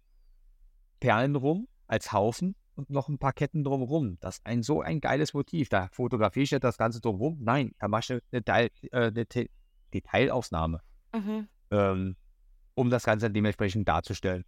Perlen 0.99 1.35
rum 1.35 1.67
als 1.87 2.11
Haufen 2.11 2.55
und 2.75 2.89
noch 2.89 3.07
ein 3.09 3.17
paar 3.17 3.33
Ketten 3.33 3.63
drumherum. 3.63 4.17
Das 4.19 4.37
ist 4.37 4.45
ein 4.45 4.61
so 4.63 4.81
ein 4.81 4.99
geiles 4.99 5.33
Motiv. 5.33 5.69
Da 5.69 5.87
fotografiere 5.91 6.43
ich 6.43 6.51
nicht 6.51 6.63
das 6.63 6.77
Ganze 6.77 6.99
drumherum. 7.01 7.37
Nein, 7.41 7.73
da 7.79 7.87
mache 7.87 8.15
ich 8.15 8.23
eine, 8.31 8.43
Teil, 8.43 8.69
äh, 8.91 9.07
eine 9.07 9.25
Te 9.25 9.49
Detailaufnahme, 9.93 10.81
Mhm. 11.13 11.47
ähm, 11.69 12.15
um 12.75 12.89
das 12.89 13.03
Ganze 13.03 13.29
dementsprechend 13.29 13.87
darzustellen. 13.87 14.45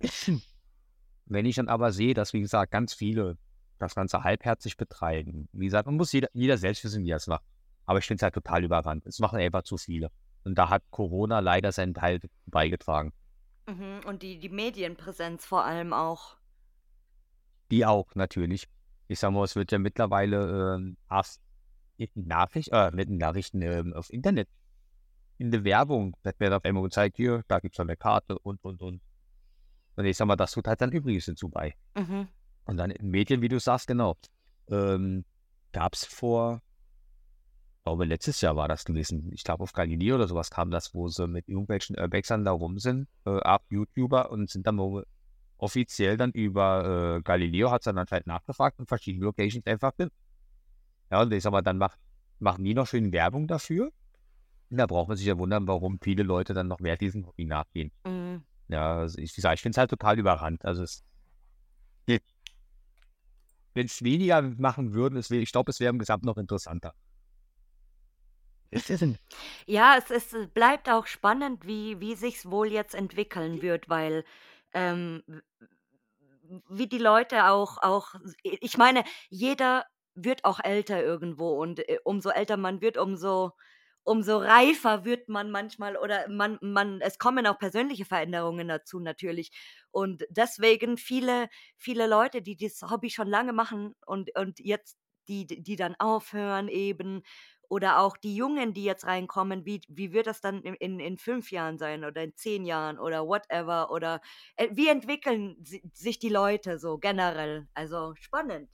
Wenn 1.26 1.46
ich 1.46 1.56
dann 1.56 1.68
aber 1.68 1.92
sehe, 1.92 2.14
dass, 2.14 2.32
wie 2.32 2.40
gesagt, 2.40 2.72
ganz 2.72 2.94
viele 2.94 3.36
das 3.78 3.94
Ganze 3.94 4.22
halbherzig 4.22 4.76
betreiben, 4.76 5.48
wie 5.52 5.66
gesagt, 5.66 5.86
man 5.86 5.96
muss 5.96 6.12
jeder, 6.12 6.28
jeder 6.32 6.58
selbst 6.58 6.84
wissen, 6.84 7.04
wie 7.04 7.10
er 7.10 7.16
es 7.16 7.26
macht. 7.26 7.44
Aber 7.86 7.98
ich 7.98 8.06
finde 8.06 8.20
es 8.20 8.22
halt 8.22 8.34
total 8.34 8.64
überrannt. 8.64 9.04
Es 9.06 9.18
machen 9.18 9.38
einfach 9.38 9.62
zu 9.62 9.76
viele. 9.76 10.10
Und 10.44 10.56
da 10.56 10.70
hat 10.70 10.82
Corona 10.90 11.40
leider 11.40 11.72
seinen 11.72 11.94
Teil 11.94 12.20
beigetragen. 12.46 13.12
Mhm. 13.66 14.00
Und 14.06 14.22
die, 14.22 14.38
die 14.38 14.48
Medienpräsenz 14.48 15.44
vor 15.44 15.64
allem 15.64 15.92
auch. 15.92 16.36
Die 17.70 17.84
auch, 17.84 18.14
natürlich. 18.14 18.68
Ich 19.08 19.18
sag 19.18 19.32
mal, 19.32 19.44
es 19.44 19.56
wird 19.56 19.72
ja 19.72 19.78
mittlerweile 19.78 20.76
ähm, 20.76 20.96
erst 21.10 21.40
Nachricht, 22.14 22.70
äh, 22.72 22.90
mit 22.90 23.08
Nachrichten 23.10 23.62
ähm, 23.62 23.92
auf 23.92 24.10
Internet, 24.12 24.48
in 25.38 25.50
der 25.50 25.64
Werbung, 25.64 26.16
wird 26.22 26.40
mir 26.40 26.56
auf 26.56 26.64
einmal 26.64 26.82
gezeigt, 26.84 27.16
hier, 27.16 27.42
da 27.48 27.58
gibt 27.58 27.74
es 27.74 27.80
eine 27.80 27.96
Karte 27.96 28.38
und, 28.38 28.62
und, 28.64 28.80
und. 28.80 29.02
Und 29.96 30.04
ich 30.04 30.16
sag 30.16 30.26
mal, 30.26 30.36
das 30.36 30.52
tut 30.52 30.66
halt 30.66 30.80
dann 30.80 30.92
übrigens 30.92 31.26
dazu 31.26 31.48
bei. 31.48 31.74
Mhm. 31.96 32.28
Und 32.64 32.76
dann 32.76 32.90
in 32.90 33.10
Medien, 33.10 33.42
wie 33.42 33.48
du 33.48 33.58
sagst, 33.60 33.86
genau, 33.86 34.16
ähm, 34.68 35.24
gab 35.72 35.94
es 35.94 36.04
vor, 36.04 36.62
ich 37.76 37.84
glaube, 37.84 38.04
letztes 38.06 38.40
Jahr 38.40 38.56
war 38.56 38.68
das 38.68 38.84
gewesen. 38.84 39.30
Ich 39.34 39.44
glaube, 39.44 39.62
auf 39.62 39.72
Galileo 39.72 40.14
oder 40.14 40.26
sowas 40.26 40.50
kam 40.50 40.70
das, 40.70 40.94
wo 40.94 41.08
sie 41.08 41.26
mit 41.26 41.48
irgendwelchen 41.48 41.98
Urbexern 41.98 42.44
da 42.44 42.52
rum 42.52 42.78
sind, 42.78 43.08
äh, 43.26 43.38
ab 43.40 43.64
YouTuber 43.68 44.30
und 44.30 44.48
sind 44.48 44.66
dann 44.66 44.78
offiziell 45.58 46.16
dann 46.16 46.30
über 46.32 47.16
äh, 47.16 47.22
Galileo 47.22 47.70
hat 47.70 47.82
es 47.82 47.84
dann 47.84 47.98
anscheinend 47.98 48.26
nachgefragt 48.26 48.78
und 48.78 48.88
verschiedene 48.88 49.24
Locations 49.24 49.66
einfach 49.66 49.92
bin. 49.92 50.10
Ja, 51.10 51.22
und 51.22 51.32
ich 51.32 51.42
sag 51.42 51.52
mal, 51.52 51.62
dann 51.62 51.78
macht, 51.78 51.98
machen 52.38 52.64
die 52.64 52.74
noch 52.74 52.86
schön 52.86 53.12
Werbung 53.12 53.46
dafür. 53.46 53.92
Und 54.70 54.78
da 54.78 54.86
braucht 54.86 55.08
man 55.08 55.16
sich 55.16 55.26
ja 55.26 55.38
wundern, 55.38 55.68
warum 55.68 55.98
viele 56.00 56.22
Leute 56.22 56.54
dann 56.54 56.68
noch 56.68 56.80
mehr 56.80 56.96
diesem 56.96 57.26
Hobby 57.26 57.44
nachgehen. 57.44 57.92
Mhm. 58.06 58.42
Ja, 58.68 58.96
also 58.96 59.18
ich, 59.18 59.36
ich, 59.36 59.44
ich 59.44 59.60
finde 59.60 59.74
es 59.74 59.78
halt 59.78 59.90
total 59.90 60.18
überrannt. 60.18 60.64
Also 60.64 60.82
es, 60.82 61.04
wenn 63.74 63.86
es 63.86 64.02
weniger 64.02 64.40
machen 64.42 64.94
würden, 64.94 65.16
es 65.16 65.30
wär, 65.30 65.40
ich 65.40 65.52
glaube, 65.52 65.70
es 65.70 65.80
wäre 65.80 65.90
im 65.90 65.98
Gesamt 65.98 66.24
noch 66.24 66.36
interessanter. 66.36 66.94
Ja, 69.66 69.96
es, 69.96 70.10
es 70.10 70.48
bleibt 70.52 70.88
auch 70.88 71.06
spannend, 71.06 71.66
wie, 71.66 72.00
wie 72.00 72.14
sich 72.14 72.36
es 72.36 72.50
wohl 72.50 72.72
jetzt 72.72 72.94
entwickeln 72.94 73.62
wird, 73.62 73.88
weil 73.88 74.24
ähm, 74.72 75.22
wie 76.68 76.88
die 76.88 76.98
Leute 76.98 77.46
auch, 77.46 77.78
auch, 77.78 78.14
ich 78.42 78.76
meine, 78.76 79.04
jeder 79.30 79.86
wird 80.14 80.44
auch 80.44 80.60
älter 80.62 81.02
irgendwo 81.02 81.60
und 81.60 81.88
äh, 81.88 81.98
umso 82.04 82.30
älter 82.30 82.56
man 82.56 82.80
wird, 82.80 82.96
umso 82.96 83.52
umso 84.04 84.38
reifer 84.38 85.04
wird 85.04 85.28
man 85.28 85.50
manchmal 85.50 85.96
oder 85.96 86.28
man, 86.28 86.58
man, 86.60 87.00
es 87.00 87.18
kommen 87.18 87.46
auch 87.46 87.58
persönliche 87.58 88.04
Veränderungen 88.04 88.68
dazu 88.68 89.00
natürlich. 89.00 89.50
Und 89.90 90.24
deswegen 90.30 90.96
viele, 90.98 91.48
viele 91.76 92.06
Leute, 92.06 92.42
die 92.42 92.56
dieses 92.56 92.82
Hobby 92.90 93.10
schon 93.10 93.28
lange 93.28 93.52
machen 93.52 93.94
und, 94.06 94.30
und 94.36 94.60
jetzt 94.60 94.98
die, 95.28 95.46
die 95.46 95.76
dann 95.76 95.94
aufhören 95.98 96.68
eben, 96.68 97.22
oder 97.68 97.98
auch 98.00 98.16
die 98.16 98.36
Jungen, 98.36 98.74
die 98.74 98.84
jetzt 98.84 99.06
reinkommen, 99.06 99.64
wie, 99.64 99.80
wie 99.88 100.12
wird 100.12 100.26
das 100.26 100.40
dann 100.40 100.62
in, 100.62 100.74
in, 100.74 101.00
in 101.00 101.18
fünf 101.18 101.50
Jahren 101.50 101.78
sein 101.78 102.04
oder 102.04 102.22
in 102.22 102.36
zehn 102.36 102.64
Jahren 102.64 102.98
oder 102.98 103.26
whatever? 103.26 103.90
Oder 103.90 104.20
äh, 104.56 104.68
wie 104.72 104.88
entwickeln 104.88 105.56
si 105.62 105.82
sich 105.92 106.18
die 106.18 106.28
Leute 106.28 106.78
so 106.78 106.98
generell? 106.98 107.66
Also 107.74 108.14
spannend 108.16 108.68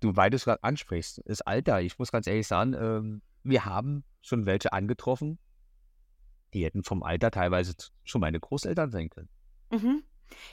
du, 0.00 0.16
weil 0.16 0.30
du 0.30 0.36
es 0.36 0.44
gerade 0.44 0.62
ansprichst, 0.62 1.22
das 1.24 1.40
Alter, 1.42 1.80
ich 1.80 1.98
muss 1.98 2.12
ganz 2.12 2.26
ehrlich 2.26 2.46
sagen, 2.46 2.74
ähm, 2.74 3.22
wir 3.42 3.64
haben 3.64 4.04
schon 4.22 4.46
welche 4.46 4.72
angetroffen, 4.72 5.38
die 6.52 6.64
hätten 6.64 6.82
vom 6.82 7.02
Alter 7.02 7.30
teilweise 7.30 7.74
schon 8.04 8.20
meine 8.20 8.40
Großeltern 8.40 8.90
sein 8.90 9.10
können. 9.10 9.28
Mhm. 9.70 10.02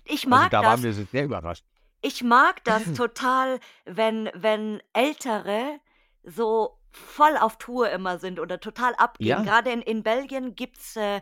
Ich 0.05 0.25
also 0.25 0.29
mag 0.29 0.39
also 0.39 0.49
da 0.51 0.61
das. 0.61 0.69
waren 0.69 0.83
wir 0.83 0.93
sehr 0.93 1.25
überrascht. 1.25 1.65
Ich 2.01 2.23
mag 2.23 2.63
das 2.63 2.83
total, 2.93 3.59
wenn, 3.85 4.29
wenn 4.33 4.81
Ältere 4.93 5.79
so 6.23 6.77
voll 6.91 7.37
auf 7.37 7.57
Tour 7.57 7.89
immer 7.89 8.19
sind 8.19 8.39
oder 8.39 8.59
total 8.59 8.95
abgehen. 8.95 9.27
Ja. 9.27 9.41
Gerade 9.43 9.71
in, 9.71 9.81
in 9.81 10.03
Belgien 10.03 10.55
gibt 10.55 10.77
es 10.77 10.95
äh, 10.95 11.21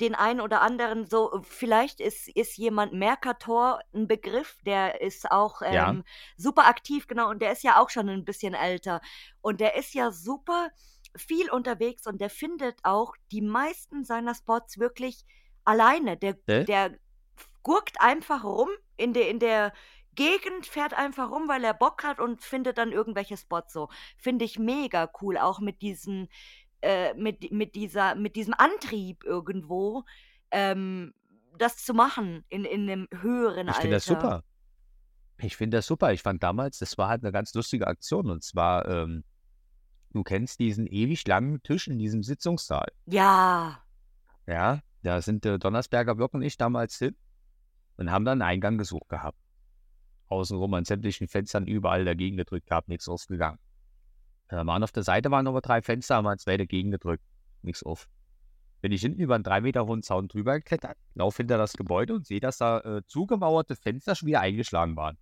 den 0.00 0.14
einen 0.14 0.40
oder 0.40 0.60
anderen 0.62 1.06
so, 1.06 1.40
vielleicht 1.42 2.00
ist, 2.00 2.28
ist 2.28 2.56
jemand 2.56 2.92
Mercator 2.92 3.80
ein 3.94 4.06
Begriff, 4.08 4.58
der 4.64 5.00
ist 5.00 5.30
auch 5.30 5.60
Ja. 5.62 5.90
ähm, 5.90 6.04
super 6.36 6.66
aktiv, 6.66 7.06
genau, 7.06 7.28
und 7.30 7.40
der 7.42 7.52
ist 7.52 7.62
ja 7.62 7.80
auch 7.80 7.90
schon 7.90 8.08
ein 8.08 8.24
bisschen 8.24 8.54
älter. 8.54 9.00
Und 9.40 9.60
der 9.60 9.76
ist 9.76 9.94
ja 9.94 10.10
super 10.12 10.70
viel 11.16 11.50
unterwegs 11.50 12.06
und 12.06 12.20
der 12.20 12.30
findet 12.30 12.78
auch 12.84 13.14
die 13.32 13.40
meisten 13.42 14.04
seiner 14.04 14.34
Spots 14.34 14.78
wirklich 14.78 15.24
alleine. 15.64 16.16
Der, 16.16 16.36
Äh? 16.46 16.64
der 16.64 16.96
gurkt 17.62 18.00
einfach 18.00 18.44
rum 18.44 18.68
in 18.96 19.12
der, 19.12 19.28
in 19.28 19.38
der 19.38 19.72
Gegend, 20.14 20.66
fährt 20.66 20.94
einfach 20.94 21.30
rum, 21.30 21.48
weil 21.48 21.62
er 21.62 21.74
Bock 21.74 22.02
hat 22.02 22.18
und 22.18 22.42
findet 22.42 22.76
dann 22.78 22.90
irgendwelche 22.92 23.36
Spots 23.36 23.72
so. 23.72 23.88
Finde 24.16 24.44
ich 24.44 24.58
mega 24.58 25.10
cool, 25.22 25.38
auch 25.38 25.60
mit 25.60 25.80
diesen 25.82 26.28
äh, 26.82 27.14
mit, 27.14 27.50
mit, 27.52 27.74
dieser, 27.74 28.14
mit 28.14 28.36
diesem 28.36 28.54
Antrieb 28.54 29.24
irgendwo, 29.24 30.04
ähm, 30.50 31.12
das 31.58 31.76
zu 31.76 31.94
machen 31.94 32.44
in, 32.48 32.64
in 32.64 32.88
einem 32.88 33.08
höheren 33.20 33.68
Ich 33.68 33.76
finde 33.76 33.96
das 33.96 34.08
Alter. 34.08 34.20
super. 34.20 34.44
Ich 35.40 35.56
finde 35.56 35.78
das 35.78 35.86
super. 35.86 36.12
Ich 36.12 36.22
fand 36.22 36.42
damals, 36.42 36.78
das 36.78 36.98
war 36.98 37.08
halt 37.08 37.22
eine 37.22 37.32
ganz 37.32 37.54
lustige 37.54 37.86
Aktion. 37.86 38.30
Und 38.30 38.42
zwar, 38.42 38.88
ähm, 38.88 39.24
du 40.12 40.22
kennst 40.22 40.58
diesen 40.58 40.86
ewig 40.86 41.26
langen 41.26 41.62
Tisch 41.62 41.88
in 41.88 41.98
diesem 41.98 42.22
Sitzungssaal. 42.22 42.88
Ja. 43.06 43.82
Ja, 44.46 44.80
da 45.02 45.20
sind 45.22 45.44
äh, 45.46 45.58
Donnersberger 45.58 46.18
Wirk 46.18 46.34
und 46.34 46.42
ich 46.42 46.56
damals 46.56 46.96
hin 46.98 47.16
und 47.96 48.10
haben 48.10 48.24
dann 48.24 48.42
einen 48.42 48.50
Eingang 48.50 48.78
gesucht 48.78 49.08
gehabt. 49.08 49.38
Außenrum 50.28 50.74
an 50.74 50.84
sämtlichen 50.84 51.28
Fenstern 51.28 51.66
überall 51.66 52.04
dagegen 52.04 52.36
gedrückt 52.36 52.66
gehabt, 52.66 52.88
nichts 52.88 53.08
aufgegangen. 53.08 53.58
Da 54.48 54.66
waren 54.66 54.82
auf 54.82 54.92
der 54.92 55.02
Seite 55.02 55.30
waren 55.30 55.46
aber 55.46 55.60
drei 55.60 55.82
Fenster, 55.82 56.16
haben 56.16 56.24
wir 56.24 56.36
zwei 56.38 56.56
dagegen 56.56 56.90
gedrückt. 56.90 57.22
Nichts 57.62 57.82
auf. 57.82 58.08
Bin 58.80 58.92
ich 58.92 59.02
hinten 59.02 59.20
über 59.20 59.34
einen 59.34 59.44
drei 59.44 59.60
Meter 59.60 59.86
hohen 59.86 60.02
Zaun 60.02 60.28
drüber 60.28 60.54
geklettert, 60.54 60.96
laufe 61.14 61.38
hinter 61.38 61.58
das 61.58 61.72
Gebäude 61.72 62.14
und 62.14 62.26
sehe, 62.26 62.40
dass 62.40 62.58
da 62.58 62.80
äh, 62.80 63.02
zugemauerte 63.06 63.76
Fenster 63.76 64.14
schon 64.14 64.28
wieder 64.28 64.40
eingeschlagen 64.40 64.96
waren. 64.96 65.18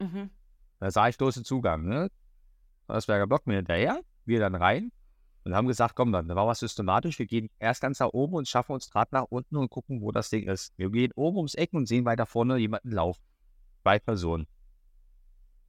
Mhm. 0.00 0.30
Da 0.78 0.90
sah 0.90 1.08
ich 1.08 1.18
bloß 1.18 1.34
den 1.34 1.44
Zugang, 1.44 1.86
ne? 1.86 2.10
Asperger 2.86 3.26
Block 3.26 3.46
mir 3.46 3.56
hinterher, 3.56 4.00
wir 4.24 4.40
dann 4.40 4.54
rein 4.54 4.92
und 5.44 5.54
haben 5.54 5.66
gesagt, 5.66 5.94
komm 5.94 6.12
dann, 6.12 6.28
da 6.28 6.36
war 6.36 6.46
was 6.46 6.60
systematisch, 6.60 7.18
wir 7.18 7.26
gehen 7.26 7.50
erst 7.58 7.80
ganz 7.80 8.00
nach 8.00 8.08
oben 8.08 8.34
und 8.34 8.48
schaffen 8.48 8.72
uns 8.72 8.90
gerade 8.90 9.10
nach 9.12 9.24
unten 9.24 9.56
und 9.56 9.70
gucken, 9.70 10.00
wo 10.00 10.12
das 10.12 10.30
Ding 10.30 10.48
ist. 10.48 10.72
Wir 10.76 10.90
gehen 10.90 11.12
oben 11.14 11.36
ums 11.38 11.54
Eck 11.54 11.72
und 11.72 11.86
sehen 11.86 12.04
weiter 12.04 12.26
vorne 12.26 12.56
jemanden 12.58 12.92
laufen. 12.92 13.22
Zwei 13.82 13.98
Personen. 13.98 14.46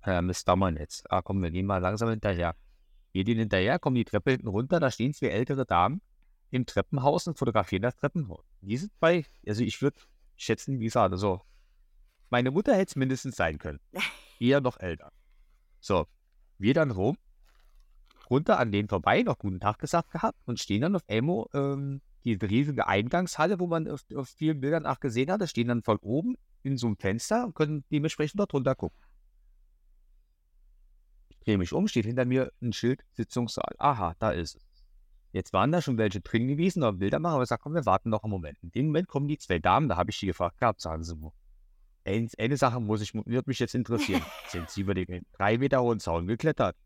Ja, 0.05 0.21
Mist, 0.21 0.47
da 0.47 0.55
mal 0.55 0.77
jetzt. 0.77 1.09
Ah, 1.11 1.21
komm, 1.21 1.41
wir 1.41 1.51
gehen 1.51 1.65
mal 1.65 1.79
langsam 1.79 2.09
hinterher. 2.09 2.55
Geht 3.16 3.30
ihnen 3.30 3.39
hinterher, 3.39 3.80
kommen 3.80 3.95
die 3.95 4.03
Treppe 4.03 4.32
hinten 4.32 4.49
runter, 4.49 4.82
da 4.82 4.91
stehen 4.91 5.13
zwei 5.13 5.28
ältere 5.28 5.66
Damen 5.66 6.01
im 6.51 6.66
Treppenhaus 6.66 7.28
und 7.28 7.38
fotografieren 7.38 7.82
das 7.82 7.95
Treppenhaus. 7.95 8.43
Die 8.59 8.76
sind 8.76 8.91
bei, 8.99 9.24
also 9.47 9.63
ich 9.63 9.82
würde 9.82 9.97
schätzen, 10.36 10.82
wie 10.82 10.84
gesagt, 10.84 11.13
also 11.13 11.39
meine 12.30 12.51
Mutter 12.51 12.74
hätte 12.74 12.89
es 12.89 12.95
mindestens 12.97 13.38
sein 13.38 13.57
können. 13.57 13.80
Eher 14.41 14.59
noch 14.59 14.82
älter. 14.82 15.13
So, 15.80 16.07
wir 16.57 16.74
dann 16.74 16.91
rum, 16.91 17.18
runter 18.30 18.59
an 18.59 18.74
denen 18.74 18.89
vorbei, 18.89 19.22
noch 19.22 19.39
guten 19.39 19.61
Tag 19.61 19.80
gesagt 19.80 20.11
gehabt 20.11 20.38
und 20.45 20.59
stehen 20.59 20.82
dann 20.82 20.97
auf 20.97 21.03
Elmo, 21.07 21.47
ähm, 21.53 22.01
diese 22.26 22.41
riesige 22.41 22.86
Eingangshalle, 22.86 23.61
wo 23.61 23.68
man 23.68 23.88
auf, 23.88 24.01
auf 24.13 24.28
vielen 24.28 24.59
Bildern 24.59 24.86
auch 24.86 24.99
gesehen 24.99 25.32
hat, 25.32 25.39
da 25.39 25.47
stehen 25.47 25.70
dann 25.70 25.84
von 25.84 25.99
oben 25.99 26.36
in 26.63 26.78
so 26.78 26.88
einem 26.88 26.97
Fenster 26.97 27.45
und 27.45 27.55
können 27.55 27.86
dementsprechend 27.89 28.41
dort 28.41 28.53
runter 28.53 28.76
gucken 28.76 28.99
drehe 31.45 31.57
mich 31.57 31.73
um, 31.73 31.87
steht 31.87 32.05
hinter 32.05 32.25
mir 32.25 32.51
ein 32.61 32.73
Schild, 32.73 33.03
Sitzungssaal. 33.13 33.75
Aha, 33.77 34.15
da 34.19 34.31
ist 34.31 34.55
es. 34.55 34.65
Jetzt 35.31 35.51
waren 35.51 35.71
da 35.71 35.81
schon 35.81 35.97
welche 35.97 36.21
drin 36.21 36.47
gewesen, 36.47 36.83
aber 36.83 36.97
Bilder 36.97 37.19
machen, 37.19 37.35
aber 37.35 37.43
ich 37.43 37.49
sage, 37.49 37.61
komm, 37.61 37.73
wir 37.73 37.85
warten 37.85 38.09
noch 38.09 38.23
einen 38.23 38.31
Moment. 38.31 38.57
In 38.61 38.71
dem 38.71 38.85
Moment 38.87 39.07
kommen 39.07 39.27
die 39.27 39.37
zwei 39.37 39.59
Damen, 39.59 39.89
da 39.89 39.97
habe 39.97 40.09
ich 40.09 40.19
die 40.19 40.27
gefragt 40.27 40.59
gehabt, 40.59 40.79
sagen 40.79 41.03
sie 41.03 41.15
mir. 41.15 41.33
Eine, 42.05 42.29
eine 42.37 42.55
Sache 42.55 42.79
muss 42.79 43.01
ich, 43.01 43.13
wird 43.13 43.47
mich 43.47 43.59
jetzt 43.59 43.75
interessieren. 43.75 44.21
Sind 44.47 44.69
sie 44.69 44.81
über 44.81 44.93
den 44.93 45.25
drei 45.33 45.57
Meter 45.57 45.81
hohen 45.81 45.99
Zaun 45.99 46.27
geklettert? 46.27 46.77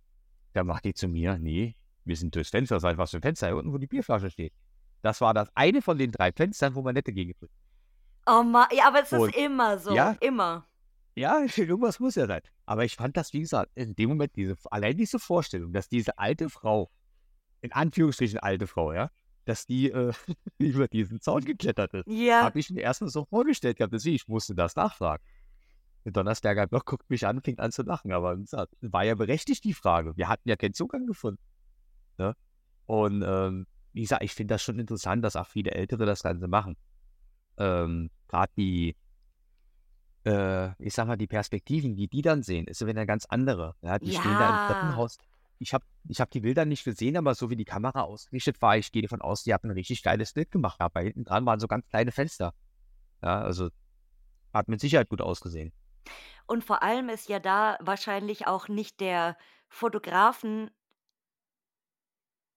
Da 0.53 0.63
macht 0.63 0.85
die 0.85 0.93
zu 0.93 1.07
mir, 1.07 1.37
nee, 1.37 1.75
wir 2.05 2.15
sind 2.15 2.33
durchs 2.33 2.49
Fenster, 2.49 2.79
seit 2.79 2.97
was 2.97 3.11
für 3.11 3.17
ein 3.17 3.21
Fenster, 3.21 3.47
hier 3.47 3.55
unten, 3.55 3.71
wo 3.71 3.77
die 3.77 3.85
Bierflasche 3.85 4.31
steht. 4.31 4.53
Das 5.03 5.21
war 5.21 5.33
das 5.33 5.49
eine 5.55 5.81
von 5.81 5.97
den 5.97 6.11
drei 6.11 6.31
Fenstern, 6.31 6.73
wo 6.73 6.81
man 6.81 6.95
nette 6.95 7.13
gegen 7.13 7.33
Oh 8.25 8.43
Mann, 8.43 8.67
ja, 8.71 8.87
aber 8.87 9.03
es 9.03 9.11
ist 9.11 9.35
immer 9.35 9.77
so, 9.77 9.93
ja. 9.93 10.15
immer. 10.21 10.65
Ja, 11.19 11.41
irgendwas 11.57 11.99
muss 11.99 12.15
ja 12.15 12.27
sein. 12.27 12.41
Aber 12.65 12.85
ich 12.85 12.95
fand 12.95 13.17
das, 13.17 13.33
wie 13.33 13.41
gesagt, 13.41 13.71
in 13.75 13.93
dem 13.93 14.09
Moment, 14.09 14.35
diese, 14.37 14.55
allein 14.71 14.95
diese 14.95 15.19
Vorstellung, 15.19 15.73
dass 15.73 15.89
diese 15.89 16.17
alte 16.17 16.49
Frau, 16.49 16.89
in 17.61 17.73
Anführungsstrichen 17.73 18.39
alte 18.39 18.67
Frau, 18.67 18.93
ja, 18.93 19.09
dass 19.43 19.65
die 19.65 19.91
äh, 19.91 20.13
über 20.59 20.87
diesen 20.87 21.19
Zaun 21.19 21.43
geklettert 21.43 21.93
ist, 21.93 22.07
Ja. 22.07 22.43
habe 22.43 22.59
ich 22.59 22.69
mir 22.69 22.81
erstmal 22.81 23.09
so 23.09 23.25
vorgestellt 23.25 23.77
gehabt. 23.77 23.93
Deswegen, 23.93 24.15
ich 24.15 24.27
musste 24.29 24.55
das 24.55 24.77
nachfragen. 24.77 25.21
Der 26.05 26.13
Donnersberger 26.13 26.67
Block 26.67 26.85
guckt 26.85 27.09
mich 27.09 27.27
an, 27.27 27.41
fängt 27.41 27.59
an 27.59 27.73
zu 27.73 27.83
lachen. 27.83 28.13
Aber 28.13 28.37
gesagt, 28.37 28.73
war 28.79 29.03
ja 29.03 29.15
berechtigt 29.15 29.65
die 29.65 29.73
Frage. 29.73 30.15
Wir 30.15 30.29
hatten 30.29 30.47
ja 30.47 30.55
keinen 30.55 30.73
Zugang 30.73 31.05
gefunden. 31.05 31.41
Ne? 32.17 32.33
Und 32.85 33.23
ähm, 33.27 33.67
wie 33.91 34.01
gesagt, 34.01 34.23
ich 34.23 34.33
finde 34.33 34.53
das 34.53 34.63
schon 34.63 34.79
interessant, 34.79 35.25
dass 35.25 35.35
auch 35.35 35.47
viele 35.47 35.71
Ältere 35.71 36.05
das 36.05 36.23
Ganze 36.23 36.47
machen. 36.47 36.77
Ähm, 37.57 38.09
Gerade 38.29 38.53
die, 38.55 38.95
äh, 40.25 40.71
ich 40.83 40.93
sag 40.93 41.07
mal, 41.07 41.17
die 41.17 41.27
Perspektiven, 41.27 41.95
die 41.95 42.07
die 42.07 42.21
dann 42.21 42.43
sehen, 42.43 42.67
ist 42.67 42.81
ja 42.81 42.87
wieder 42.87 42.99
eine 43.01 43.07
ganz 43.07 43.25
andere. 43.25 43.75
Ja, 43.81 43.99
die 43.99 44.13
stehen 44.13 44.37
da 44.37 44.47
Ja. 44.47 44.49
im 44.49 44.59
Treppenhaus. 44.59 45.17
Ich 45.59 45.73
habe 45.73 45.85
ich 46.07 46.21
hab 46.21 46.31
die 46.31 46.39
Bilder 46.41 46.65
nicht 46.65 46.83
gesehen, 46.85 47.17
aber 47.17 47.35
so 47.35 47.49
wie 47.49 47.55
die 47.57 47.65
Kamera 47.65 48.01
ausgerichtet 48.03 48.61
war, 48.61 48.77
ich 48.77 48.91
gehe 48.91 49.01
davon 49.01 49.21
aus, 49.21 49.43
die 49.43 49.53
haben 49.53 49.69
ein 49.69 49.73
richtig 49.73 50.03
geiles 50.03 50.33
Bild 50.33 50.51
gemacht. 50.51 50.79
Aber 50.81 51.01
hinten 51.01 51.25
dran 51.25 51.45
waren 51.45 51.59
so 51.59 51.67
ganz 51.67 51.87
kleine 51.89 52.11
Fenster. 52.11 52.53
Ja, 53.23 53.41
also 53.41 53.69
hat 54.53 54.67
mit 54.69 54.81
Sicherheit 54.81 55.09
gut 55.09 55.21
ausgesehen. 55.21 55.73
Und 56.47 56.63
vor 56.63 56.83
allem 56.83 57.09
ist 57.09 57.29
ja 57.29 57.39
da 57.39 57.77
wahrscheinlich 57.81 58.47
auch 58.47 58.67
nicht 58.67 58.99
der 58.99 59.37
Fotografen 59.69 60.71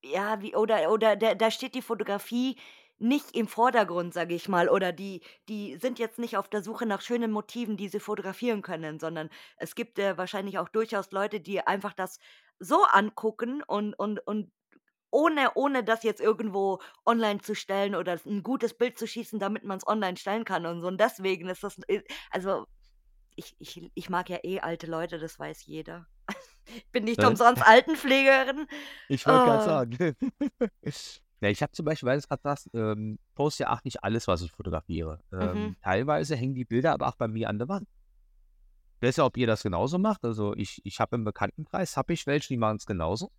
ja, 0.05 0.41
wie 0.43 0.55
oder 0.57 0.91
oder 0.91 1.17
da 1.17 1.35
da 1.35 1.51
steht 1.51 1.75
die 1.75 1.83
Fotografie 1.83 2.57
nicht 3.03 3.37
im 3.37 3.49
Vordergrund, 3.49 4.15
sage 4.15 4.35
ich 4.35 4.49
mal, 4.49 4.69
oder 4.69 4.93
die 4.93 5.23
die 5.49 5.77
sind 5.77 5.99
jetzt 5.99 6.19
nicht 6.19 6.37
auf 6.37 6.49
der 6.49 6.63
Suche 6.63 6.87
nach 6.87 7.01
schönen 7.03 7.31
Motiven, 7.33 7.77
die 7.77 7.89
sie 7.89 8.01
fotografieren 8.01 8.63
können, 8.63 8.99
sondern 9.01 9.29
es 9.57 9.75
gibt, 9.75 9.99
äh, 9.99 10.17
wahrscheinlich 10.19 10.59
auch 10.59 10.69
durchaus 10.69 11.11
Leute, 11.13 11.41
die 11.41 11.61
einfach 11.67 11.93
das 11.95 12.19
so 12.59 12.85
angucken 12.85 13.63
und 13.67 13.95
und 13.95 14.21
und 14.27 14.53
ohne, 15.11 15.53
ohne 15.55 15.85
das 15.85 16.03
jetzt 16.05 16.21
irgendwo 16.21 16.81
online 17.07 17.41
zu 17.41 17.55
stellen 17.55 17.95
oder 17.95 18.19
ein 18.27 18.43
gutes 18.43 18.75
Bild 18.75 18.99
zu 18.99 19.07
schießen, 19.07 19.39
damit 19.39 19.65
man 19.65 19.79
es 19.79 19.87
online 19.87 20.17
stellen 20.17 20.45
kann 20.45 20.65
und 20.67 20.81
so. 20.83 20.89
Und 20.89 21.01
deswegen 21.01 21.49
ist 21.49 21.63
das, 21.65 21.79
äh, 21.89 22.03
also 22.31 22.67
ich, 23.37 23.57
ich, 23.59 23.91
ich 23.95 24.11
mag 24.11 24.31
ja 24.31 24.39
eh 24.45 24.61
alte 24.61 24.87
Leute, 24.87 25.19
das 25.19 25.39
weiß 25.39 25.67
jeder. 25.67 26.07
Ich 26.67 26.91
bin 26.93 27.05
nicht 27.05 27.23
Äh? 27.23 27.25
umsonst 27.25 27.63
Altenpflegerin. 27.67 28.67
Ich 29.09 29.27
wollte 29.27 29.45
gerade 29.51 29.63
Oh. 29.63 29.63
sagen. 29.63 30.17
ja, 31.43 31.49
ich 31.49 31.61
habe 31.61 31.73
zum 31.73 31.85
Beispiel, 31.85 32.07
weil 32.07 32.15
du 32.15 32.21
es 32.21 32.29
gerade 32.29 32.43
sagst, 32.43 32.71
ähm, 32.73 33.19
poste 33.35 33.65
ja 33.65 33.73
auch 33.73 33.83
nicht 33.83 34.05
alles, 34.05 34.29
was 34.29 34.43
ich 34.43 34.53
fotografiere. 34.53 35.19
Ähm, 35.33 35.67
Mhm. 35.67 35.77
Teilweise 35.83 36.37
hängen 36.37 36.55
die 36.55 36.65
Bilder 36.65 36.93
aber 36.93 37.09
auch 37.09 37.17
bei 37.17 37.27
mir 37.27 37.49
an 37.49 37.59
der 37.59 37.69
Wand. 37.69 37.89
Besser, 39.01 39.27
ob 39.27 39.37
ihr 39.37 39.49
das 39.49 39.65
genauso 39.65 39.99
macht. 39.99 40.25
Also 40.25 40.55
ich, 40.55 40.81
ich 40.85 41.01
habe 41.01 41.17
im 41.17 41.25
Bekanntenkreis, 41.25 41.97
habe 41.97 42.13
ich 42.13 42.29
welche, 42.29 42.47
die 42.47 42.57
machen 42.57 42.77
es 42.77 42.87
genauso. 42.87 43.33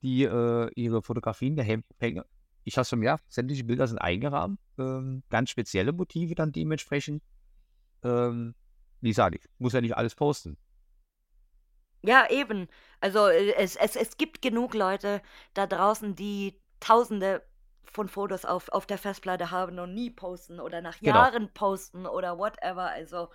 Die 0.00 0.24
äh, 0.24 0.70
ihre 0.74 1.02
Fotografien 1.02 1.54
der 1.54 1.66
hängen. 1.66 2.22
Ich 2.64 2.78
habe 2.78 2.86
schon 2.86 3.02
ja, 3.02 3.18
sämtliche 3.28 3.64
Bilder 3.64 3.86
sind 3.86 3.98
eingerahmt. 3.98 4.58
Ähm, 4.78 5.22
ganz 5.28 5.50
spezielle 5.50 5.92
Motive 5.92 6.34
dann 6.34 6.50
dementsprechend. 6.50 7.22
Ähm, 8.02 8.54
wie 9.02 9.10
gesagt, 9.10 9.34
ich 9.34 9.42
muss 9.58 9.74
ja 9.74 9.82
nicht 9.82 9.98
alles 9.98 10.14
posten. 10.14 10.56
Ja, 12.02 12.26
eben. 12.30 12.68
Also 13.00 13.26
äh, 13.28 13.52
es, 13.56 13.76
es, 13.76 13.96
es 13.96 14.16
gibt 14.16 14.40
genug 14.40 14.72
Leute 14.72 15.20
da 15.52 15.66
draußen, 15.66 16.14
die 16.14 16.58
tausende 16.80 17.42
von 17.84 18.08
Fotos 18.08 18.44
auf, 18.44 18.68
auf 18.70 18.86
der 18.86 18.98
Festplatte 18.98 19.50
haben 19.50 19.78
und 19.78 19.94
nie 19.94 20.10
posten 20.10 20.58
oder 20.60 20.80
nach 20.80 20.98
Genau. 20.98 21.16
Jahren 21.16 21.52
posten 21.54 22.06
oder 22.06 22.38
whatever. 22.38 22.90
Also, 22.90 23.28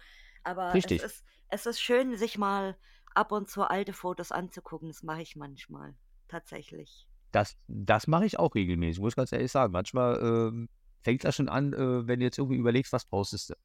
aber 0.44 0.74
Richtig. 0.74 1.02
es 1.04 1.14
ist, 1.14 1.26
es 1.50 1.66
ist 1.66 1.82
schön, 1.82 2.16
sich 2.18 2.38
mal 2.38 2.78
ab 3.16 3.32
und 3.32 3.50
zu 3.50 3.64
alte 3.64 3.94
Fotos 3.94 4.32
anzugucken. 4.32 4.90
Das 4.90 5.04
mache 5.04 5.22
ich 5.22 5.36
manchmal. 5.36 5.96
Tatsächlich. 6.28 7.08
Das, 7.32 7.58
das 7.68 8.08
mache 8.08 8.26
ich 8.26 8.40
auch 8.40 8.56
regelmäßig, 8.56 9.02
muss 9.02 9.14
ich 9.14 9.18
ganz 9.18 9.32
ehrlich 9.32 9.52
sagen. 9.52 9.72
Manchmal 9.72 10.20
ähm, 10.20 10.70
fängt 11.02 11.24
das 11.24 11.36
schon 11.36 11.50
an, 11.50 11.74
äh, 11.74 12.08
wenn 12.08 12.20
du 12.20 12.26
jetzt 12.26 12.38
irgendwie 12.38 12.58
überlegst, 12.58 12.92
was 12.92 13.06
postest 13.06 13.52
du. 13.52 13.56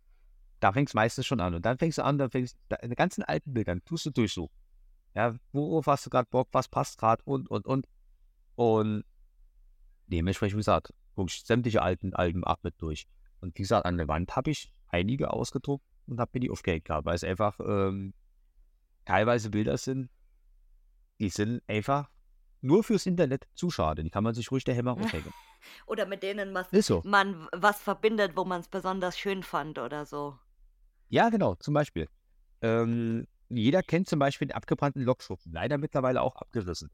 Da 0.61 0.73
fängt 0.73 0.89
es 0.89 0.95
meistens 0.95 1.27
schon 1.27 1.41
an. 1.41 1.55
Und 1.55 1.67
dann 1.67 1.79
fängst 1.79 1.99
du 1.99 2.05
an, 2.05 2.19
dann 2.19 2.31
fängst 2.31 2.57
du 2.69 2.77
deine 2.77 2.95
ganzen 2.95 3.23
alten 3.23 3.53
Bildern, 3.53 3.85
tust 3.85 4.07
du 4.07 4.11
durchsuchen. 4.11 4.55
Ja, 5.15 5.35
worauf 5.53 5.87
hast 5.87 6.07
du 6.07 6.11
gerade 6.11 6.29
Bock, 6.31 6.49
was 6.53 6.69
passt 6.69 6.99
gerade 6.99 7.23
und, 7.25 7.51
und, 7.51 7.67
und. 7.67 7.87
Und 8.57 9.05
dementsprechend, 10.07 10.57
wie 10.57 10.61
gesagt, 10.61 10.93
gucke 11.15 11.31
ich 11.31 11.45
sämtliche 11.45 11.83
alten 11.83 12.15
Alben 12.15 12.45
ab 12.45 12.61
mit 12.63 12.75
durch. 12.79 13.07
Und 13.41 13.57
wie 13.59 13.63
gesagt, 13.63 13.87
an 13.87 13.97
der 13.97 14.09
Wand 14.09 14.35
habe 14.37 14.51
ich 14.51 14.73
einige 14.89 15.33
ausgedruckt 15.33 15.85
und 16.07 16.21
habe 16.21 16.31
mir 16.35 16.41
die 16.41 16.51
aufgehängt 16.51 16.85
gehabt, 16.87 17.07
weil 17.07 17.15
es 17.15 17.25
einfach 17.25 17.59
ähm, 17.61 18.15
teilweise 19.05 19.51
Bilder 19.51 19.77
sind, 19.77 20.11
die 21.19 21.29
sind 21.29 21.63
einfach 21.69 22.11
nur 22.61 22.83
fürs 22.83 23.07
Internet 23.07 23.47
zu 23.55 23.71
schade. 23.71 24.03
Die 24.03 24.11
kann 24.11 24.25
man 24.25 24.35
sich 24.35 24.51
ruhig 24.51 24.65
der 24.65 24.75
Hämmer 24.75 24.93
aufhängen. 25.01 25.33
Oder 25.87 26.07
mit 26.07 26.23
denen 26.23 26.55
was, 26.55 26.69
so. 26.87 27.03
man 27.05 27.49
was 27.53 27.81
verbindet, 27.81 28.37
wo 28.37 28.45
man 28.45 28.61
es 28.61 28.69
besonders 28.69 29.19
schön 29.19 29.43
fand 29.43 29.79
oder 29.79 30.05
so. 30.05 30.39
Ja, 31.09 31.29
genau, 31.29 31.55
zum 31.57 31.75
Beispiel. 31.75 32.09
Ähm, 32.61 33.27
jeder 33.49 33.83
kennt 33.83 34.09
zum 34.09 34.19
Beispiel 34.19 34.49
den 34.49 34.57
abgebrannten 34.57 35.03
Lokschuppen, 35.03 35.53
leider 35.53 35.79
mittlerweile 35.79 36.23
auch 36.23 36.37
abgerissen, 36.37 36.91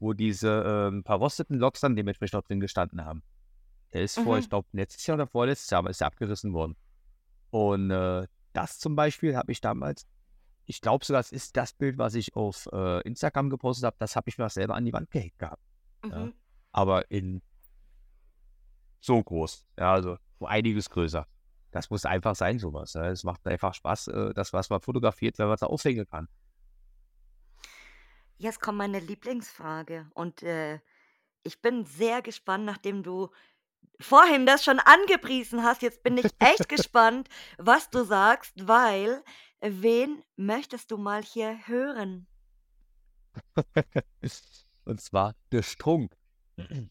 wo 0.00 0.12
diese 0.12 0.62
ähm, 0.66 1.04
verrosteten 1.04 1.58
Loks 1.58 1.80
dann 1.80 1.96
dementsprechend 1.96 2.36
auch 2.36 2.42
drin 2.46 2.60
gestanden 2.60 3.04
haben. 3.04 3.22
Der 3.92 4.02
ist 4.02 4.18
vor, 4.18 4.34
Mhm. 4.34 4.40
ich 4.40 4.48
glaube, 4.48 4.68
letztes 4.72 5.06
Jahr 5.06 5.16
oder 5.16 5.26
vorletztes 5.26 5.70
Jahr 5.70 5.88
ist 5.88 6.00
der 6.00 6.08
abgerissen 6.08 6.52
worden. 6.52 6.76
Und 7.50 7.90
äh, 7.90 8.26
das 8.52 8.78
zum 8.78 8.96
Beispiel 8.96 9.36
habe 9.36 9.52
ich 9.52 9.60
damals, 9.60 10.06
ich 10.66 10.80
glaube 10.80 11.04
sogar, 11.04 11.20
es 11.20 11.30
ist 11.32 11.56
das 11.56 11.72
Bild, 11.72 11.98
was 11.98 12.14
ich 12.14 12.34
auf 12.34 12.68
äh, 12.72 13.00
Instagram 13.02 13.50
gepostet 13.50 13.84
habe, 13.84 13.96
das 13.98 14.16
habe 14.16 14.28
ich 14.28 14.38
mir 14.38 14.46
auch 14.46 14.50
selber 14.50 14.74
an 14.74 14.84
die 14.84 14.92
Wand 14.92 15.10
gehängt 15.10 15.38
gehabt. 15.38 15.62
Ja. 16.04 16.18
Mhm. 16.26 16.32
aber 16.72 17.10
in 17.10 17.40
so 19.00 19.22
groß. 19.22 19.66
Ja, 19.78 19.92
also 19.92 20.16
einiges 20.40 20.90
größer. 20.90 21.26
Das 21.70 21.90
muss 21.90 22.04
einfach 22.04 22.34
sein, 22.36 22.58
sowas. 22.58 22.94
Ja. 22.94 23.08
Es 23.10 23.24
macht 23.24 23.46
einfach 23.46 23.74
Spaß, 23.74 24.08
äh, 24.08 24.34
das, 24.34 24.52
was 24.52 24.70
man 24.70 24.80
fotografiert, 24.80 25.38
wenn 25.38 25.46
man 25.46 25.54
es 25.54 25.62
aufhängen 25.62 26.06
kann. 26.06 26.28
Jetzt 28.36 28.60
kommt 28.60 28.78
meine 28.78 29.00
Lieblingsfrage 29.00 30.10
und 30.14 30.42
äh, 30.42 30.80
ich 31.42 31.60
bin 31.62 31.84
sehr 31.84 32.22
gespannt, 32.22 32.64
nachdem 32.64 33.02
du 33.02 33.30
vorhin 34.00 34.46
das 34.46 34.64
schon 34.64 34.80
angepriesen 34.80 35.62
hast. 35.62 35.82
Jetzt 35.82 36.02
bin 36.02 36.18
ich 36.18 36.30
echt 36.38 36.68
gespannt, 36.68 37.28
was 37.58 37.90
du 37.90 38.04
sagst, 38.04 38.54
weil 38.66 39.22
wen 39.60 40.22
möchtest 40.36 40.90
du 40.90 40.98
mal 40.98 41.22
hier 41.22 41.66
hören? 41.66 42.26
Und 44.84 45.00
zwar 45.00 45.34
der 45.52 45.62
Strunk. 45.62 46.16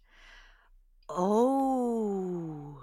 Oh, 1.09 2.79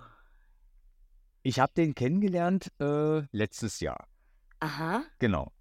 Ich 1.43 1.59
habe 1.61 1.73
den 1.75 1.95
kennengelernt 1.95 2.73
äh, 2.81 3.23
letztes 3.33 3.81
Jahr. 3.81 4.09
aha. 4.61 5.05
Genau. 5.19 5.53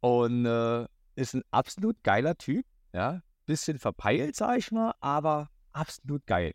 Und 0.00 0.46
äh, 0.46 0.86
ist 1.20 1.34
ein 1.34 1.42
absolut 1.50 2.02
geiler 2.02 2.36
Typ. 2.36 2.64
Ja, 2.92 3.22
bisschen 3.46 3.78
verpeilt, 3.78 4.36
sag 4.36 4.58
ich 4.58 4.72
mal, 4.72 4.94
aber 5.00 5.48
absolut 5.72 6.26
geil. 6.26 6.54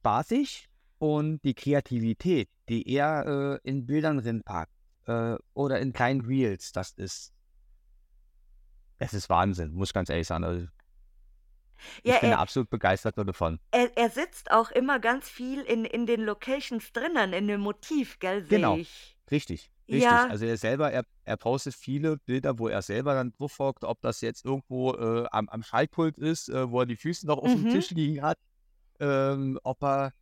Spaßig 0.00 0.68
und 0.98 1.40
die 1.44 1.54
Kreativität, 1.54 2.48
die 2.68 2.88
er 2.92 3.60
äh, 3.62 3.68
in 3.68 3.86
Bildern 3.86 4.18
drinpackt 4.18 4.72
äh, 5.06 5.36
oder 5.54 5.80
in 5.80 5.92
kleinen 5.92 6.20
Reels, 6.22 6.72
das 6.72 6.92
ist, 6.92 7.32
es 8.98 9.14
ist 9.14 9.28
Wahnsinn, 9.28 9.72
muss 9.72 9.92
ganz 9.92 10.08
ehrlich 10.08 10.26
sagen. 10.26 10.44
Also, 10.44 10.66
ich 12.02 12.04
Ja, 12.04 12.18
bin 12.20 12.30
er, 12.30 12.38
absolut 12.38 12.70
begeistert 12.70 13.16
davon. 13.18 13.60
er, 13.70 13.96
er 13.96 14.10
sitzt 14.10 14.50
auch 14.50 14.70
immer 14.70 14.98
ganz 14.98 15.28
viel 15.28 15.60
in, 15.62 15.84
in 15.84 16.06
den 16.06 16.22
Locations 16.22 16.92
drinnen, 16.92 17.32
in 17.32 17.46
dem 17.48 17.60
Motiv, 17.60 18.18
gell, 18.18 18.42
Genau. 18.48 18.76
ich. 18.76 19.16
Richtig, 19.30 19.70
richtig. 19.88 20.02
Ja, 20.02 20.26
Also 20.28 20.44
er 20.44 20.56
selber, 20.56 20.90
er, 20.92 21.04
er 21.24 21.36
postet 21.36 21.74
viele 21.74 22.18
Bilder, 22.18 22.58
wo 22.58 22.68
er 22.68 22.82
selber 22.82 23.14
dann 23.14 23.32
drauf 23.32 23.58
hockt, 23.58 23.84
ob 23.84 24.00
das 24.00 24.20
jetzt 24.20 24.44
irgendwo 24.44 24.94
äh, 24.94 25.26
am, 25.30 25.48
am 25.48 25.62
Schaltpult 25.62 26.18
ist, 26.18 26.48
äh, 26.48 26.70
wo 26.70 26.80
er 26.80 26.86
die 26.86 26.96
Füße 26.96 27.26
noch 27.26 27.38
auf 27.38 27.50
dem 27.50 27.64
mhm, 27.64 27.70
Tisch 27.70 27.90
liegen 27.90 28.22
hat, 28.22 28.38
ähm, 29.00 29.58
ob 29.62 29.82
er, 29.82 30.12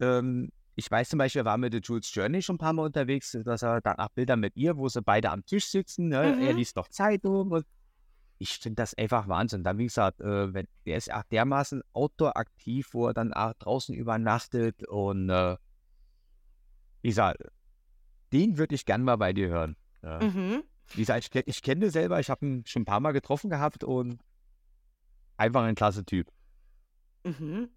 ähm, 0.00 0.50
ich 0.74 0.90
weiß 0.90 1.10
zum 1.10 1.18
Beispiel, 1.18 1.42
er 1.42 1.46
war 1.46 1.58
mit 1.58 1.72
der 1.72 1.80
Jules 1.80 2.12
Journey 2.14 2.42
schon 2.42 2.56
ein 2.56 2.58
paar 2.58 2.72
Mal 2.72 2.86
unterwegs, 2.86 3.36
dass 3.44 3.62
er 3.62 3.80
danach 3.80 4.08
Bilder 4.10 4.36
mit 4.36 4.56
ihr, 4.56 4.76
wo 4.76 4.88
sie 4.88 5.02
beide 5.02 5.30
am 5.30 5.44
Tisch 5.44 5.66
sitzen, 5.66 6.08
ne? 6.08 6.36
Er 6.40 6.52
mhm. 6.52 6.56
liest 6.56 6.76
noch 6.76 6.88
Zeitung 6.88 7.50
und 7.50 7.66
ich 8.38 8.58
finde 8.58 8.82
das 8.82 8.94
einfach 8.94 9.28
Wahnsinn. 9.28 9.62
Dann, 9.62 9.78
wie 9.78 9.84
gesagt, 9.84 10.20
äh, 10.20 10.52
wenn, 10.52 10.66
der 10.84 10.96
ist 10.96 11.12
auch 11.12 11.22
dermaßen 11.30 11.82
outdoor-aktiv, 11.92 12.88
wo 12.92 13.06
er 13.06 13.14
dann 13.14 13.32
auch 13.32 13.54
draußen 13.54 13.94
übernachtet 13.94 14.82
und 14.88 15.30
äh, 15.30 15.56
wie 17.02 17.08
gesagt, 17.08 17.42
den 18.32 18.58
würde 18.58 18.74
ich 18.74 18.84
gern 18.84 19.02
mal 19.02 19.16
bei 19.16 19.32
dir 19.32 19.48
hören. 19.48 19.76
Ja. 20.02 20.22
Mhm. 20.22 20.62
Wie 20.94 21.00
gesagt, 21.00 21.34
ich, 21.34 21.46
ich 21.46 21.62
kenne 21.62 21.82
den 21.82 21.90
selber, 21.90 22.20
ich 22.20 22.30
habe 22.30 22.44
ihn 22.44 22.64
schon 22.66 22.82
ein 22.82 22.86
paar 22.86 23.00
Mal 23.00 23.12
getroffen 23.12 23.50
gehabt 23.50 23.84
und 23.84 24.20
einfach 25.36 25.62
ein 25.62 25.74
klasse 25.74 26.04
Typ. 26.04 26.30
Mhm. 27.24 27.70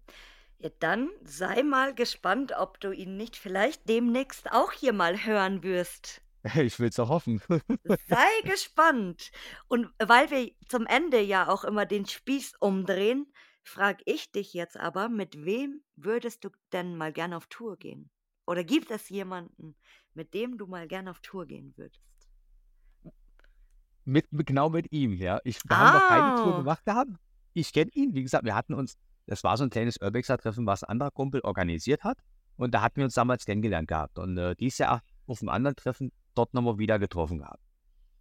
Ja, 0.58 0.70
dann 0.80 1.10
sei 1.22 1.62
mal 1.62 1.94
gespannt, 1.94 2.52
ob 2.56 2.80
du 2.80 2.90
ihn 2.90 3.16
nicht 3.16 3.36
vielleicht 3.36 3.88
demnächst 3.88 4.50
auch 4.52 4.72
hier 4.72 4.92
mal 4.92 5.24
hören 5.24 5.62
wirst. 5.62 6.22
Ich 6.54 6.78
will 6.78 6.90
es 6.90 6.94
doch 6.94 7.08
hoffen. 7.08 7.42
Sei 8.08 8.40
gespannt. 8.44 9.32
Und 9.66 9.92
weil 9.98 10.30
wir 10.30 10.52
zum 10.68 10.86
Ende 10.86 11.20
ja 11.20 11.48
auch 11.48 11.64
immer 11.64 11.86
den 11.86 12.06
Spieß 12.06 12.54
umdrehen, 12.60 13.26
frage 13.64 14.04
ich 14.06 14.30
dich 14.30 14.54
jetzt 14.54 14.76
aber, 14.76 15.08
mit 15.08 15.44
wem 15.44 15.82
würdest 15.96 16.44
du 16.44 16.50
denn 16.72 16.96
mal 16.96 17.12
gern 17.12 17.34
auf 17.34 17.48
Tour 17.48 17.76
gehen? 17.76 18.10
Oder 18.46 18.62
gibt 18.62 18.92
es 18.92 19.08
jemanden, 19.08 19.74
mit 20.16 20.34
dem 20.34 20.58
du 20.58 20.66
mal 20.66 20.88
gern 20.88 21.08
auf 21.08 21.20
Tour 21.20 21.46
gehen 21.46 21.72
würdest? 21.76 22.02
Mit, 24.04 24.26
genau 24.30 24.70
mit 24.70 24.92
ihm, 24.92 25.14
ja. 25.14 25.40
Ich, 25.44 25.58
wir 25.68 25.76
haben 25.76 25.98
noch 25.98 26.06
keine 26.06 26.34
Tour 26.36 26.54
Ah, 26.54 26.58
gemacht 26.58 26.84
gehabt. 26.84 27.10
Ich 27.54 27.72
kenne 27.72 27.90
ihn, 27.94 28.14
wie 28.14 28.22
gesagt, 28.22 28.44
wir 28.44 28.54
hatten 28.54 28.74
uns, 28.74 28.96
das 29.26 29.42
war 29.42 29.56
so 29.56 29.64
ein 29.64 29.70
kleines 29.70 30.00
Urbexer-Treffen, 30.00 30.66
was 30.66 30.84
ein 30.84 30.90
anderer 30.90 31.10
Kumpel 31.10 31.40
organisiert 31.40 32.04
hat. 32.04 32.18
Und 32.56 32.72
da 32.72 32.82
hatten 32.82 32.96
wir 32.98 33.04
uns 33.04 33.14
damals 33.14 33.44
kennengelernt 33.44 33.88
gehabt. 33.88 34.18
Und 34.18 34.38
äh, 34.38 34.54
dieses 34.56 34.78
Jahr 34.78 35.02
auf 35.26 35.40
einem 35.42 35.48
anderen 35.50 35.76
Treffen 35.76 36.12
dort 36.34 36.54
nochmal 36.54 36.78
wieder 36.78 36.98
getroffen 36.98 37.38
gehabt. 37.38 37.62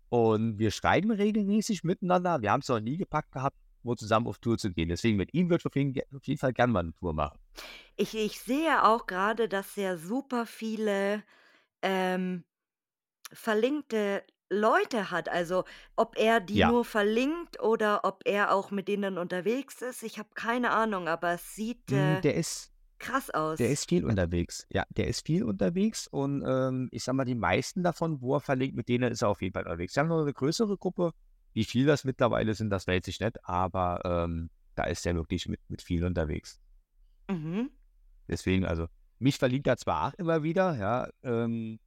Und 0.10 0.58
wir 0.60 0.72
schreiben 0.72 1.12
regelmäßig 1.12 1.84
miteinander. 1.84 2.42
Wir 2.42 2.52
haben 2.52 2.62
es 2.62 2.68
noch 2.68 2.80
nie 2.80 2.98
gepackt 2.98 3.32
gehabt, 3.32 3.58
wo 3.84 3.96
zusammen 3.96 4.28
auf 4.28 4.40
Tour 4.40 4.58
zu 4.58 4.72
gehen. 4.72 4.90
Deswegen 4.90 5.18
mit 5.18 5.34
ihm 5.34 5.50
würde 5.50 5.62
ich 5.62 5.66
auf 5.68 5.76
jeden, 5.76 5.94
auf 6.16 6.26
jeden 6.26 6.40
Fall 6.40 6.54
gerne 6.54 6.74
mal 6.74 6.80
eine 6.80 6.94
Tour 6.94 7.14
machen. 7.14 7.38
ich, 7.98 8.16
ich 8.16 8.40
sehe 8.40 8.84
auch 8.84 9.06
gerade, 9.08 9.48
dass 9.48 9.78
er 9.78 9.98
super 9.98 10.46
viele 10.46 11.24
ähm, 11.86 12.44
verlinkte 13.32 14.24
Leute 14.50 15.12
hat. 15.12 15.30
Also 15.30 15.64
ob 15.96 16.18
er 16.18 16.40
die 16.40 16.56
Ja, 16.56 16.70
nur 16.70 16.86
verlinkt 16.86 17.60
oder 17.62 18.04
ob 18.04 18.22
er 18.26 18.54
auch 18.54 18.72
mit 18.72 18.88
denen 18.88 19.18
unterwegs 19.18 19.82
ist. 19.82 20.04
Ich 20.04 20.20
habe 20.20 20.30
keine 20.36 20.72
Ahnung, 20.72 21.08
aber 21.08 21.34
es 21.34 21.56
sieht 21.56 21.90
mm, 21.92 21.96
äh, 21.96 22.22
der 22.22 22.36
ist, 22.36 22.72
krass 23.00 23.28
der 23.28 23.42
aus. 23.42 23.60
ist 23.60 23.90
viel 23.90 24.06
unterwegs. 24.06 24.66
Ja, 24.70 24.84
der 24.90 25.08
ist 25.08 25.26
viel 25.26 25.44
unterwegs. 25.44 26.08
Und 26.08 26.44
ähm, 26.46 26.90
ich 26.92 27.04
sag 27.04 27.14
mal, 27.16 27.26
die 27.26 27.36
meisten 27.36 27.84
davon, 27.84 28.22
wo 28.22 28.36
er 28.36 28.42
verlinkt, 28.42 28.76
mit 28.76 28.88
denen 28.90 29.12
ist 29.12 29.22
er 29.22 29.30
auf 29.30 29.42
jeden 29.42 29.54
Fall 29.54 29.64
unterwegs. 29.64 29.96
Wir 29.96 30.02
haben 30.02 30.10
noch 30.10 30.22
eine 30.22 30.34
größere 30.34 30.78
Gruppe. 30.78 31.12
Wie 31.54 31.64
viel 31.64 31.86
das 31.86 32.04
mittlerweile 32.04 32.54
sind, 32.54 32.70
das 32.70 32.86
weiß 32.86 33.08
ich 33.08 33.20
nicht. 33.20 33.44
Aber 33.48 34.02
ähm, 34.04 34.50
da 34.76 34.84
ist 34.84 35.06
er 35.06 35.16
wirklich 35.16 35.48
mit, 35.48 35.62
mit 35.70 35.82
viel 35.82 36.04
unterwegs. 36.04 36.60
Mhm. 37.30 37.72
Deswegen, 38.28 38.66
also, 38.66 38.88
mich 39.20 39.38
verlinkt 39.38 39.68
er 39.68 39.78
zwar 39.78 40.10
auch 40.10 40.14
immer 40.16 40.44
wieder, 40.44 40.78
ja, 40.78 41.10
ähm, 41.24 41.80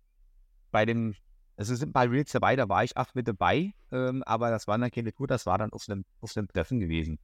bei 0.71 0.85
dem, 0.85 1.15
also 1.57 1.73
es 1.73 1.81
sind 1.81 1.91
ein 1.91 1.93
paar 1.93 2.11
Reels 2.11 2.33
dabei, 2.33 2.57
da 2.57 2.69
war 2.69 2.85
ich 2.85 2.97
auch 2.97 3.15
mit 3.15 3.29
dabei, 3.29 3.75
ähm, 3.91 4.23
aber 4.25 4.51
das 4.51 4.67
war 4.67 4.79
dann 4.79 4.91
keine 4.91 5.13
Tour, 5.13 5.27
das 5.27 5.47
war 5.47 5.59
dann 5.59 5.73
auf 5.73 5.85
einem, 5.89 6.05
auf 6.21 6.37
einem 6.37 6.49
Treffen 6.49 6.81
gewesen. 6.81 7.19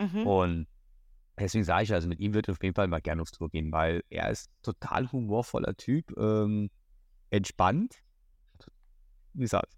Mhm. 0.00 0.26
Und 0.26 0.66
deswegen 1.38 1.64
sage 1.64 1.84
ich, 1.84 1.92
also 1.92 2.08
mit 2.08 2.20
ihm 2.20 2.34
würde 2.34 2.50
ich 2.50 2.56
auf 2.56 2.62
jeden 2.62 2.74
Fall 2.74 2.88
mal 2.88 3.00
gerne 3.00 3.22
auf 3.22 3.30
Tour 3.30 3.50
gehen, 3.50 3.72
weil 3.72 4.02
er 4.10 4.30
ist 4.30 4.50
total 4.62 5.10
humorvoller 5.10 5.76
Typ, 5.76 6.16
ähm, 6.16 6.70
entspannt. 7.30 7.96
Wie 9.34 9.42
gesagt, 9.42 9.72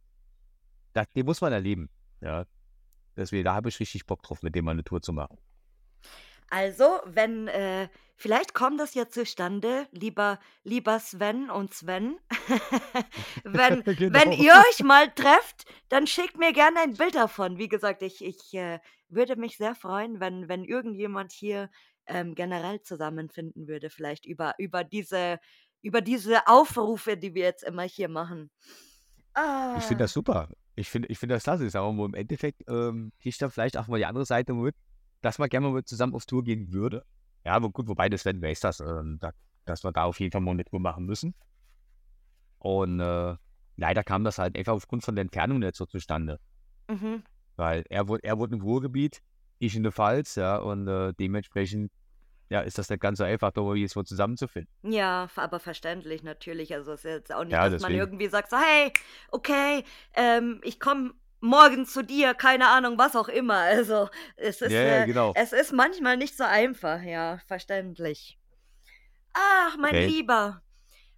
das, 0.92 1.10
den 1.12 1.26
muss 1.26 1.40
man 1.40 1.52
erleben. 1.52 1.90
Ja. 2.20 2.46
Deswegen, 3.16 3.44
da 3.44 3.54
habe 3.54 3.68
ich 3.68 3.78
richtig 3.80 4.06
Bock 4.06 4.22
drauf, 4.22 4.42
mit 4.42 4.54
dem 4.54 4.64
mal 4.64 4.72
eine 4.72 4.84
Tour 4.84 5.02
zu 5.02 5.12
machen. 5.12 5.36
Also, 6.50 6.98
wenn, 7.06 7.48
äh, 7.48 7.88
vielleicht 8.16 8.54
kommt 8.54 8.80
das 8.80 8.94
ja 8.94 9.08
zustande, 9.08 9.86
lieber, 9.92 10.38
lieber 10.64 10.98
Sven 10.98 11.48
und 11.48 11.72
Sven. 11.72 12.18
wenn, 13.44 13.82
Genau. 13.84 14.18
wenn 14.18 14.32
ihr 14.32 14.52
euch 14.52 14.82
mal 14.82 15.08
trefft, 15.10 15.64
dann 15.88 16.06
schickt 16.06 16.38
mir 16.38 16.52
gerne 16.52 16.80
ein 16.80 16.94
Bild 16.94 17.14
davon. 17.14 17.58
Wie 17.58 17.68
gesagt, 17.68 18.02
ich, 18.02 18.24
ich 18.24 18.52
äh, 18.54 18.80
würde 19.08 19.36
mich 19.36 19.56
sehr 19.56 19.74
freuen, 19.74 20.20
wenn, 20.20 20.48
wenn 20.48 20.64
irgendjemand 20.64 21.32
hier 21.32 21.70
ähm, 22.06 22.34
generell 22.34 22.82
zusammenfinden 22.82 23.68
würde, 23.68 23.90
vielleicht 23.90 24.26
über, 24.26 24.54
über, 24.58 24.82
diese, 24.82 25.38
über 25.82 26.00
diese 26.00 26.46
Aufrufe, 26.48 27.16
die 27.16 27.34
wir 27.34 27.44
jetzt 27.44 27.62
immer 27.62 27.82
hier 27.84 28.08
machen. 28.08 28.50
Ich 29.78 29.84
finde 29.84 30.04
Ah, 30.04 30.04
das 30.04 30.12
super. 30.12 30.48
Ich 30.74 30.90
finde 30.90 31.08
ich 31.08 31.18
find 31.18 31.30
das 31.30 31.44
klasse. 31.44 31.64
Ist 31.64 31.76
aber 31.76 31.90
im 32.04 32.14
Endeffekt 32.14 32.62
ähm, 32.68 33.12
kriege 33.18 33.28
ich 33.30 33.38
dann 33.38 33.50
vielleicht 33.50 33.76
auch 33.76 33.86
mal 33.86 33.98
die 33.98 34.06
andere 34.06 34.26
Seite 34.26 34.54
mit, 34.54 34.74
dass 35.22 35.38
man 35.38 35.48
gerne 35.48 35.68
mal 35.68 35.84
zusammen 35.84 36.14
auf 36.14 36.26
Tour 36.26 36.44
gehen 36.44 36.72
würde. 36.72 37.04
Ja, 37.44 37.52
aber 37.52 37.70
gut, 37.70 37.88
wobei 37.88 38.08
das 38.08 38.24
weiß 38.24 38.60
das, 38.60 38.80
ähm, 38.80 39.18
da, 39.20 39.32
dass 39.64 39.84
wir 39.84 39.92
da 39.92 40.04
auf 40.04 40.20
jeden 40.20 40.32
Fall 40.32 40.40
mal 40.40 40.52
eine 40.52 40.64
Tour 40.64 40.80
machen 40.80 41.06
müssen. 41.06 41.34
Und 42.58 43.00
äh, 43.00 43.36
leider 43.76 44.04
kam 44.04 44.24
das 44.24 44.38
halt 44.38 44.56
einfach 44.56 44.74
aufgrund 44.74 45.04
von 45.04 45.14
der 45.14 45.22
Entfernung 45.22 45.58
nicht 45.60 45.76
so 45.76 45.86
zustande. 45.86 46.38
mhm. 46.88 47.22
Weil 47.56 47.84
er 47.90 48.08
wohnt, 48.08 48.24
er 48.24 48.38
wohnt 48.38 48.52
im 48.54 48.62
Ruhrgebiet, 48.62 49.20
ich 49.58 49.76
in 49.76 49.82
der 49.82 49.92
Pfalz, 49.92 50.34
ja, 50.36 50.56
und 50.56 50.88
äh, 50.88 51.12
dementsprechend 51.18 51.92
ja, 52.48 52.60
ist 52.62 52.78
das 52.78 52.88
nicht 52.90 53.00
ganz 53.00 53.18
so 53.18 53.24
einfach, 53.24 53.52
da 53.52 53.74
jetzt 53.74 53.94
mal 53.96 54.04
zusammenzufinden. 54.04 54.68
Ja, 54.82 55.28
aber 55.36 55.60
verständlich 55.60 56.22
natürlich. 56.22 56.74
Also 56.74 56.92
es 56.92 57.04
ist 57.04 57.10
jetzt 57.10 57.32
auch 57.34 57.44
nicht, 57.44 57.52
Ja, 57.52 57.68
dass 57.68 57.82
man 57.82 57.92
deswegen. 57.92 57.98
irgendwie 57.98 58.28
sagt 58.28 58.50
so, 58.50 58.56
hey, 58.56 58.92
okay, 59.30 59.84
ähm, 60.14 60.60
ich 60.64 60.80
komme 60.80 61.12
morgen 61.40 61.86
zu 61.86 62.02
dir, 62.02 62.34
keine 62.34 62.68
Ahnung, 62.68 62.98
was 62.98 63.16
auch 63.16 63.28
immer. 63.28 63.56
Also 63.58 64.08
es 64.36 64.60
ist, 64.60 64.72
Ja, 64.72 64.82
ja, 64.82 65.02
äh, 65.02 65.06
genau. 65.06 65.32
es 65.34 65.52
ist 65.52 65.72
manchmal 65.72 66.16
nicht 66.16 66.36
so 66.36 66.44
einfach, 66.44 67.02
ja, 67.02 67.40
verständlich. 67.46 68.38
Ach, 69.32 69.76
mein 69.78 70.00
Okay. 70.00 70.06
Lieber, 70.06 70.62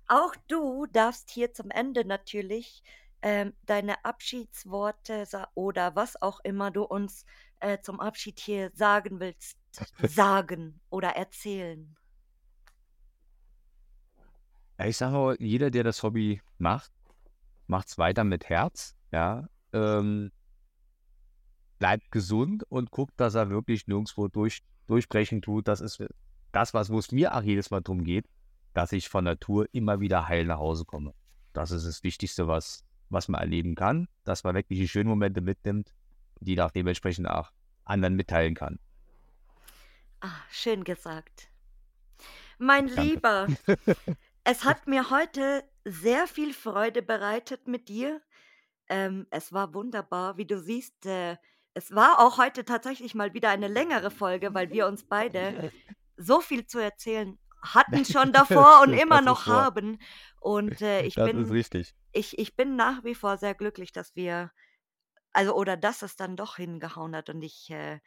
auch 0.09 0.35
du 0.49 0.87
darfst 0.87 1.31
hier 1.31 1.53
zum 1.53 1.71
Ende 1.71 2.05
natürlich 2.05 2.83
ähm, 3.23 3.55
deine 3.67 4.05
Abschiedsworte 4.05 5.27
oder 5.55 5.95
was 5.97 6.21
auch 6.21 6.41
immer 6.45 6.71
du 6.71 6.85
uns 6.85 7.25
äh, 7.61 7.79
zum 7.81 8.01
Abschied 8.01 8.41
hier 8.41 8.71
sagen 8.75 9.21
willst, 9.21 9.59
sagen 10.03 10.81
oder 10.91 11.11
erzählen. 11.11 11.97
Ich 14.85 14.97
sage 14.97 15.13
mal, 15.17 15.37
jeder, 15.39 15.71
der 15.71 15.85
das 15.85 16.03
Hobby 16.03 16.43
macht, 16.59 16.93
macht 17.67 17.89
es 17.89 17.99
weiter 17.99 18.25
mit 18.25 18.49
Herz, 18.49 18.97
ja. 19.13 19.49
Ähm, 19.73 20.31
bleibt 21.79 22.13
gesund 22.13 22.65
und 22.69 22.91
guckt, 22.91 23.15
dass 23.17 23.35
er 23.35 23.51
wirklich 23.51 23.87
nirgendwo 23.87 24.29
durch, 24.29 24.63
durchbrechen 24.87 25.43
tut. 25.43 25.67
Das 25.67 25.81
ist 25.81 26.05
das, 26.53 26.75
was 26.75 26.91
wo 26.91 26.99
es 26.99 27.11
mir 27.11 27.35
auch 27.35 27.43
jedes 27.43 27.71
Mal 27.71 27.81
darum 27.81 28.05
geht, 28.05 28.27
dass 28.75 28.93
ich 28.93 29.09
von 29.09 29.25
Natur 29.25 29.67
immer 29.73 30.01
wieder 30.01 30.29
heil 30.29 30.45
nach 30.45 30.59
Hause 30.59 30.85
komme. 30.85 31.15
Das 31.53 31.71
ist 31.71 31.87
das 31.87 32.03
Wichtigste, 32.03 32.47
was, 32.47 32.85
was 33.11 33.29
man 33.29 33.41
erleben 33.41 33.75
kann, 33.75 34.09
dass 34.25 34.45
man 34.45 34.55
wirklich 34.55 34.79
die 34.79 34.89
schönen 34.89 35.09
Momente 35.09 35.41
mitnimmt, 35.41 35.93
die 36.41 36.57
nach 36.57 36.71
dementsprechend 36.71 37.29
auch 37.29 37.51
anderen 37.85 38.15
mitteilen 38.15 38.55
kann. 38.55 38.79
Ah, 40.21 40.31
schön 40.51 40.85
gesagt. 40.85 41.49
Mein 42.59 42.87
Danke. 42.87 43.03
Lieber, 43.03 43.47
es 44.45 44.65
hat 44.65 44.87
mir 44.87 45.11
heute 45.11 45.65
sehr 45.85 46.29
viel 46.29 46.55
Freude 46.55 47.03
bereitet 47.03 47.67
mit 47.67 47.89
dir. 47.89 48.21
Ähm, 48.93 49.27
es 49.31 49.53
war 49.53 49.73
wunderbar, 49.73 50.37
wie 50.37 50.45
du 50.45 50.61
siehst. 50.61 51.07
Äh, 51.07 51.39
es 51.73 51.95
war 51.95 52.21
auch 52.21 52.37
heute 52.37 52.67
tatsächlich 52.67 53.15
mal 53.15 53.33
wieder 53.33 53.49
eine 53.49 53.69
längere 53.69 54.11
Folge, 54.11 54.53
weil 54.53 54.71
wir 54.71 54.87
uns 54.87 55.05
beide 55.05 55.73
so 56.19 56.41
viel 56.41 56.67
zu 56.67 56.79
erzählen 56.79 57.39
hatten 57.63 58.05
schon 58.05 58.33
davor 58.33 58.83
und 58.83 58.93
immer 58.93 59.23
noch 59.23 59.47
wahr. 59.47 59.65
haben. 59.65 59.99
Und 60.41 60.83
äh, 60.83 61.03
ich 61.07 61.15
Das 61.15 61.31
bin, 61.31 61.65
ich, 62.13 62.39
ich 62.39 62.55
bin 62.55 62.77
nach 62.77 63.03
wie 63.05 63.15
vor 63.15 63.39
sehr 63.39 63.55
glücklich, 63.55 63.93
dass 63.93 64.15
wir, 64.15 64.51
also 65.33 65.55
oder 65.55 65.79
dass 65.79 66.03
es 66.03 66.17
dann 66.17 66.37
doch 66.37 66.57
hingehauen 66.57 67.17
hat. 67.17 67.31
Und 67.31 67.41
ich, 67.43 67.71
äh, 67.71 68.01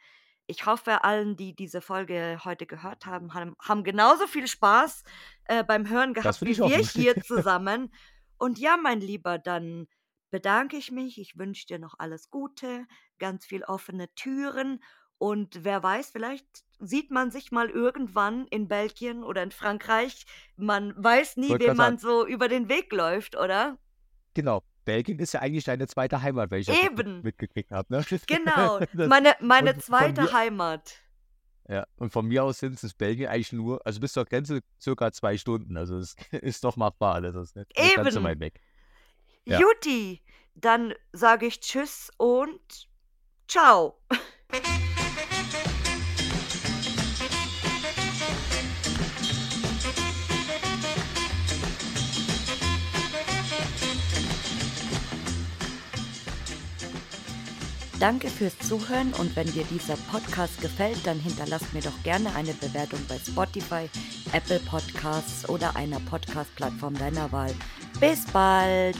ich 0.46 0.66
hoffe, 0.66 1.02
allen, 1.02 1.36
die 1.36 1.56
diese 1.56 1.80
Folge 1.80 2.38
heute 2.44 2.66
gehört 2.66 3.06
haben, 3.06 3.34
haben, 3.34 3.56
haben 3.60 3.82
genauso 3.82 4.28
viel 4.28 4.46
Spaß 4.46 5.02
äh, 5.46 5.64
beim 5.64 5.88
Hören 5.88 6.14
gehabt 6.14 6.40
wie 6.42 6.56
wir 6.56 6.78
hier 6.78 7.20
zusammen. 7.24 7.92
Und 8.38 8.58
ja, 8.58 8.76
mein 8.76 9.00
Lieber, 9.00 9.38
dann 9.38 9.88
bedanke 10.36 10.76
ich 10.76 10.90
mich. 10.92 11.18
Ich 11.18 11.38
wünsche 11.38 11.64
dir 11.66 11.78
noch 11.78 11.94
alles 11.98 12.28
Gute, 12.28 12.86
ganz 13.18 13.46
viel 13.46 13.64
offene 13.64 14.12
Türen. 14.16 14.82
Und 15.16 15.64
wer 15.64 15.82
weiß, 15.82 16.10
vielleicht 16.10 16.46
sieht 16.78 17.10
man 17.10 17.30
sich 17.30 17.52
mal 17.52 17.70
irgendwann 17.70 18.46
in 18.48 18.68
Belgien 18.68 19.24
oder 19.24 19.42
in 19.42 19.50
Frankreich. 19.50 20.26
Man 20.56 20.92
weiß 21.02 21.38
nie, 21.38 21.58
wem 21.58 21.78
man 21.78 21.96
so 21.96 22.26
über 22.26 22.48
den 22.48 22.68
Weg 22.68 22.92
läuft, 22.92 23.34
oder? 23.34 23.78
Genau. 24.34 24.62
Belgien 24.84 25.18
ist 25.20 25.32
ja 25.32 25.40
eigentlich 25.40 25.64
deine 25.64 25.86
zweite 25.86 26.20
Heimat, 26.20 26.50
wenn 26.50 26.60
ich 26.60 26.68
Eben. 26.84 27.22
mitgekriegt 27.22 27.70
habe. 27.70 27.94
Ne? 27.94 28.04
Genau, 28.26 28.78
Das- 28.92 29.08
meine, 29.08 29.34
meine 29.40 29.78
zweite 29.78 30.20
mir- 30.24 30.32
Heimat. 30.34 30.96
Ja, 31.66 31.86
und 31.96 32.10
von 32.12 32.26
mir 32.26 32.44
aus 32.44 32.58
sind 32.58 32.80
es 32.84 32.92
Belgien 32.92 33.28
eigentlich 33.28 33.54
nur, 33.54 33.80
also 33.86 34.00
bis 34.00 34.12
zur 34.12 34.26
Grenze 34.26 34.60
circa 34.78 35.10
zwei 35.12 35.38
Stunden. 35.38 35.78
Also 35.78 35.96
es 35.96 36.14
ist 36.30 36.62
doch 36.62 36.76
machbar, 36.76 37.22
das 37.22 37.34
ist 37.36 37.56
nicht 37.56 37.74
ganz 37.74 38.12
so 38.12 38.20
Eben. 38.20 38.24
weit 38.28 38.38
weg. 38.40 38.60
Ja. 39.48 39.60
Juti, 39.60 40.20
dann 40.56 40.94
sage 41.12 41.46
ich 41.46 41.60
Tschüss 41.60 42.10
und 42.16 42.88
Ciao. 43.48 43.94
Danke 57.98 58.28
fürs 58.28 58.58
Zuhören 58.58 59.14
und 59.14 59.34
wenn 59.36 59.50
dir 59.52 59.64
dieser 59.64 59.96
Podcast 59.96 60.60
gefällt, 60.60 60.98
dann 61.06 61.18
hinterlasst 61.18 61.72
mir 61.72 61.80
doch 61.80 62.02
gerne 62.02 62.34
eine 62.34 62.52
Bewertung 62.52 63.00
bei 63.08 63.18
Spotify, 63.18 63.88
Apple 64.32 64.60
Podcasts 64.60 65.48
oder 65.48 65.74
einer 65.76 66.00
Podcast-Plattform 66.00 66.94
deiner 66.94 67.32
Wahl. 67.32 67.54
Bis 67.98 68.26
bald! 68.26 68.98